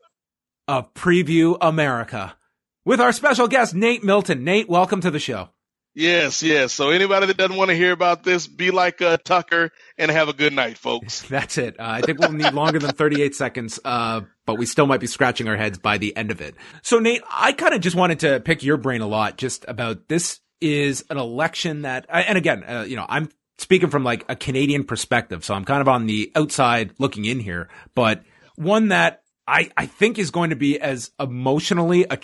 of 0.69 0.93
Preview 0.95 1.57
America 1.61 2.37
with 2.85 3.01
our 3.01 3.13
special 3.13 3.49
guest, 3.49 3.75
Nate 3.75 4.05
Milton. 4.05 4.45
Nate, 4.45 4.69
welcome 4.69 5.01
to 5.01 5.11
the 5.11 5.19
show. 5.19 5.51
Yes, 5.93 6.43
yes. 6.43 6.73
So 6.73 6.91
anybody 6.91 7.27
that 7.27 7.37
doesn't 7.37 7.57
want 7.57 7.71
to 7.71 7.77
hear 7.77 7.91
about 7.91 8.23
this, 8.23 8.47
be 8.47 8.71
like 8.71 9.03
uh, 9.03 9.17
Tucker 9.17 9.71
and 9.99 10.11
have 10.11 10.29
a 10.29 10.33
good 10.33 10.53
night, 10.53 10.79
folks. 10.79 11.23
That's 11.29 11.59
it. 11.59 11.81
Uh, 11.81 11.85
I 11.85 12.01
think 12.01 12.21
we'll 12.21 12.33
need 12.33 12.53
longer 12.53 12.79
than 12.79 12.93
38 12.93 13.35
seconds, 13.35 13.81
uh, 13.85 14.21
but 14.47 14.57
we 14.57 14.67
still 14.67 14.87
might 14.87 15.01
be 15.01 15.09
scratching 15.09 15.49
our 15.49 15.57
heads 15.57 15.79
by 15.79 15.99
the 15.99 16.17
end 16.17 16.31
of 16.31 16.41
it. 16.41 16.55
So 16.83 17.01
Nate, 17.01 17.23
I 17.29 17.53
kind 17.53 17.75
of 17.75 17.81
just 17.81 17.97
wanted 17.97 18.21
to 18.21 18.39
pick 18.41 18.63
your 18.63 18.77
brain 18.77 19.01
a 19.01 19.07
lot 19.09 19.37
just 19.37 19.65
about 19.67 20.09
this 20.09 20.41
is 20.61 21.05
an 21.11 21.19
election 21.19 21.83
that, 21.83 22.07
and 22.09 22.37
again, 22.37 22.65
uh, 22.65 22.85
you 22.87 22.97
know, 22.97 23.07
I'm 23.09 23.29
speaking 23.59 23.91
from 23.91 24.05
like 24.05 24.25
a 24.29 24.37
Canadian 24.37 24.85
perspective. 24.85 25.45
So 25.45 25.55
I'm 25.55 25.65
kind 25.65 25.81
of 25.81 25.89
on 25.89 26.07
the 26.07 26.33
outside 26.35 26.93
looking 26.99 27.25
in 27.25 27.41
here, 27.41 27.69
but 27.95 28.23
one 28.57 28.89
that 28.89 29.23
I, 29.47 29.71
I 29.77 29.87
think 29.87 30.19
is 30.19 30.31
going 30.31 30.51
to 30.51 30.57
be 30.57 30.81
as 30.81 31.11
emotionally, 31.19 32.07
a 32.09 32.19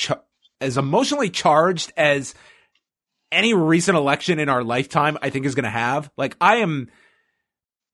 as 0.60 0.78
emotionally 0.78 1.28
charged 1.28 1.92
as 1.96 2.34
any 3.32 3.52
recent 3.54 3.96
election 3.96 4.38
in 4.38 4.48
our 4.48 4.62
lifetime, 4.62 5.18
I 5.20 5.30
think 5.30 5.44
is 5.44 5.54
going 5.54 5.64
to 5.64 5.70
have. 5.70 6.10
Like 6.16 6.36
I 6.40 6.56
am, 6.56 6.88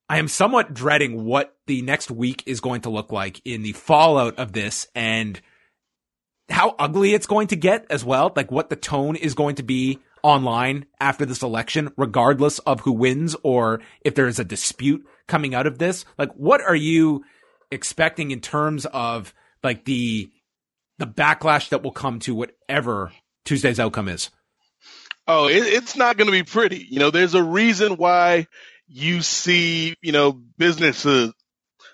I 0.07 0.19
am 0.19 0.27
somewhat 0.27 0.73
dreading 0.73 1.25
what 1.25 1.57
the 1.67 1.81
next 1.81 2.11
week 2.11 2.43
is 2.45 2.61
going 2.61 2.81
to 2.81 2.89
look 2.89 3.11
like 3.11 3.41
in 3.43 3.63
the 3.63 3.73
fallout 3.73 4.37
of 4.37 4.53
this 4.53 4.87
and 4.93 5.39
how 6.49 6.75
ugly 6.77 7.13
it's 7.13 7.25
going 7.25 7.47
to 7.47 7.55
get 7.55 7.85
as 7.89 8.05
well. 8.05 8.31
Like 8.35 8.51
what 8.51 8.69
the 8.69 8.75
tone 8.75 9.15
is 9.15 9.33
going 9.33 9.55
to 9.55 9.63
be 9.63 9.99
online 10.23 10.85
after 10.99 11.25
this 11.25 11.43
election, 11.43 11.91
regardless 11.97 12.59
of 12.59 12.81
who 12.81 12.93
wins 12.93 13.35
or 13.43 13.81
if 14.01 14.15
there 14.15 14.27
is 14.27 14.39
a 14.39 14.45
dispute 14.45 15.05
coming 15.27 15.53
out 15.53 15.67
of 15.67 15.77
this? 15.77 16.05
Like, 16.17 16.31
what 16.33 16.61
are 16.61 16.75
you 16.75 17.23
expecting 17.71 18.31
in 18.31 18.39
terms 18.39 18.85
of 18.87 19.33
like 19.63 19.85
the 19.85 20.29
the 20.99 21.07
backlash 21.07 21.69
that 21.69 21.83
will 21.83 21.91
come 21.91 22.19
to 22.19 22.35
whatever 22.35 23.11
Tuesday's 23.45 23.79
outcome 23.79 24.07
is? 24.07 24.29
Oh, 25.27 25.47
it, 25.47 25.63
it's 25.63 25.95
not 25.95 26.17
going 26.17 26.27
to 26.27 26.31
be 26.31 26.43
pretty. 26.43 26.85
You 26.89 26.99
know, 26.99 27.09
there's 27.09 27.33
a 27.33 27.43
reason 27.43 27.97
why 27.97 28.47
you 28.87 29.21
see, 29.21 29.95
you 30.01 30.11
know, 30.11 30.31
businesses. 30.31 31.33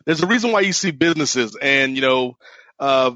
There's 0.06 0.24
a 0.24 0.28
reason 0.28 0.52
why 0.52 0.62
you 0.62 0.74
see 0.74 0.92
businesses 0.92 1.56
and 1.62 1.96
you 1.96 2.02
know, 2.02 2.38
uh, 2.80 3.12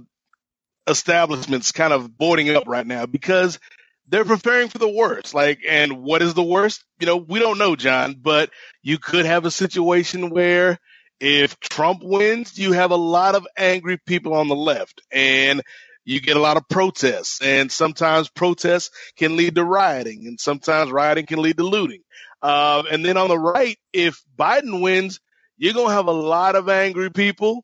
establishments 0.88 1.72
kind 1.72 1.94
of 1.94 2.18
boarding 2.18 2.56
up 2.56 2.68
right 2.68 2.86
now 2.86 3.06
because 3.06 3.60
they're 4.08 4.26
preparing 4.26 4.70
for 4.70 4.78
the 4.78 4.90
worst. 4.90 5.34
Like, 5.34 5.60
and 5.68 6.04
what 6.04 6.22
is 6.22 6.34
the 6.34 6.44
worst? 6.44 6.84
You 7.00 7.08
know, 7.08 7.18
we 7.18 7.40
don't 7.40 7.58
know, 7.58 7.76
John, 7.76 8.16
but 8.22 8.50
you 8.82 8.98
could 8.98 9.26
have 9.26 9.46
a 9.46 9.52
situation 9.52 10.30
where 10.30 10.80
if 11.20 11.60
Trump 11.60 12.02
wins, 12.04 12.58
you 12.58 12.74
have 12.74 12.92
a 12.92 12.98
lot 12.98 13.36
of 13.36 13.48
angry 13.58 13.98
people 14.06 14.34
on 14.34 14.48
the 14.48 14.56
left 14.56 15.02
and 15.12 15.62
you 16.06 16.20
get 16.20 16.36
a 16.36 16.42
lot 16.42 16.58
of 16.58 16.68
protests 16.68 17.42
and 17.42 17.72
sometimes 17.72 18.30
protests 18.30 18.90
can 19.16 19.38
lead 19.38 19.56
to 19.56 19.64
rioting 19.64 20.28
and 20.28 20.40
sometimes 20.40 20.92
rioting 20.92 21.26
can 21.26 21.42
lead 21.42 21.58
to 21.58 21.64
looting. 21.64 22.02
Uh, 22.42 22.84
and 22.92 23.06
then 23.06 23.16
on 23.16 23.30
the 23.30 23.40
right, 23.40 23.78
if 23.94 24.22
Biden 24.38 24.82
wins, 24.82 25.22
you're 25.58 25.74
going 25.74 25.88
to 25.88 25.94
have 25.94 26.08
a 26.08 26.12
lot 26.12 26.58
of 26.58 26.68
angry 26.68 27.10
people 27.10 27.64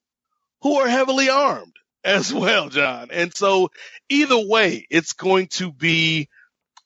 who 0.62 0.78
are 0.78 0.88
heavily 0.88 1.30
armed 1.30 1.74
as 2.04 2.34
well, 2.34 2.70
John. 2.70 3.10
And 3.12 3.36
so 3.36 3.72
either 4.10 4.38
way, 4.40 4.86
it's 4.90 5.14
going 5.14 5.48
to 5.54 5.72
be 5.72 6.30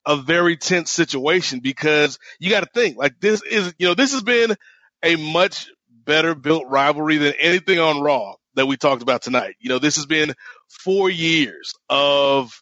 a 0.05 0.17
very 0.17 0.57
tense 0.57 0.91
situation 0.91 1.59
because 1.59 2.19
you 2.39 2.49
got 2.49 2.61
to 2.61 2.69
think 2.73 2.97
like 2.97 3.19
this 3.19 3.41
is, 3.43 3.73
you 3.79 3.87
know, 3.87 3.93
this 3.95 4.13
has 4.13 4.23
been 4.23 4.55
a 5.03 5.15
much 5.15 5.69
better 5.89 6.35
built 6.35 6.65
rivalry 6.67 7.17
than 7.17 7.33
anything 7.39 7.79
on 7.79 8.01
Raw 8.01 8.35
that 8.55 8.67
we 8.67 8.77
talked 8.77 9.01
about 9.01 9.21
tonight. 9.21 9.55
You 9.59 9.69
know, 9.69 9.79
this 9.79 9.95
has 9.97 10.05
been 10.05 10.33
four 10.69 11.09
years 11.09 11.73
of 11.89 12.53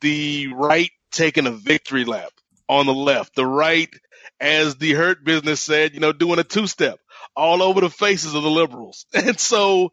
the 0.00 0.48
right 0.48 0.90
taking 1.12 1.46
a 1.46 1.52
victory 1.52 2.04
lap 2.04 2.30
on 2.68 2.86
the 2.86 2.94
left, 2.94 3.34
the 3.36 3.46
right, 3.46 3.90
as 4.40 4.76
the 4.76 4.92
Hurt 4.92 5.24
Business 5.24 5.60
said, 5.60 5.94
you 5.94 6.00
know, 6.00 6.12
doing 6.12 6.38
a 6.38 6.44
two 6.44 6.66
step 6.66 6.98
all 7.36 7.62
over 7.62 7.80
the 7.80 7.90
faces 7.90 8.34
of 8.34 8.42
the 8.42 8.50
liberals. 8.50 9.06
And 9.14 9.38
so 9.38 9.92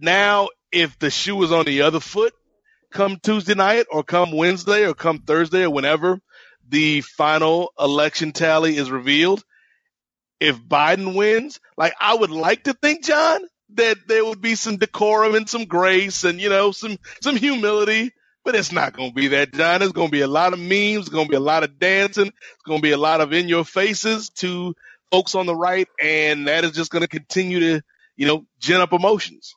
now 0.00 0.48
if 0.72 0.98
the 0.98 1.10
shoe 1.10 1.42
is 1.42 1.52
on 1.52 1.66
the 1.66 1.82
other 1.82 2.00
foot 2.00 2.34
come 2.90 3.18
Tuesday 3.22 3.54
night 3.54 3.86
or 3.90 4.02
come 4.02 4.32
Wednesday 4.32 4.86
or 4.86 4.94
come 4.94 5.18
Thursday 5.18 5.62
or 5.62 5.70
whenever 5.70 6.20
the 6.68 7.00
final 7.02 7.72
election 7.78 8.32
tally 8.32 8.76
is 8.76 8.90
revealed, 8.90 9.42
if 10.40 10.58
Biden 10.58 11.14
wins, 11.14 11.60
like 11.76 11.94
I 12.00 12.14
would 12.14 12.30
like 12.30 12.64
to 12.64 12.74
think, 12.74 13.04
John, 13.04 13.42
that 13.74 13.96
there 14.06 14.24
would 14.24 14.40
be 14.40 14.54
some 14.54 14.76
decorum 14.76 15.34
and 15.34 15.48
some 15.48 15.64
grace 15.64 16.24
and, 16.24 16.40
you 16.40 16.48
know, 16.48 16.72
some, 16.72 16.98
some 17.22 17.36
humility, 17.36 18.12
but 18.44 18.54
it's 18.54 18.72
not 18.72 18.92
going 18.92 19.10
to 19.10 19.14
be 19.14 19.28
that, 19.28 19.52
John. 19.52 19.80
There's 19.80 19.92
going 19.92 20.08
to 20.08 20.12
be 20.12 20.20
a 20.20 20.28
lot 20.28 20.52
of 20.52 20.58
memes. 20.58 20.98
It's 20.98 21.08
going 21.08 21.26
to 21.26 21.30
be 21.30 21.36
a 21.36 21.40
lot 21.40 21.62
of 21.62 21.78
dancing. 21.78 22.26
It's 22.26 22.62
going 22.66 22.78
to 22.78 22.82
be 22.82 22.90
a 22.90 22.98
lot 22.98 23.20
of 23.20 23.32
in 23.32 23.48
your 23.48 23.64
faces 23.64 24.30
to 24.36 24.74
folks 25.10 25.34
on 25.34 25.46
the 25.46 25.54
right. 25.54 25.88
And 26.00 26.48
that 26.48 26.64
is 26.64 26.72
just 26.72 26.90
going 26.90 27.02
to 27.02 27.08
continue 27.08 27.60
to, 27.60 27.82
you 28.16 28.26
know, 28.26 28.44
gin 28.58 28.80
up 28.80 28.92
emotions. 28.92 29.54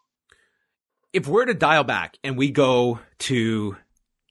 If 1.16 1.28
we're 1.28 1.46
to 1.46 1.54
dial 1.54 1.86
back 1.86 2.18
and 2.26 2.38
we 2.38 2.52
go 2.52 3.00
to 3.20 3.78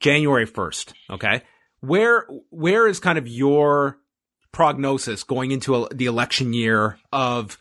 January 0.01 0.47
1st, 0.47 0.93
okay, 1.13 1.43
where, 1.81 2.27
where 2.51 2.87
is 2.87 3.01
kind 3.01 3.17
of 3.17 3.27
your 3.27 3.99
prognosis 4.53 5.25
going 5.25 5.51
into 5.51 5.75
a, 5.75 5.95
the 5.95 6.05
election 6.05 6.53
year 6.53 6.99
of 7.11 7.59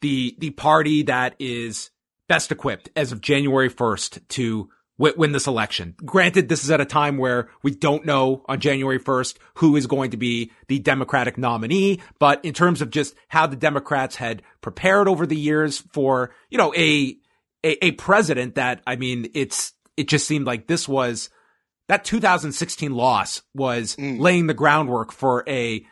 the 0.00 0.36
the 0.38 0.50
party 0.50 1.02
that 1.02 1.34
is 1.40 1.90
best 2.28 2.52
equipped 2.52 2.90
as 2.94 3.10
of 3.10 3.20
January 3.20 3.70
1st 3.70 4.20
to 4.28 4.70
w- 4.98 5.14
win 5.16 5.32
this 5.32 5.46
election. 5.46 5.94
Granted, 6.04 6.48
this 6.48 6.62
is 6.62 6.70
at 6.70 6.80
a 6.80 6.84
time 6.84 7.18
where 7.18 7.48
we 7.62 7.72
don't 7.72 8.06
know 8.06 8.44
on 8.46 8.60
January 8.60 9.00
1st 9.00 9.36
who 9.54 9.76
is 9.76 9.86
going 9.86 10.12
to 10.12 10.16
be 10.16 10.52
the 10.68 10.78
Democratic 10.78 11.36
nominee, 11.36 12.00
but 12.18 12.44
in 12.44 12.54
terms 12.54 12.82
of 12.82 12.90
just 12.90 13.14
how 13.28 13.46
the 13.46 13.56
Democrats 13.56 14.16
had 14.16 14.42
prepared 14.60 15.08
over 15.08 15.26
the 15.26 15.36
years 15.36 15.82
for, 15.92 16.30
you 16.50 16.58
know, 16.58 16.72
a 16.76 17.16
a, 17.64 17.86
a 17.86 17.90
president 17.92 18.54
that 18.54 18.82
I 18.86 18.96
mean, 18.96 19.30
it's 19.34 19.72
it 19.96 20.08
just 20.08 20.26
seemed 20.26 20.46
like 20.46 20.66
this 20.66 20.86
was 20.86 21.30
that 21.88 22.04
2016 22.04 22.92
loss 22.92 23.42
was 23.54 23.96
mm. 23.96 24.20
laying 24.20 24.46
the 24.46 24.54
groundwork 24.54 25.12
for 25.12 25.44
a 25.48 25.84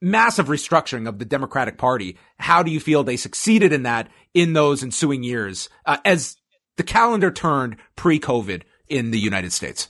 massive 0.00 0.46
restructuring 0.46 1.08
of 1.08 1.18
the 1.18 1.24
Democratic 1.24 1.78
Party. 1.78 2.18
How 2.38 2.62
do 2.62 2.70
you 2.70 2.80
feel 2.80 3.02
they 3.02 3.16
succeeded 3.16 3.72
in 3.72 3.84
that 3.84 4.08
in 4.34 4.52
those 4.52 4.82
ensuing 4.82 5.22
years 5.22 5.68
uh, 5.86 5.98
as 6.04 6.36
the 6.76 6.82
calendar 6.82 7.30
turned 7.30 7.76
pre-COVID 7.96 8.62
in 8.88 9.10
the 9.10 9.18
United 9.18 9.52
States? 9.52 9.88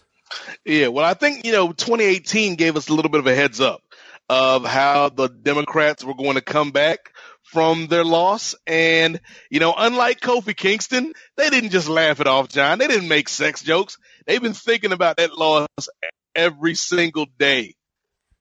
Yeah, 0.65 0.89
well, 0.89 1.05
I 1.05 1.15
think, 1.15 1.44
you 1.44 1.53
know, 1.53 1.69
2018 1.69 2.57
gave 2.57 2.77
us 2.77 2.89
a 2.89 2.94
little 2.94 3.11
bit 3.11 3.20
of 3.20 3.27
a 3.27 3.35
heads 3.35 3.61
up 3.61 3.82
of 4.28 4.65
how 4.65 5.09
the 5.09 5.28
Democrats 5.28 6.05
were 6.05 6.15
going 6.15 6.35
to 6.35 6.40
come 6.40 6.73
back 6.73 7.12
from 7.52 7.86
their 7.86 8.05
loss. 8.05 8.55
And, 8.66 9.20
you 9.51 9.60
know, 9.60 9.74
unlike 9.77 10.20
Kofi 10.20 10.56
Kingston, 10.56 11.12
they 11.36 11.51
didn't 11.51 11.70
just 11.70 11.89
laugh 11.89 12.20
it 12.20 12.27
off, 12.27 12.48
John. 12.48 12.78
They 12.78 12.89
didn't 12.89 13.09
make 13.09 13.28
sex 13.28 13.62
jokes. 13.62 13.97
They've 14.27 14.43
been 14.43 14.52
thinking 14.52 14.93
about 14.93 15.16
that 15.18 15.36
loss 15.36 15.68
every 16.35 16.74
single 16.74 17.27
day 17.39 17.74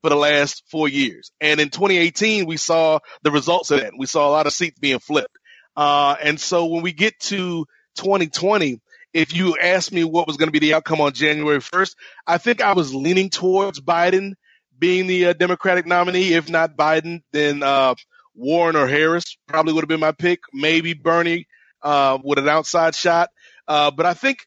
for 0.01 0.09
the 0.09 0.15
last 0.15 0.63
four 0.69 0.87
years. 0.87 1.31
And 1.39 1.59
in 1.59 1.69
2018, 1.69 2.45
we 2.45 2.57
saw 2.57 2.99
the 3.23 3.31
results 3.31 3.71
of 3.71 3.79
that. 3.79 3.93
We 3.97 4.05
saw 4.05 4.27
a 4.27 4.31
lot 4.31 4.47
of 4.47 4.53
seats 4.53 4.79
being 4.79 4.99
flipped. 4.99 5.37
Uh, 5.75 6.15
and 6.21 6.39
so 6.39 6.65
when 6.65 6.83
we 6.83 6.93
get 6.93 7.19
to 7.21 7.65
2020, 7.97 8.79
if 9.13 9.35
you 9.35 9.55
asked 9.61 9.93
me 9.93 10.03
what 10.03 10.27
was 10.27 10.37
going 10.37 10.47
to 10.47 10.51
be 10.51 10.59
the 10.59 10.73
outcome 10.73 11.01
on 11.01 11.13
January 11.13 11.59
1st, 11.59 11.95
I 12.27 12.37
think 12.37 12.61
I 12.61 12.73
was 12.73 12.93
leaning 12.93 13.29
towards 13.29 13.79
Biden 13.79 14.33
being 14.77 15.07
the 15.07 15.27
uh, 15.27 15.33
Democratic 15.33 15.85
nominee. 15.85 16.33
If 16.33 16.49
not 16.49 16.75
Biden, 16.75 17.21
then 17.31 17.63
uh, 17.63 17.95
Warren 18.35 18.75
or 18.75 18.87
Harris 18.87 19.37
probably 19.47 19.73
would 19.73 19.83
have 19.83 19.89
been 19.89 19.99
my 19.99 20.11
pick. 20.11 20.39
Maybe 20.53 20.93
Bernie 20.93 21.47
uh, 21.81 22.17
with 22.23 22.39
an 22.39 22.49
outside 22.49 22.95
shot. 22.95 23.29
Uh, 23.67 23.91
but 23.91 24.05
I 24.05 24.13
think 24.13 24.45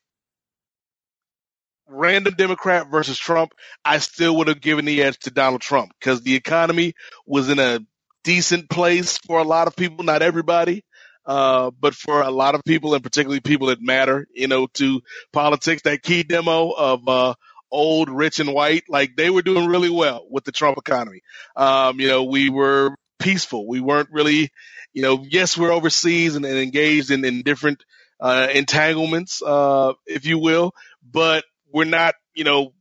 random 1.88 2.34
Democrat 2.34 2.90
versus 2.90 3.18
Trump, 3.18 3.52
I 3.84 3.98
still 3.98 4.36
would 4.36 4.48
have 4.48 4.60
given 4.60 4.84
the 4.84 5.02
edge 5.02 5.18
to 5.20 5.30
Donald 5.30 5.62
Trump 5.62 5.92
because 5.98 6.22
the 6.22 6.34
economy 6.34 6.94
was 7.26 7.48
in 7.48 7.58
a 7.58 7.80
decent 8.24 8.68
place 8.68 9.18
for 9.18 9.38
a 9.40 9.44
lot 9.44 9.66
of 9.66 9.76
people, 9.76 10.04
not 10.04 10.22
everybody. 10.22 10.84
Uh, 11.24 11.70
but 11.78 11.94
for 11.94 12.22
a 12.22 12.30
lot 12.30 12.54
of 12.54 12.62
people, 12.64 12.94
and 12.94 13.02
particularly 13.02 13.40
people 13.40 13.66
that 13.66 13.82
matter, 13.82 14.26
you 14.32 14.48
know, 14.48 14.66
to 14.66 15.02
politics, 15.30 15.82
that 15.82 16.02
key 16.02 16.22
demo 16.22 16.70
of, 16.70 17.06
uh, 17.06 17.34
old, 17.70 18.08
rich, 18.08 18.40
and 18.40 18.54
white, 18.54 18.84
like 18.88 19.14
they 19.14 19.28
were 19.28 19.42
doing 19.42 19.66
really 19.66 19.90
well 19.90 20.26
with 20.30 20.44
the 20.44 20.52
Trump 20.52 20.78
economy. 20.78 21.20
Um, 21.54 22.00
you 22.00 22.08
know, 22.08 22.24
we 22.24 22.48
were 22.48 22.94
peaceful. 23.18 23.66
We 23.66 23.80
weren't 23.80 24.08
really, 24.10 24.50
you 24.92 25.02
know, 25.02 25.24
yes, 25.28 25.56
we're 25.56 25.72
overseas 25.72 26.36
and, 26.36 26.44
and 26.44 26.58
engaged 26.58 27.10
in, 27.10 27.24
in 27.24 27.42
different, 27.42 27.82
uh, 28.20 28.48
entanglements, 28.52 29.42
uh, 29.42 29.92
if 30.06 30.26
you 30.26 30.38
will, 30.38 30.72
but 31.08 31.44
we're 31.72 31.84
not, 31.84 32.14
you 32.34 32.44
know, 32.44 32.72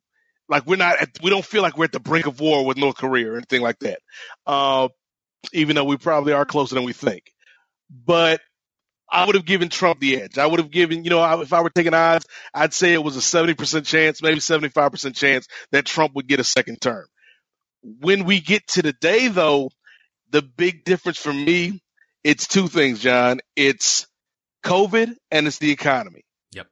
like 0.50 0.66
we're 0.66 0.78
not, 0.78 1.00
at, 1.00 1.10
we 1.22 1.30
don't 1.30 1.46
feel 1.46 1.62
like 1.62 1.78
we're 1.78 1.86
at 1.86 1.92
the 1.92 2.00
brink 2.00 2.26
of 2.26 2.40
war 2.40 2.66
with 2.66 2.78
North 2.78 2.96
Korea 2.96 3.32
or 3.32 3.36
anything 3.36 3.62
like 3.62 3.80
that. 3.80 4.00
Uh, 4.46 4.88
even 5.54 5.76
though 5.76 5.84
we 5.84 5.98
probably 5.98 6.34
are 6.34 6.46
closer 6.46 6.76
than 6.76 6.84
we 6.84 6.94
think. 6.94 7.32
But 7.90 8.42
I 9.10 9.26
would 9.26 9.36
have 9.36 9.46
given 9.46 9.70
Trump 9.70 10.00
the 10.00 10.22
edge. 10.22 10.38
I 10.38 10.46
would 10.46 10.60
have 10.60 10.72
given, 10.72 11.04
you 11.04 11.10
know, 11.10 11.42
if 11.42 11.54
I 11.54 11.62
were 11.62 11.70
taking 11.70 11.94
odds, 11.94 12.26
I'd 12.54 12.74
say 12.74 12.94
it 12.94 13.04
was 13.04 13.16
a 13.16 13.22
70% 13.22 13.86
chance, 13.86 14.22
maybe 14.22 14.40
75% 14.40 15.16
chance 15.16 15.48
that 15.72 15.86
Trump 15.86 16.16
would 16.16 16.28
get 16.28 16.40
a 16.40 16.44
second 16.44 16.82
term. 16.82 17.06
When 17.82 18.26
we 18.26 18.42
get 18.42 18.68
to 18.70 18.82
the 18.82 18.94
day, 18.94 19.30
though, 19.30 19.70
the 20.32 20.42
big 20.42 20.84
difference 20.84 21.18
for 21.18 21.34
me, 21.34 21.82
it's 22.24 22.48
two 22.48 22.68
things, 22.68 23.00
John. 23.00 23.40
It's 23.56 24.08
COVID 24.64 25.16
and 25.32 25.48
it's 25.48 25.60
the 25.60 25.72
economy. 25.72 26.26
Yep. 26.52 26.68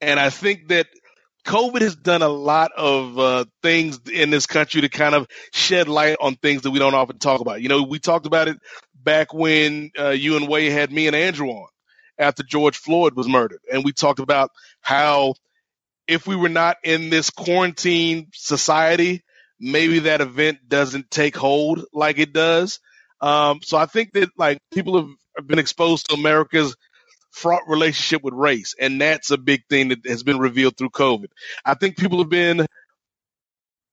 And 0.00 0.20
I 0.20 0.30
think 0.30 0.68
that 0.68 0.86
COVID 1.44 1.80
has 1.80 1.96
done 1.96 2.22
a 2.22 2.28
lot 2.28 2.70
of 2.76 3.18
uh, 3.18 3.44
things 3.62 4.00
in 4.12 4.30
this 4.30 4.46
country 4.46 4.82
to 4.82 4.88
kind 4.88 5.14
of 5.14 5.26
shed 5.52 5.88
light 5.88 6.16
on 6.20 6.36
things 6.36 6.62
that 6.62 6.70
we 6.70 6.78
don't 6.78 6.94
often 6.94 7.18
talk 7.18 7.40
about. 7.40 7.60
You 7.60 7.68
know, 7.68 7.82
we 7.82 7.98
talked 7.98 8.26
about 8.26 8.48
it 8.48 8.58
back 8.94 9.34
when 9.34 9.90
uh, 9.98 10.10
you 10.10 10.36
and 10.36 10.46
Wai 10.46 10.70
had 10.70 10.92
me 10.92 11.08
and 11.08 11.16
Andrew 11.16 11.48
on 11.48 11.68
after 12.18 12.42
George 12.42 12.76
Floyd 12.76 13.14
was 13.14 13.26
murdered, 13.28 13.60
and 13.72 13.84
we 13.84 13.92
talked 13.92 14.20
about 14.20 14.50
how 14.80 15.34
if 16.06 16.26
we 16.26 16.36
were 16.36 16.48
not 16.48 16.76
in 16.84 17.10
this 17.10 17.30
quarantine 17.30 18.28
society, 18.34 19.22
maybe 19.58 20.00
that 20.00 20.20
event 20.20 20.58
doesn't 20.68 21.10
take 21.10 21.36
hold 21.36 21.84
like 21.92 22.18
it 22.18 22.32
does. 22.32 22.80
Um, 23.22 23.60
so 23.62 23.78
I 23.78 23.86
think 23.86 24.12
that 24.12 24.30
like 24.36 24.58
people 24.72 25.14
have 25.36 25.46
been 25.46 25.60
exposed 25.60 26.10
to 26.10 26.14
America's 26.14 26.76
fraught 27.32 27.62
relationship 27.66 28.22
with 28.22 28.34
race. 28.34 28.74
And 28.78 29.00
that's 29.00 29.30
a 29.30 29.38
big 29.38 29.62
thing 29.68 29.88
that 29.88 30.06
has 30.06 30.22
been 30.22 30.38
revealed 30.38 30.76
through 30.76 30.90
COVID. 30.90 31.28
I 31.64 31.74
think 31.74 31.96
people 31.96 32.18
have 32.18 32.28
been 32.28 32.66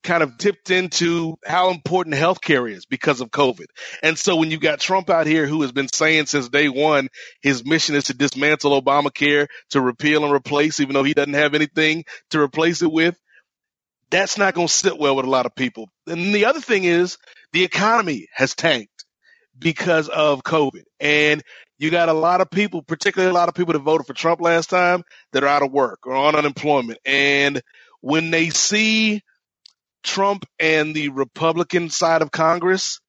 kind 0.04 0.24
of 0.24 0.38
tipped 0.38 0.72
into 0.72 1.36
how 1.46 1.72
important 1.72 2.16
healthcare 2.16 2.70
is 2.70 2.86
because 2.86 3.22
of 3.22 3.32
COVID. 3.32 3.66
And 4.02 4.18
so 4.18 4.36
when 4.36 4.50
you 4.50 4.58
got 4.58 4.80
Trump 4.80 5.10
out 5.10 5.28
here 5.28 5.46
who 5.46 5.62
has 5.62 5.72
been 5.72 5.90
saying 5.90 6.26
since 6.28 6.50
day 6.50 6.70
one, 6.70 7.10
his 7.42 7.66
mission 7.66 7.96
is 7.96 8.06
to 8.06 8.14
dismantle 8.14 8.82
Obamacare, 8.82 9.48
to 9.72 9.82
repeal 9.82 10.24
and 10.24 10.34
replace, 10.34 10.80
even 10.80 10.94
though 10.94 11.04
he 11.04 11.14
doesn't 11.14 11.34
have 11.34 11.54
anything 11.54 12.06
to 12.32 12.40
replace 12.40 12.82
it 12.82 12.92
with, 12.92 13.18
that's 14.10 14.38
not 14.38 14.54
going 14.54 14.68
to 14.68 14.74
sit 14.74 14.98
well 14.98 15.16
with 15.16 15.26
a 15.26 15.30
lot 15.30 15.46
of 15.46 15.56
people. 15.56 15.90
And 16.08 16.34
the 16.34 16.46
other 16.46 16.62
thing 16.62 16.86
is 16.86 17.18
the 17.52 17.64
economy 17.64 18.28
has 18.34 18.56
tanked 18.56 19.06
because 19.60 20.08
of 20.10 20.44
COVID. 20.44 20.84
And 21.00 21.44
you 21.78 21.92
got 21.92 22.10
a 22.10 22.14
lot 22.14 22.42
of 22.42 22.50
people, 22.50 22.82
particularly 22.82 23.30
a 23.30 23.34
lot 23.34 23.50
of 23.50 23.56
people 23.56 23.74
that 23.74 23.80
voted 23.80 24.08
for 24.08 24.14
Trump 24.14 24.42
last 24.42 24.70
time, 24.70 25.04
that 25.34 25.44
are 25.44 25.48
out 25.48 25.64
of 25.64 25.72
work 25.72 26.06
or 26.06 26.16
on 26.16 26.36
unemployment. 26.36 27.00
And 27.06 27.62
when 28.02 28.32
they 28.32 28.50
see 28.50 29.22
Trump 30.04 30.46
and 30.60 30.96
the 30.96 31.10
Republican 31.10 31.90
side 31.90 32.22
of 32.22 32.32
Congress 32.32 33.00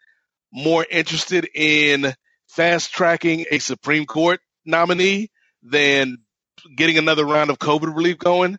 more 0.53 0.85
interested 0.89 1.49
in 1.55 2.13
fast 2.49 2.93
tracking 2.93 3.47
a 3.51 3.59
Supreme 3.59 4.07
Court 4.07 4.41
nominee 4.65 5.31
than 5.63 6.19
getting 6.77 6.99
another 6.99 7.25
round 7.25 7.51
of 7.51 7.59
COVID 7.59 7.95
relief 7.95 8.19
going, 8.19 8.57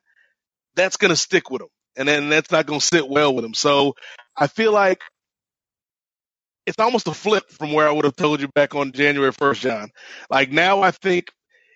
that's 0.75 0.97
going 0.97 1.09
to 1.09 1.15
stick 1.15 1.49
with 1.49 1.59
them. 1.59 1.69
And 1.97 2.07
then 2.07 2.29
that's 2.29 2.51
not 2.51 2.65
going 2.65 2.79
to 2.79 2.85
sit 2.85 3.09
well 3.09 3.35
with 3.35 3.43
them. 3.43 3.53
So 3.53 3.95
I 4.35 4.47
feel 4.47 4.71
like 4.71 5.01
it's 6.65 6.79
almost 6.79 7.07
a 7.07 7.13
flip 7.13 7.49
from 7.49 7.73
where 7.73 7.87
I 7.87 7.91
would 7.91 8.05
have 8.05 8.15
told 8.15 8.41
you 8.41 8.47
back 8.47 8.75
on 8.75 8.91
January 8.91 9.31
1st, 9.31 9.59
John. 9.59 9.89
Like 10.29 10.51
now 10.51 10.81
I 10.81 10.91
think, 10.91 11.31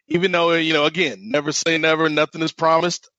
even 0.07 0.31
though, 0.31 0.53
you 0.53 0.73
know, 0.73 0.85
again, 0.85 1.29
never 1.31 1.51
say 1.51 1.77
never, 1.77 2.09
nothing 2.09 2.41
is 2.41 2.51
promised. 2.51 3.09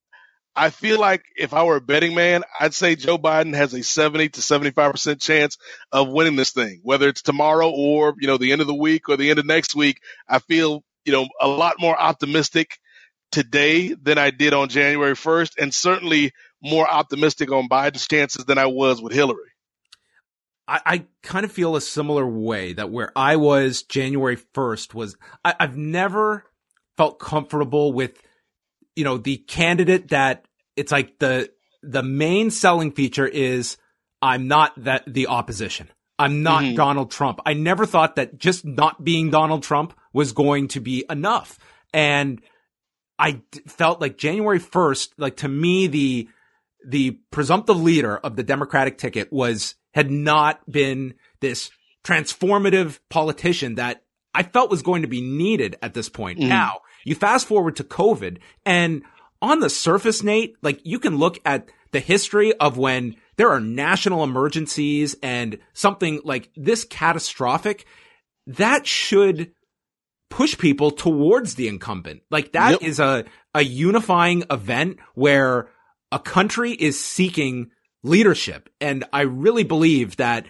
I 0.55 0.71
feel 0.71 0.99
like 0.99 1.23
if 1.37 1.53
I 1.53 1.65
were 1.65 1.77
a 1.77 1.81
betting 1.83 2.15
man, 2.15 2.43
I'd 2.59 2.73
say 2.73 2.97
Joe 2.97 3.19
Biden 3.19 3.55
has 3.55 3.75
a 3.75 3.83
70 3.83 4.31
to 4.31 4.41
75% 4.41 5.21
chance 5.21 5.59
of 5.93 6.09
winning 6.09 6.37
this 6.37 6.53
thing, 6.53 6.81
whether 6.83 7.09
it's 7.09 7.21
tomorrow 7.21 7.69
or, 7.71 8.15
you 8.19 8.27
know, 8.27 8.39
the 8.39 8.53
end 8.53 8.63
of 8.63 8.67
the 8.67 8.75
week 8.75 9.11
or 9.11 9.19
the 9.19 9.29
end 9.29 9.39
of 9.39 9.45
next 9.45 9.75
week. 9.75 10.01
I 10.27 10.39
feel, 10.39 10.83
you 11.05 11.13
know, 11.13 11.27
a 11.41 11.49
lot 11.49 11.77
more 11.79 11.99
optimistic 12.01 12.79
today 13.33 13.93
than 13.93 14.17
I 14.17 14.31
did 14.31 14.55
on 14.55 14.69
January 14.71 15.15
1st 15.15 15.59
and 15.59 15.75
certainly 15.75 16.33
more 16.63 16.89
optimistic 16.91 17.53
on 17.53 17.69
Biden's 17.69 18.09
chances 18.09 18.47
than 18.47 18.57
I 18.57 18.67
was 18.67 19.03
with 19.03 19.13
Hillary. 19.13 19.51
I, 20.69 20.81
I 20.85 21.05
kind 21.23 21.45
of 21.45 21.53
feel 21.53 21.77
a 21.77 21.81
similar 21.81 22.27
way 22.27 22.73
that 22.73 22.91
where 22.91 23.13
I 23.17 23.37
was 23.37 23.83
January 23.83 24.37
1st 24.37 24.95
was 24.95 25.17
I, 25.45 25.55
I've 25.59 25.77
never 25.77 26.45
felt 26.97 27.19
comfortable 27.19 27.93
with, 27.93 28.21
you 28.95 29.05
know, 29.05 29.19
the 29.19 29.37
candidate 29.37 30.09
that 30.09 30.47
it's 30.75 30.93
like 30.93 31.19
the, 31.19 31.51
the 31.83 32.03
main 32.03 32.51
selling 32.51 32.93
feature 32.93 33.27
is 33.27 33.77
I'm 34.21 34.49
not 34.49 34.73
that 34.85 35.05
the 35.07 35.29
opposition. 35.29 35.89
I'm 36.19 36.43
not 36.43 36.63
mm-hmm. 36.63 36.77
Donald 36.77 37.11
Trump. 37.11 37.41
I 37.45 37.53
never 37.53 37.85
thought 37.85 38.17
that 38.17 38.39
just 38.39 38.65
not 38.65 39.05
being 39.05 39.31
Donald 39.31 39.63
Trump 39.63 39.95
was 40.13 40.33
going 40.33 40.69
to 40.69 40.81
be 40.81 41.05
enough. 41.11 41.59
And 41.93 42.41
I 43.19 43.43
d- 43.51 43.61
felt 43.67 44.01
like 44.01 44.17
January 44.17 44.59
1st, 44.59 45.11
like 45.19 45.37
to 45.39 45.49
me, 45.49 45.87
the, 45.87 46.29
the 46.87 47.21
presumptive 47.31 47.81
leader 47.81 48.17
of 48.17 48.37
the 48.37 48.43
Democratic 48.43 48.97
ticket 48.97 49.31
was 49.31 49.75
had 49.97 50.10
not 50.10 50.60
been 50.70 51.14
this 51.40 51.70
transformative 52.05 53.01
politician 53.09 53.77
that 53.77 54.02
I 54.35 54.43
felt 54.43 54.70
was 54.70 54.82
going 54.82 55.02
to 55.02 55.09
be 55.09 55.23
needed 55.23 55.77
at 55.81 55.94
this 55.94 56.10
point. 56.10 56.39
Mm. 56.39 56.48
Now, 56.48 56.81
you 57.05 57.14
fast 57.14 57.47
forward 57.47 57.77
to 57.77 57.85
COVID 57.85 58.39
and 58.66 59.02
on 59.40 59.60
the 59.60 59.70
surface, 59.70 60.23
Nate, 60.23 60.55
like 60.60 60.81
you 60.85 60.98
can 60.98 61.16
look 61.16 61.39
at 61.47 61.70
the 61.93 62.01
history 62.01 62.52
of 62.55 62.77
when 62.77 63.16
there 63.39 63.48
are 63.51 63.60
national 63.60 64.23
emergencies 64.23 65.16
and 65.23 65.59
something 65.73 66.20
like 66.24 66.51
this 66.56 66.85
catastrophic 66.85 67.86
that 68.47 68.86
should 68.86 69.52
push 70.28 70.59
people 70.59 70.90
towards 70.90 71.55
the 71.55 71.68
incumbent. 71.68 72.20
Like 72.31 72.52
that 72.52 72.73
yep. 72.73 72.82
is 72.82 73.01
a, 73.01 73.24
a 73.55 73.62
unifying 73.62 74.44
event 74.51 74.98
where 75.14 75.70
a 76.12 76.18
country 76.18 76.73
is 76.73 77.02
seeking 77.02 77.70
leadership. 78.07 78.69
And 78.81 79.05
I 79.12 79.23
really 79.23 79.65
believe 79.65 80.16
that 80.16 80.47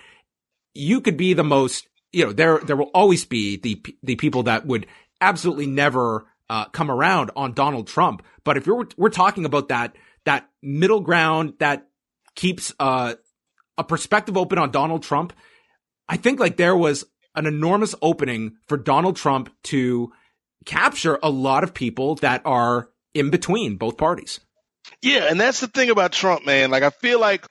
you 0.75 1.01
could 1.01 1.17
be 1.17 1.35
the 1.35 1.45
most, 1.45 1.89
you 2.13 2.25
know, 2.25 2.33
there, 2.33 2.59
there 2.59 2.77
will 2.77 2.91
always 2.95 3.25
be 3.25 3.57
the, 3.57 3.85
the 4.03 4.17
people 4.17 4.45
that 4.45 4.67
would 4.67 4.87
absolutely 5.21 5.67
never, 5.67 6.27
uh, 6.49 6.67
come 6.67 6.91
around 6.91 7.31
on 7.35 7.55
Donald 7.55 7.87
Trump. 7.87 8.23
But 8.45 8.57
if 8.57 8.67
you're, 8.67 8.87
we're 8.97 9.09
talking 9.09 9.45
about 9.45 9.69
that, 9.69 9.97
that 10.25 10.49
middle 10.63 11.01
ground 11.01 11.55
that 11.59 11.89
keeps, 12.35 12.73
uh, 12.79 13.15
a 13.79 13.85
perspective 13.85 14.37
open 14.37 14.59
on 14.59 14.71
Donald 14.71 15.03
Trump, 15.03 15.33
I 16.09 16.17
think 16.17 16.41
like 16.41 16.57
there 16.57 16.77
was 16.77 17.05
an 17.35 17.47
enormous 17.47 17.95
opening 18.01 18.57
for 18.67 18.77
Donald 18.77 19.17
Trump 19.17 19.51
to 19.65 20.13
capture 20.65 21.19
a 21.23 21.31
lot 21.31 21.63
of 21.63 21.75
people 21.75 22.15
that 22.17 22.43
are 22.45 22.89
in 23.13 23.31
between 23.31 23.77
both 23.77 23.97
parties. 23.97 24.41
Yeah, 25.03 25.27
and 25.31 25.41
that's 25.41 25.61
the 25.61 25.69
thing 25.69 25.91
about 25.91 26.13
Trump, 26.13 26.47
man. 26.47 26.71
Like 26.71 26.83
I 26.83 26.91
feel 26.91 27.21
like 27.21 27.47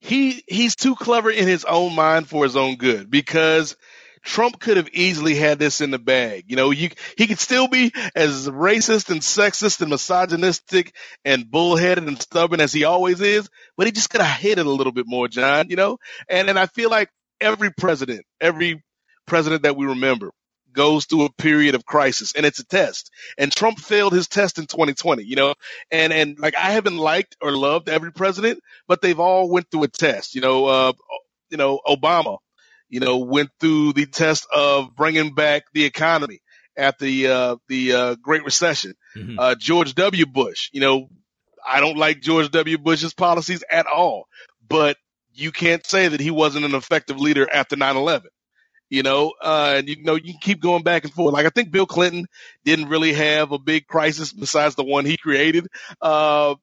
he 0.00 0.42
he's 0.46 0.76
too 0.76 0.94
clever 0.94 1.30
in 1.30 1.48
his 1.48 1.64
own 1.64 1.94
mind 1.94 2.28
for 2.28 2.44
his 2.44 2.56
own 2.56 2.76
good 2.76 3.10
because 3.10 3.76
Trump 4.24 4.60
could 4.60 4.76
have 4.76 4.88
easily 4.92 5.34
had 5.34 5.58
this 5.58 5.80
in 5.80 5.90
the 5.90 5.98
bag. 5.98 6.44
You 6.48 6.56
know, 6.56 6.70
you, 6.70 6.90
he 7.16 7.26
could 7.26 7.38
still 7.38 7.68
be 7.68 7.92
as 8.14 8.48
racist 8.48 9.10
and 9.10 9.20
sexist 9.20 9.80
and 9.80 9.90
misogynistic 9.90 10.94
and 11.24 11.50
bullheaded 11.50 12.06
and 12.06 12.20
stubborn 12.20 12.60
as 12.60 12.72
he 12.72 12.84
always 12.84 13.20
is, 13.20 13.48
but 13.76 13.86
he 13.86 13.92
just 13.92 14.10
could 14.10 14.20
have 14.20 14.38
hit 14.40 14.58
it 14.58 14.66
a 14.66 14.70
little 14.70 14.92
bit 14.92 15.06
more, 15.06 15.28
John, 15.28 15.70
you 15.70 15.76
know? 15.76 15.98
And, 16.28 16.50
and 16.50 16.58
I 16.58 16.66
feel 16.66 16.90
like 16.90 17.10
every 17.40 17.70
president, 17.72 18.24
every 18.40 18.82
president 19.26 19.62
that 19.62 19.76
we 19.76 19.86
remember 19.86 20.30
goes 20.72 21.06
through 21.06 21.24
a 21.24 21.32
period 21.32 21.74
of 21.74 21.84
crisis 21.84 22.32
and 22.34 22.44
it's 22.46 22.58
a 22.58 22.64
test. 22.64 23.10
And 23.36 23.52
Trump 23.52 23.78
failed 23.78 24.12
his 24.12 24.28
test 24.28 24.58
in 24.58 24.66
2020, 24.66 25.24
you 25.24 25.36
know, 25.36 25.54
and, 25.90 26.12
and 26.12 26.38
like 26.38 26.54
I 26.56 26.70
haven't 26.72 26.96
liked 26.96 27.36
or 27.40 27.52
loved 27.52 27.88
every 27.88 28.12
president, 28.12 28.62
but 28.86 29.02
they've 29.02 29.18
all 29.18 29.48
went 29.48 29.70
through 29.70 29.84
a 29.84 29.88
test, 29.88 30.34
you 30.34 30.40
know, 30.40 30.66
uh, 30.66 30.92
you 31.50 31.56
know, 31.56 31.80
Obama, 31.86 32.38
you 32.88 33.00
know, 33.00 33.18
went 33.18 33.50
through 33.60 33.92
the 33.92 34.06
test 34.06 34.46
of 34.52 34.94
bringing 34.94 35.34
back 35.34 35.64
the 35.72 35.84
economy 35.84 36.40
at 36.76 36.98
the, 36.98 37.26
uh, 37.28 37.56
the, 37.68 37.92
uh, 37.92 38.14
Great 38.16 38.44
Recession. 38.44 38.94
Mm-hmm. 39.16 39.38
Uh, 39.38 39.54
George 39.56 39.94
W. 39.94 40.26
Bush, 40.26 40.70
you 40.72 40.80
know, 40.80 41.08
I 41.66 41.80
don't 41.80 41.98
like 41.98 42.20
George 42.20 42.50
W. 42.50 42.78
Bush's 42.78 43.14
policies 43.14 43.64
at 43.70 43.86
all, 43.86 44.26
but 44.66 44.96
you 45.34 45.52
can't 45.52 45.84
say 45.84 46.08
that 46.08 46.20
he 46.20 46.30
wasn't 46.30 46.64
an 46.64 46.74
effective 46.74 47.18
leader 47.18 47.48
after 47.50 47.76
9-11 47.76 48.26
you 48.90 49.02
know, 49.02 49.34
uh, 49.40 49.74
and 49.78 49.88
you 49.88 50.02
know, 50.02 50.14
you 50.14 50.34
keep 50.40 50.60
going 50.60 50.82
back 50.82 51.04
and 51.04 51.12
forth. 51.12 51.34
Like 51.34 51.46
I 51.46 51.50
think 51.50 51.70
Bill 51.70 51.86
Clinton 51.86 52.26
didn't 52.64 52.88
really 52.88 53.12
have 53.12 53.52
a 53.52 53.58
big 53.58 53.86
crisis 53.86 54.32
besides 54.32 54.74
the 54.74 54.84
one 54.84 55.04
he 55.04 55.16
created. 55.16 55.66
Uh, 56.00 56.54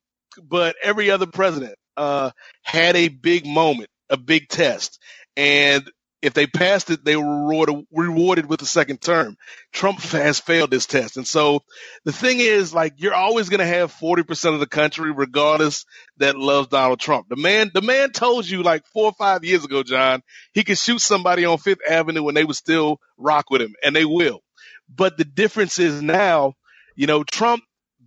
but 0.42 0.76
every 0.84 1.12
other 1.12 1.28
president, 1.28 1.76
uh, 1.98 2.32
had 2.62 2.96
a 2.96 3.08
big 3.08 3.46
moment, 3.46 3.90
a 4.10 4.18
big 4.18 4.50
test. 4.50 5.02
And 5.38 5.90
if 6.26 6.34
they 6.34 6.48
passed 6.48 6.90
it, 6.90 7.06
they 7.06 7.16
were 7.16 7.46
rewarded, 7.46 7.86
rewarded 7.92 8.48
with 8.48 8.62
a 8.64 8.66
second 8.66 9.00
term. 9.00 9.38
Trump 9.72 10.00
has 10.00 10.40
failed 10.40 10.72
this 10.72 10.88
test. 10.88 11.18
And 11.18 11.28
so 11.28 11.62
the 12.04 12.12
thing 12.12 12.40
is, 12.40 12.74
like, 12.74 12.94
you're 12.98 13.14
always 13.14 13.50
going 13.50 13.60
to 13.60 13.66
have 13.66 13.94
40% 13.94 14.54
of 14.54 14.60
the 14.60 14.66
country, 14.66 15.12
regardless, 15.12 15.86
that 16.18 16.36
loves 16.36 16.70
Donald 16.70 17.00
Trump. 17.00 17.28
The 17.30 17.36
man, 17.36 17.70
the 17.74 17.82
man 17.82 18.10
told 18.12 18.50
you 18.50 18.64
like 18.64 18.86
four 18.88 19.06
or 19.06 19.14
five 19.14 19.44
years 19.44 19.64
ago, 19.64 19.84
John, 19.84 20.24
he 20.54 20.64
could 20.64 20.80
shoot 20.80 21.00
somebody 21.00 21.46
on 21.46 21.60
Fifth 21.60 21.88
Avenue 21.88 22.24
when 22.24 22.34
they 22.34 22.44
would 22.44 22.56
still 22.56 23.00
rock 23.18 23.52
with 23.52 23.62
him, 23.62 23.76
and 23.84 23.96
they 23.96 24.06
will. 24.06 24.42
But 24.90 25.18
the 25.18 25.26
difference 25.26 25.78
is 25.78 26.02
now, 26.02 26.54
you 26.96 27.06
know, 27.06 27.24
Trump 27.24 27.64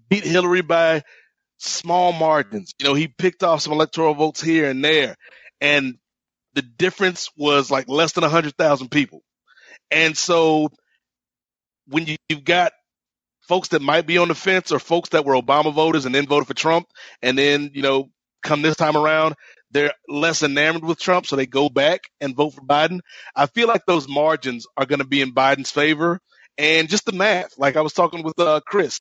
beat 0.09 0.25
Hillary 0.25 0.63
by 0.63 1.05
small 1.59 2.13
margins. 2.13 2.75
You 2.81 2.89
know, 2.89 2.95
he 2.95 3.07
picked 3.07 3.45
off 3.45 3.63
some 3.63 3.73
electoral 3.73 4.15
votes 4.15 4.41
here 4.41 4.69
and 4.69 4.85
there. 4.85 5.17
And 5.61 5.99
the 6.55 6.63
difference 6.63 7.31
was 7.37 7.71
like 7.71 7.89
less 7.89 8.13
than 8.13 8.23
100,000 8.23 8.91
people. 8.91 9.23
And 9.91 10.17
so 10.17 10.71
when 11.87 12.07
you, 12.07 12.17
you've 12.29 12.45
got 12.45 12.73
folks 13.43 13.69
that 13.69 13.83
might 13.83 14.07
be 14.07 14.19
on 14.19 14.29
the 14.29 14.35
fence 14.35 14.73
or 14.73 14.79
folks 14.79 15.11
that 15.11 15.25
were 15.25 15.35
Obama 15.35 15.73
voters 15.73 16.05
and 16.05 16.15
then 16.15 16.27
voted 16.27 16.47
for 16.47 16.55
Trump 16.55 16.87
and 17.23 17.39
then, 17.39 17.71
you 17.75 17.83
know, 17.83 18.11
come 18.43 18.63
this 18.63 18.77
time 18.77 18.97
around, 18.97 19.35
they're 19.71 19.93
less 20.09 20.43
enamored 20.43 20.85
with 20.85 20.99
Trump, 20.99 21.27
so 21.27 21.37
they 21.37 21.47
go 21.47 21.69
back 21.69 22.01
and 22.21 22.35
vote 22.35 22.55
for 22.55 22.63
Biden. 22.63 23.01
I 23.37 23.47
feel 23.47 23.69
like 23.69 23.85
those 23.87 24.09
margins 24.09 24.67
are 24.77 24.87
going 24.87 25.01
to 25.01 25.07
be 25.07 25.21
in 25.21 25.35
Biden's 25.35 25.71
favor. 25.71 26.21
And 26.57 26.89
just 26.89 27.05
the 27.05 27.13
math, 27.13 27.59
like 27.59 27.77
I 27.77 27.83
was 27.83 27.93
talking 27.93 28.23
with 28.23 28.39
uh, 28.39 28.61
Chris, 28.67 28.99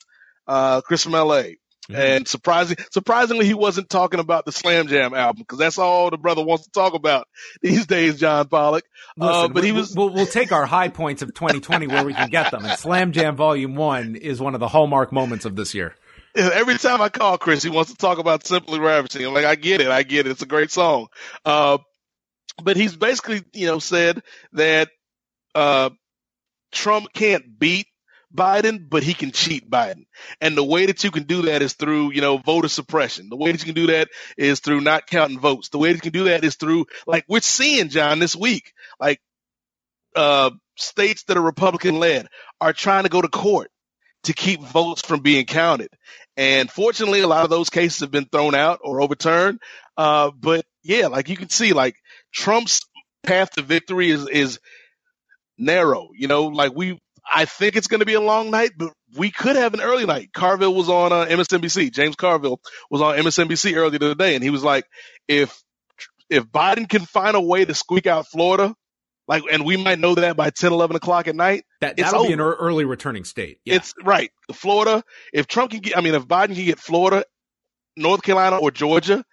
uh, 0.47 0.81
Chris 0.81 1.03
from 1.03 1.13
LA. 1.13 1.43
Mm-hmm. 1.89 2.01
And 2.01 2.27
surprising, 2.27 2.77
surprisingly, 2.91 3.45
he 3.45 3.53
wasn't 3.53 3.89
talking 3.89 4.19
about 4.19 4.45
the 4.45 4.51
Slam 4.51 4.87
Jam 4.87 5.13
album 5.13 5.41
because 5.41 5.57
that's 5.57 5.77
all 5.77 6.09
the 6.09 6.17
brother 6.17 6.43
wants 6.43 6.65
to 6.65 6.71
talk 6.71 6.93
about 6.93 7.27
these 7.61 7.85
days, 7.85 8.19
John 8.19 8.47
Pollock. 8.47 8.83
Uh, 9.19 9.25
Listen, 9.25 9.51
uh, 9.51 9.53
but 9.53 9.63
he 9.63 9.71
was. 9.71 9.95
We'll, 9.95 10.09
we'll 10.09 10.25
take 10.25 10.51
our 10.51 10.65
high 10.65 10.89
points 10.89 11.21
of 11.21 11.33
2020 11.33 11.87
where 11.87 12.03
we 12.03 12.13
can 12.13 12.29
get 12.29 12.51
them, 12.51 12.65
and 12.65 12.77
Slam 12.77 13.11
Jam 13.11 13.35
Volume 13.35 13.75
One 13.75 14.15
is 14.15 14.41
one 14.41 14.53
of 14.53 14.59
the 14.59 14.67
hallmark 14.67 15.11
moments 15.11 15.45
of 15.45 15.55
this 15.55 15.73
year. 15.73 15.95
Every 16.35 16.77
time 16.77 17.01
I 17.01 17.09
call 17.09 17.37
Chris, 17.37 17.63
he 17.63 17.69
wants 17.69 17.91
to 17.91 17.97
talk 17.97 18.19
about 18.19 18.45
Simply 18.45 18.79
Ravishing. 18.79 19.25
I'm 19.25 19.33
like, 19.33 19.45
I 19.45 19.55
get 19.55 19.81
it, 19.81 19.87
I 19.87 20.03
get 20.03 20.27
it. 20.27 20.29
It's 20.29 20.43
a 20.43 20.47
great 20.47 20.69
song. 20.69 21.07
Uh, 21.43 21.79
but 22.61 22.77
he's 22.77 22.95
basically, 22.95 23.43
you 23.53 23.65
know, 23.65 23.79
said 23.79 24.21
that 24.53 24.89
uh, 25.55 25.89
Trump 26.71 27.11
can't 27.13 27.57
beat 27.57 27.87
Biden, 28.37 28.87
but 28.87 29.03
he 29.03 29.13
can 29.13 29.31
cheat 29.31 29.69
Biden. 29.69 30.05
And 30.39 30.55
the 30.55 30.63
way 30.63 30.85
that 30.85 31.03
you 31.03 31.11
can 31.11 31.23
do 31.23 31.41
that 31.43 31.61
is 31.61 31.73
through, 31.73 32.13
you 32.13 32.21
know, 32.21 32.37
voter 32.37 32.69
suppression. 32.69 33.27
The 33.29 33.35
way 33.35 33.51
that 33.51 33.59
you 33.59 33.73
can 33.73 33.75
do 33.75 33.87
that 33.87 34.07
is 34.37 34.61
through 34.61 34.81
not 34.81 35.07
counting 35.07 35.39
votes. 35.39 35.69
The 35.69 35.79
way 35.79 35.89
that 35.89 35.95
you 35.95 36.11
can 36.11 36.19
do 36.21 36.25
that 36.25 36.45
is 36.45 36.55
through, 36.55 36.85
like 37.05 37.25
we're 37.27 37.41
seeing, 37.41 37.89
John, 37.89 38.19
this 38.19 38.35
week, 38.35 38.71
like, 38.99 39.19
uh, 40.15 40.51
states 40.77 41.23
that 41.23 41.37
are 41.37 41.41
Republican 41.41 41.99
led 41.99 42.27
are 42.61 42.73
trying 42.73 43.03
to 43.03 43.09
go 43.09 43.21
to 43.21 43.27
court 43.27 43.71
to 44.23 44.33
keep 44.33 44.61
votes 44.61 45.01
from 45.01 45.21
being 45.21 45.45
counted. 45.45 45.89
And 46.35 46.69
fortunately, 46.69 47.21
a 47.21 47.27
lot 47.27 47.43
of 47.43 47.49
those 47.49 47.69
cases 47.69 48.01
have 48.01 48.11
been 48.11 48.25
thrown 48.25 48.55
out 48.55 48.79
or 48.83 49.01
overturned. 49.01 49.59
Uh, 49.97 50.31
but 50.31 50.65
yeah, 50.83 51.07
like 51.07 51.29
you 51.29 51.37
can 51.37 51.49
see, 51.49 51.73
like 51.73 51.95
Trump's 52.31 52.81
path 53.23 53.51
to 53.51 53.61
victory 53.63 54.11
is, 54.11 54.27
is 54.27 54.59
narrow. 55.57 56.09
You 56.15 56.27
know, 56.27 56.45
like 56.45 56.73
we, 56.75 56.99
I 57.33 57.45
think 57.45 57.75
it's 57.75 57.87
going 57.87 57.99
to 57.99 58.05
be 58.05 58.13
a 58.13 58.21
long 58.21 58.51
night, 58.51 58.71
but 58.77 58.93
we 59.15 59.31
could 59.31 59.55
have 59.55 59.73
an 59.73 59.81
early 59.81 60.05
night. 60.05 60.31
Carville 60.33 60.73
was 60.73 60.89
on 60.89 61.11
uh, 61.11 61.25
MSNBC. 61.25 61.91
James 61.91 62.15
Carville 62.15 62.59
was 62.89 63.01
on 63.01 63.17
MSNBC 63.17 63.75
earlier 63.75 63.99
today, 63.99 64.35
and 64.35 64.43
he 64.43 64.49
was 64.49 64.63
like, 64.63 64.85
if 65.27 65.61
if 66.29 66.45
Biden 66.45 66.87
can 66.89 67.05
find 67.05 67.35
a 67.35 67.41
way 67.41 67.65
to 67.65 67.73
squeak 67.73 68.05
out 68.05 68.27
Florida, 68.27 68.73
like, 69.27 69.43
and 69.51 69.65
we 69.65 69.77
might 69.77 69.99
know 69.99 70.15
that 70.15 70.37
by 70.37 70.49
10, 70.49 70.71
11 70.71 70.95
o'clock 70.95 71.27
at 71.27 71.35
night. 71.35 71.65
That 71.81 71.97
that'll 71.97 72.27
be 72.27 72.33
an 72.33 72.39
early 72.39 72.85
returning 72.85 73.25
state. 73.25 73.59
Yeah. 73.65 73.75
It's 73.75 73.93
right. 74.03 74.31
Florida. 74.53 75.03
If 75.33 75.47
Trump 75.47 75.71
can 75.71 75.81
get, 75.81 75.97
I 75.97 76.01
mean, 76.01 76.15
if 76.15 76.27
Biden 76.27 76.55
can 76.55 76.65
get 76.65 76.79
Florida, 76.79 77.25
North 77.97 78.21
Carolina, 78.21 78.57
or 78.57 78.71
Georgia, 78.71 79.23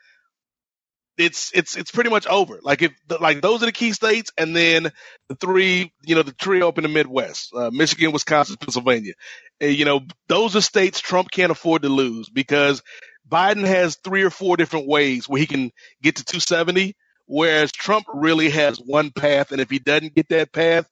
it's 1.17 1.51
it's 1.55 1.77
it's 1.77 1.91
pretty 1.91 2.11
much 2.11 2.27
over. 2.27 2.59
Like 2.63 2.83
if 2.83 2.93
like 3.21 3.41
those 3.41 3.63
are 3.63 3.67
the 3.67 3.73
key 3.73 3.93
states, 3.93 4.33
and 4.37 4.55
then 4.55 4.91
the 5.29 5.35
three, 5.37 5.93
you 6.05 6.15
know, 6.15 6.23
the 6.23 6.33
trio 6.33 6.69
up 6.69 6.79
in 6.79 6.83
the 6.83 6.89
Midwest, 6.89 7.53
uh, 7.55 7.71
Michigan, 7.73 8.13
Wisconsin, 8.13 8.57
Pennsylvania. 8.57 9.15
And, 9.61 9.75
you 9.75 9.85
know, 9.85 10.01
those 10.29 10.57
are 10.57 10.61
states 10.61 11.01
Trump 11.01 11.31
can't 11.31 11.53
afford 11.53 11.83
to 11.83 11.89
lose 11.89 12.29
because 12.29 12.83
Biden 13.29 13.65
has 13.65 13.97
three 13.97 14.23
or 14.23 14.31
four 14.31 14.57
different 14.57 14.89
ways 14.89 15.29
where 15.29 15.41
he 15.41 15.47
can 15.47 15.71
get 16.03 16.17
to 16.17 16.25
270, 16.25 16.95
whereas 17.27 17.73
Trump 17.73 18.07
really 18.13 18.51
has 18.51 18.79
one 18.79 19.11
path, 19.11 19.53
and 19.53 19.61
if 19.61 19.71
he 19.71 19.79
doesn't 19.79 20.15
get 20.15 20.29
that 20.31 20.53
path, 20.53 20.89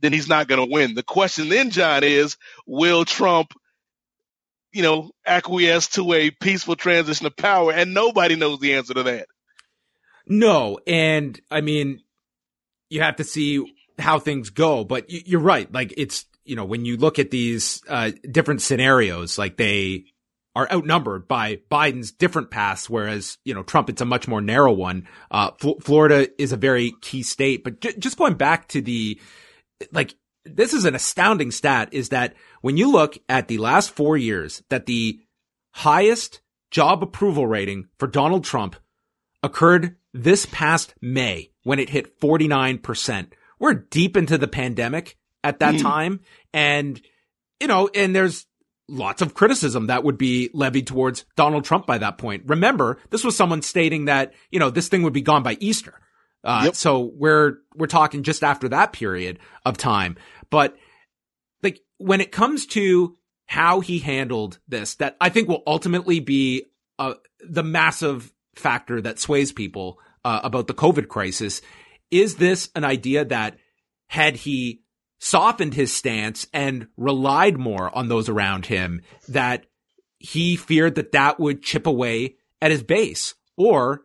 then 0.00 0.12
he's 0.12 0.28
not 0.28 0.48
going 0.48 0.64
to 0.64 0.72
win. 0.72 0.94
The 0.94 1.02
question 1.02 1.48
then, 1.48 1.70
John, 1.70 2.04
is 2.04 2.36
will 2.66 3.04
Trump 3.04 3.52
you 4.72 4.82
know, 4.82 5.10
acquiesce 5.26 5.88
to 5.88 6.12
a 6.12 6.30
peaceful 6.30 6.76
transition 6.76 7.26
of 7.26 7.36
power, 7.36 7.72
and 7.72 7.94
nobody 7.94 8.36
knows 8.36 8.60
the 8.60 8.74
answer 8.74 8.94
to 8.94 9.02
that. 9.04 9.26
No, 10.26 10.78
and 10.86 11.40
I 11.50 11.60
mean, 11.60 12.02
you 12.88 13.02
have 13.02 13.16
to 13.16 13.24
see 13.24 13.74
how 13.98 14.18
things 14.18 14.50
go, 14.50 14.84
but 14.84 15.06
you're 15.08 15.40
right. 15.40 15.72
Like 15.72 15.94
it's, 15.96 16.26
you 16.44 16.56
know, 16.56 16.64
when 16.64 16.84
you 16.84 16.96
look 16.96 17.18
at 17.18 17.30
these 17.30 17.82
uh, 17.88 18.12
different 18.30 18.62
scenarios, 18.62 19.38
like 19.38 19.56
they 19.56 20.04
are 20.56 20.68
outnumbered 20.72 21.28
by 21.28 21.60
Biden's 21.70 22.10
different 22.10 22.50
paths, 22.50 22.90
whereas, 22.90 23.38
you 23.44 23.54
know, 23.54 23.62
Trump, 23.62 23.88
it's 23.88 24.00
a 24.00 24.06
much 24.06 24.26
more 24.26 24.40
narrow 24.40 24.72
one. 24.72 25.06
Uh, 25.30 25.52
F- 25.62 25.82
Florida 25.82 26.28
is 26.42 26.52
a 26.52 26.56
very 26.56 26.92
key 27.00 27.22
state, 27.22 27.62
but 27.62 27.80
j- 27.80 27.96
just 27.98 28.18
going 28.18 28.34
back 28.34 28.66
to 28.68 28.80
the, 28.80 29.20
like, 29.92 30.14
this 30.44 30.72
is 30.72 30.84
an 30.84 30.94
astounding 30.94 31.50
stat 31.50 31.90
is 31.92 32.08
that 32.08 32.34
when 32.62 32.76
you 32.76 32.90
look 32.90 33.16
at 33.28 33.46
the 33.46 33.58
last 33.58 33.92
four 33.92 34.16
years, 34.16 34.62
that 34.70 34.86
the 34.86 35.20
highest 35.72 36.40
job 36.70 37.02
approval 37.02 37.46
rating 37.46 37.88
for 37.98 38.08
Donald 38.08 38.44
Trump 38.44 38.74
occurred 39.42 39.96
this 40.12 40.46
past 40.46 40.94
May 41.00 41.50
when 41.62 41.78
it 41.78 41.90
hit 41.90 42.20
49%. 42.20 43.32
We're 43.58 43.74
deep 43.74 44.16
into 44.16 44.38
the 44.38 44.48
pandemic 44.48 45.16
at 45.44 45.60
that 45.60 45.74
mm. 45.74 45.82
time. 45.82 46.20
And, 46.52 47.00
you 47.60 47.66
know, 47.66 47.88
and 47.94 48.14
there's 48.14 48.46
lots 48.88 49.22
of 49.22 49.34
criticism 49.34 49.86
that 49.86 50.02
would 50.02 50.18
be 50.18 50.50
levied 50.52 50.86
towards 50.86 51.24
Donald 51.36 51.64
Trump 51.64 51.86
by 51.86 51.98
that 51.98 52.18
point. 52.18 52.44
Remember, 52.46 52.98
this 53.10 53.22
was 53.22 53.36
someone 53.36 53.62
stating 53.62 54.06
that, 54.06 54.34
you 54.50 54.58
know, 54.58 54.70
this 54.70 54.88
thing 54.88 55.02
would 55.02 55.12
be 55.12 55.22
gone 55.22 55.42
by 55.42 55.56
Easter. 55.60 55.94
Uh, 56.42 56.62
yep. 56.66 56.74
so 56.74 57.12
we're, 57.14 57.58
we're 57.74 57.86
talking 57.86 58.22
just 58.22 58.42
after 58.42 58.68
that 58.70 58.92
period 58.92 59.38
of 59.64 59.76
time. 59.76 60.16
But 60.48 60.76
like 61.62 61.80
when 61.98 62.20
it 62.20 62.32
comes 62.32 62.66
to 62.68 63.16
how 63.46 63.80
he 63.80 63.98
handled 63.98 64.58
this, 64.66 64.94
that 64.96 65.16
I 65.20 65.28
think 65.28 65.48
will 65.48 65.62
ultimately 65.66 66.18
be, 66.20 66.64
uh, 66.98 67.14
the 67.46 67.62
massive 67.62 68.32
factor 68.60 69.00
that 69.00 69.18
sways 69.18 69.52
people 69.52 69.98
uh, 70.24 70.40
about 70.44 70.66
the 70.66 70.74
COVID 70.74 71.08
crisis. 71.08 71.60
Is 72.10 72.36
this 72.36 72.70
an 72.74 72.84
idea 72.84 73.24
that 73.24 73.56
had 74.08 74.36
he 74.36 74.82
softened 75.18 75.74
his 75.74 75.92
stance 75.92 76.46
and 76.52 76.88
relied 76.96 77.58
more 77.58 77.94
on 77.96 78.08
those 78.08 78.28
around 78.28 78.66
him, 78.66 79.02
that 79.28 79.66
he 80.18 80.56
feared 80.56 80.94
that 80.96 81.12
that 81.12 81.38
would 81.38 81.62
chip 81.62 81.86
away 81.86 82.36
at 82.60 82.70
his 82.70 82.82
base? 82.82 83.34
Or 83.56 84.02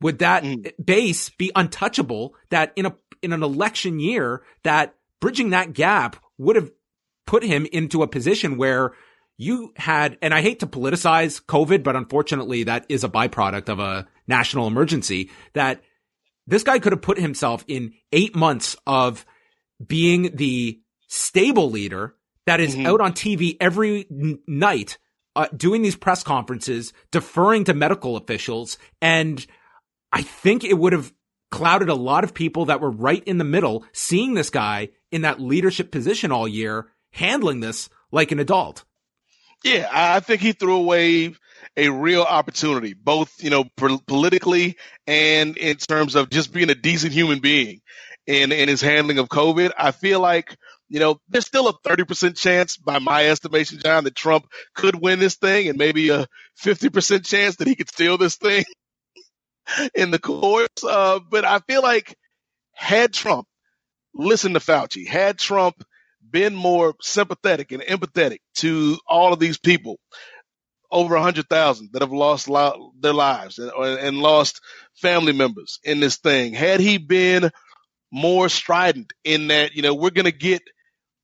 would 0.00 0.18
that 0.20 0.44
mm. 0.44 0.70
base 0.84 1.28
be 1.30 1.50
untouchable 1.54 2.34
that 2.50 2.72
in 2.76 2.86
a, 2.86 2.96
in 3.22 3.32
an 3.32 3.42
election 3.42 3.98
year 4.00 4.42
that 4.62 4.94
bridging 5.20 5.50
that 5.50 5.72
gap 5.72 6.16
would 6.38 6.56
have 6.56 6.70
put 7.26 7.42
him 7.42 7.66
into 7.72 8.02
a 8.02 8.08
position 8.08 8.56
where 8.56 8.92
you 9.40 9.72
had, 9.74 10.18
and 10.20 10.34
I 10.34 10.42
hate 10.42 10.60
to 10.60 10.66
politicize 10.66 11.42
COVID, 11.42 11.82
but 11.82 11.96
unfortunately 11.96 12.64
that 12.64 12.84
is 12.90 13.04
a 13.04 13.08
byproduct 13.08 13.70
of 13.70 13.78
a 13.78 14.06
national 14.26 14.66
emergency 14.66 15.30
that 15.54 15.82
this 16.46 16.62
guy 16.62 16.78
could 16.78 16.92
have 16.92 17.00
put 17.00 17.18
himself 17.18 17.64
in 17.66 17.94
eight 18.12 18.36
months 18.36 18.76
of 18.86 19.24
being 19.84 20.36
the 20.36 20.78
stable 21.08 21.70
leader 21.70 22.14
that 22.44 22.60
is 22.60 22.76
mm-hmm. 22.76 22.84
out 22.84 23.00
on 23.00 23.14
TV 23.14 23.56
every 23.58 24.06
n- 24.10 24.40
night, 24.46 24.98
uh, 25.34 25.46
doing 25.56 25.80
these 25.80 25.96
press 25.96 26.22
conferences, 26.22 26.92
deferring 27.10 27.64
to 27.64 27.72
medical 27.72 28.18
officials. 28.18 28.76
And 29.00 29.46
I 30.12 30.20
think 30.20 30.64
it 30.64 30.76
would 30.76 30.92
have 30.92 31.14
clouded 31.50 31.88
a 31.88 31.94
lot 31.94 32.24
of 32.24 32.34
people 32.34 32.66
that 32.66 32.82
were 32.82 32.90
right 32.90 33.24
in 33.24 33.38
the 33.38 33.44
middle, 33.44 33.86
seeing 33.94 34.34
this 34.34 34.50
guy 34.50 34.90
in 35.10 35.22
that 35.22 35.40
leadership 35.40 35.90
position 35.90 36.30
all 36.30 36.46
year, 36.46 36.88
handling 37.12 37.60
this 37.60 37.88
like 38.12 38.32
an 38.32 38.38
adult. 38.38 38.84
Yeah, 39.64 39.88
I 39.92 40.20
think 40.20 40.40
he 40.40 40.52
threw 40.52 40.76
away 40.76 41.34
a 41.76 41.88
real 41.90 42.22
opportunity, 42.22 42.94
both 42.94 43.32
you 43.42 43.50
know 43.50 43.64
politically 44.06 44.76
and 45.06 45.56
in 45.56 45.76
terms 45.76 46.14
of 46.14 46.30
just 46.30 46.52
being 46.52 46.70
a 46.70 46.74
decent 46.74 47.12
human 47.12 47.40
being 47.40 47.80
in 48.26 48.52
in 48.52 48.68
his 48.68 48.80
handling 48.80 49.18
of 49.18 49.28
COVID. 49.28 49.72
I 49.78 49.90
feel 49.90 50.20
like 50.20 50.56
you 50.88 50.98
know 51.00 51.20
there's 51.28 51.46
still 51.46 51.68
a 51.68 51.74
30% 51.86 52.36
chance, 52.38 52.78
by 52.78 52.98
my 53.00 53.28
estimation, 53.28 53.80
John, 53.84 54.04
that 54.04 54.14
Trump 54.14 54.46
could 54.74 54.94
win 54.96 55.18
this 55.18 55.36
thing, 55.36 55.68
and 55.68 55.78
maybe 55.78 56.08
a 56.08 56.26
50% 56.64 57.26
chance 57.26 57.56
that 57.56 57.68
he 57.68 57.74
could 57.76 57.90
steal 57.90 58.16
this 58.16 58.36
thing 58.36 58.64
in 59.94 60.10
the 60.10 60.18
courts. 60.18 60.84
Uh, 60.84 61.20
but 61.30 61.44
I 61.44 61.60
feel 61.60 61.82
like 61.82 62.16
had 62.74 63.12
Trump 63.12 63.46
listened 64.14 64.54
to 64.54 64.60
Fauci, 64.60 65.06
had 65.06 65.38
Trump 65.38 65.82
been 66.30 66.54
more 66.54 66.94
sympathetic 67.00 67.72
and 67.72 67.82
empathetic 67.82 68.38
to 68.56 68.98
all 69.06 69.32
of 69.32 69.38
these 69.38 69.58
people, 69.58 69.98
over 70.90 71.14
a 71.14 71.22
hundred 71.22 71.48
thousand 71.48 71.90
that 71.92 72.02
have 72.02 72.12
lost 72.12 72.48
lo- 72.48 72.92
their 72.98 73.12
lives 73.12 73.58
and, 73.58 73.70
and, 73.70 74.18
lost 74.18 74.60
family 74.94 75.32
members 75.32 75.78
in 75.84 76.00
this 76.00 76.16
thing. 76.16 76.52
Had 76.52 76.80
he 76.80 76.98
been 76.98 77.50
more 78.10 78.48
strident 78.48 79.12
in 79.24 79.48
that, 79.48 79.74
you 79.74 79.82
know, 79.82 79.94
we're 79.94 80.10
going 80.10 80.24
to 80.24 80.32
get 80.32 80.62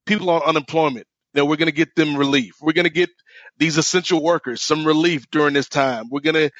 people 0.06 0.30
on 0.30 0.42
unemployment. 0.42 1.06
You 1.34 1.42
know, 1.42 1.46
we're 1.46 1.56
going 1.56 1.66
to 1.66 1.72
get 1.72 1.94
them 1.94 2.16
relief. 2.16 2.54
We're 2.62 2.72
going 2.72 2.84
to 2.84 2.90
get 2.90 3.10
these 3.58 3.76
essential 3.76 4.22
workers 4.22 4.62
some 4.62 4.86
relief 4.86 5.30
during 5.30 5.54
this 5.54 5.68
time. 5.68 6.08
We're 6.10 6.20
going 6.20 6.34
to 6.34 6.50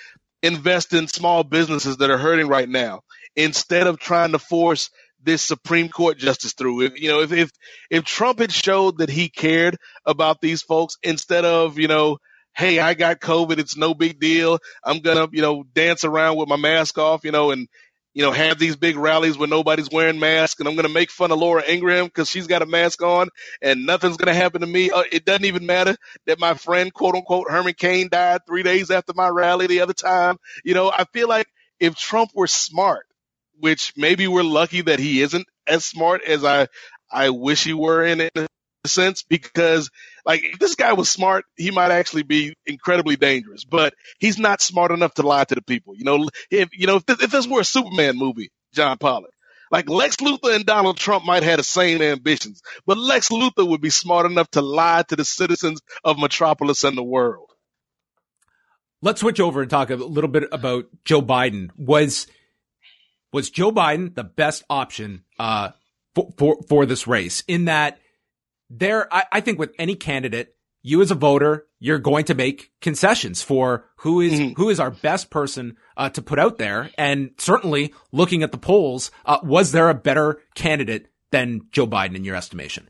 invest 0.43 0.93
in 0.93 1.09
small 1.09 1.44
businesses 1.44 1.98
that 1.98 2.10
are 2.10 2.18
hurting 2.18 2.48
right 2.48 2.68
now 2.68 3.01
instead 3.35 3.86
of 3.86 3.98
trying 3.98 4.32
to 4.32 4.39
force 4.39 4.90
this 5.27 5.43
Supreme 5.43 5.90
Court 5.90 6.16
justice 6.16 6.55
through. 6.55 6.82
If 6.82 7.01
you 7.01 7.09
know, 7.09 7.20
if 7.20 7.32
if 7.32 7.51
if 7.90 8.05
Trump 8.05 8.39
had 8.39 8.53
showed 8.53 8.98
that 8.98 9.11
he 9.11 9.28
cared 9.28 9.77
about 10.07 10.40
these 10.40 10.62
folks 10.62 10.97
instead 11.03 11.44
of 11.44 11.78
you 11.78 11.89
know, 11.89 12.19
hey, 12.55 12.78
I 12.78 12.94
got 12.94 13.20
COVID, 13.20 13.59
it's 13.59 13.77
no 13.77 13.93
big 13.93 14.19
deal. 14.19 14.59
I'm 14.82 15.01
gonna 15.01 15.28
you 15.32 15.43
know 15.43 15.65
dance 15.74 16.05
around 16.05 16.39
with 16.39 16.48
my 16.48 16.57
mask 16.57 16.97
off, 16.97 17.24
you 17.24 17.32
know, 17.32 17.51
and 17.51 17.69
you 18.15 18.23
know 18.23 18.31
have 18.31 18.59
these 18.59 18.77
big 18.77 18.97
rallies 18.97 19.36
where 19.36 19.48
nobody's 19.48 19.90
wearing 19.90 20.20
masks, 20.20 20.61
and 20.61 20.69
I'm 20.69 20.77
gonna 20.77 20.89
make 20.89 21.11
fun 21.11 21.32
of 21.32 21.39
Laura 21.39 21.62
Ingraham 21.69 22.07
because 22.07 22.31
she's 22.31 22.47
got 22.47 22.62
a 22.62 22.66
mask 22.66 23.03
on, 23.03 23.28
and 23.61 23.85
nothing's 23.85 24.16
gonna 24.16 24.32
happen 24.32 24.61
to 24.61 24.66
me. 24.66 24.90
Uh, 24.93 25.03
it 25.11 25.24
doesn't 25.24 25.44
even 25.44 25.66
matter 25.66 25.97
that 26.27 26.39
my 26.39 26.55
friend, 26.55 26.94
quote 26.94 27.16
unquote, 27.16 27.51
Herman 27.51 27.74
Cain 27.74 28.09
died 28.11 28.43
three 28.47 28.62
days 28.62 28.93
after 28.93 29.12
my 29.12 29.28
rally 29.28 29.66
the 29.66 29.81
other 29.81 29.93
time. 29.93 30.39
You 30.65 30.74
know, 30.74 30.90
I 30.90 31.05
feel 31.12 31.28
like 31.28 31.48
if 31.81 31.97
Trump 31.97 32.31
were 32.35 32.47
smart 32.47 33.06
which 33.59 33.93
maybe 33.97 34.28
we're 34.28 34.43
lucky 34.43 34.83
that 34.83 34.99
he 34.99 35.23
isn't 35.23 35.47
as 35.66 35.85
smart 35.85 36.23
as 36.23 36.45
I 36.45 36.69
I 37.11 37.31
wish 37.31 37.65
he 37.65 37.73
were 37.73 38.05
in, 38.05 38.20
a 38.20 38.49
sense 38.89 39.23
because 39.23 39.91
like 40.24 40.45
if 40.45 40.59
this 40.59 40.74
guy 40.74 40.93
was 40.93 41.11
smart, 41.11 41.45
he 41.57 41.70
might 41.70 41.91
actually 41.91 42.23
be 42.23 42.55
incredibly 42.66 43.16
dangerous. 43.16 43.65
But 43.65 43.95
he's 44.19 44.39
not 44.39 44.61
smart 44.61 44.91
enough 44.91 45.15
to 45.15 45.23
lie 45.27 45.45
to 45.45 45.55
the 45.55 45.62
people. 45.62 45.95
You 45.97 46.05
know, 46.05 46.28
if 46.51 46.69
you 46.73 46.87
know 46.87 46.97
if 46.97 47.07
this, 47.07 47.23
if 47.23 47.31
this 47.31 47.47
were 47.47 47.61
a 47.61 47.65
Superman 47.65 48.16
movie, 48.16 48.51
John 48.74 48.99
Pollock. 48.99 49.31
Like 49.69 49.89
Lex 49.89 50.16
Luthor 50.16 50.55
and 50.55 50.65
Donald 50.65 50.97
Trump 50.97 51.24
might 51.24 51.43
have 51.43 51.57
the 51.57 51.65
same 51.65 52.01
ambitions, 52.01 52.62
but 52.87 52.99
Lex 52.99 53.31
Luthor 53.31 53.66
would 53.69 53.81
be 53.81 53.91
smart 53.91 54.24
enough 54.31 54.49
to 54.53 54.62
lie 54.62 55.03
to 55.09 55.16
the 55.16 55.24
citizens 55.24 55.81
of 56.05 56.20
Metropolis 56.20 56.85
and 56.85 56.97
the 56.97 57.03
world. 57.03 57.51
Let's 59.03 59.20
switch 59.20 59.41
over 59.41 59.62
and 59.62 59.70
talk 59.70 59.91
a 59.91 59.97
little 59.97 60.31
bit 60.31 60.45
about 60.53 60.87
Joe 61.05 61.20
Biden. 61.20 61.70
Was 61.77 62.28
was 63.32 63.51
Joe 63.51 63.73
Biden 63.73 64.15
the 64.15 64.24
best 64.24 64.65
option 64.70 65.24
uh, 65.39 65.70
for, 66.15 66.31
for, 66.36 66.59
for 66.69 66.86
this 66.86 67.07
race? 67.07 67.43
In 67.47 67.66
that 67.66 67.98
there, 68.70 69.12
I, 69.12 69.24
I, 69.32 69.40
think 69.40 69.59
with 69.59 69.74
any 69.78 69.94
candidate, 69.94 70.55
you 70.82 71.03
as 71.03 71.11
a 71.11 71.16
voter, 71.16 71.66
you're 71.78 71.98
going 71.98 72.24
to 72.27 72.35
make 72.35 72.70
concessions 72.81 73.43
for 73.43 73.85
who 73.98 74.20
is, 74.20 74.32
mm-hmm. 74.32 74.53
who 74.55 74.70
is 74.70 74.81
our 74.81 74.90
best 74.90 75.31
person 75.31 75.77
uh, 75.97 76.09
to 76.11 76.23
put 76.23 76.39
out 76.39 76.59
there. 76.59 76.90
And 76.97 77.31
certainly, 77.39 77.93
looking 78.12 78.43
at 78.43 78.53
the 78.53 78.59
polls, 78.59 79.11
uh, 79.24 79.39
was 79.43 79.73
there 79.73 79.89
a 79.89 79.94
better 79.94 80.40
candidate 80.55 81.09
than 81.31 81.62
Joe 81.73 81.86
Biden 81.86 82.16
in 82.16 82.24
your 82.24 82.36
estimation? 82.36 82.89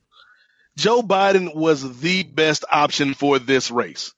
Joe 0.77 1.01
Biden 1.03 1.55
was 1.55 2.01
the 2.01 2.23
best 2.23 2.65
option 2.71 3.15
for 3.15 3.39
this 3.39 3.71
race. 3.71 4.13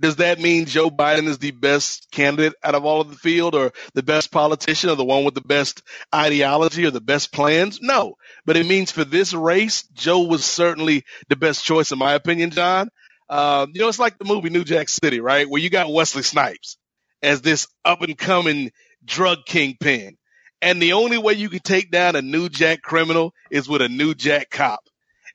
Does 0.00 0.16
that 0.16 0.40
mean 0.40 0.64
Joe 0.64 0.90
Biden 0.90 1.26
is 1.26 1.38
the 1.38 1.50
best 1.50 2.10
candidate 2.10 2.54
out 2.64 2.74
of 2.74 2.84
all 2.84 3.02
of 3.02 3.10
the 3.10 3.16
field 3.16 3.54
or 3.54 3.72
the 3.94 4.02
best 4.02 4.32
politician 4.32 4.88
or 4.88 4.96
the 4.96 5.04
one 5.04 5.24
with 5.24 5.34
the 5.34 5.42
best 5.42 5.82
ideology 6.14 6.86
or 6.86 6.90
the 6.90 7.00
best 7.02 7.32
plans? 7.32 7.80
No. 7.82 8.16
But 8.46 8.56
it 8.56 8.66
means 8.66 8.90
for 8.90 9.04
this 9.04 9.34
race, 9.34 9.82
Joe 9.92 10.22
was 10.22 10.44
certainly 10.44 11.04
the 11.28 11.36
best 11.36 11.64
choice 11.64 11.92
in 11.92 11.98
my 11.98 12.14
opinion, 12.14 12.50
John. 12.50 12.88
Uh, 13.28 13.66
you 13.72 13.80
know, 13.80 13.88
it's 13.88 13.98
like 13.98 14.18
the 14.18 14.24
movie 14.24 14.50
New 14.50 14.64
Jack 14.64 14.88
City, 14.88 15.20
right? 15.20 15.48
Where 15.48 15.60
you 15.60 15.70
got 15.70 15.92
Wesley 15.92 16.22
Snipes 16.22 16.78
as 17.22 17.42
this 17.42 17.68
up 17.84 18.02
and 18.02 18.16
coming 18.16 18.72
drug 19.04 19.44
kingpin. 19.46 20.16
And 20.62 20.80
the 20.80 20.94
only 20.94 21.18
way 21.18 21.34
you 21.34 21.48
can 21.48 21.60
take 21.60 21.90
down 21.90 22.16
a 22.16 22.22
New 22.22 22.48
Jack 22.48 22.82
criminal 22.82 23.34
is 23.50 23.68
with 23.68 23.82
a 23.82 23.88
New 23.88 24.14
Jack 24.14 24.50
cop. 24.50 24.80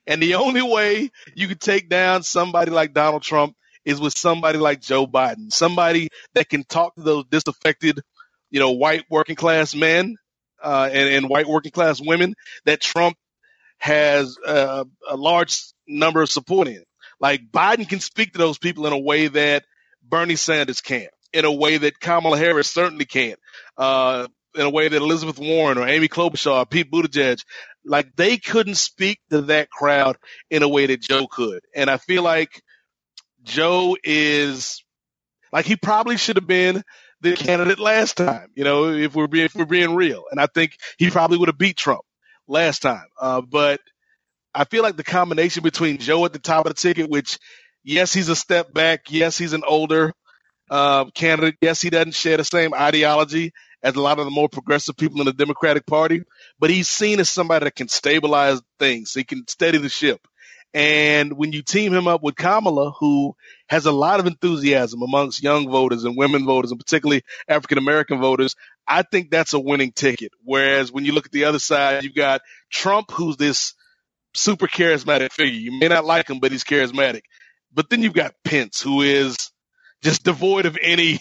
And 0.08 0.22
the 0.22 0.36
only 0.36 0.62
way 0.62 1.10
you 1.36 1.48
can 1.48 1.58
take 1.58 1.90
down 1.90 2.24
somebody 2.24 2.72
like 2.72 2.94
Donald 2.94 3.24
Trump 3.24 3.56
is 3.86 3.99
with 3.99 4.18
somebody 4.18 4.57
like 4.57 4.82
Joe 4.82 5.07
Biden, 5.07 5.53
somebody 5.53 6.10
that 6.34 6.49
can 6.49 6.64
talk 6.64 6.95
to 6.95 7.02
those 7.02 7.26
disaffected, 7.26 8.02
you 8.49 8.60
know, 8.60 8.72
white 8.72 9.06
working 9.10 9.36
class 9.36 9.76
men 9.76 10.18
uh, 10.62 10.90
and, 10.91 11.14
and, 11.14 11.30
white 11.30 11.48
working 11.48 11.72
class 11.72 12.02
women 12.02 12.34
that 12.66 12.82
Trump 12.82 13.16
has 13.78 14.38
uh, 14.45 14.84
a 15.07 15.16
large 15.16 15.62
number 15.88 16.22
of 16.22 16.32
support 16.32 16.68
in. 16.68 16.84
Like 17.20 17.52
Biden 17.52 17.88
can 17.88 17.99
speak 17.99 18.34
to 18.34 18.40
those 18.40 18.57
people 18.57 18.88
in 18.88 18.94
a 18.94 18.98
way 18.98 19.28
that 19.28 19.64
Bernie 20.02 20.36
Sanders 20.36 20.82
can't, 20.82 21.12
in 21.34 21.45
a 21.45 21.52
way 21.52 21.78
that 21.78 21.99
Kamala 21.99 22.38
Harris 22.38 22.70
certainly 22.70 23.06
can't, 23.06 23.40
uh, 23.78 24.28
in 24.56 24.62
a 24.62 24.70
way 24.70 24.88
that 24.88 25.02
Elizabeth 25.02 25.40
Warren 25.40 25.78
or 25.78 25.88
Amy 25.88 26.07
Klobuchar, 26.07 26.62
or 26.62 26.66
Pete 26.66 26.91
Buttigieg, 26.91 27.44
like 27.84 28.16
they 28.16 28.38
couldn't 28.38 28.76
speak 28.76 29.20
to 29.30 29.41
that 29.44 29.70
crowd 29.70 30.18
in 30.49 30.64
a 30.64 30.70
way 30.70 30.88
that 30.88 31.02
Joe 31.02 31.28
could. 31.28 31.62
And 31.76 31.90
I 31.90 31.98
feel 31.98 32.24
like 32.24 32.62
Joe 33.46 33.98
is 34.04 34.84
like 35.54 35.66
he 35.66 35.76
probably 35.78 36.18
should 36.18 36.38
have 36.38 36.48
been 36.48 36.84
the 37.22 37.36
candidate 37.36 37.80
last 37.80 38.18
time. 38.18 38.50
You 38.56 38.64
know, 38.66 38.92
if 38.92 39.16
we're 39.16 39.28
being 39.28 39.46
if 39.46 39.56
we're 39.56 39.66
being 39.66 39.96
real, 39.96 40.26
and 40.32 40.40
I 40.40 40.48
think 40.48 40.78
he 40.98 41.10
probably 41.10 41.38
would 41.38 41.50
have 41.50 41.58
beat 41.58 41.78
Trump 41.78 42.02
last 42.48 42.82
time. 42.82 43.06
Uh, 43.20 43.42
but 43.42 43.80
I 44.54 44.66
feel 44.66 44.84
like 44.84 44.98
the 44.98 45.04
combination 45.04 45.64
between 45.64 46.00
Joe 46.00 46.26
at 46.26 46.34
the 46.34 46.40
top 46.40 46.66
of 46.66 46.76
the 46.76 46.82
ticket, 46.82 47.10
which 47.10 47.40
yes, 47.84 48.14
he's 48.14 48.30
a 48.30 48.36
step 48.36 48.74
back. 48.74 49.12
Yes, 49.12 49.38
he's 49.38 49.54
an 49.54 49.64
older 49.68 50.14
uh, 50.70 51.06
candidate. 51.12 51.56
Yes, 51.62 51.82
he 51.82 51.90
doesn't 51.90 52.16
share 52.16 52.38
the 52.38 52.44
same 52.44 52.74
ideology 52.74 53.54
as 53.84 53.96
a 53.96 54.02
lot 54.02 54.20
of 54.20 54.26
the 54.26 54.32
more 54.32 54.50
progressive 54.50 54.98
people 54.98 55.22
in 55.22 55.26
the 55.28 55.34
Democratic 55.34 55.86
Party, 55.86 56.24
but 56.60 56.72
he's 56.72 56.90
seen 56.90 57.20
as 57.20 57.30
somebody 57.30 57.66
that 57.66 57.76
can 57.76 57.88
stabilize 57.88 58.62
things. 58.80 59.14
He 59.14 59.24
can 59.24 59.48
steady 59.48 59.78
the 59.78 59.90
ship. 59.90 60.20
And 60.76 61.38
when 61.38 61.54
you 61.54 61.62
team 61.62 61.94
him 61.94 62.06
up 62.06 62.22
with 62.22 62.36
Kamala, 62.36 62.92
who 62.92 63.38
has 63.70 63.86
a 63.86 63.94
lot 63.94 64.20
of 64.20 64.28
enthusiasm 64.28 65.02
amongst 65.02 65.42
young 65.42 65.70
voters 65.70 66.04
and 66.04 66.18
women 66.18 66.46
voters, 66.46 66.70
and 66.70 66.78
particularly 66.78 67.24
African 67.48 67.78
American 67.78 68.20
voters, 68.20 68.58
I 68.86 69.04
think 69.04 69.32
that's 69.32 69.54
a 69.54 69.60
winning 69.60 69.94
ticket. 69.94 70.34
Whereas 70.44 70.92
when 70.92 71.06
you 71.06 71.14
look 71.14 71.28
at 71.28 71.32
the 71.32 71.46
other 71.46 71.60
side, 71.60 72.04
you've 72.04 72.14
got 72.14 72.42
Trump, 72.70 73.10
who's 73.10 73.38
this 73.38 73.74
super 74.34 74.68
charismatic 74.68 75.32
figure. 75.32 75.58
You 75.58 75.80
may 75.80 75.88
not 75.88 76.04
like 76.04 76.30
him, 76.30 76.42
but 76.42 76.52
he's 76.52 76.66
charismatic. 76.66 77.22
But 77.74 77.90
then 77.90 78.02
you've 78.02 78.14
got 78.14 78.36
Pence, 78.44 78.82
who 78.82 79.02
is 79.02 79.52
just 80.04 80.26
devoid 80.26 80.66
of 80.66 80.78
any 80.82 81.20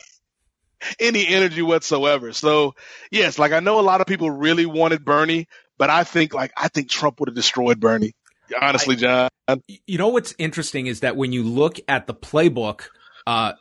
any 0.98 1.28
energy 1.28 1.62
whatsoever. 1.62 2.32
So 2.32 2.74
yes, 3.12 3.38
like 3.38 3.52
I 3.52 3.60
know 3.60 3.78
a 3.78 3.82
lot 3.82 4.00
of 4.00 4.08
people 4.08 4.32
really 4.32 4.66
wanted 4.66 5.04
Bernie, 5.04 5.46
but 5.78 5.90
I 5.90 6.02
think 6.02 6.34
like 6.34 6.52
I 6.56 6.66
think 6.66 6.90
Trump 6.90 7.20
would 7.20 7.28
have 7.28 7.36
destroyed 7.36 7.78
Bernie 7.78 8.14
honestly, 8.60 8.96
John. 8.96 9.28
You 9.86 9.98
know 9.98 10.08
what's 10.08 10.34
interesting 10.38 10.86
is 10.86 11.00
that 11.00 11.16
when 11.16 11.32
you 11.32 11.42
look 11.42 11.78
at 11.86 12.06
the 12.06 12.14
playbook 12.14 12.82
uh, 13.26 13.52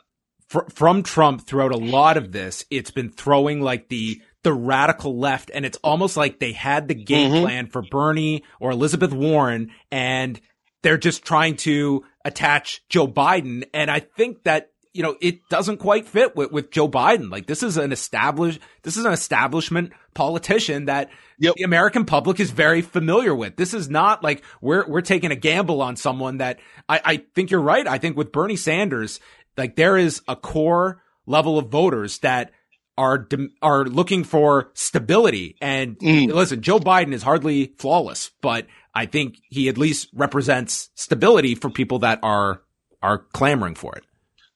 fr- 0.48 0.68
from 0.70 1.02
Trump 1.02 1.46
throughout 1.46 1.72
a 1.72 1.76
lot 1.76 2.16
of 2.16 2.32
this, 2.32 2.64
it's 2.70 2.90
been 2.90 3.10
throwing 3.10 3.60
like 3.60 3.88
the 3.88 4.22
the 4.44 4.52
radical 4.52 5.18
left, 5.18 5.50
and 5.52 5.64
it's 5.64 5.78
almost 5.82 6.16
like 6.16 6.38
they 6.38 6.52
had 6.52 6.88
the 6.88 6.94
game 6.94 7.32
mm-hmm. 7.32 7.44
plan 7.44 7.66
for 7.66 7.82
Bernie 7.82 8.44
or 8.60 8.70
Elizabeth 8.70 9.12
Warren, 9.12 9.70
and 9.90 10.40
they're 10.82 10.98
just 10.98 11.24
trying 11.24 11.56
to 11.56 12.04
attach 12.24 12.82
Joe 12.88 13.08
Biden. 13.08 13.64
And 13.72 13.90
I 13.90 14.00
think 14.00 14.44
that 14.44 14.70
you 14.94 15.02
know, 15.02 15.16
it 15.20 15.48
doesn't 15.48 15.78
quite 15.78 16.06
fit 16.06 16.36
with, 16.36 16.52
with 16.52 16.70
Joe 16.70 16.88
Biden. 16.88 17.30
Like 17.30 17.46
this 17.46 17.62
is 17.62 17.76
an 17.76 17.92
established, 17.92 18.60
this 18.82 18.96
is 18.96 19.04
an 19.04 19.12
establishment 19.12 19.92
politician 20.14 20.86
that 20.86 21.10
yep. 21.38 21.56
the 21.56 21.64
American 21.64 22.06
public 22.06 22.38
is 22.38 22.52
very 22.52 22.80
familiar 22.80 23.34
with. 23.34 23.56
This 23.56 23.74
is 23.74 23.90
not 23.90 24.22
like 24.22 24.42
we're, 24.60 24.86
we're 24.88 25.00
taking 25.00 25.32
a 25.32 25.36
gamble 25.36 25.82
on 25.82 25.96
someone 25.96 26.38
that 26.38 26.60
I, 26.88 27.00
I 27.04 27.16
think 27.34 27.50
you're 27.50 27.60
right. 27.60 27.86
I 27.86 27.98
think 27.98 28.16
with 28.16 28.30
Bernie 28.30 28.56
Sanders, 28.56 29.18
like 29.56 29.74
there 29.74 29.96
is 29.96 30.22
a 30.28 30.36
core 30.36 31.02
level 31.26 31.58
of 31.58 31.70
voters 31.70 32.18
that 32.20 32.52
are 32.96 33.26
are 33.60 33.84
looking 33.84 34.22
for 34.22 34.70
stability. 34.74 35.56
And 35.60 35.98
mm. 35.98 36.32
listen, 36.32 36.62
Joe 36.62 36.78
Biden 36.78 37.12
is 37.12 37.24
hardly 37.24 37.74
flawless, 37.78 38.30
but 38.40 38.68
I 38.94 39.06
think 39.06 39.38
he 39.50 39.68
at 39.68 39.76
least 39.76 40.08
represents 40.14 40.90
stability 40.94 41.56
for 41.56 41.70
people 41.70 41.98
that 42.00 42.20
are 42.22 42.62
are 43.02 43.18
clamoring 43.32 43.74
for 43.74 43.96
it. 43.96 44.04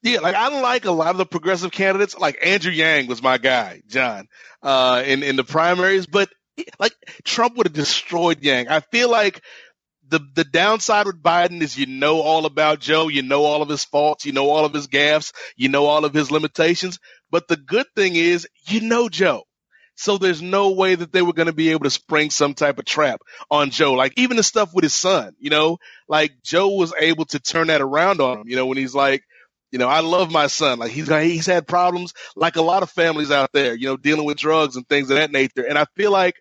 Yeah, 0.01 0.19
like 0.19 0.35
I 0.35 0.61
like 0.61 0.85
a 0.85 0.91
lot 0.91 1.11
of 1.11 1.17
the 1.17 1.25
progressive 1.25 1.71
candidates. 1.71 2.17
Like 2.17 2.39
Andrew 2.41 2.71
Yang 2.71 3.07
was 3.07 3.21
my 3.21 3.37
guy, 3.37 3.81
John, 3.87 4.27
uh, 4.63 5.03
in 5.05 5.23
in 5.23 5.35
the 5.35 5.43
primaries. 5.43 6.05
But 6.05 6.29
like 6.79 6.93
Trump 7.25 7.57
would 7.57 7.67
have 7.67 7.73
destroyed 7.73 8.41
Yang. 8.41 8.69
I 8.69 8.79
feel 8.79 9.09
like 9.09 9.41
the 10.07 10.21
the 10.35 10.45
downside 10.45 11.05
with 11.05 11.21
Biden 11.21 11.61
is 11.61 11.77
you 11.77 11.85
know 11.85 12.21
all 12.21 12.45
about 12.45 12.79
Joe, 12.79 13.09
you 13.09 13.23
know 13.23 13.43
all 13.43 13.61
of 13.61 13.69
his 13.69 13.83
faults, 13.83 14.25
you 14.25 14.31
know 14.31 14.49
all 14.49 14.65
of 14.65 14.73
his 14.73 14.87
gaffes, 14.87 15.33
you 15.57 15.67
know 15.67 15.85
all 15.85 16.05
of 16.05 16.13
his 16.13 16.31
limitations. 16.31 16.99
But 17.29 17.47
the 17.47 17.57
good 17.57 17.85
thing 17.95 18.15
is 18.15 18.47
you 18.67 18.81
know 18.81 19.09
Joe. 19.09 19.43
So 19.95 20.17
there's 20.17 20.41
no 20.41 20.71
way 20.71 20.95
that 20.95 21.11
they 21.11 21.21
were 21.21 21.33
going 21.33 21.47
to 21.47 21.53
be 21.53 21.71
able 21.71 21.83
to 21.83 21.89
spring 21.89 22.29
some 22.29 22.53
type 22.53 22.79
of 22.79 22.85
trap 22.85 23.19
on 23.51 23.69
Joe. 23.69 23.91
Like 23.93 24.13
even 24.15 24.37
the 24.37 24.43
stuff 24.43 24.73
with 24.73 24.83
his 24.83 24.93
son, 24.93 25.33
you 25.39 25.49
know, 25.49 25.77
like 26.07 26.31
Joe 26.41 26.69
was 26.69 26.93
able 26.97 27.25
to 27.25 27.39
turn 27.39 27.67
that 27.67 27.81
around 27.81 28.21
on 28.21 28.39
him, 28.39 28.47
you 28.47 28.55
know, 28.55 28.65
when 28.65 28.77
he's 28.77 28.95
like, 28.95 29.23
you 29.71 29.79
know, 29.79 29.87
I 29.87 29.99
love 29.99 30.31
my 30.31 30.47
son. 30.47 30.79
Like 30.79 30.91
he's 30.91 31.07
he's 31.07 31.45
had 31.45 31.67
problems 31.67 32.13
like 32.35 32.55
a 32.55 32.61
lot 32.61 32.83
of 32.83 32.89
families 32.89 33.31
out 33.31 33.51
there, 33.53 33.75
you 33.75 33.87
know, 33.87 33.97
dealing 33.97 34.25
with 34.25 34.37
drugs 34.37 34.75
and 34.75 34.87
things 34.87 35.09
of 35.09 35.17
that 35.17 35.31
nature. 35.31 35.63
And 35.63 35.77
I 35.77 35.85
feel 35.95 36.11
like 36.11 36.35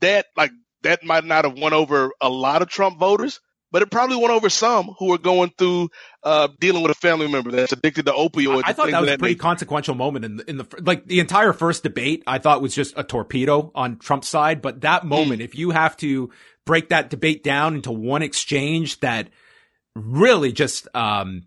that 0.00 0.26
like 0.36 0.50
that 0.82 1.04
might 1.04 1.24
not 1.24 1.44
have 1.44 1.58
won 1.58 1.72
over 1.72 2.10
a 2.20 2.28
lot 2.28 2.62
of 2.62 2.68
Trump 2.68 2.98
voters, 2.98 3.40
but 3.70 3.82
it 3.82 3.90
probably 3.90 4.16
won 4.16 4.30
over 4.30 4.48
some 4.48 4.94
who 4.98 5.12
are 5.12 5.18
going 5.18 5.50
through 5.56 5.88
uh, 6.22 6.48
dealing 6.60 6.82
with 6.82 6.90
a 6.90 6.94
family 6.94 7.28
member 7.28 7.50
that's 7.50 7.72
addicted 7.72 8.06
to 8.06 8.12
opioids. 8.12 8.62
I, 8.64 8.72
thought 8.72 8.90
that 8.90 9.00
was 9.00 9.10
a 9.10 9.18
pretty 9.18 9.34
nature. 9.34 9.42
consequential 9.42 9.94
moment 9.94 10.24
in 10.24 10.36
the, 10.36 10.50
in 10.50 10.56
the 10.58 10.66
like 10.80 11.06
the 11.06 11.20
entire 11.20 11.52
first 11.52 11.84
debate. 11.84 12.24
I 12.26 12.38
thought 12.38 12.60
was 12.60 12.74
just 12.74 12.94
a 12.96 13.04
torpedo 13.04 13.70
on 13.74 13.98
Trump's 13.98 14.28
side, 14.28 14.62
but 14.62 14.82
that 14.82 15.02
hmm. 15.02 15.08
moment, 15.08 15.40
mm. 15.40 15.44
if 15.44 15.54
you 15.54 15.70
have 15.70 15.96
to 15.98 16.30
break 16.66 16.88
that 16.88 17.10
debate 17.10 17.44
down 17.44 17.76
into 17.76 17.92
one 17.92 18.22
exchange 18.22 19.00
that 19.00 19.28
really 19.94 20.52
just 20.52 20.88
um, 20.94 21.42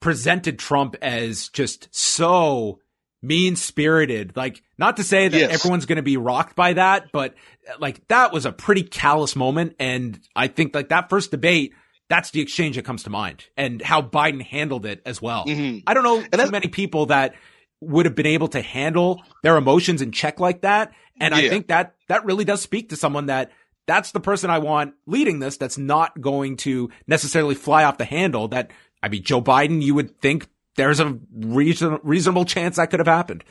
presented 0.00 0.58
Trump 0.58 0.96
as 1.02 1.48
just 1.48 1.88
so 1.94 2.80
mean 3.22 3.54
spirited. 3.56 4.36
Like, 4.36 4.62
not 4.78 4.96
to 4.96 5.04
say 5.04 5.28
that 5.28 5.38
yes. 5.38 5.52
everyone's 5.52 5.86
going 5.86 5.96
to 5.96 6.02
be 6.02 6.16
rocked 6.16 6.56
by 6.56 6.72
that, 6.72 7.12
but 7.12 7.34
like 7.78 8.06
that 8.08 8.32
was 8.32 8.46
a 8.46 8.52
pretty 8.52 8.82
callous 8.82 9.36
moment. 9.36 9.76
And 9.78 10.18
I 10.34 10.48
think 10.48 10.74
like 10.74 10.88
that 10.88 11.10
first 11.10 11.30
debate, 11.30 11.74
that's 12.08 12.30
the 12.30 12.40
exchange 12.40 12.76
that 12.76 12.84
comes 12.84 13.04
to 13.04 13.10
mind 13.10 13.44
and 13.56 13.80
how 13.80 14.02
Biden 14.02 14.42
handled 14.42 14.86
it 14.86 15.02
as 15.06 15.22
well. 15.22 15.44
Mm-hmm. 15.46 15.80
I 15.86 15.94
don't 15.94 16.02
know 16.02 16.18
and 16.20 16.42
too 16.42 16.50
many 16.50 16.68
people 16.68 17.06
that 17.06 17.34
would 17.80 18.04
have 18.06 18.14
been 18.14 18.26
able 18.26 18.48
to 18.48 18.60
handle 18.60 19.22
their 19.42 19.56
emotions 19.56 20.02
in 20.02 20.12
check 20.12 20.40
like 20.40 20.62
that. 20.62 20.92
And 21.20 21.34
yeah. 21.34 21.42
I 21.42 21.48
think 21.48 21.68
that 21.68 21.94
that 22.08 22.24
really 22.24 22.44
does 22.44 22.62
speak 22.62 22.88
to 22.88 22.96
someone 22.96 23.26
that 23.26 23.52
that's 23.86 24.12
the 24.12 24.20
person 24.20 24.50
I 24.50 24.58
want 24.58 24.94
leading 25.06 25.38
this. 25.38 25.56
That's 25.56 25.78
not 25.78 26.20
going 26.20 26.56
to 26.58 26.90
necessarily 27.06 27.54
fly 27.54 27.84
off 27.84 27.98
the 27.98 28.04
handle. 28.04 28.48
That 28.48 28.70
I 29.02 29.08
mean, 29.08 29.22
Joe 29.22 29.40
Biden, 29.40 29.82
you 29.82 29.94
would 29.94 30.20
think 30.20 30.48
there's 30.76 31.00
a 31.00 31.18
reason, 31.34 31.98
reasonable 32.02 32.44
chance 32.44 32.76
that 32.76 32.90
could 32.90 33.00
have 33.00 33.06
happened. 33.06 33.44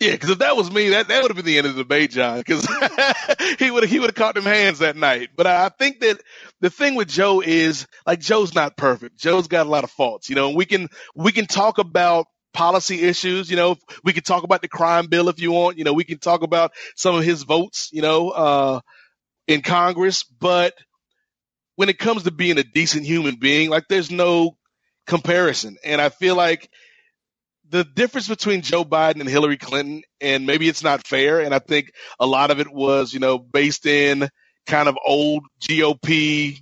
Yeah, 0.00 0.12
because 0.12 0.30
if 0.30 0.38
that 0.38 0.56
was 0.56 0.70
me, 0.70 0.90
that, 0.90 1.08
that 1.08 1.22
would 1.22 1.30
have 1.30 1.36
been 1.36 1.44
the 1.44 1.58
end 1.58 1.66
of 1.66 1.76
the 1.76 1.82
debate, 1.82 2.10
John. 2.10 2.38
Because 2.38 2.66
he 3.58 3.70
would 3.70 3.84
he 3.84 4.00
would 4.00 4.08
have 4.08 4.16
caught 4.16 4.34
them 4.34 4.44
hands 4.44 4.80
that 4.80 4.96
night. 4.96 5.30
But 5.36 5.46
I 5.46 5.68
think 5.68 6.00
that 6.00 6.20
the 6.60 6.70
thing 6.70 6.96
with 6.96 7.08
Joe 7.08 7.40
is 7.40 7.86
like 8.04 8.18
Joe's 8.18 8.54
not 8.54 8.76
perfect. 8.76 9.18
Joe's 9.18 9.46
got 9.46 9.66
a 9.66 9.70
lot 9.70 9.84
of 9.84 9.90
faults. 9.90 10.28
You 10.28 10.34
know, 10.34 10.50
we 10.50 10.64
can 10.64 10.88
we 11.14 11.30
can 11.30 11.46
talk 11.46 11.78
about 11.78 12.26
policy 12.52 13.02
issues. 13.02 13.50
You 13.50 13.56
know, 13.56 13.76
we 14.02 14.12
can 14.12 14.24
talk 14.24 14.42
about 14.42 14.62
the 14.62 14.68
crime 14.68 15.06
bill 15.06 15.28
if 15.28 15.40
you 15.40 15.52
want. 15.52 15.78
You 15.78 15.84
know, 15.84 15.92
we 15.92 16.04
can 16.04 16.18
talk 16.18 16.42
about 16.42 16.72
some 16.96 17.14
of 17.14 17.22
his 17.22 17.44
votes. 17.44 17.90
You 17.92 18.02
know, 18.02 18.30
uh, 18.30 18.80
in 19.46 19.62
Congress, 19.62 20.24
but 20.24 20.74
when 21.76 21.88
it 21.88 21.98
comes 21.98 22.24
to 22.24 22.32
being 22.32 22.58
a 22.58 22.64
decent 22.64 23.06
human 23.06 23.36
being, 23.36 23.70
like 23.70 23.84
there's 23.88 24.10
no 24.10 24.57
comparison. 25.08 25.76
And 25.84 26.00
I 26.00 26.10
feel 26.10 26.36
like 26.36 26.70
the 27.70 27.82
difference 27.82 28.28
between 28.28 28.62
Joe 28.62 28.84
Biden 28.84 29.20
and 29.20 29.28
Hillary 29.28 29.56
Clinton, 29.56 30.02
and 30.20 30.46
maybe 30.46 30.68
it's 30.68 30.84
not 30.84 31.06
fair, 31.06 31.40
and 31.40 31.52
I 31.54 31.58
think 31.58 31.92
a 32.20 32.26
lot 32.26 32.50
of 32.50 32.60
it 32.60 32.72
was, 32.72 33.12
you 33.12 33.18
know, 33.18 33.38
based 33.38 33.86
in 33.86 34.28
kind 34.66 34.88
of 34.88 34.96
old 35.04 35.44
GOP 35.60 36.60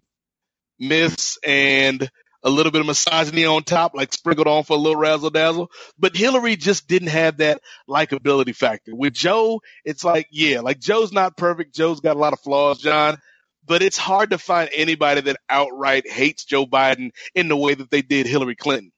myths 0.78 1.38
and 1.44 2.10
a 2.42 2.50
little 2.50 2.70
bit 2.70 2.80
of 2.80 2.86
misogyny 2.86 3.44
on 3.44 3.64
top, 3.64 3.94
like 3.94 4.12
sprinkled 4.12 4.46
on 4.46 4.62
for 4.62 4.74
a 4.74 4.80
little 4.80 4.98
razzle 4.98 5.30
dazzle. 5.30 5.70
But 5.98 6.16
Hillary 6.16 6.54
just 6.54 6.86
didn't 6.86 7.08
have 7.08 7.38
that 7.38 7.60
likability 7.88 8.54
factor. 8.54 8.94
With 8.94 9.14
Joe, 9.14 9.60
it's 9.84 10.04
like, 10.04 10.28
yeah, 10.30 10.60
like 10.60 10.78
Joe's 10.78 11.12
not 11.12 11.36
perfect. 11.36 11.74
Joe's 11.74 12.00
got 12.00 12.16
a 12.16 12.20
lot 12.20 12.32
of 12.32 12.40
flaws, 12.40 12.78
John. 12.78 13.18
But 13.66 13.82
it's 13.82 13.98
hard 13.98 14.30
to 14.30 14.38
find 14.38 14.70
anybody 14.74 15.20
that 15.22 15.38
outright 15.48 16.08
hates 16.08 16.44
Joe 16.44 16.66
Biden 16.66 17.10
in 17.34 17.48
the 17.48 17.56
way 17.56 17.74
that 17.74 17.90
they 17.90 18.02
did 18.02 18.26
Hillary 18.26 18.56
Clinton. 18.56 18.92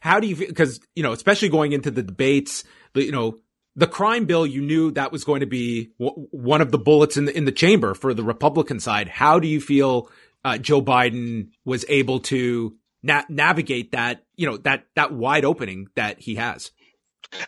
How 0.00 0.20
do 0.20 0.26
you 0.26 0.36
feel? 0.36 0.48
Because, 0.48 0.80
you 0.94 1.02
know, 1.02 1.12
especially 1.12 1.48
going 1.48 1.72
into 1.72 1.90
the 1.90 2.02
debates, 2.02 2.64
you 2.94 3.12
know, 3.12 3.38
the 3.76 3.86
crime 3.86 4.26
bill, 4.26 4.46
you 4.46 4.60
knew 4.60 4.90
that 4.92 5.12
was 5.12 5.24
going 5.24 5.40
to 5.40 5.46
be 5.46 5.92
w- 5.98 6.28
one 6.30 6.60
of 6.60 6.70
the 6.70 6.78
bullets 6.78 7.16
in 7.16 7.24
the, 7.24 7.36
in 7.36 7.44
the 7.44 7.52
chamber 7.52 7.94
for 7.94 8.12
the 8.12 8.22
Republican 8.22 8.80
side. 8.80 9.08
How 9.08 9.38
do 9.38 9.48
you 9.48 9.60
feel 9.60 10.10
uh, 10.44 10.58
Joe 10.58 10.82
Biden 10.82 11.48
was 11.64 11.84
able 11.88 12.20
to 12.20 12.76
na- 13.02 13.24
navigate 13.28 13.92
that, 13.92 14.24
you 14.36 14.46
know, 14.46 14.56
that, 14.58 14.84
that 14.96 15.12
wide 15.12 15.44
opening 15.44 15.86
that 15.94 16.20
he 16.20 16.34
has. 16.34 16.70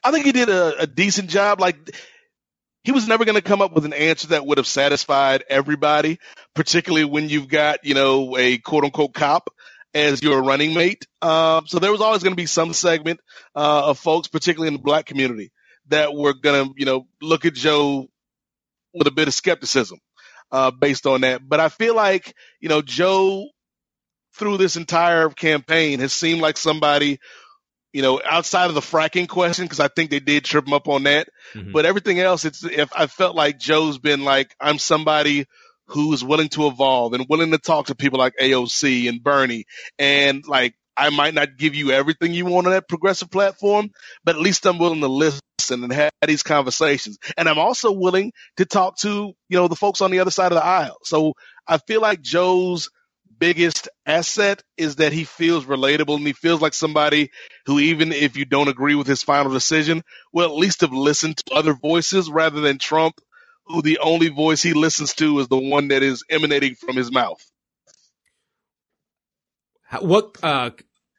I 0.02 0.12
think 0.12 0.24
he 0.24 0.32
did 0.32 0.48
a, 0.48 0.82
a 0.82 0.86
decent 0.86 1.28
job. 1.28 1.60
Like 1.60 1.94
he 2.84 2.92
was 2.92 3.08
never 3.08 3.24
going 3.24 3.36
to 3.36 3.42
come 3.42 3.62
up 3.62 3.72
with 3.72 3.84
an 3.86 3.94
answer 3.94 4.28
that 4.28 4.46
would 4.46 4.58
have 4.58 4.66
satisfied 4.66 5.42
everybody, 5.48 6.18
particularly 6.54 7.04
when 7.04 7.28
you've 7.28 7.48
got, 7.48 7.84
you 7.84 7.94
know, 7.94 8.36
a 8.36 8.58
quote 8.58 8.84
unquote 8.84 9.14
cop 9.14 9.48
as 9.94 10.22
your 10.22 10.42
running 10.42 10.74
mate. 10.74 11.06
Um, 11.22 11.66
so 11.66 11.78
there 11.78 11.90
was 11.92 12.00
always 12.00 12.22
going 12.22 12.32
to 12.32 12.40
be 12.40 12.46
some 12.46 12.72
segment 12.72 13.20
uh, 13.54 13.88
of 13.88 13.98
folks, 13.98 14.28
particularly 14.28 14.68
in 14.68 14.74
the 14.74 14.82
black 14.82 15.06
community, 15.06 15.50
that 15.88 16.14
were 16.14 16.34
going 16.34 16.66
to, 16.66 16.74
you 16.76 16.84
know, 16.84 17.06
look 17.22 17.44
at 17.44 17.54
Joe 17.54 18.08
with 18.92 19.06
a 19.06 19.12
bit 19.12 19.28
of 19.28 19.34
skepticism 19.34 19.98
uh, 20.52 20.70
based 20.70 21.06
on 21.06 21.22
that. 21.22 21.40
But 21.46 21.60
I 21.60 21.68
feel 21.70 21.94
like, 21.94 22.34
you 22.60 22.68
know, 22.68 22.82
Joe 22.82 23.48
through 24.34 24.58
this 24.58 24.76
entire 24.76 25.30
campaign 25.30 26.00
has 26.00 26.12
seemed 26.12 26.40
like 26.40 26.56
somebody, 26.56 27.18
you 27.94 28.02
know, 28.02 28.20
outside 28.24 28.66
of 28.66 28.74
the 28.74 28.80
fracking 28.80 29.28
question, 29.28 29.64
because 29.64 29.78
I 29.78 29.86
think 29.86 30.10
they 30.10 30.18
did 30.18 30.44
trip 30.44 30.66
him 30.66 30.72
up 30.72 30.88
on 30.88 31.04
that. 31.04 31.28
Mm-hmm. 31.54 31.70
But 31.70 31.86
everything 31.86 32.18
else, 32.18 32.44
it's 32.44 32.64
if 32.64 32.90
I 32.94 33.06
felt 33.06 33.36
like 33.36 33.60
Joe's 33.60 33.98
been 33.98 34.24
like, 34.24 34.52
I'm 34.60 34.80
somebody 34.80 35.46
who's 35.86 36.24
willing 36.24 36.48
to 36.48 36.66
evolve 36.66 37.12
and 37.12 37.26
willing 37.28 37.52
to 37.52 37.58
talk 37.58 37.86
to 37.86 37.94
people 37.94 38.18
like 38.18 38.34
AOC 38.40 39.08
and 39.08 39.22
Bernie 39.22 39.66
and 39.96 40.44
like 40.46 40.74
I 40.96 41.10
might 41.10 41.34
not 41.34 41.56
give 41.56 41.76
you 41.76 41.92
everything 41.92 42.34
you 42.34 42.46
want 42.46 42.66
on 42.66 42.72
that 42.72 42.88
progressive 42.88 43.30
platform, 43.30 43.90
but 44.24 44.34
at 44.34 44.40
least 44.42 44.66
I'm 44.66 44.78
willing 44.78 45.00
to 45.00 45.08
listen 45.08 45.40
and 45.70 45.92
have 45.92 46.10
these 46.26 46.42
conversations. 46.42 47.18
And 47.36 47.48
I'm 47.48 47.58
also 47.58 47.92
willing 47.92 48.32
to 48.56 48.64
talk 48.64 48.98
to, 48.98 49.32
you 49.48 49.56
know, 49.56 49.68
the 49.68 49.76
folks 49.76 50.00
on 50.00 50.10
the 50.10 50.18
other 50.18 50.30
side 50.32 50.50
of 50.50 50.56
the 50.56 50.64
aisle. 50.64 50.98
So 51.04 51.34
I 51.66 51.78
feel 51.78 52.00
like 52.00 52.22
Joe's 52.22 52.90
biggest 53.38 53.88
asset 54.06 54.62
is 54.76 54.96
that 54.96 55.12
he 55.12 55.24
feels 55.24 55.64
relatable 55.64 56.16
and 56.16 56.26
he 56.26 56.32
feels 56.32 56.60
like 56.60 56.74
somebody 56.74 57.30
who, 57.66 57.78
even 57.78 58.12
if 58.12 58.36
you 58.36 58.44
don't 58.44 58.68
agree 58.68 58.94
with 58.94 59.06
his 59.06 59.22
final 59.22 59.52
decision, 59.52 60.02
will 60.32 60.44
at 60.50 60.56
least 60.56 60.82
have 60.82 60.92
listened 60.92 61.36
to 61.38 61.54
other 61.54 61.74
voices 61.74 62.30
rather 62.30 62.60
than 62.60 62.78
Trump, 62.78 63.20
who 63.66 63.82
the 63.82 63.98
only 63.98 64.28
voice 64.28 64.62
he 64.62 64.72
listens 64.72 65.14
to 65.14 65.38
is 65.38 65.48
the 65.48 65.58
one 65.58 65.88
that 65.88 66.02
is 66.02 66.24
emanating 66.28 66.74
from 66.74 66.96
his 66.96 67.10
mouth. 67.10 67.44
What 70.00 70.36
uh, 70.42 70.70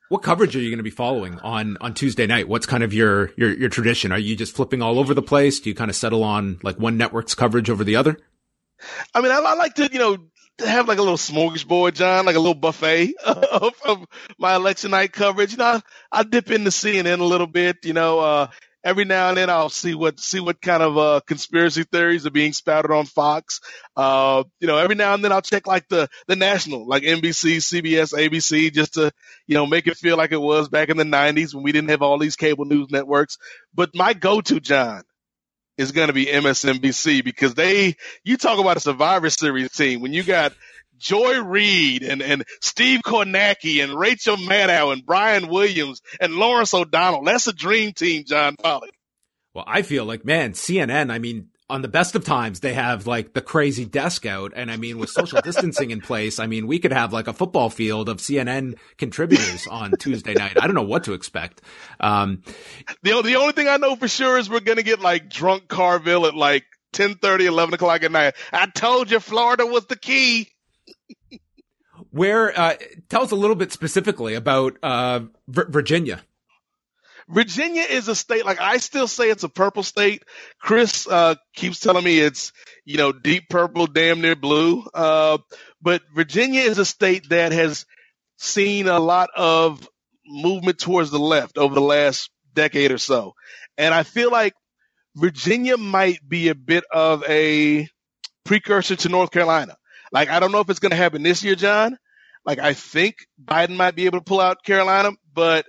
what 0.10 0.22
coverage 0.22 0.56
are 0.56 0.60
you 0.60 0.70
going 0.70 0.78
to 0.78 0.84
be 0.84 0.90
following 0.90 1.40
on 1.40 1.78
on 1.82 1.94
Tuesday 1.94 2.28
night? 2.28 2.48
What's 2.48 2.66
kind 2.66 2.84
of 2.84 2.94
your 2.94 3.32
your 3.38 3.54
your 3.54 3.70
tradition? 3.70 4.12
Are 4.12 4.20
you 4.20 4.36
just 4.36 4.56
flipping 4.56 4.82
all 4.82 5.00
over 5.00 5.14
the 5.14 5.22
place? 5.22 5.60
Do 5.60 5.70
you 5.70 5.76
kind 5.76 5.90
of 5.90 5.96
settle 5.96 6.24
on 6.24 6.60
like 6.62 6.78
one 6.78 6.98
network's 6.98 7.36
coverage 7.36 7.70
over 7.70 7.84
the 7.84 7.96
other? 7.96 8.18
I 9.14 9.22
mean, 9.22 9.32
I, 9.32 9.38
I 9.38 9.56
like 9.56 9.76
to 9.76 9.90
you 9.92 10.00
know 10.00 10.18
have 10.60 10.88
like 10.88 10.98
a 10.98 11.02
little 11.02 11.18
smorgasbord, 11.18 11.94
John, 11.94 12.26
like 12.26 12.36
a 12.36 12.40
little 12.40 12.53
buffet 12.56 13.14
of, 13.26 13.73
of 13.86 14.06
my 14.38 14.56
election 14.56 14.91
night 14.91 15.11
coverage. 15.11 15.52
You 15.52 15.57
know, 15.57 15.65
I, 15.65 15.82
I 16.11 16.23
dip 16.23 16.52
into 16.52 16.69
CNN 16.69 17.19
a 17.19 17.23
little 17.23 17.48
bit. 17.48 17.77
You 17.84 17.94
know, 17.94 18.19
uh, 18.19 18.48
every 18.86 19.03
now 19.03 19.30
and 19.30 19.38
then 19.38 19.49
I'll 19.49 19.69
see 19.69 19.95
what 19.95 20.19
see 20.19 20.40
what 20.40 20.61
kind 20.61 20.84
of 20.84 20.98
uh, 20.98 21.19
conspiracy 21.26 21.84
theories 21.84 22.26
are 22.26 22.32
being 22.32 22.53
spouted 22.53 22.91
on 22.91 23.06
Fox. 23.06 23.60
Uh, 23.98 24.44
you 24.60 24.68
know, 24.68 24.77
every 24.77 24.95
now 24.95 25.14
and 25.15 25.23
then 25.23 25.32
I'll 25.32 25.41
check 25.41 25.68
like 25.68 25.88
the 25.90 26.07
the 26.27 26.36
national, 26.36 26.88
like 26.88 27.03
NBC, 27.03 27.57
CBS, 27.57 28.14
ABC, 28.14 28.72
just 28.72 28.94
to 28.94 29.11
you 29.48 29.56
know 29.56 29.65
make 29.65 29.88
it 29.88 29.98
feel 29.98 30.15
like 30.15 30.32
it 30.32 30.41
was 30.41 30.69
back 30.69 30.90
in 30.90 30.98
the 30.98 31.03
'90s 31.03 31.53
when 31.53 31.64
we 31.64 31.72
didn't 31.72 31.90
have 31.90 32.03
all 32.03 32.19
these 32.19 32.36
cable 32.38 32.65
news 32.65 32.88
networks. 32.91 33.38
But 33.73 33.95
my 33.95 34.14
go-to, 34.14 34.60
John, 34.61 35.03
is 35.77 35.91
going 35.91 36.07
to 36.07 36.14
be 36.14 36.26
MSNBC 36.26 37.23
because 37.23 37.53
they 37.53 37.95
you 38.23 38.38
talk 38.38 38.60
about 38.60 38.77
a 38.77 38.80
Survivor 38.80 39.30
Series 39.30 39.72
team 39.72 40.02
when 40.02 40.14
you 40.14 40.23
got 40.23 40.53
Joy 40.97 41.41
Reid 41.41 42.03
and, 42.03 42.22
and 42.22 42.45
Steve 42.61 43.02
Kornacki 43.06 43.84
and 43.84 43.93
Rachel 43.93 44.38
Maddow 44.38 44.93
and 44.93 45.06
Brian 45.06 45.47
Williams 45.47 46.02
and 46.19 46.35
Lawrence 46.35 46.73
O'Donnell. 46.73 47.23
That's 47.23 47.47
a 47.47 47.53
dream 47.53 47.91
team, 47.93 48.23
John 48.26 48.56
Pollock. 48.56 48.91
Well, 49.53 49.65
I 49.68 49.81
feel 49.84 50.06
like, 50.06 50.26
man, 50.26 50.53
CNN, 50.53 51.11
I 51.11 51.19
mean, 51.19 51.49
on 51.70 51.82
the 51.82 51.88
best 51.88 52.16
of 52.16 52.24
times, 52.24 52.60
they 52.60 52.74
have 52.74 53.08
like 53.08 53.34
the 53.34 53.42
crazy 53.42 53.86
desk 53.86 54.26
out. 54.26 54.54
And 54.56 54.70
I 54.70 54.78
mean, 54.78 55.00
with 55.00 55.10
social 55.10 55.42
distancing 55.44 55.92
in 55.92 56.00
place, 56.00 56.40
I 56.40 56.48
mean, 56.48 56.68
we 56.68 56.80
could 56.80 56.94
have 56.94 57.12
like 57.12 57.28
a 57.28 57.34
football 57.34 57.70
field 57.70 58.08
of 58.08 58.18
CNN 58.18 58.78
contributors 58.98 59.66
on 59.68 59.92
Tuesday 60.00 60.34
night. 60.34 60.62
I 60.62 60.68
don't 60.68 60.76
know 60.76 60.84
what 60.84 61.06
to 61.06 61.14
expect. 61.14 61.62
Um, 62.00 62.44
the, 63.02 63.22
the 63.22 63.36
only 63.38 63.54
thing 63.54 63.68
I 63.68 63.78
know 63.78 63.96
for 63.96 64.08
sure 64.08 64.38
is 64.38 64.50
we're 64.50 64.60
going 64.60 64.78
to 64.78 64.84
get 64.84 65.02
like 65.02 65.30
drunk 65.30 65.68
Carville 65.68 66.28
at 66.28 66.36
like 66.36 66.66
10 66.94 67.16
30, 67.16 67.48
11 67.48 67.74
o'clock 67.74 68.04
at 68.04 68.12
night. 68.12 68.36
I 68.54 68.68
told 68.68 69.10
you 69.10 69.20
Florida 69.20 69.66
was 69.66 69.86
the 69.88 69.98
key. 69.98 70.52
Where 72.12 72.58
uh, 72.58 72.76
tell 73.10 73.24
us 73.24 73.32
a 73.32 73.36
little 73.36 73.56
bit 73.56 73.72
specifically 73.72 74.36
about 74.36 74.78
uh, 74.84 75.22
v- 75.48 75.64
Virginia. 75.68 76.22
Virginia 77.27 77.84
is 77.84 78.07
a 78.07 78.15
state 78.15 78.45
like 78.45 78.61
I 78.61 78.77
still 78.77 79.07
say 79.07 79.30
it's 79.30 79.43
a 79.43 79.49
purple 79.49 79.84
state. 79.84 80.23
Chris 80.60 81.07
uh, 81.07 81.35
keeps 81.56 81.80
telling 81.80 82.03
me 82.03 82.19
it's 82.19 82.52
you 82.85 82.97
know 82.97 83.11
deep 83.11 83.49
purple, 83.49 83.88
damn 83.88 84.22
near 84.22 84.35
blue. 84.35 84.84
Uh, 84.93 85.39
but 85.81 86.02
Virginia 86.14 86.61
is 86.61 86.77
a 86.77 86.85
state 86.85 87.30
that 87.30 87.52
has 87.52 87.85
seen 88.38 88.88
a 88.88 88.99
lot 88.99 89.30
of 89.35 89.88
movement 90.27 90.80
towards 90.80 91.10
the 91.11 91.19
left 91.19 91.57
over 91.57 91.73
the 91.73 91.81
last 91.81 92.30
decade 92.53 92.91
or 92.91 92.97
so, 92.97 93.34
and 93.77 93.93
I 93.93 94.03
feel 94.03 94.31
like 94.31 94.53
Virginia 95.15 95.77
might 95.77 96.19
be 96.27 96.49
a 96.49 96.56
bit 96.56 96.84
of 96.91 97.23
a 97.27 97.88
precursor 98.43 98.95
to 98.97 99.10
North 99.10 99.31
Carolina. 99.31 99.77
Like, 100.11 100.30
I 100.30 100.39
don't 100.39 100.52
know 100.52 100.60
if 100.60 100.69
it's 100.69 100.80
going 100.80 100.91
to 100.91 100.97
happen 100.97 101.23
this 101.23 101.43
year, 101.43 101.56
John. 101.56 101.97
Like, 102.45 102.60
I 102.60 102.73
think 102.73 103.15
Biden 103.43 103.76
might 103.76 103.95
be 103.95 104.06
able 104.06 104.19
to 104.19 104.23
pull 104.23 104.39
out 104.41 104.64
Carolina, 104.64 105.11
but 105.34 105.65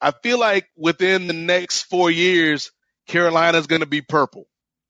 I 0.00 0.12
feel 0.12 0.38
like 0.38 0.68
within 0.76 1.26
the 1.26 1.34
next 1.34 1.82
four 1.82 2.10
years, 2.10 2.70
Carolina 3.06 3.58
is 3.58 3.66
going 3.66 3.80
to 3.80 3.86
be 3.86 4.00
purple. 4.00 4.46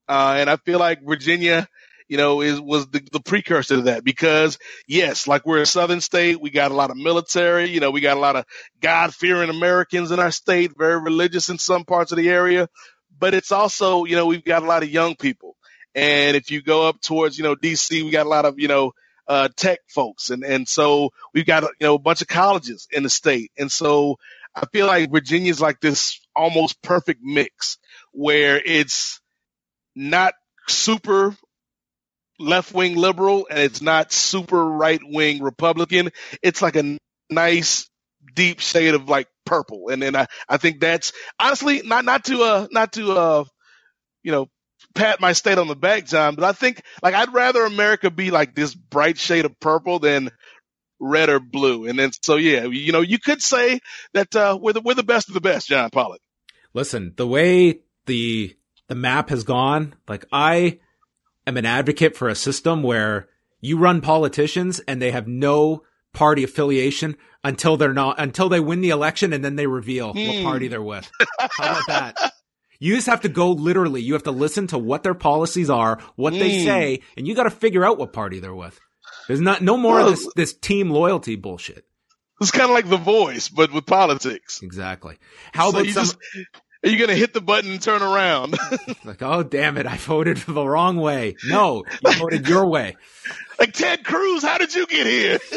Uh, 0.09 0.37
and 0.39 0.51
I 0.51 0.57
feel 0.57 0.79
like 0.79 1.07
Virginia, 1.07 1.69
you 2.09 2.17
know, 2.17 2.41
is, 2.41 2.61
was 2.61 2.87
the, 2.89 3.07
the 3.13 3.21
precursor 3.21 3.77
to 3.77 3.83
that 3.83 4.05
because 4.05 4.59
yes, 4.87 5.27
like 5.27 5.47
we're 5.47 5.63
a 5.63 5.67
southern 5.67 6.01
state. 6.01 6.41
We 6.41 6.51
got 6.51 6.71
a 6.71 6.75
lot 6.75 6.91
of 6.91 6.97
military, 6.97 7.69
you 7.71 7.81
know, 7.81 7.91
we 7.91 8.01
got 8.01 8.17
a 8.17 8.21
lot 8.21 8.37
of 8.37 8.47
God 8.81 9.15
fearing 9.15 9.51
Americans 9.51 10.11
in 10.11 10.19
our 10.19 10.31
state, 10.31 10.73
very 10.77 11.01
religious 11.01 11.49
in 11.49 11.59
some 11.59 11.85
parts 11.85 12.13
of 12.13 12.19
the 12.19 12.29
area, 12.29 12.69
but 13.19 13.35
it's 13.35 13.53
also, 13.53 14.05
you 14.05 14.17
know, 14.17 14.27
we've 14.27 14.45
got 14.45 14.63
a 14.63 14.67
lot 14.67 14.83
of 14.83 14.91
young 14.91 15.15
people. 15.17 15.57
And 15.95 16.37
if 16.37 16.51
you 16.51 16.63
go 16.63 16.89
up 16.89 17.01
towards, 17.01 17.37
you 17.37 17.45
know, 17.45 17.57
DC, 17.57 18.03
we 18.03 18.11
got 18.11 18.27
a 18.27 18.31
lot 18.31 18.45
of, 18.45 18.59
you 18.59 18.69
know, 18.69 18.93
uh, 19.27 19.49
tech 19.57 19.81
folks. 19.89 20.31
And, 20.31 20.43
and 20.43 20.67
so 20.67 21.11
we've 21.35 21.47
got, 21.47 21.63
you 21.63 21.87
know, 21.87 21.95
a 21.95 21.99
bunch 21.99 22.23
of 22.23 22.29
colleges 22.29 22.89
in 22.91 23.03
the 23.03 23.11
state. 23.11 23.53
And 23.59 23.71
so 23.71 24.17
I 24.59 24.67
feel 24.73 24.87
like 24.87 25.13
Virginia's 25.13 25.61
like 25.61 25.81
this 25.81 26.21
almost 26.35 26.83
perfect 26.83 27.21
mix 27.23 27.79
where 28.13 28.61
it's 28.65 29.21
not 29.95 30.35
super 30.67 31.37
left 32.41 32.75
wing 32.75 32.97
liberal 32.97 33.47
and 33.49 33.61
it's 33.61 33.81
not 33.81 34.13
super 34.13 34.65
right 34.65 35.01
wing 35.05 35.43
Republican. 35.43 36.11
It's 36.43 36.61
like 36.61 36.75
a 36.75 36.99
nice 37.31 37.89
deep 38.35 38.59
shade 38.59 38.95
of 38.95 39.09
like 39.09 39.29
purple. 39.47 39.91
And 39.91 40.03
then 40.03 40.17
I, 40.17 40.27
I 40.49 40.57
think 40.57 40.81
that's 40.81 41.13
honestly 41.39 41.83
not, 41.85 42.05
not 42.05 42.25
to, 42.25 42.43
uh, 42.43 42.67
not 42.73 42.93
to, 42.95 43.13
uh, 43.13 43.45
you 44.25 44.33
know, 44.33 44.49
pat 44.95 45.21
my 45.21 45.33
state 45.35 45.59
on 45.59 45.69
the 45.69 45.77
back, 45.77 46.07
John, 46.07 46.35
but 46.35 46.45
I 46.45 46.53
think 46.53 46.83
like 47.03 47.15
I'd 47.15 47.33
rather 47.33 47.65
America 47.65 48.11
be 48.11 48.33
like 48.33 48.55
this 48.57 48.75
bright 48.75 49.19
shade 49.19 49.45
of 49.45 49.59
purple 49.61 50.01
than 50.01 50.31
red 51.01 51.29
or 51.29 51.41
blue. 51.41 51.87
And 51.87 51.99
then 51.99 52.11
so 52.23 52.37
yeah, 52.37 52.65
you 52.65 52.93
know, 52.93 53.01
you 53.01 53.19
could 53.19 53.43
say 53.43 53.81
that 54.15 54.35
uh, 54.35 54.59
we're 54.61 54.73
the 54.73 54.81
we're 54.81 54.95
the 54.95 55.03
best 55.03 55.29
of 55.29 55.35
the 55.35 55.41
best, 55.41 55.69
John 55.69 55.91
Pollock. 55.91 56.21
Listen, 56.75 57.15
the 57.17 57.27
way 57.27 57.81
the 58.07 58.57
the 58.89 58.95
map 58.95 59.31
has 59.31 59.45
gone, 59.45 59.95
like 60.09 60.25
I 60.33 60.81
am 61.47 61.57
an 61.57 61.67
advocate 61.67 62.17
for 62.17 62.29
a 62.29 62.35
system 62.35 62.83
where 62.83 63.29
you 63.61 63.79
run 63.79 64.01
politicians 64.01 64.81
and 64.81 65.01
they 65.01 65.11
have 65.11 65.27
no 65.27 65.83
party 66.13 66.45
affiliation 66.45 67.17
until 67.45 67.77
they're 67.77 67.93
not 67.93 68.19
until 68.19 68.49
they 68.49 68.61
win 68.61 68.81
the 68.81 68.91
election 68.91 69.33
and 69.33 69.45
then 69.45 69.57
they 69.57 69.67
reveal 69.67 70.09
what 70.09 70.17
hmm. 70.17 70.43
party 70.43 70.69
they're 70.69 70.83
with. 70.83 71.11
How 71.39 71.73
about 71.73 71.87
that? 71.89 72.33
You 72.81 72.95
just 72.95 73.09
have 73.09 73.23
to 73.23 73.29
go 73.29 73.53
literally. 73.53 74.03
You 74.03 74.13
have 74.13 74.23
to 74.25 74.31
listen 74.31 74.69
to 74.69 74.79
what 74.79 75.03
their 75.03 75.15
policies 75.15 75.69
are, 75.69 75.99
what 76.15 76.33
mm. 76.33 76.39
they 76.39 76.65
say, 76.65 77.01
and 77.17 77.27
you 77.27 77.35
got 77.35 77.43
to 77.43 77.51
figure 77.51 77.85
out 77.85 77.99
what 77.99 78.13
party 78.13 78.39
they're 78.39 78.55
with. 78.55 78.79
There's 79.29 79.41
not 79.41 79.63
no 79.63 79.77
more 79.77 79.95
well, 79.97 80.09
of 80.09 80.17
this 80.17 80.29
this 80.35 80.55
team 80.55 80.91
loyalty 80.91 81.37
bullshit. 81.37 81.85
It's 82.41 82.51
kind 82.51 82.65
of 82.65 82.71
like 82.71 82.89
the 82.89 82.97
voice, 82.97 83.49
but 83.49 83.73
with 83.73 83.87
politics. 83.87 84.61
Exactly. 84.63 85.17
How 85.53 85.71
So 85.71 85.77
about 85.77 85.87
you 85.87 85.93
some? 85.93 86.05
just- 86.05 86.17
Are 86.85 86.89
you 86.91 86.97
going 86.97 87.11
to 87.11 87.17
hit 87.17 87.35
the 87.35 87.41
button 87.41 87.73
and 87.73 87.83
turn 87.83 88.03
around? 88.03 88.57
like, 89.05 89.21
oh 89.23 89.43
damn 89.43 89.77
it, 89.79 89.87
I 89.87 89.97
voted 89.97 90.41
for 90.41 90.53
the 90.53 90.65
wrong 90.65 90.97
way. 90.97 91.35
No, 91.45 91.85
you 92.05 92.13
voted 92.13 92.49
your 92.49 92.67
way. 92.67 92.97
like 93.59 93.73
Ted 93.73 94.05
Cruz, 94.05 94.43
how 94.45 94.59
did 94.59 94.75
you 94.75 94.87
get 94.87 95.07
here? 95.07 95.39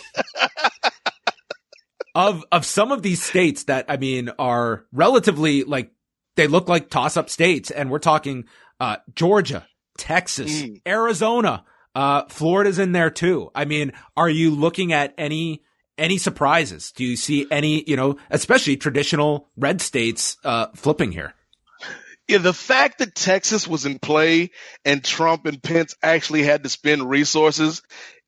Of 2.13 2.43
of 2.51 2.65
some 2.65 2.91
of 2.91 3.03
these 3.03 3.23
states 3.23 3.63
that 3.65 3.85
I 3.87 3.95
mean 3.95 4.31
are 4.37 4.85
relatively 4.91 5.63
like 5.63 5.91
they 6.35 6.47
look 6.47 6.67
like 6.67 6.89
toss 6.89 7.15
up 7.15 7.29
states, 7.29 7.71
and 7.71 7.89
we're 7.89 7.99
talking 7.99 8.45
uh, 8.81 8.97
Georgia, 9.15 9.65
Texas, 9.97 10.61
Mm. 10.61 10.81
Arizona, 10.85 11.63
uh, 11.95 12.23
Florida's 12.29 12.79
in 12.79 12.91
there 12.91 13.09
too. 13.09 13.51
I 13.53 13.65
mean, 13.65 13.91
are 14.15 14.29
you 14.29 14.51
looking 14.51 14.93
at 14.93 15.13
any 15.17 15.63
any 15.97 16.17
surprises? 16.17 16.91
Do 16.91 17.03
you 17.03 17.15
see 17.15 17.45
any, 17.51 17.83
you 17.87 17.95
know, 17.95 18.17
especially 18.29 18.77
traditional 18.77 19.49
red 19.55 19.81
states 19.81 20.37
uh, 20.43 20.67
flipping 20.75 21.11
here? 21.11 21.33
Yeah, 22.27 22.39
the 22.39 22.53
fact 22.53 22.99
that 22.99 23.13
Texas 23.13 23.67
was 23.67 23.85
in 23.85 23.99
play 23.99 24.51
and 24.85 25.03
Trump 25.03 25.45
and 25.45 25.61
Pence 25.61 25.95
actually 26.01 26.43
had 26.43 26.63
to 26.63 26.69
spend 26.69 27.09
resources 27.09 27.81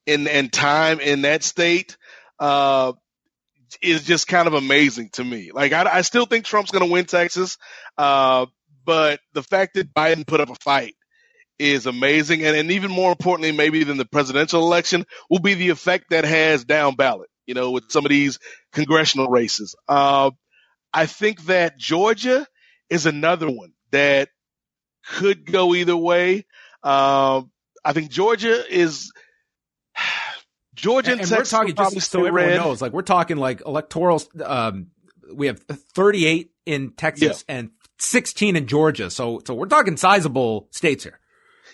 and 0.06 0.28
and 0.28 0.52
time 0.52 1.00
in 1.00 1.22
that 1.22 1.42
state 1.42 1.96
uh, 2.38 2.92
is 3.80 4.04
just 4.04 4.28
kind 4.28 4.46
of 4.46 4.54
amazing 4.54 5.08
to 5.14 5.24
me. 5.24 5.50
Like 5.52 5.72
I, 5.72 5.98
I 5.98 6.00
still 6.02 6.26
think 6.26 6.44
Trump's 6.44 6.70
going 6.70 6.84
to 6.84 6.92
win 6.92 7.06
Texas, 7.06 7.56
uh, 7.96 8.46
but 8.84 9.20
the 9.32 9.42
fact 9.42 9.74
that 9.74 9.94
Biden 9.94 10.26
put 10.26 10.40
up 10.40 10.50
a 10.50 10.56
fight 10.56 10.94
is 11.58 11.86
amazing, 11.86 12.44
and 12.44 12.56
and 12.56 12.70
even 12.70 12.90
more 12.90 13.10
importantly, 13.10 13.52
maybe 13.52 13.84
than 13.84 13.96
the 13.96 14.04
presidential 14.04 14.62
election, 14.62 15.06
will 15.30 15.40
be 15.40 15.54
the 15.54 15.70
effect 15.70 16.10
that 16.10 16.24
has 16.24 16.64
down 16.64 16.94
ballot. 16.94 17.30
You 17.46 17.54
know, 17.54 17.70
with 17.72 17.90
some 17.90 18.06
of 18.06 18.10
these 18.10 18.38
congressional 18.72 19.28
races. 19.28 19.74
Uh, 19.86 20.30
I 20.92 21.06
think 21.06 21.44
that 21.46 21.76
Georgia 21.76 22.46
is 22.88 23.06
another 23.06 23.50
one 23.50 23.72
that 23.90 24.28
could 25.06 25.50
go 25.50 25.74
either 25.74 25.96
way. 25.96 26.46
Um, 26.82 27.50
I 27.84 27.92
think 27.92 28.10
Georgia 28.10 28.64
is 28.68 29.12
Georgia 30.74 31.12
and, 31.12 31.20
and, 31.20 31.30
and 31.30 31.38
we're 31.38 31.44
talking 31.44 31.74
just 31.74 32.10
so 32.10 32.24
everyone 32.24 32.50
red. 32.50 32.56
knows, 32.56 32.80
like 32.80 32.92
we're 32.92 33.02
talking 33.02 33.36
like 33.36 33.62
electoral. 33.66 34.22
Um, 34.42 34.88
we 35.32 35.46
have 35.46 35.60
38 35.60 36.50
in 36.66 36.92
Texas 36.92 37.44
and 37.48 37.70
16 37.98 38.56
in 38.56 38.66
Georgia, 38.66 39.10
so 39.10 39.40
so 39.46 39.54
we're 39.54 39.66
talking 39.66 39.96
sizable 39.96 40.68
states 40.70 41.04
here. 41.04 41.20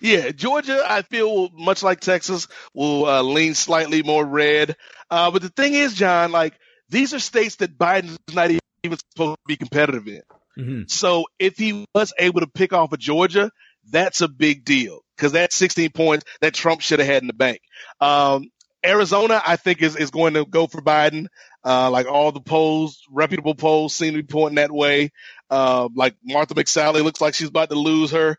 Yeah, 0.00 0.30
Georgia, 0.30 0.82
I 0.86 1.02
feel 1.02 1.50
much 1.50 1.82
like 1.82 2.00
Texas 2.00 2.48
will 2.74 3.06
uh, 3.06 3.22
lean 3.22 3.54
slightly 3.54 4.02
more 4.02 4.24
red. 4.24 4.76
Uh, 5.10 5.30
but 5.30 5.42
the 5.42 5.48
thing 5.50 5.74
is, 5.74 5.94
John, 5.94 6.32
like 6.32 6.54
these 6.88 7.14
are 7.14 7.18
states 7.18 7.56
that 7.56 7.78
Biden's 7.78 8.18
not 8.32 8.50
even 8.50 8.98
supposed 9.12 9.36
to 9.36 9.46
be 9.46 9.56
competitive 9.56 10.06
in. 10.08 10.22
hmm 10.56 10.82
So 10.86 11.26
if 11.38 11.56
he 11.58 11.84
was 11.94 12.12
able 12.18 12.40
to 12.40 12.46
pick 12.46 12.72
off 12.72 12.92
a 12.92 12.96
Georgia, 12.96 13.50
that's 13.90 14.20
a 14.20 14.28
big 14.28 14.64
deal 14.64 15.00
because 15.16 15.32
that's 15.32 15.54
16 15.56 15.90
points 15.90 16.24
that 16.40 16.54
Trump 16.54 16.80
should 16.80 16.98
have 17.00 17.08
had 17.08 17.22
in 17.22 17.26
the 17.26 17.32
bank. 17.34 17.60
Um, 18.00 18.50
Arizona, 18.84 19.42
I 19.46 19.56
think 19.56 19.82
is, 19.82 19.96
is 19.96 20.10
going 20.10 20.34
to 20.34 20.44
go 20.46 20.66
for 20.66 20.80
Biden. 20.80 21.26
Uh, 21.64 21.90
like 21.90 22.06
all 22.06 22.32
the 22.32 22.40
polls, 22.40 23.02
reputable 23.10 23.54
polls 23.54 23.94
seem 23.94 24.14
to 24.14 24.22
be 24.22 24.26
pointing 24.26 24.56
that 24.56 24.72
way. 24.72 25.10
Uh, 25.50 25.88
like 25.94 26.14
Martha 26.24 26.54
McSally 26.54 27.02
looks 27.04 27.20
like 27.20 27.34
she's 27.34 27.48
about 27.48 27.68
to 27.68 27.74
lose 27.74 28.12
her, 28.12 28.38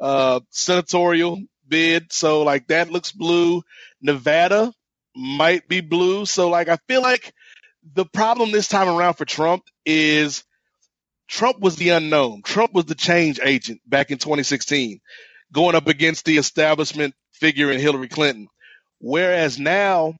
uh, 0.00 0.40
senatorial 0.50 1.40
bid. 1.66 2.12
So 2.12 2.42
like 2.42 2.68
that 2.68 2.90
looks 2.90 3.12
blue. 3.12 3.62
Nevada 4.00 4.72
might 5.14 5.68
be 5.68 5.80
blue. 5.80 6.26
So 6.26 6.48
like 6.48 6.68
I 6.68 6.78
feel 6.88 7.02
like 7.02 7.32
the 7.94 8.04
problem 8.04 8.52
this 8.52 8.68
time 8.68 8.88
around 8.88 9.14
for 9.14 9.24
Trump 9.24 9.64
is 9.84 10.44
Trump 11.28 11.60
was 11.60 11.76
the 11.76 11.90
unknown. 11.90 12.42
Trump 12.42 12.72
was 12.72 12.86
the 12.86 12.94
change 12.94 13.38
agent 13.42 13.80
back 13.86 14.10
in 14.10 14.18
2016, 14.18 15.00
going 15.52 15.74
up 15.74 15.86
against 15.86 16.24
the 16.24 16.38
establishment 16.38 17.14
figure 17.32 17.70
in 17.70 17.80
Hillary 17.80 18.08
Clinton. 18.08 18.48
Whereas 18.98 19.58
now 19.58 20.14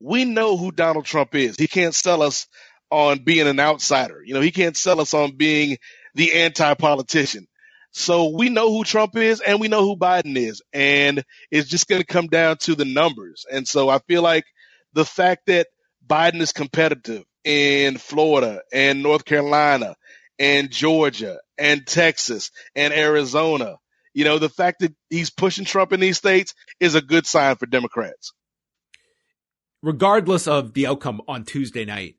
we 0.00 0.24
know 0.24 0.56
who 0.56 0.72
Donald 0.72 1.04
Trump 1.04 1.34
is. 1.34 1.56
He 1.56 1.66
can't 1.66 1.94
sell 1.94 2.22
us 2.22 2.46
on 2.90 3.20
being 3.20 3.46
an 3.46 3.60
outsider. 3.60 4.22
You 4.24 4.34
know, 4.34 4.40
he 4.40 4.50
can't 4.50 4.76
sell 4.76 5.00
us 5.00 5.14
on 5.14 5.36
being 5.36 5.78
the 6.14 6.34
anti-politician. 6.34 7.46
So 7.92 8.30
we 8.30 8.48
know 8.48 8.70
who 8.70 8.84
Trump 8.84 9.16
is 9.16 9.40
and 9.40 9.60
we 9.60 9.68
know 9.68 9.82
who 9.82 9.96
Biden 9.96 10.36
is. 10.36 10.62
And 10.72 11.22
it's 11.50 11.68
just 11.68 11.88
going 11.88 12.00
to 12.00 12.06
come 12.06 12.26
down 12.26 12.56
to 12.58 12.74
the 12.74 12.86
numbers. 12.86 13.44
And 13.50 13.68
so 13.68 13.88
I 13.88 13.98
feel 14.00 14.22
like 14.22 14.44
the 14.94 15.04
fact 15.04 15.46
that 15.46 15.68
Biden 16.06 16.40
is 16.40 16.52
competitive 16.52 17.24
in 17.44 17.98
Florida 17.98 18.62
and 18.72 19.02
North 19.02 19.24
Carolina 19.24 19.96
and 20.38 20.70
Georgia 20.70 21.38
and 21.58 21.86
Texas 21.86 22.50
and 22.74 22.92
Arizona. 22.94 23.76
You 24.14 24.24
know, 24.24 24.38
the 24.38 24.48
fact 24.48 24.80
that 24.80 24.94
he's 25.10 25.30
pushing 25.30 25.64
Trump 25.64 25.92
in 25.92 26.00
these 26.00 26.18
states 26.18 26.54
is 26.80 26.94
a 26.94 27.02
good 27.02 27.26
sign 27.26 27.56
for 27.56 27.66
Democrats. 27.66 28.32
Regardless 29.82 30.46
of 30.46 30.74
the 30.74 30.86
outcome 30.86 31.22
on 31.28 31.44
Tuesday 31.44 31.84
night, 31.84 32.16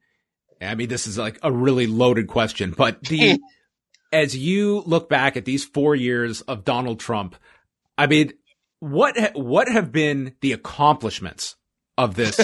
I 0.62 0.76
mean, 0.76 0.90
this 0.90 1.08
is 1.08 1.18
like 1.18 1.40
a 1.44 1.52
really 1.52 1.88
loaded 1.88 2.28
question, 2.28 2.74
but 2.76 3.04
the 3.04 3.40
as 4.14 4.38
you 4.38 4.81
look 4.85 5.10
back 5.10 5.35
at 5.35 5.45
these 5.45 5.65
four 5.65 5.95
years 5.95 6.41
of 6.41 6.64
Donald 6.64 6.99
Trump, 6.99 7.35
I 7.98 8.07
mean, 8.07 8.34
what 8.80 9.18
ha- 9.18 9.31
what 9.34 9.68
have 9.68 9.91
been 9.91 10.35
the 10.41 10.53
accomplishments 10.53 11.56
of 11.98 12.15
this? 12.15 12.40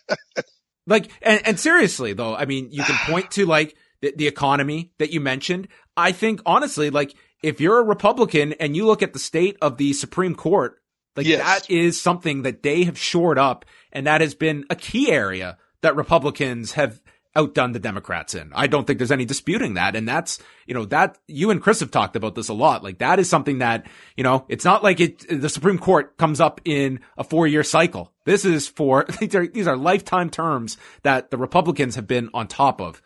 like, 0.86 1.10
and, 1.22 1.46
and 1.46 1.60
seriously 1.60 2.12
though, 2.12 2.34
I 2.34 2.44
mean, 2.44 2.68
you 2.70 2.82
can 2.82 2.96
point 3.12 3.30
to 3.32 3.46
like 3.46 3.76
the, 4.00 4.12
the 4.16 4.26
economy 4.26 4.92
that 4.98 5.12
you 5.12 5.20
mentioned. 5.20 5.68
I 5.96 6.12
think 6.12 6.40
honestly, 6.46 6.90
like 6.90 7.14
if 7.42 7.60
you're 7.60 7.78
a 7.78 7.84
Republican 7.84 8.54
and 8.54 8.76
you 8.76 8.86
look 8.86 9.02
at 9.02 9.12
the 9.12 9.18
state 9.18 9.56
of 9.62 9.76
the 9.76 9.92
Supreme 9.92 10.34
Court, 10.34 10.80
like 11.16 11.26
Yes. 11.26 11.40
that 11.42 11.70
is 11.70 12.00
something 12.00 12.42
that 12.42 12.62
they 12.62 12.84
have 12.84 12.98
shored 12.98 13.38
up, 13.38 13.64
and 13.92 14.06
that 14.06 14.20
has 14.20 14.34
been 14.34 14.64
a 14.68 14.76
key 14.76 15.10
area 15.10 15.56
that 15.82 15.96
Republicans 15.96 16.72
have 16.72 17.00
outdone 17.36 17.72
the 17.72 17.78
Democrats 17.78 18.34
in. 18.34 18.50
I 18.54 18.66
don't 18.66 18.86
think 18.86 18.98
there's 18.98 19.12
any 19.12 19.24
disputing 19.24 19.74
that. 19.74 19.94
And 19.94 20.08
that's, 20.08 20.40
you 20.66 20.74
know, 20.74 20.84
that 20.86 21.18
you 21.28 21.50
and 21.50 21.62
Chris 21.62 21.80
have 21.80 21.90
talked 21.90 22.16
about 22.16 22.34
this 22.34 22.48
a 22.48 22.54
lot. 22.54 22.82
Like 22.82 22.98
that 22.98 23.18
is 23.18 23.28
something 23.28 23.58
that, 23.58 23.86
you 24.16 24.24
know, 24.24 24.44
it's 24.48 24.64
not 24.64 24.82
like 24.82 24.98
it, 24.98 25.24
the 25.28 25.48
Supreme 25.48 25.78
Court 25.78 26.16
comes 26.16 26.40
up 26.40 26.60
in 26.64 27.00
a 27.16 27.22
four 27.22 27.46
year 27.46 27.62
cycle. 27.62 28.12
This 28.24 28.44
is 28.44 28.66
for, 28.66 29.04
these 29.20 29.34
are, 29.34 29.46
these 29.46 29.66
are 29.66 29.76
lifetime 29.76 30.30
terms 30.30 30.76
that 31.02 31.30
the 31.30 31.36
Republicans 31.36 31.94
have 31.94 32.06
been 32.06 32.30
on 32.34 32.48
top 32.48 32.80
of. 32.80 33.02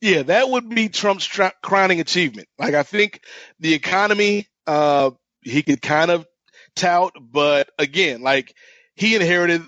Yeah, 0.00 0.24
that 0.24 0.50
would 0.50 0.68
be 0.68 0.88
Trump's 0.88 1.28
crowning 1.62 2.00
achievement. 2.00 2.48
Like 2.58 2.74
I 2.74 2.82
think 2.82 3.20
the 3.60 3.72
economy, 3.72 4.48
uh, 4.66 5.12
he 5.42 5.62
could 5.62 5.80
kind 5.80 6.10
of 6.10 6.26
tout, 6.74 7.12
but 7.20 7.70
again, 7.78 8.20
like 8.20 8.52
he 8.96 9.14
inherited. 9.14 9.62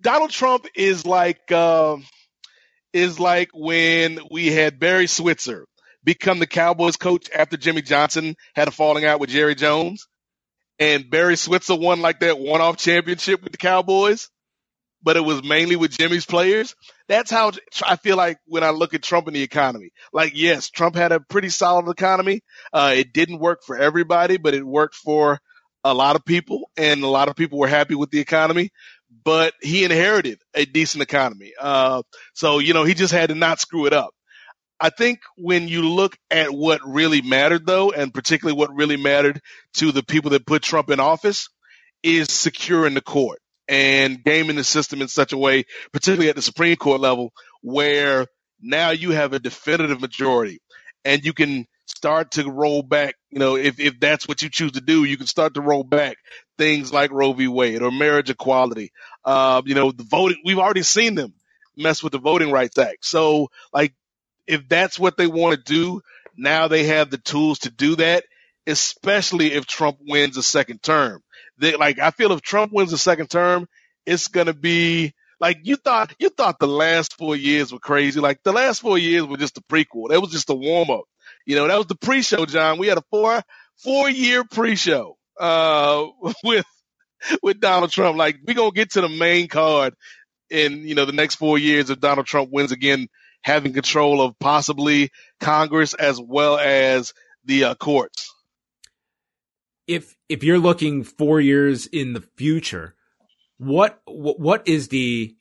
Donald 0.00 0.30
Trump 0.30 0.66
is 0.74 1.06
like 1.06 1.50
uh, 1.52 1.96
is 2.96 3.20
like 3.20 3.50
when 3.54 4.20
we 4.30 4.50
had 4.52 4.78
Barry 4.80 5.06
Switzer 5.06 5.66
become 6.02 6.38
the 6.38 6.46
Cowboys 6.46 6.96
coach 6.96 7.28
after 7.34 7.56
Jimmy 7.56 7.82
Johnson 7.82 8.36
had 8.54 8.68
a 8.68 8.70
falling 8.70 9.04
out 9.04 9.20
with 9.20 9.30
Jerry 9.30 9.54
Jones, 9.54 10.06
and 10.78 11.10
Barry 11.10 11.36
Switzer 11.36 11.76
won 11.76 12.00
like 12.00 12.20
that 12.20 12.38
one-off 12.38 12.76
championship 12.76 13.42
with 13.42 13.52
the 13.52 13.58
Cowboys, 13.58 14.28
but 15.02 15.16
it 15.16 15.24
was 15.24 15.42
mainly 15.42 15.76
with 15.76 15.96
Jimmy's 15.96 16.26
players 16.26 16.74
that's 17.08 17.30
how 17.30 17.52
I 17.84 17.96
feel 17.96 18.16
like 18.16 18.38
when 18.46 18.64
I 18.64 18.70
look 18.70 18.94
at 18.94 19.02
Trump 19.02 19.26
and 19.26 19.36
the 19.36 19.42
economy. 19.42 19.90
Like, 20.12 20.32
yes, 20.34 20.70
Trump 20.70 20.96
had 20.96 21.12
a 21.12 21.20
pretty 21.20 21.48
solid 21.48 21.88
economy. 21.88 22.42
Uh, 22.72 22.94
it 22.96 23.12
didn't 23.12 23.38
work 23.38 23.62
for 23.64 23.76
everybody, 23.76 24.36
but 24.36 24.54
it 24.54 24.66
worked 24.66 24.96
for 24.96 25.38
a 25.84 25.94
lot 25.94 26.16
of 26.16 26.24
people, 26.24 26.70
and 26.76 27.04
a 27.04 27.08
lot 27.08 27.28
of 27.28 27.36
people 27.36 27.58
were 27.58 27.68
happy 27.68 27.94
with 27.94 28.10
the 28.10 28.18
economy. 28.18 28.70
But 29.26 29.54
he 29.60 29.84
inherited 29.84 30.40
a 30.54 30.64
decent 30.66 31.02
economy. 31.02 31.52
Uh, 31.60 32.04
so, 32.32 32.60
you 32.60 32.74
know, 32.74 32.84
he 32.84 32.94
just 32.94 33.12
had 33.12 33.30
to 33.30 33.34
not 33.34 33.60
screw 33.60 33.86
it 33.86 33.92
up. 33.92 34.14
I 34.78 34.90
think 34.90 35.18
when 35.36 35.66
you 35.66 35.82
look 35.88 36.16
at 36.30 36.52
what 36.52 36.80
really 36.86 37.22
mattered, 37.22 37.66
though, 37.66 37.90
and 37.90 38.14
particularly 38.14 38.56
what 38.56 38.72
really 38.72 38.96
mattered 38.96 39.40
to 39.74 39.90
the 39.90 40.04
people 40.04 40.30
that 40.30 40.46
put 40.46 40.62
Trump 40.62 40.90
in 40.90 41.00
office, 41.00 41.48
is 42.04 42.30
securing 42.30 42.94
the 42.94 43.00
court 43.00 43.40
and 43.66 44.22
gaming 44.22 44.54
the 44.54 44.64
system 44.64 45.02
in 45.02 45.08
such 45.08 45.32
a 45.32 45.38
way, 45.38 45.64
particularly 45.92 46.28
at 46.30 46.36
the 46.36 46.42
Supreme 46.42 46.76
Court 46.76 47.00
level, 47.00 47.32
where 47.62 48.28
now 48.62 48.90
you 48.90 49.10
have 49.10 49.32
a 49.32 49.40
definitive 49.40 50.00
majority 50.00 50.60
and 51.04 51.24
you 51.24 51.32
can 51.32 51.66
start 51.86 52.32
to 52.32 52.50
roll 52.50 52.82
back, 52.82 53.14
you 53.30 53.38
know, 53.38 53.56
if, 53.56 53.80
if 53.80 53.98
that's 53.98 54.28
what 54.28 54.42
you 54.42 54.50
choose 54.50 54.72
to 54.72 54.80
do, 54.80 55.04
you 55.04 55.16
can 55.16 55.26
start 55.26 55.54
to 55.54 55.60
roll 55.60 55.84
back 55.84 56.16
things 56.58 56.92
like 56.92 57.12
Roe 57.12 57.32
v. 57.32 57.48
Wade 57.48 57.82
or 57.82 57.90
marriage 57.90 58.30
equality. 58.30 58.92
Uh, 59.26 59.62
you 59.66 59.74
know, 59.74 59.92
the 59.92 60.04
voting, 60.04 60.38
we've 60.46 60.60
already 60.60 60.84
seen 60.84 61.16
them 61.16 61.34
mess 61.76 62.02
with 62.02 62.12
the 62.12 62.20
Voting 62.20 62.52
Rights 62.52 62.78
Act. 62.78 63.04
So, 63.06 63.50
like, 63.74 63.94
if 64.46 64.68
that's 64.68 64.98
what 64.98 65.18
they 65.18 65.28
want 65.28 65.56
to 65.56 65.72
do, 65.74 66.02
now 66.36 66.68
they 66.68 66.84
have 66.86 67.10
the 67.10 67.18
tools 67.18 67.60
to 67.60 67.70
do 67.70 67.96
that, 67.96 68.24
especially 68.66 69.52
if 69.52 69.66
Trump 69.66 69.98
wins 70.00 70.38
a 70.38 70.44
second 70.44 70.82
term. 70.82 71.22
They, 71.58 71.76
like, 71.76 71.98
I 72.00 72.12
feel 72.12 72.32
if 72.32 72.42
Trump 72.42 72.72
wins 72.72 72.94
a 72.94 72.98
second 72.98 73.30
term, 73.30 73.68
it's 74.06 74.28
going 74.28 74.48
to 74.48 74.54
be 74.54 75.14
like 75.40 75.58
you 75.64 75.76
thought 75.76 76.14
you 76.18 76.30
thought 76.30 76.58
the 76.58 76.68
last 76.68 77.16
four 77.18 77.36
years 77.36 77.72
were 77.72 77.78
crazy. 77.78 78.20
Like 78.20 78.42
the 78.42 78.52
last 78.52 78.80
four 78.80 78.98
years 78.98 79.24
were 79.24 79.36
just 79.36 79.58
a 79.58 79.62
prequel. 79.62 80.10
That 80.10 80.20
was 80.20 80.32
just 80.32 80.50
a 80.50 80.54
warm 80.54 80.90
up. 80.90 81.04
You 81.46 81.56
know, 81.56 81.68
that 81.68 81.76
was 81.78 81.86
the 81.86 81.96
pre-show, 81.96 82.46
John. 82.46 82.78
We 82.78 82.88
had 82.88 82.98
a 82.98 83.04
four 83.10 83.42
four 83.76 84.10
year 84.10 84.44
pre-show 84.44 85.16
uh, 85.38 86.06
with 86.44 86.66
with 87.42 87.60
Donald 87.60 87.90
Trump. 87.90 88.16
Like 88.16 88.38
we're 88.46 88.54
gonna 88.54 88.72
get 88.72 88.92
to 88.92 89.00
the 89.00 89.08
main 89.08 89.48
card 89.48 89.94
in 90.50 90.86
you 90.86 90.94
know 90.94 91.04
the 91.04 91.12
next 91.12 91.36
four 91.36 91.58
years 91.58 91.90
if 91.90 92.00
Donald 92.00 92.26
Trump 92.26 92.50
wins 92.50 92.72
again, 92.72 93.08
having 93.42 93.72
control 93.72 94.20
of 94.20 94.38
possibly 94.38 95.10
Congress 95.40 95.94
as 95.94 96.20
well 96.20 96.58
as 96.58 97.12
the 97.44 97.64
uh, 97.64 97.74
courts. 97.74 98.32
If 99.86 100.16
if 100.28 100.42
you're 100.42 100.58
looking 100.58 101.04
four 101.04 101.40
years 101.40 101.86
in 101.86 102.12
the 102.12 102.22
future, 102.36 102.94
what 103.58 104.00
what 104.06 104.66
is 104.66 104.88
the 104.88 105.36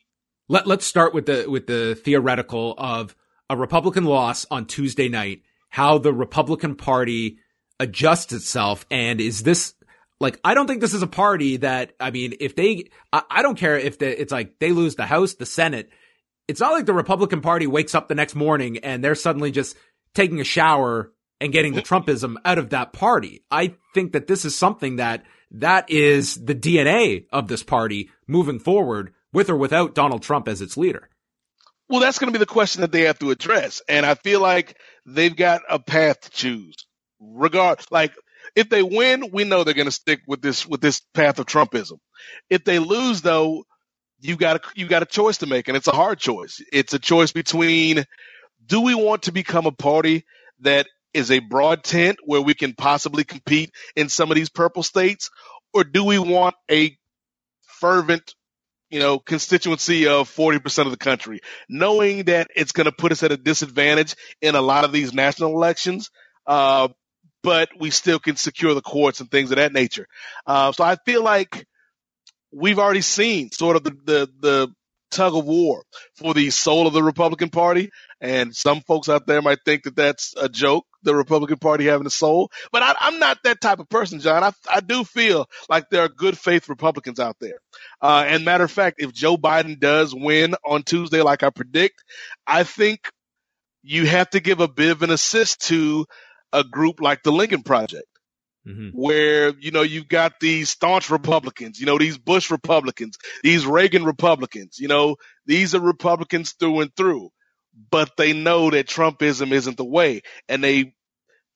let 0.47 0.67
let's 0.67 0.85
start 0.85 1.13
with 1.13 1.25
the 1.25 1.45
with 1.49 1.67
the 1.67 1.95
theoretical 1.95 2.75
of 2.77 3.15
a 3.49 3.57
Republican 3.57 4.05
loss 4.05 4.45
on 4.49 4.65
Tuesday 4.65 5.09
night, 5.09 5.41
how 5.69 5.97
the 5.97 6.13
Republican 6.13 6.75
Party 6.75 7.37
adjusts 7.79 8.33
itself, 8.33 8.85
and 8.89 9.19
is 9.19 9.43
this 9.43 9.73
like 10.19 10.39
I 10.43 10.53
don't 10.53 10.67
think 10.67 10.81
this 10.81 10.93
is 10.93 11.01
a 11.01 11.07
party 11.07 11.57
that 11.57 11.93
I 11.99 12.11
mean, 12.11 12.35
if 12.39 12.55
they 12.55 12.89
I, 13.11 13.23
I 13.29 13.41
don't 13.41 13.57
care 13.57 13.77
if 13.77 13.99
the, 13.99 14.21
it's 14.21 14.31
like 14.31 14.59
they 14.59 14.71
lose 14.71 14.95
the 14.95 15.05
House, 15.05 15.33
the 15.33 15.45
Senate. 15.45 15.89
It's 16.47 16.59
not 16.59 16.73
like 16.73 16.85
the 16.85 16.93
Republican 16.93 17.41
Party 17.41 17.67
wakes 17.67 17.95
up 17.95 18.07
the 18.07 18.15
next 18.15 18.35
morning 18.35 18.77
and 18.79 19.03
they're 19.03 19.15
suddenly 19.15 19.51
just 19.51 19.75
taking 20.13 20.39
a 20.39 20.43
shower 20.43 21.11
and 21.41 21.51
getting 21.51 21.73
the 21.73 21.81
Trumpism 21.81 22.35
out 22.45 22.57
of 22.57 22.69
that 22.69 22.93
party. 22.93 23.43
I 23.51 23.75
think 23.93 24.13
that 24.13 24.27
this 24.27 24.45
is 24.45 24.57
something 24.57 24.97
that 24.97 25.23
that 25.51 25.89
is 25.89 26.35
the 26.35 26.55
DNA 26.55 27.25
of 27.31 27.47
this 27.47 27.63
party 27.63 28.09
moving 28.27 28.59
forward 28.59 29.13
with 29.33 29.49
or 29.49 29.57
without 29.57 29.95
Donald 29.95 30.23
Trump 30.23 30.47
as 30.47 30.61
its 30.61 30.77
leader. 30.77 31.09
Well, 31.89 31.99
that's 31.99 32.17
going 32.17 32.31
to 32.31 32.37
be 32.37 32.43
the 32.43 32.47
question 32.47 32.81
that 32.81 32.91
they 32.91 33.01
have 33.01 33.19
to 33.19 33.31
address. 33.31 33.81
And 33.87 34.05
I 34.05 34.15
feel 34.15 34.41
like 34.41 34.77
they've 35.05 35.35
got 35.35 35.61
a 35.69 35.77
path 35.77 36.21
to 36.21 36.29
choose. 36.31 36.75
Regard, 37.19 37.79
like 37.91 38.13
if 38.55 38.69
they 38.69 38.83
win, 38.83 39.31
we 39.31 39.43
know 39.43 39.63
they're 39.63 39.73
going 39.73 39.85
to 39.85 39.91
stick 39.91 40.21
with 40.27 40.41
this, 40.41 40.65
with 40.65 40.81
this 40.81 41.01
path 41.13 41.39
of 41.39 41.45
Trumpism. 41.45 41.99
If 42.49 42.63
they 42.63 42.79
lose 42.79 43.21
though, 43.21 43.65
you 44.19 44.37
got 44.37 44.57
a, 44.57 44.61
you 44.75 44.87
got 44.87 45.03
a 45.03 45.05
choice 45.07 45.39
to 45.39 45.45
make 45.45 45.67
and 45.67 45.77
it's 45.77 45.87
a 45.87 45.91
hard 45.91 46.19
choice. 46.19 46.61
It's 46.71 46.93
a 46.93 46.99
choice 46.99 47.31
between 47.31 48.05
do 48.65 48.81
we 48.81 48.95
want 48.95 49.23
to 49.23 49.31
become 49.31 49.65
a 49.65 49.71
party 49.71 50.25
that 50.61 50.87
is 51.13 51.31
a 51.31 51.39
broad 51.39 51.83
tent 51.83 52.17
where 52.23 52.41
we 52.41 52.53
can 52.53 52.73
possibly 52.73 53.23
compete 53.23 53.71
in 53.95 54.09
some 54.09 54.31
of 54.31 54.35
these 54.35 54.49
purple 54.49 54.83
states, 54.83 55.29
or 55.73 55.83
do 55.83 56.03
we 56.03 56.19
want 56.19 56.55
a 56.69 56.97
fervent, 57.79 58.35
you 58.89 58.99
know, 58.99 59.19
constituency 59.19 60.07
of 60.07 60.29
40% 60.29 60.85
of 60.85 60.91
the 60.91 60.97
country, 60.97 61.39
knowing 61.69 62.25
that 62.25 62.49
it's 62.55 62.73
going 62.73 62.85
to 62.85 62.91
put 62.91 63.11
us 63.11 63.23
at 63.23 63.31
a 63.31 63.37
disadvantage 63.37 64.15
in 64.41 64.55
a 64.55 64.61
lot 64.61 64.83
of 64.83 64.91
these 64.91 65.13
national 65.13 65.51
elections, 65.51 66.09
uh, 66.47 66.89
but 67.45 67.69
we 67.79 67.91
still 67.91 68.19
can 68.19 68.35
secure 68.35 68.73
the 68.73 68.81
courts 68.81 69.19
and 69.19 69.29
things 69.29 69.51
of 69.51 69.57
that 69.57 69.71
nature. 69.71 70.07
Uh, 70.47 70.71
so 70.71 70.83
I 70.83 70.97
feel 71.05 71.23
like 71.23 71.65
we've 72.51 72.79
already 72.79 73.01
seen 73.01 73.51
sort 73.51 73.75
of 73.75 73.83
the, 73.83 73.91
the, 73.91 74.29
the 74.39 74.73
tug 75.11 75.35
of 75.35 75.45
war 75.45 75.83
for 76.15 76.33
the 76.33 76.49
soul 76.49 76.87
of 76.87 76.93
the 76.93 77.03
Republican 77.03 77.49
Party. 77.49 77.91
And 78.19 78.55
some 78.55 78.81
folks 78.81 79.09
out 79.09 79.27
there 79.27 79.41
might 79.41 79.59
think 79.63 79.83
that 79.83 79.95
that's 79.95 80.33
a 80.35 80.49
joke, 80.49 80.85
the 81.03 81.15
Republican 81.15 81.57
Party 81.57 81.85
having 81.85 82.07
a 82.07 82.11
soul. 82.11 82.49
But 82.71 82.81
I, 82.81 82.95
am 83.07 83.19
not 83.19 83.37
that 83.43 83.61
type 83.61 83.79
of 83.79 83.89
person, 83.89 84.19
John. 84.19 84.43
I, 84.43 84.51
I 84.69 84.79
do 84.79 85.03
feel 85.03 85.47
like 85.69 85.89
there 85.89 86.01
are 86.01 86.09
good 86.09 86.37
faith 86.37 86.67
Republicans 86.67 87.19
out 87.19 87.37
there. 87.39 87.59
Uh, 88.01 88.25
and 88.27 88.43
matter 88.43 88.63
of 88.63 88.71
fact, 88.71 88.97
if 88.99 89.13
Joe 89.13 89.37
Biden 89.37 89.79
does 89.79 90.15
win 90.15 90.55
on 90.65 90.81
Tuesday, 90.81 91.21
like 91.21 91.43
I 91.43 91.51
predict, 91.51 92.03
I 92.47 92.63
think 92.63 93.07
you 93.83 94.07
have 94.07 94.29
to 94.31 94.39
give 94.39 94.61
a 94.61 94.67
bit 94.67 94.89
of 94.89 95.03
an 95.03 95.11
assist 95.11 95.67
to 95.67 96.07
a 96.55 96.63
group 96.63 97.01
like 97.01 97.21
the 97.23 97.31
Lincoln 97.31 97.63
Project 97.63 98.07
mm-hmm. 98.67 98.89
where, 98.89 99.53
you 99.59 99.71
know, 99.71 99.81
you've 99.81 100.07
got 100.07 100.39
these 100.39 100.69
staunch 100.69 101.09
Republicans, 101.09 101.79
you 101.79 101.85
know, 101.85 101.97
these 101.97 102.17
Bush 102.17 102.49
Republicans, 102.49 103.17
these 103.43 103.65
Reagan 103.65 104.03
Republicans, 104.05 104.79
you 104.79 104.87
know, 104.87 105.17
these 105.45 105.75
are 105.75 105.81
Republicans 105.81 106.53
through 106.53 106.81
and 106.81 106.95
through, 106.95 107.29
but 107.91 108.11
they 108.17 108.33
know 108.33 108.69
that 108.69 108.87
Trumpism 108.87 109.51
isn't 109.51 109.77
the 109.77 109.85
way. 109.85 110.21
And 110.47 110.63
they 110.63 110.93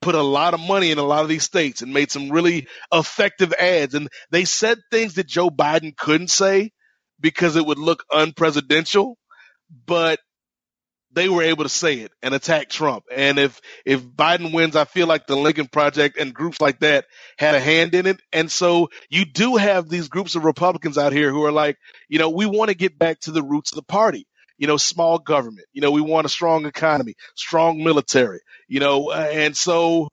put 0.01 0.15
a 0.15 0.21
lot 0.21 0.53
of 0.53 0.59
money 0.59 0.91
in 0.91 0.97
a 0.97 1.03
lot 1.03 1.23
of 1.23 1.29
these 1.29 1.43
states 1.43 1.81
and 1.81 1.93
made 1.93 2.11
some 2.11 2.29
really 2.29 2.67
effective 2.93 3.53
ads. 3.53 3.95
And 3.95 4.09
they 4.31 4.45
said 4.45 4.77
things 4.91 5.15
that 5.15 5.27
Joe 5.27 5.49
Biden 5.49 5.95
couldn't 5.95 6.29
say 6.29 6.71
because 7.19 7.55
it 7.55 7.65
would 7.65 7.79
look 7.79 8.03
unpresidential, 8.11 9.15
but 9.85 10.19
they 11.13 11.29
were 11.29 11.43
able 11.43 11.63
to 11.63 11.69
say 11.69 11.99
it 11.99 12.11
and 12.21 12.33
attack 12.33 12.69
Trump. 12.69 13.05
And 13.15 13.39
if 13.39 13.59
if 13.85 14.03
Biden 14.03 14.53
wins, 14.53 14.75
I 14.75 14.85
feel 14.85 15.07
like 15.07 15.27
the 15.27 15.35
Lincoln 15.35 15.67
Project 15.67 16.17
and 16.17 16.33
groups 16.33 16.61
like 16.61 16.79
that 16.79 17.05
had 17.37 17.55
a 17.55 17.59
hand 17.59 17.95
in 17.95 18.05
it. 18.05 18.19
And 18.31 18.51
so 18.51 18.89
you 19.09 19.25
do 19.25 19.55
have 19.55 19.89
these 19.89 20.09
groups 20.09 20.35
of 20.35 20.45
Republicans 20.45 20.97
out 20.97 21.13
here 21.13 21.31
who 21.31 21.43
are 21.45 21.51
like, 21.51 21.77
you 22.07 22.19
know, 22.19 22.29
we 22.29 22.45
want 22.45 22.69
to 22.69 22.75
get 22.75 22.97
back 22.99 23.19
to 23.21 23.31
the 23.31 23.43
roots 23.43 23.71
of 23.71 23.75
the 23.77 23.83
party. 23.83 24.27
You 24.57 24.67
know, 24.67 24.77
small 24.77 25.19
government. 25.19 25.67
You 25.71 25.81
know, 25.81 25.91
we 25.91 26.01
want 26.01 26.25
a 26.25 26.29
strong 26.29 26.65
economy, 26.65 27.15
strong 27.35 27.81
military. 27.81 28.41
You 28.67 28.81
know, 28.81 29.09
uh, 29.09 29.29
and 29.31 29.55
so 29.55 30.09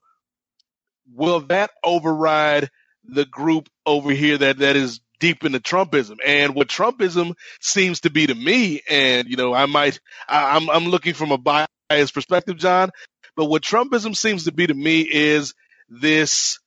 will 1.13 1.41
that 1.41 1.71
override 1.83 2.69
the 3.03 3.25
group 3.25 3.69
over 3.85 4.11
here 4.11 4.37
that 4.37 4.59
that 4.59 4.75
is 4.75 4.99
deep 5.19 5.43
into 5.43 5.59
Trumpism. 5.59 6.17
And 6.25 6.55
what 6.55 6.67
Trumpism 6.67 7.35
seems 7.61 8.01
to 8.01 8.09
be 8.09 8.27
to 8.27 8.35
me, 8.35 8.81
and 8.89 9.27
you 9.27 9.37
know, 9.37 9.53
I 9.53 9.65
might, 9.65 9.99
I, 10.27 10.55
I'm, 10.55 10.69
I'm 10.69 10.85
looking 10.85 11.13
from 11.13 11.31
a 11.31 11.37
biased 11.37 12.13
perspective, 12.13 12.57
John, 12.57 12.91
but 13.35 13.45
what 13.45 13.61
Trumpism 13.61 14.15
seems 14.15 14.45
to 14.45 14.51
be 14.51 14.67
to 14.67 14.73
me 14.73 15.01
is 15.01 15.53
this 15.89 16.59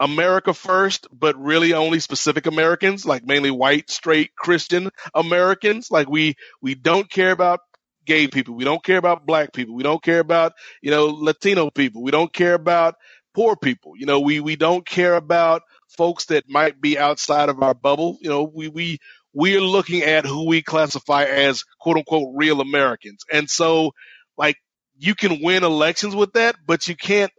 America 0.00 0.54
first, 0.54 1.08
but 1.12 1.36
really 1.36 1.72
only 1.72 1.98
specific 1.98 2.46
Americans, 2.46 3.04
like 3.04 3.26
mainly 3.26 3.50
white, 3.50 3.90
straight, 3.90 4.34
Christian 4.36 4.90
Americans. 5.14 5.90
Like 5.90 6.08
we, 6.08 6.36
we 6.62 6.74
don't 6.76 7.10
care 7.10 7.32
about 7.32 7.60
gay 8.06 8.28
people. 8.28 8.54
We 8.54 8.64
don't 8.64 8.82
care 8.82 8.96
about 8.96 9.26
black 9.26 9.52
people. 9.52 9.74
We 9.74 9.82
don't 9.82 10.02
care 10.02 10.20
about, 10.20 10.52
you 10.80 10.90
know, 10.90 11.06
Latino 11.06 11.68
people. 11.70 12.02
We 12.02 12.12
don't 12.12 12.32
care 12.32 12.54
about 12.54 12.94
poor 13.34 13.56
people. 13.56 13.94
You 13.96 14.06
know, 14.06 14.20
we, 14.20 14.40
we 14.40 14.54
don't 14.56 14.86
care 14.86 15.14
about 15.14 15.62
folks 15.88 16.26
that 16.26 16.44
might 16.48 16.80
be 16.80 16.98
outside 16.98 17.48
of 17.48 17.62
our 17.62 17.74
bubble. 17.74 18.18
You 18.20 18.30
know, 18.30 18.42
we, 18.42 18.68
we, 18.68 18.98
we're 19.32 19.60
looking 19.60 20.02
at 20.02 20.24
who 20.24 20.46
we 20.46 20.62
classify 20.62 21.24
as 21.24 21.64
quote 21.80 21.96
unquote 21.96 22.32
real 22.34 22.60
Americans. 22.60 23.24
And 23.32 23.48
so 23.48 23.92
like 24.36 24.56
you 24.98 25.14
can 25.14 25.42
win 25.42 25.64
elections 25.64 26.14
with 26.14 26.32
that, 26.34 26.56
but 26.66 26.88
you 26.88 26.96
can't 26.96 27.32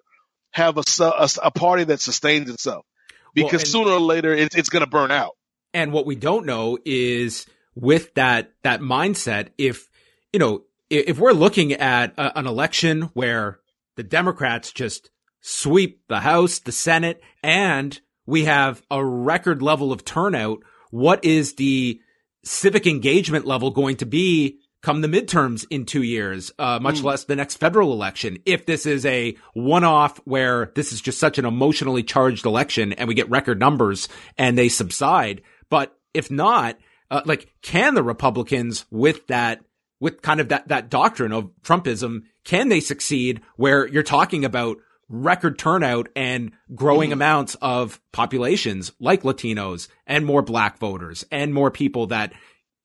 have 0.52 0.78
a, 0.78 0.84
a, 1.02 1.30
a 1.44 1.52
party 1.52 1.84
that 1.86 2.02
sustains 2.02 2.50
itself 2.50 2.86
because 3.34 3.52
well, 3.52 3.60
and, 3.60 3.68
sooner 3.68 3.92
or 3.92 4.00
later 4.00 4.34
it's, 4.34 4.56
it's 4.56 4.70
going 4.70 4.84
to 4.84 4.90
burn 4.90 5.12
out. 5.12 5.34
And 5.74 5.92
what 5.92 6.06
we 6.06 6.16
don't 6.16 6.46
know 6.46 6.80
is 6.84 7.46
with 7.76 8.14
that, 8.16 8.52
that 8.64 8.82
mindset, 8.82 9.50
if, 9.58 9.88
you 10.34 10.40
know, 10.40 10.64
if 10.90 11.20
we're 11.20 11.34
looking 11.34 11.74
at 11.74 12.14
a, 12.18 12.40
an 12.40 12.48
election 12.48 13.04
where 13.14 13.60
the 13.96 14.04
Democrats 14.04 14.72
just 14.72 15.12
sweep 15.42 16.02
the 16.08 16.22
House, 16.22 16.60
the 16.60 16.72
Senate, 16.72 17.22
and 17.44 18.00
we 18.30 18.46
have 18.46 18.82
a 18.92 19.04
record 19.04 19.62
level 19.62 19.92
of 19.92 20.06
turnout. 20.06 20.60
What 20.92 21.26
is 21.26 21.56
the 21.56 22.00
civic 22.44 22.86
engagement 22.86 23.46
level 23.46 23.72
going 23.72 23.98
to 23.98 24.06
be 24.06 24.60
come 24.82 25.02
the 25.02 25.08
midterms 25.08 25.66
in 25.70 25.86
two 25.86 26.04
years, 26.04 26.52
uh, 26.58 26.80
much 26.80 27.02
mm. 27.02 27.04
less 27.04 27.26
the 27.26 27.36
next 27.36 27.58
federal 27.58 27.92
election. 27.92 28.38
If 28.46 28.66
this 28.66 28.86
is 28.86 29.06
a 29.06 29.36
one 29.54 29.84
off 29.84 30.18
where 30.26 30.72
this 30.76 30.94
is 30.94 31.02
just 31.02 31.20
such 31.20 31.38
an 31.38 31.46
emotionally 31.46 32.04
charged 32.04 32.46
election 32.46 32.94
and 32.94 33.08
we 33.08 33.14
get 33.14 33.30
record 33.30 33.60
numbers 33.60 34.08
and 34.38 34.58
they 34.58 34.70
subside. 34.70 35.42
But 35.70 35.98
if 36.14 36.32
not, 36.32 36.78
uh, 37.12 37.22
like, 37.26 37.52
can 37.62 37.94
the 37.94 38.04
Republicans 38.04 38.86
with 38.90 39.28
that, 39.28 39.60
with 40.00 40.22
kind 40.22 40.40
of 40.40 40.50
that, 40.50 40.70
that 40.70 40.90
doctrine 40.90 41.34
of 41.34 41.50
Trumpism, 41.62 42.22
can 42.46 42.70
they 42.70 42.80
succeed 42.80 43.42
where 43.58 43.86
you're 43.88 44.04
talking 44.04 44.46
about 44.46 44.78
record 45.10 45.58
turnout 45.58 46.08
and 46.16 46.52
growing 46.76 47.10
mm-hmm. 47.10 47.14
amounts 47.14 47.56
of 47.62 48.00
populations 48.14 48.92
like 49.00 49.24
Latinos 49.24 49.88
and 50.06 50.26
more 50.26 50.42
black 50.42 50.78
voters 50.78 51.26
and 51.32 51.54
more 51.54 51.72
people 51.72 52.08
that 52.08 52.32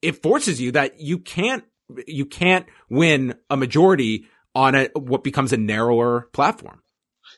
it 0.01 0.21
forces 0.21 0.59
you 0.59 0.71
that 0.71 0.99
you 0.99 1.19
can't, 1.19 1.63
you 2.07 2.25
can't 2.25 2.65
win 2.89 3.35
a 3.49 3.55
majority 3.55 4.25
on 4.53 4.75
a, 4.75 4.89
what 4.95 5.23
becomes 5.23 5.53
a 5.53 5.57
narrower 5.57 6.29
platform. 6.33 6.81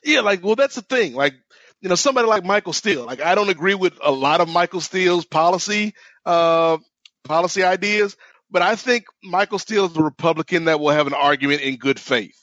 Yeah. 0.02 0.20
Like, 0.20 0.42
well, 0.42 0.56
that's 0.56 0.76
the 0.76 0.82
thing. 0.82 1.14
Like, 1.14 1.34
you 1.80 1.88
know, 1.88 1.94
somebody 1.94 2.26
like 2.26 2.44
Michael 2.44 2.72
Steele, 2.72 3.04
like 3.04 3.20
I 3.20 3.34
don't 3.34 3.50
agree 3.50 3.74
with 3.74 3.98
a 4.02 4.10
lot 4.10 4.40
of 4.40 4.48
Michael 4.48 4.80
Steele's 4.80 5.24
policy, 5.24 5.94
uh, 6.26 6.78
policy 7.24 7.62
ideas, 7.62 8.16
but 8.50 8.62
I 8.62 8.74
think 8.74 9.04
Michael 9.22 9.58
Steele 9.58 9.84
is 9.84 9.96
a 9.96 10.02
Republican 10.02 10.64
that 10.64 10.80
will 10.80 10.90
have 10.90 11.06
an 11.06 11.14
argument 11.14 11.60
in 11.60 11.76
good 11.76 12.00
faith. 12.00 12.40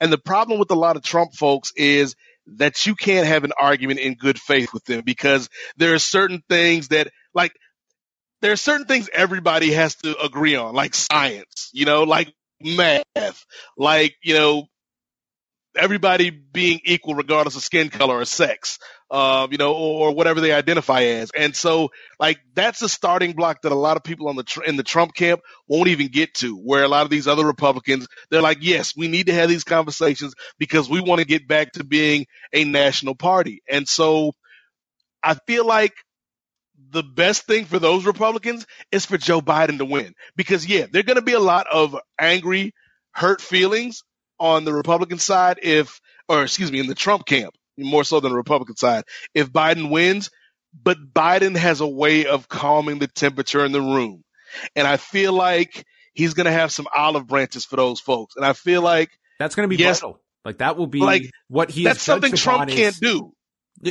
And 0.00 0.12
the 0.12 0.18
problem 0.18 0.58
with 0.58 0.70
a 0.70 0.76
lot 0.76 0.96
of 0.96 1.02
Trump 1.02 1.34
folks 1.34 1.72
is 1.76 2.14
that 2.56 2.86
you 2.86 2.94
can't 2.94 3.26
have 3.26 3.44
an 3.44 3.52
argument 3.58 4.00
in 4.00 4.14
good 4.14 4.38
faith 4.38 4.72
with 4.72 4.84
them 4.84 5.02
because 5.04 5.48
there 5.76 5.94
are 5.94 5.98
certain 5.98 6.42
things 6.48 6.88
that 6.88 7.08
like 7.34 7.52
there 8.40 8.52
are 8.52 8.56
certain 8.56 8.86
things 8.86 9.08
everybody 9.12 9.72
has 9.72 9.96
to 9.96 10.18
agree 10.20 10.54
on, 10.54 10.74
like 10.74 10.94
science, 10.94 11.70
you 11.72 11.84
know, 11.84 12.04
like 12.04 12.32
math, 12.60 13.44
like, 13.76 14.14
you 14.22 14.34
know, 14.34 14.64
everybody 15.76 16.30
being 16.30 16.80
equal 16.84 17.14
regardless 17.14 17.56
of 17.56 17.62
skin 17.62 17.88
color 17.88 18.18
or 18.18 18.24
sex, 18.24 18.78
uh, 19.10 19.48
you 19.50 19.56
know, 19.56 19.72
or, 19.72 20.08
or, 20.08 20.14
whatever 20.14 20.40
they 20.40 20.52
identify 20.52 21.02
as. 21.02 21.30
And 21.30 21.56
so, 21.56 21.90
like, 22.20 22.38
that's 22.54 22.82
a 22.82 22.88
starting 22.88 23.32
block 23.32 23.62
that 23.62 23.72
a 23.72 23.76
lot 23.76 23.96
of 23.96 24.04
people 24.04 24.28
on 24.28 24.36
the 24.36 24.62
in 24.66 24.76
the 24.76 24.82
Trump 24.82 25.14
camp 25.14 25.40
won't 25.66 25.88
even 25.88 26.08
get 26.08 26.34
to. 26.34 26.56
Where 26.56 26.84
a 26.84 26.88
lot 26.88 27.04
of 27.04 27.10
these 27.10 27.26
other 27.26 27.46
Republicans, 27.46 28.06
they're 28.30 28.42
like, 28.42 28.58
yes, 28.60 28.94
we 28.96 29.08
need 29.08 29.26
to 29.26 29.34
have 29.34 29.48
these 29.48 29.64
conversations 29.64 30.34
because 30.58 30.90
we 30.90 31.00
want 31.00 31.20
to 31.20 31.26
get 31.26 31.48
back 31.48 31.72
to 31.72 31.84
being 31.84 32.26
a 32.52 32.64
national 32.64 33.14
party. 33.14 33.62
And 33.68 33.88
so, 33.88 34.32
I 35.22 35.34
feel 35.46 35.66
like 35.66 35.94
the 36.90 37.02
best 37.02 37.46
thing 37.46 37.64
for 37.64 37.78
those 37.78 38.06
Republicans 38.06 38.66
is 38.92 39.04
for 39.04 39.18
Joe 39.18 39.40
Biden 39.40 39.78
to 39.78 39.84
win 39.84 40.14
because 40.36 40.66
yeah, 40.66 40.86
there're 40.90 41.02
going 41.02 41.16
to 41.16 41.22
be 41.22 41.32
a 41.32 41.40
lot 41.40 41.66
of 41.70 41.96
angry, 42.18 42.72
hurt 43.12 43.40
feelings 43.40 44.02
on 44.38 44.64
the 44.64 44.72
Republican 44.72 45.18
side 45.18 45.58
if, 45.62 46.00
or 46.28 46.42
excuse 46.42 46.70
me, 46.70 46.80
in 46.80 46.86
the 46.86 46.94
Trump 46.94 47.26
camp, 47.26 47.54
more 47.78 48.04
so 48.04 48.20
than 48.20 48.32
the 48.32 48.36
Republican 48.36 48.76
side, 48.76 49.04
if 49.34 49.50
Biden 49.50 49.90
wins. 49.90 50.30
But 50.80 50.98
Biden 51.14 51.56
has 51.56 51.80
a 51.80 51.88
way 51.88 52.26
of 52.26 52.48
calming 52.48 52.98
the 52.98 53.06
temperature 53.06 53.64
in 53.64 53.72
the 53.72 53.80
room. 53.80 54.22
And 54.76 54.86
I 54.86 54.98
feel 54.98 55.32
like 55.32 55.86
he's 56.12 56.34
going 56.34 56.44
to 56.44 56.52
have 56.52 56.70
some 56.70 56.86
olive 56.94 57.26
branches 57.26 57.64
for 57.64 57.76
those 57.76 58.00
folks. 58.00 58.36
And 58.36 58.44
I 58.44 58.52
feel 58.52 58.82
like 58.82 59.10
that's 59.38 59.54
going 59.54 59.68
to 59.68 59.74
be 59.74 59.82
yes, 59.82 60.00
vital. 60.00 60.20
Like 60.44 60.58
that 60.58 60.76
will 60.76 60.86
be 60.86 61.00
like 61.00 61.30
what 61.48 61.70
he 61.70 61.84
that's 61.84 62.02
something 62.02 62.32
Trump 62.32 62.70
can't 62.70 62.98
do. 63.00 63.32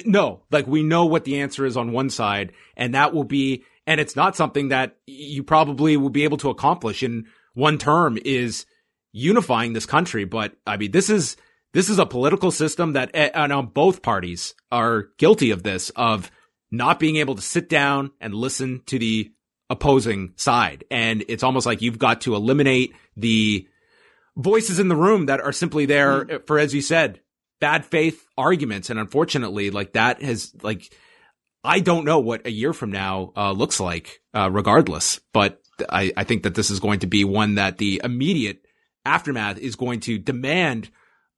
No, 0.05 0.43
like 0.51 0.67
we 0.67 0.83
know 0.83 1.05
what 1.05 1.23
the 1.23 1.39
answer 1.41 1.65
is 1.65 1.77
on 1.77 1.93
one 1.93 2.09
side, 2.09 2.51
and 2.75 2.93
that 2.93 3.13
will 3.13 3.23
be, 3.23 3.63
and 3.87 3.99
it's 3.99 4.15
not 4.15 4.35
something 4.35 4.69
that 4.69 4.97
you 5.07 5.43
probably 5.43 5.97
will 5.97 6.09
be 6.09 6.25
able 6.25 6.37
to 6.37 6.49
accomplish 6.49 7.01
in 7.01 7.25
one 7.53 7.77
term. 7.77 8.19
Is 8.23 8.65
unifying 9.13 9.73
this 9.73 9.85
country. 9.85 10.25
But 10.25 10.53
I 10.65 10.77
mean, 10.77 10.91
this 10.91 11.09
is, 11.09 11.37
this 11.77 11.89
is 11.89 11.99
a 11.99 12.07
political 12.07 12.49
system 12.49 12.93
that, 12.93 13.11
and 13.13 13.53
on 13.53 13.67
both 13.67 14.01
parties 14.01 14.55
are 14.71 15.09
guilty 15.19 15.51
of 15.51 15.61
this, 15.61 15.91
of 15.91 16.31
not 16.71 16.99
being 16.99 17.17
able 17.17 17.35
to 17.35 17.41
sit 17.43 17.69
down 17.69 18.09
and 18.19 18.33
listen 18.33 18.81
to 18.87 18.97
the 18.97 19.31
opposing 19.69 20.33
side. 20.37 20.85
And 20.89 21.23
it's 21.27 21.43
almost 21.43 21.67
like 21.67 21.83
you've 21.83 21.99
got 21.99 22.21
to 22.21 22.33
eliminate 22.33 22.95
the 23.15 23.67
voices 24.35 24.79
in 24.79 24.87
the 24.87 24.95
room 24.95 25.27
that 25.27 25.39
are 25.39 25.51
simply 25.51 25.85
there 25.85 26.25
mm. 26.25 26.47
for, 26.47 26.57
as 26.57 26.73
you 26.73 26.81
said, 26.81 27.21
bad 27.61 27.85
faith 27.85 28.25
arguments. 28.35 28.89
And 28.89 28.99
unfortunately, 28.99 29.69
like 29.69 29.93
that 29.93 30.19
has 30.23 30.55
like, 30.63 30.91
I 31.63 31.79
don't 31.79 32.05
know 32.05 32.17
what 32.17 32.47
a 32.47 32.51
year 32.51 32.73
from 32.73 32.89
now 32.89 33.33
uh, 33.37 33.51
looks 33.51 33.79
like, 33.79 34.23
uh, 34.33 34.49
regardless. 34.51 35.19
But 35.31 35.61
I, 35.87 36.11
I 36.17 36.23
think 36.23 36.41
that 36.41 36.55
this 36.55 36.71
is 36.71 36.79
going 36.79 37.01
to 37.01 37.07
be 37.07 37.23
one 37.23 37.53
that 37.53 37.77
the 37.77 38.01
immediate 38.03 38.65
aftermath 39.05 39.59
is 39.59 39.75
going 39.75 39.99
to 39.99 40.17
demand 40.17 40.89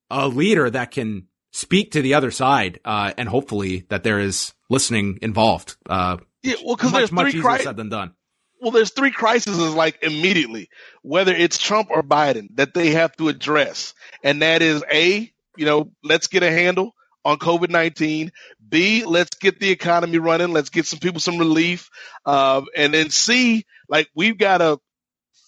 a 0.10 0.28
leader 0.28 0.70
that 0.70 0.92
can 0.92 1.28
speak 1.52 1.92
to 1.92 2.02
the 2.02 2.14
other 2.14 2.32
side, 2.32 2.80
uh, 2.86 3.12
and 3.18 3.28
hopefully 3.28 3.86
that 3.90 4.04
there 4.04 4.20
is 4.20 4.54
listening 4.70 5.20
involved. 5.22 5.78
Uh, 5.88 6.18
yeah, 6.44 6.56
well, 6.64 6.76
because 6.76 6.92
there's 6.92 7.12
much 7.12 7.30
easier 7.30 7.42
cri- 7.42 7.60
said 7.60 7.78
than 7.78 7.90
done. 7.90 8.14
Well, 8.62 8.72
there's 8.72 8.92
three 8.92 9.12
crises 9.12 9.58
like 9.58 10.04
immediately, 10.04 10.70
whether 11.02 11.34
it's 11.34 11.58
Trump 11.58 11.90
or 11.92 12.04
Biden, 12.04 12.50
that 12.56 12.74
they 12.74 12.92
have 12.92 13.16
to 13.18 13.30
address, 13.30 13.94
and 14.24 14.42
that 14.42 14.62
is 14.62 14.84
a, 14.92 15.32
you 15.58 15.66
know, 15.66 15.92
let's 16.04 16.28
get 16.28 16.44
a 16.44 16.52
handle 16.52 16.94
on 17.26 17.38
COVID 17.38 17.70
nineteen. 17.70 18.32
B, 18.68 19.06
let's 19.06 19.36
get 19.38 19.60
the 19.60 19.72
economy 19.72 20.20
running. 20.20 20.52
Let's 20.52 20.70
get 20.70 20.86
some 20.86 21.00
people 21.00 21.20
some 21.20 21.38
relief, 21.38 21.90
uh, 22.26 22.62
and 22.76 22.94
then 22.94 23.10
C, 23.10 23.66
like 23.88 24.10
we've 24.14 24.38
got 24.38 24.60
to 24.60 24.80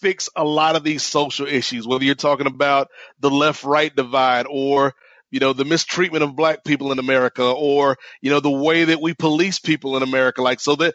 fix 0.01 0.29
a 0.35 0.43
lot 0.43 0.75
of 0.75 0.83
these 0.83 1.03
social 1.03 1.47
issues, 1.47 1.87
whether 1.87 2.03
you're 2.03 2.15
talking 2.15 2.47
about 2.47 2.89
the 3.19 3.29
left 3.29 3.63
right 3.63 3.95
divide 3.95 4.47
or 4.49 4.93
you 5.31 5.39
know, 5.39 5.53
the 5.53 5.65
mistreatment 5.65 6.23
of 6.23 6.35
black 6.35 6.63
people 6.63 6.91
in 6.91 6.99
America 6.99 7.43
or, 7.43 7.97
you 8.21 8.29
know, 8.29 8.41
the 8.41 8.51
way 8.51 8.83
that 8.83 9.01
we 9.01 9.13
police 9.13 9.59
people 9.59 9.95
in 9.95 10.03
America. 10.03 10.41
Like, 10.41 10.59
so 10.59 10.75
that 10.75 10.93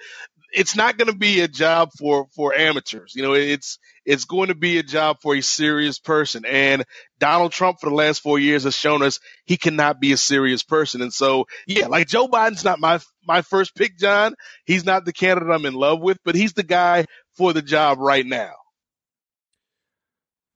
it's 0.52 0.76
not 0.76 0.96
going 0.96 1.10
to 1.10 1.16
be 1.16 1.40
a 1.40 1.48
job 1.48 1.90
for, 1.98 2.26
for 2.36 2.54
amateurs. 2.54 3.14
You 3.16 3.22
know, 3.22 3.32
it's, 3.32 3.78
it's 4.04 4.26
going 4.26 4.48
to 4.48 4.54
be 4.54 4.78
a 4.78 4.82
job 4.82 5.18
for 5.22 5.34
a 5.34 5.40
serious 5.40 5.98
person. 5.98 6.44
And 6.46 6.84
Donald 7.18 7.52
Trump 7.52 7.80
for 7.80 7.88
the 7.88 7.96
last 7.96 8.22
four 8.22 8.38
years 8.38 8.64
has 8.64 8.76
shown 8.76 9.02
us 9.02 9.20
he 9.46 9.56
cannot 9.56 10.00
be 10.00 10.12
a 10.12 10.16
serious 10.18 10.62
person. 10.62 11.00
And 11.00 11.12
so, 11.12 11.46
yeah, 11.66 11.86
like 11.86 12.06
Joe 12.06 12.28
Biden's 12.28 12.64
not 12.64 12.78
my, 12.78 13.00
my 13.26 13.40
first 13.40 13.74
pick, 13.74 13.98
John. 13.98 14.34
He's 14.66 14.84
not 14.84 15.06
the 15.06 15.12
candidate 15.12 15.50
I'm 15.50 15.66
in 15.66 15.74
love 15.74 16.00
with, 16.00 16.18
but 16.24 16.34
he's 16.34 16.52
the 16.52 16.62
guy 16.62 17.06
for 17.36 17.54
the 17.54 17.62
job 17.62 17.98
right 17.98 18.24
now. 18.24 18.52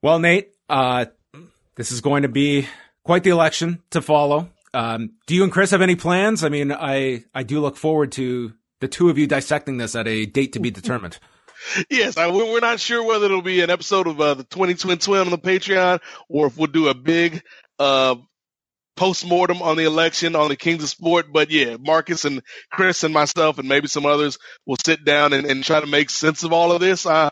Well, 0.02 0.18
Nate, 0.18 0.52
uh, 0.68 1.06
this 1.76 1.92
is 1.92 2.00
going 2.00 2.22
to 2.22 2.28
be 2.28 2.66
quite 3.04 3.22
the 3.22 3.30
election 3.30 3.82
to 3.90 4.00
follow. 4.00 4.48
Um, 4.72 5.12
do 5.26 5.34
you 5.34 5.42
and 5.42 5.52
Chris 5.52 5.72
have 5.72 5.82
any 5.82 5.94
plans? 5.94 6.42
I 6.42 6.48
mean, 6.48 6.72
I, 6.72 7.24
I 7.34 7.42
do 7.42 7.60
look 7.60 7.76
forward 7.76 8.12
to 8.12 8.54
the 8.80 8.88
two 8.88 9.10
of 9.10 9.18
you 9.18 9.26
dissecting 9.26 9.76
this 9.76 9.94
at 9.94 10.08
a 10.08 10.24
date 10.24 10.54
to 10.54 10.60
be 10.60 10.70
determined. 10.70 11.18
yes, 11.90 12.16
I, 12.16 12.30
we're 12.30 12.60
not 12.60 12.80
sure 12.80 13.04
whether 13.04 13.26
it'll 13.26 13.42
be 13.42 13.60
an 13.60 13.68
episode 13.68 14.06
of 14.06 14.18
uh, 14.18 14.34
the 14.34 14.44
20 14.44 14.74
Twin 14.74 14.98
Twin 14.98 15.20
on 15.20 15.30
the 15.30 15.38
Patreon 15.38 16.00
or 16.30 16.46
if 16.46 16.56
we'll 16.56 16.68
do 16.68 16.88
a 16.88 16.94
big 16.94 17.42
uh, 17.78 18.14
post-mortem 18.96 19.60
on 19.60 19.76
the 19.76 19.84
election 19.84 20.34
on 20.34 20.48
the 20.48 20.56
Kings 20.56 20.82
of 20.82 20.88
Sport. 20.88 21.26
But 21.30 21.50
yeah, 21.50 21.76
Marcus 21.78 22.24
and 22.24 22.42
Chris 22.70 23.04
and 23.04 23.12
myself 23.12 23.58
and 23.58 23.68
maybe 23.68 23.88
some 23.88 24.06
others 24.06 24.38
will 24.64 24.78
sit 24.82 25.04
down 25.04 25.34
and, 25.34 25.46
and 25.46 25.62
try 25.62 25.80
to 25.80 25.86
make 25.86 26.08
sense 26.08 26.42
of 26.42 26.54
all 26.54 26.72
of 26.72 26.80
this. 26.80 27.04
Uh, 27.04 27.28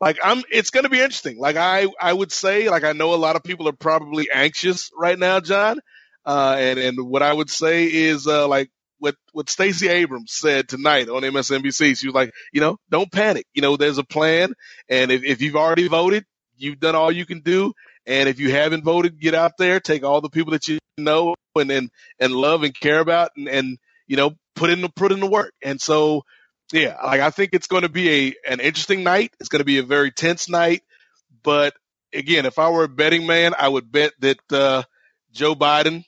like 0.00 0.18
I'm 0.22 0.42
it's 0.50 0.70
going 0.70 0.84
to 0.84 0.90
be 0.90 1.00
interesting. 1.00 1.38
Like 1.38 1.56
I 1.56 1.86
I 2.00 2.12
would 2.12 2.32
say 2.32 2.68
like 2.68 2.84
I 2.84 2.92
know 2.92 3.14
a 3.14 3.16
lot 3.16 3.36
of 3.36 3.42
people 3.44 3.68
are 3.68 3.72
probably 3.72 4.28
anxious 4.32 4.90
right 4.96 5.18
now, 5.18 5.40
John. 5.40 5.80
Uh, 6.24 6.56
and 6.58 6.78
and 6.78 7.08
what 7.08 7.22
I 7.22 7.32
would 7.32 7.50
say 7.50 7.84
is 7.86 8.26
uh, 8.26 8.46
like 8.48 8.70
what 8.98 9.16
what 9.32 9.50
Stacey 9.50 9.88
Abrams 9.88 10.32
said 10.32 10.68
tonight 10.68 11.08
on 11.08 11.22
MSNBC. 11.22 11.98
She 11.98 12.06
was 12.06 12.14
like, 12.14 12.32
you 12.52 12.60
know, 12.60 12.78
don't 12.90 13.10
panic. 13.10 13.46
You 13.54 13.62
know, 13.62 13.76
there's 13.76 13.98
a 13.98 14.04
plan, 14.04 14.54
and 14.88 15.10
if 15.10 15.24
if 15.24 15.42
you've 15.42 15.56
already 15.56 15.88
voted, 15.88 16.24
you've 16.56 16.80
done 16.80 16.94
all 16.94 17.10
you 17.10 17.26
can 17.26 17.40
do. 17.40 17.72
And 18.06 18.28
if 18.28 18.40
you 18.40 18.50
haven't 18.50 18.84
voted, 18.84 19.20
get 19.20 19.34
out 19.34 19.52
there, 19.58 19.80
take 19.80 20.04
all 20.04 20.20
the 20.20 20.30
people 20.30 20.52
that 20.52 20.68
you 20.68 20.78
know 20.98 21.34
and 21.56 21.70
and, 21.70 21.90
and 22.18 22.32
love 22.32 22.62
and 22.62 22.78
care 22.78 23.00
about, 23.00 23.30
and, 23.36 23.48
and 23.48 23.78
you 24.06 24.16
know, 24.16 24.32
put 24.54 24.70
in 24.70 24.82
the 24.82 24.88
put 24.88 25.12
in 25.12 25.20
the 25.20 25.26
work. 25.26 25.52
And 25.62 25.80
so 25.80 26.22
yeah, 26.72 26.96
like 27.02 27.20
I 27.20 27.30
think 27.30 27.50
it's 27.52 27.66
going 27.66 27.82
to 27.82 27.88
be 27.88 28.10
a 28.28 28.34
an 28.52 28.60
interesting 28.60 29.02
night. 29.02 29.32
It's 29.40 29.48
going 29.48 29.60
to 29.60 29.64
be 29.64 29.78
a 29.78 29.82
very 29.82 30.10
tense 30.10 30.48
night. 30.48 30.82
But 31.42 31.74
again, 32.12 32.46
if 32.46 32.58
I 32.58 32.70
were 32.70 32.84
a 32.84 32.88
betting 32.88 33.26
man, 33.26 33.54
I 33.58 33.68
would 33.68 33.90
bet 33.90 34.12
that 34.20 34.52
uh, 34.52 34.82
Joe 35.32 35.54
Biden 35.54 36.04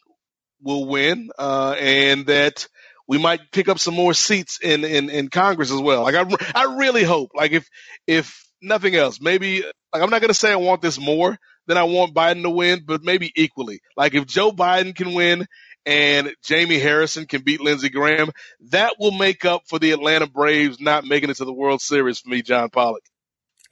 will 0.61 0.87
win, 0.87 1.31
uh, 1.39 1.75
and 1.79 2.27
that 2.27 2.69
we 3.09 3.19
might 3.19 3.51
pick 3.51 3.69
up 3.69 3.79
some 3.79 3.95
more 3.95 4.15
seats 4.15 4.59
in, 4.63 4.85
in, 4.85 5.11
in 5.11 5.29
Congress 5.29 5.71
as 5.73 5.81
well. 5.81 6.03
Like 6.03 6.15
I, 6.15 6.25
I 6.55 6.77
really 6.77 7.03
hope, 7.03 7.31
like 7.35 7.53
if, 7.53 7.69
if 8.07 8.47
nothing 8.61 8.95
else, 8.95 9.21
maybe 9.21 9.63
like 9.93 10.03
I'm 10.03 10.11
not 10.11 10.21
going 10.21 10.29
to 10.29 10.35
say 10.35 10.53
I 10.53 10.57
want 10.57 10.83
this 10.83 10.99
more 11.01 11.37
than 11.67 11.77
I 11.77 11.83
want 11.85 12.15
Biden 12.15 12.43
to 12.43 12.51
win, 12.51 12.83
but 12.87 13.03
maybe 13.03 13.33
equally. 13.37 13.81
Like 13.97 14.15
if 14.15 14.27
Joe 14.27 14.53
Biden 14.53 14.95
can 14.95 15.15
win 15.15 15.47
and 15.85 16.33
Jamie 16.43 16.79
Harrison 16.79 17.27
can 17.27 17.43
beat 17.43 17.61
Lindsey 17.61 17.89
Graham, 17.89 18.31
that 18.71 18.95
will 18.99 19.13
make 19.13 19.45
up 19.45 19.63
for 19.67 19.79
the 19.79 19.93
Atlanta 19.93 20.27
Braves 20.27 20.81
not 20.81 21.05
making 21.05 21.31
it 21.31 21.37
to 21.37 21.45
the 21.45 21.53
World 21.53 21.81
Series 21.81 22.21
for 22.21 22.29
me, 22.29 22.43
John 22.43 22.71
Pollock. 22.71 23.03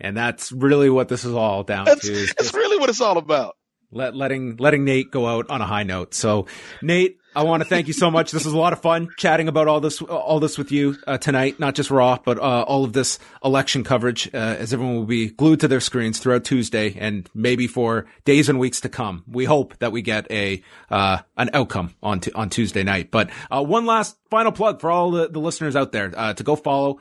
And 0.00 0.16
that's 0.16 0.50
really 0.50 0.90
what 0.90 1.08
this 1.08 1.24
is 1.24 1.34
all 1.34 1.62
down 1.62 1.84
that's, 1.84 2.06
to. 2.06 2.26
That's 2.38 2.54
really 2.54 2.78
what 2.78 2.88
it's 2.88 3.00
all 3.00 3.18
about. 3.18 3.54
Let, 3.92 4.14
letting 4.14 4.56
letting 4.56 4.84
Nate 4.84 5.10
go 5.10 5.26
out 5.26 5.50
on 5.50 5.60
a 5.60 5.66
high 5.66 5.82
note. 5.82 6.14
So, 6.14 6.46
Nate, 6.80 7.16
I 7.34 7.44
want 7.44 7.62
to 7.62 7.68
thank 7.68 7.86
you 7.86 7.92
so 7.92 8.10
much. 8.10 8.32
This 8.32 8.44
was 8.44 8.54
a 8.54 8.58
lot 8.58 8.72
of 8.72 8.82
fun 8.82 9.08
chatting 9.16 9.46
about 9.46 9.68
all 9.68 9.80
this, 9.80 10.02
all 10.02 10.40
this 10.40 10.58
with 10.58 10.72
you 10.72 10.96
uh, 11.06 11.16
tonight. 11.18 11.60
Not 11.60 11.76
just 11.76 11.90
Raw, 11.90 12.18
but 12.24 12.38
uh, 12.38 12.62
all 12.62 12.84
of 12.84 12.92
this 12.92 13.20
election 13.44 13.84
coverage, 13.84 14.28
uh, 14.34 14.36
as 14.36 14.72
everyone 14.72 14.96
will 14.96 15.04
be 15.04 15.30
glued 15.30 15.60
to 15.60 15.68
their 15.68 15.80
screens 15.80 16.18
throughout 16.18 16.44
Tuesday 16.44 16.96
and 16.98 17.28
maybe 17.32 17.68
for 17.68 18.06
days 18.24 18.48
and 18.48 18.58
weeks 18.58 18.80
to 18.80 18.88
come. 18.88 19.22
We 19.28 19.44
hope 19.44 19.78
that 19.78 19.92
we 19.92 20.02
get 20.02 20.30
a 20.30 20.62
uh, 20.90 21.18
an 21.36 21.50
outcome 21.54 21.94
on 22.02 22.20
t- 22.20 22.32
on 22.32 22.50
Tuesday 22.50 22.82
night. 22.82 23.12
But 23.12 23.30
uh, 23.50 23.62
one 23.62 23.86
last 23.86 24.16
final 24.28 24.50
plug 24.50 24.80
for 24.80 24.90
all 24.90 25.12
the, 25.12 25.28
the 25.28 25.40
listeners 25.40 25.76
out 25.76 25.92
there 25.92 26.12
uh, 26.16 26.34
to 26.34 26.42
go 26.42 26.56
follow 26.56 26.98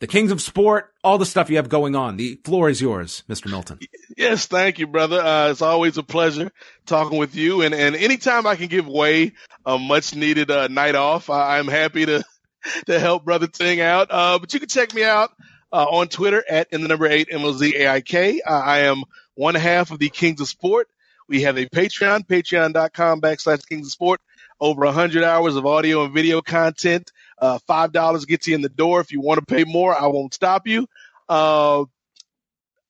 the 0.00 0.06
Kings 0.06 0.30
of 0.30 0.42
Sport, 0.42 0.92
all 1.02 1.18
the 1.18 1.26
stuff 1.26 1.48
you 1.48 1.56
have 1.56 1.68
going 1.68 1.96
on. 1.96 2.16
The 2.16 2.38
floor 2.44 2.68
is 2.68 2.80
yours, 2.80 3.24
Mr. 3.28 3.50
Milton. 3.50 3.78
Yes, 4.16 4.46
thank 4.46 4.78
you, 4.78 4.86
brother. 4.86 5.20
Uh, 5.20 5.50
it's 5.50 5.62
always 5.62 5.96
a 5.96 6.02
pleasure 6.02 6.52
talking 6.84 7.18
with 7.18 7.34
you. 7.34 7.62
And, 7.62 7.74
and 7.74 7.96
anytime 7.96 8.46
I 8.46 8.56
can 8.56 8.68
give 8.68 8.86
Wai 8.86 9.32
a 9.64 9.78
much 9.78 10.14
needed 10.14 10.50
uh, 10.50 10.68
night 10.68 10.94
off, 10.94 11.30
I, 11.30 11.58
am 11.58 11.68
happy 11.68 12.06
to, 12.06 12.24
to 12.86 12.98
help 12.98 13.24
Brother 13.24 13.46
Ting 13.46 13.80
out. 13.80 14.08
Uh, 14.10 14.38
but 14.38 14.52
you 14.52 14.60
can 14.60 14.68
check 14.68 14.94
me 14.94 15.02
out 15.02 15.30
uh, 15.72 15.84
on 15.84 16.08
Twitter 16.08 16.44
at 16.48 16.68
in 16.72 16.82
the 16.82 16.88
number 16.88 17.06
eight 17.06 17.30
MLZAIK. 17.30 18.40
Uh, 18.46 18.50
I 18.50 18.80
am 18.80 19.04
one 19.34 19.54
half 19.54 19.90
of 19.90 19.98
the 19.98 20.10
Kings 20.10 20.40
of 20.40 20.48
Sport. 20.48 20.88
We 21.28 21.42
have 21.42 21.58
a 21.58 21.66
Patreon, 21.66 22.26
patreon.com 22.26 23.20
backslash 23.20 23.66
Kings 23.66 23.88
of 23.88 23.92
Sport. 23.92 24.20
Over 24.58 24.86
100 24.86 25.22
hours 25.22 25.56
of 25.56 25.66
audio 25.66 26.04
and 26.04 26.14
video 26.14 26.40
content 26.40 27.12
Uh, 27.38 27.58
Five 27.66 27.92
dollars 27.92 28.24
gets 28.24 28.46
you 28.46 28.54
in 28.54 28.62
the 28.62 28.68
door. 28.68 29.00
If 29.00 29.12
you 29.12 29.20
want 29.20 29.40
to 29.40 29.54
pay 29.54 29.64
more, 29.64 29.94
I 29.94 30.06
won't 30.06 30.34
stop 30.34 30.66
you. 30.66 30.86
Uh, 31.28 31.84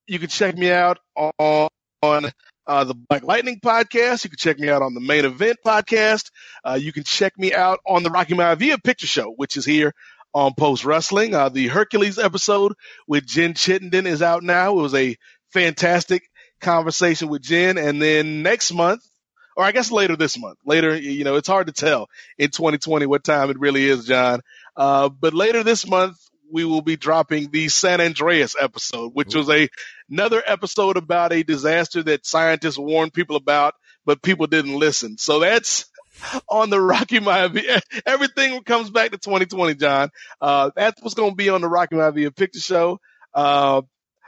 you 0.07 0.19
can 0.19 0.29
check 0.29 0.57
me 0.57 0.71
out 0.71 0.99
on, 1.17 1.69
on 2.03 2.31
uh, 2.67 2.85
the 2.85 2.95
Black 2.95 3.25
Lightning 3.25 3.61
podcast. 3.61 4.25
You 4.25 4.31
can 4.31 4.39
check 4.39 4.59
me 4.59 4.69
out 4.69 4.83
on 4.83 4.95
the 4.95 5.01
Main 5.01 5.25
Event 5.25 5.59
podcast. 5.65 6.31
Uh, 6.65 6.79
you 6.81 6.93
can 6.93 7.03
check 7.05 7.37
me 7.39 7.53
out 7.53 7.81
on 7.87 8.03
the 8.03 8.11
Rocky 8.11 8.35
Maivia 8.35 8.83
Picture 8.83 9.07
Show, 9.07 9.33
which 9.37 9.57
is 9.57 9.65
here 9.65 9.93
on 10.35 10.55
Post 10.55 10.85
Wrestling. 10.85 11.35
Uh, 11.35 11.49
the 11.49 11.69
Hercules 11.69 12.19
episode 12.19 12.75
with 13.09 13.27
Jen 13.27 13.55
Chittenden 13.55 14.07
is 14.07 14.23
out 14.23 14.43
now. 14.43 14.79
It 14.79 14.83
was 14.83 14.95
a 14.95 15.17
fantastic 15.53 16.29
conversation 16.61 17.29
with 17.29 17.43
Jen. 17.43 17.79
And 17.79 18.01
then 18.01 18.43
next 18.43 18.73
month, 18.73 19.03
or 19.57 19.65
I 19.65 19.73
guess 19.73 19.91
later 19.91 20.17
this 20.17 20.39
month, 20.39 20.59
later, 20.65 20.95
you 20.97 21.25
know, 21.25 21.37
it's 21.37 21.49
hard 21.49 21.67
to 21.69 21.73
tell 21.73 22.09
in 22.39 22.51
2020 22.51 23.07
what 23.07 23.25
time 23.25 23.51
it 23.51 23.59
really 23.59 23.87
is, 23.87 24.07
John. 24.07 24.41
Uh, 24.77 25.09
but 25.09 25.35
later 25.35 25.63
this 25.63 25.87
month, 25.89 26.17
we 26.51 26.65
will 26.65 26.83
be 26.83 26.97
dropping 26.97 27.51
the 27.51 27.69
San 27.69 28.01
Andreas 28.01 28.55
episode, 28.61 29.13
which 29.15 29.35
was 29.35 29.49
a 29.51 29.69
another 30.11 30.43
episode 30.47 30.97
about 30.97 31.33
a 31.33 31.43
disaster 31.43 32.03
that 32.05 32.27
scientists 32.27 32.79
warned 32.79 33.13
people 33.13 33.37
about, 33.37 33.75
but 34.05 34.23
people 34.23 34.47
didn't 34.47 34.79
listen. 34.79 35.19
So 35.19 35.41
that's 35.41 35.87
on 36.49 36.71
the 36.71 36.81
Rocky 36.81 37.19
Maivia. 37.19 37.81
Everything 38.07 38.63
comes 38.63 38.91
back 38.91 39.11
to 39.11 39.19
2020, 39.19 39.75
John. 39.75 40.11
Uh, 40.41 40.71
that's 40.77 41.03
what's 41.03 41.15
going 41.15 41.31
to 41.31 41.37
be 41.37 41.49
on 41.49 41.61
the 41.61 41.69
Rocky 41.69 41.97
Maivia 41.97 42.35
picture 42.35 42.61
show. 42.61 43.01
Uh, 43.35 43.83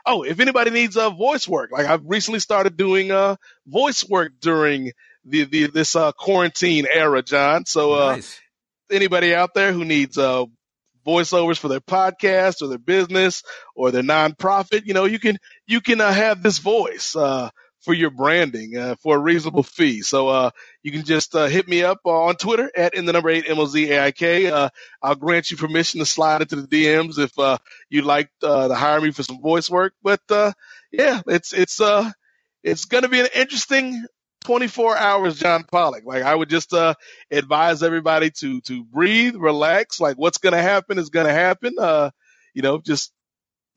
oh, 0.04 0.22
if 0.22 0.40
anybody 0.40 0.70
needs 0.70 0.96
uh, 0.96 1.10
voice 1.10 1.46
work, 1.46 1.70
like 1.70 1.86
I've 1.86 2.04
recently 2.04 2.40
started 2.40 2.76
doing 2.76 3.10
uh, 3.10 3.36
voice 3.66 4.08
work 4.08 4.32
during 4.40 4.92
the, 5.24 5.44
the 5.44 5.66
this 5.68 5.96
uh, 5.96 6.12
quarantine 6.12 6.86
era, 6.90 7.22
John. 7.22 7.66
So 7.66 7.94
uh, 7.94 8.12
Nice. 8.16 8.40
anybody 8.90 9.34
out 9.34 9.54
there 9.54 9.72
who 9.72 9.84
needs 9.84 10.18
uh, 10.18 10.44
voiceovers 11.06 11.58
for 11.58 11.68
their 11.68 11.80
podcast 11.80 12.62
or 12.62 12.68
their 12.68 12.78
business 12.78 13.42
or 13.74 13.90
their 13.90 14.02
nonprofit, 14.02 14.86
you 14.86 14.94
know, 14.94 15.04
you 15.04 15.18
can 15.18 15.38
you 15.66 15.80
can 15.80 16.00
uh, 16.00 16.12
have 16.12 16.42
this 16.42 16.58
voice 16.58 17.16
uh, 17.16 17.50
for 17.80 17.94
your 17.94 18.10
branding 18.10 18.76
uh, 18.76 18.96
for 19.02 19.16
a 19.16 19.18
reasonable 19.18 19.62
fee. 19.62 20.02
So 20.02 20.28
uh, 20.28 20.50
you 20.82 20.92
can 20.92 21.04
just 21.04 21.34
uh, 21.34 21.46
hit 21.46 21.68
me 21.68 21.82
up 21.82 22.00
on 22.04 22.34
Twitter 22.36 22.70
at 22.76 22.94
in 22.94 23.06
the 23.06 23.12
number 23.12 23.30
eight 23.30 23.46
MLZAIK. 23.46 24.50
Uh, 24.50 24.68
I'll 25.02 25.14
grant 25.14 25.50
you 25.50 25.56
permission 25.56 26.00
to 26.00 26.06
slide 26.06 26.42
into 26.42 26.56
the 26.56 26.66
DMs 26.66 27.18
if 27.18 27.38
uh, 27.38 27.58
you'd 27.88 28.04
like 28.04 28.30
uh, 28.42 28.68
to 28.68 28.74
hire 28.74 29.00
me 29.00 29.10
for 29.10 29.22
some 29.22 29.40
voice 29.40 29.70
work. 29.70 29.94
But 30.02 30.20
uh, 30.28 30.52
yeah, 30.92 31.22
it's 31.26 31.52
it's 31.52 31.80
uh 31.80 32.10
it's 32.64 32.86
going 32.86 33.04
to 33.04 33.08
be 33.08 33.20
an 33.20 33.28
interesting 33.34 34.04
24 34.44 34.96
hours, 34.96 35.38
John 35.38 35.64
Pollock. 35.64 36.04
Like 36.04 36.22
I 36.22 36.34
would 36.34 36.48
just 36.48 36.72
uh, 36.72 36.94
advise 37.30 37.82
everybody 37.82 38.30
to 38.40 38.60
to 38.62 38.84
breathe, 38.84 39.36
relax. 39.36 40.00
Like 40.00 40.16
what's 40.16 40.38
going 40.38 40.54
to 40.54 40.62
happen 40.62 40.98
is 40.98 41.10
going 41.10 41.26
to 41.26 41.32
happen. 41.32 41.74
Uh, 41.78 42.10
you 42.54 42.62
know, 42.62 42.78
just 42.78 43.12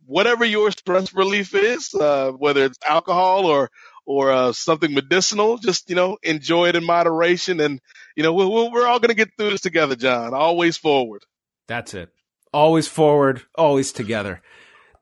whatever 0.06 0.46
your 0.46 0.72
stress 0.72 1.14
relief 1.14 1.54
is, 1.56 1.94
uh, 1.94 2.32
whether 2.32 2.66
it's 2.66 2.80
alcohol 2.88 3.46
or 3.46 3.70
or 4.06 4.32
uh, 4.32 4.52
something 4.52 4.94
medicinal, 4.94 5.58
just 5.58 5.90
you 5.90 5.96
know, 5.96 6.18
enjoy 6.24 6.70
it 6.70 6.76
in 6.76 6.84
moderation. 6.84 7.60
And 7.60 7.80
you 8.16 8.24
know, 8.24 8.34
we're, 8.34 8.72
we're 8.72 8.88
all 8.88 9.00
going 9.00 9.10
to 9.10 9.16
get 9.16 9.30
through 9.38 9.52
this 9.52 9.62
together, 9.62 9.96
John. 9.96 10.34
Always 10.34 10.78
forward. 10.78 11.24
That's 11.68 11.94
it. 11.94 12.10
Always 12.54 12.88
forward, 12.88 13.44
always 13.56 13.94
together. 13.94 14.42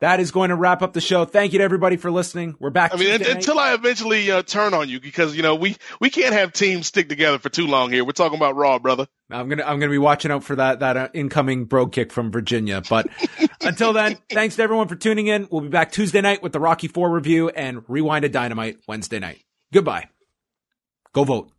That 0.01 0.21
is 0.21 0.31
going 0.31 0.49
to 0.49 0.55
wrap 0.55 0.81
up 0.81 0.93
the 0.93 1.01
show. 1.01 1.25
Thank 1.25 1.51
you 1.51 1.59
to 1.59 1.65
everybody 1.65 1.97
for 1.97 2.09
listening. 2.09 2.55
We're 2.57 2.69
back. 2.69 2.93
I 2.93 2.97
mean, 2.97 3.07
Tuesday 3.07 3.25
un- 3.25 3.31
night. 3.31 3.35
until 3.35 3.59
I 3.59 3.73
eventually 3.73 4.31
uh, 4.31 4.43
turn 4.43 4.73
on 4.73 4.87
you, 4.87 5.01
because 5.01 5.35
you 5.35 5.43
know 5.43 5.55
we 5.55 5.75
we 5.99 6.09
can't 6.09 6.33
have 6.33 6.53
teams 6.53 6.87
stick 6.87 7.09
together 7.09 7.37
for 7.37 7.49
too 7.49 7.67
long 7.67 7.91
here. 7.91 8.05
We're 8.05 8.13
talking 8.13 8.37
about 8.37 8.55
Raw, 8.55 8.79
brother. 8.79 9.07
I'm 9.29 9.49
gonna 9.49 9.63
I'm 9.63 9.77
gonna 9.79 9.91
be 9.91 9.97
watching 9.97 10.31
out 10.31 10.45
for 10.45 10.55
that 10.55 10.79
that 10.79 10.95
uh, 10.95 11.09
incoming 11.13 11.65
bro 11.65 11.87
kick 11.87 12.13
from 12.13 12.31
Virginia. 12.31 12.81
But 12.89 13.09
until 13.61 13.91
then, 13.91 14.17
thanks 14.31 14.55
to 14.55 14.63
everyone 14.63 14.87
for 14.87 14.95
tuning 14.95 15.27
in. 15.27 15.49
We'll 15.51 15.61
be 15.61 15.67
back 15.69 15.91
Tuesday 15.91 16.21
night 16.21 16.41
with 16.41 16.53
the 16.53 16.61
Rocky 16.61 16.87
Four 16.87 17.11
review 17.11 17.49
and 17.49 17.83
Rewind 17.89 18.23
a 18.23 18.29
Dynamite 18.29 18.77
Wednesday 18.87 19.19
night. 19.19 19.43
Goodbye. 19.73 20.07
Go 21.11 21.25
vote. 21.25 21.51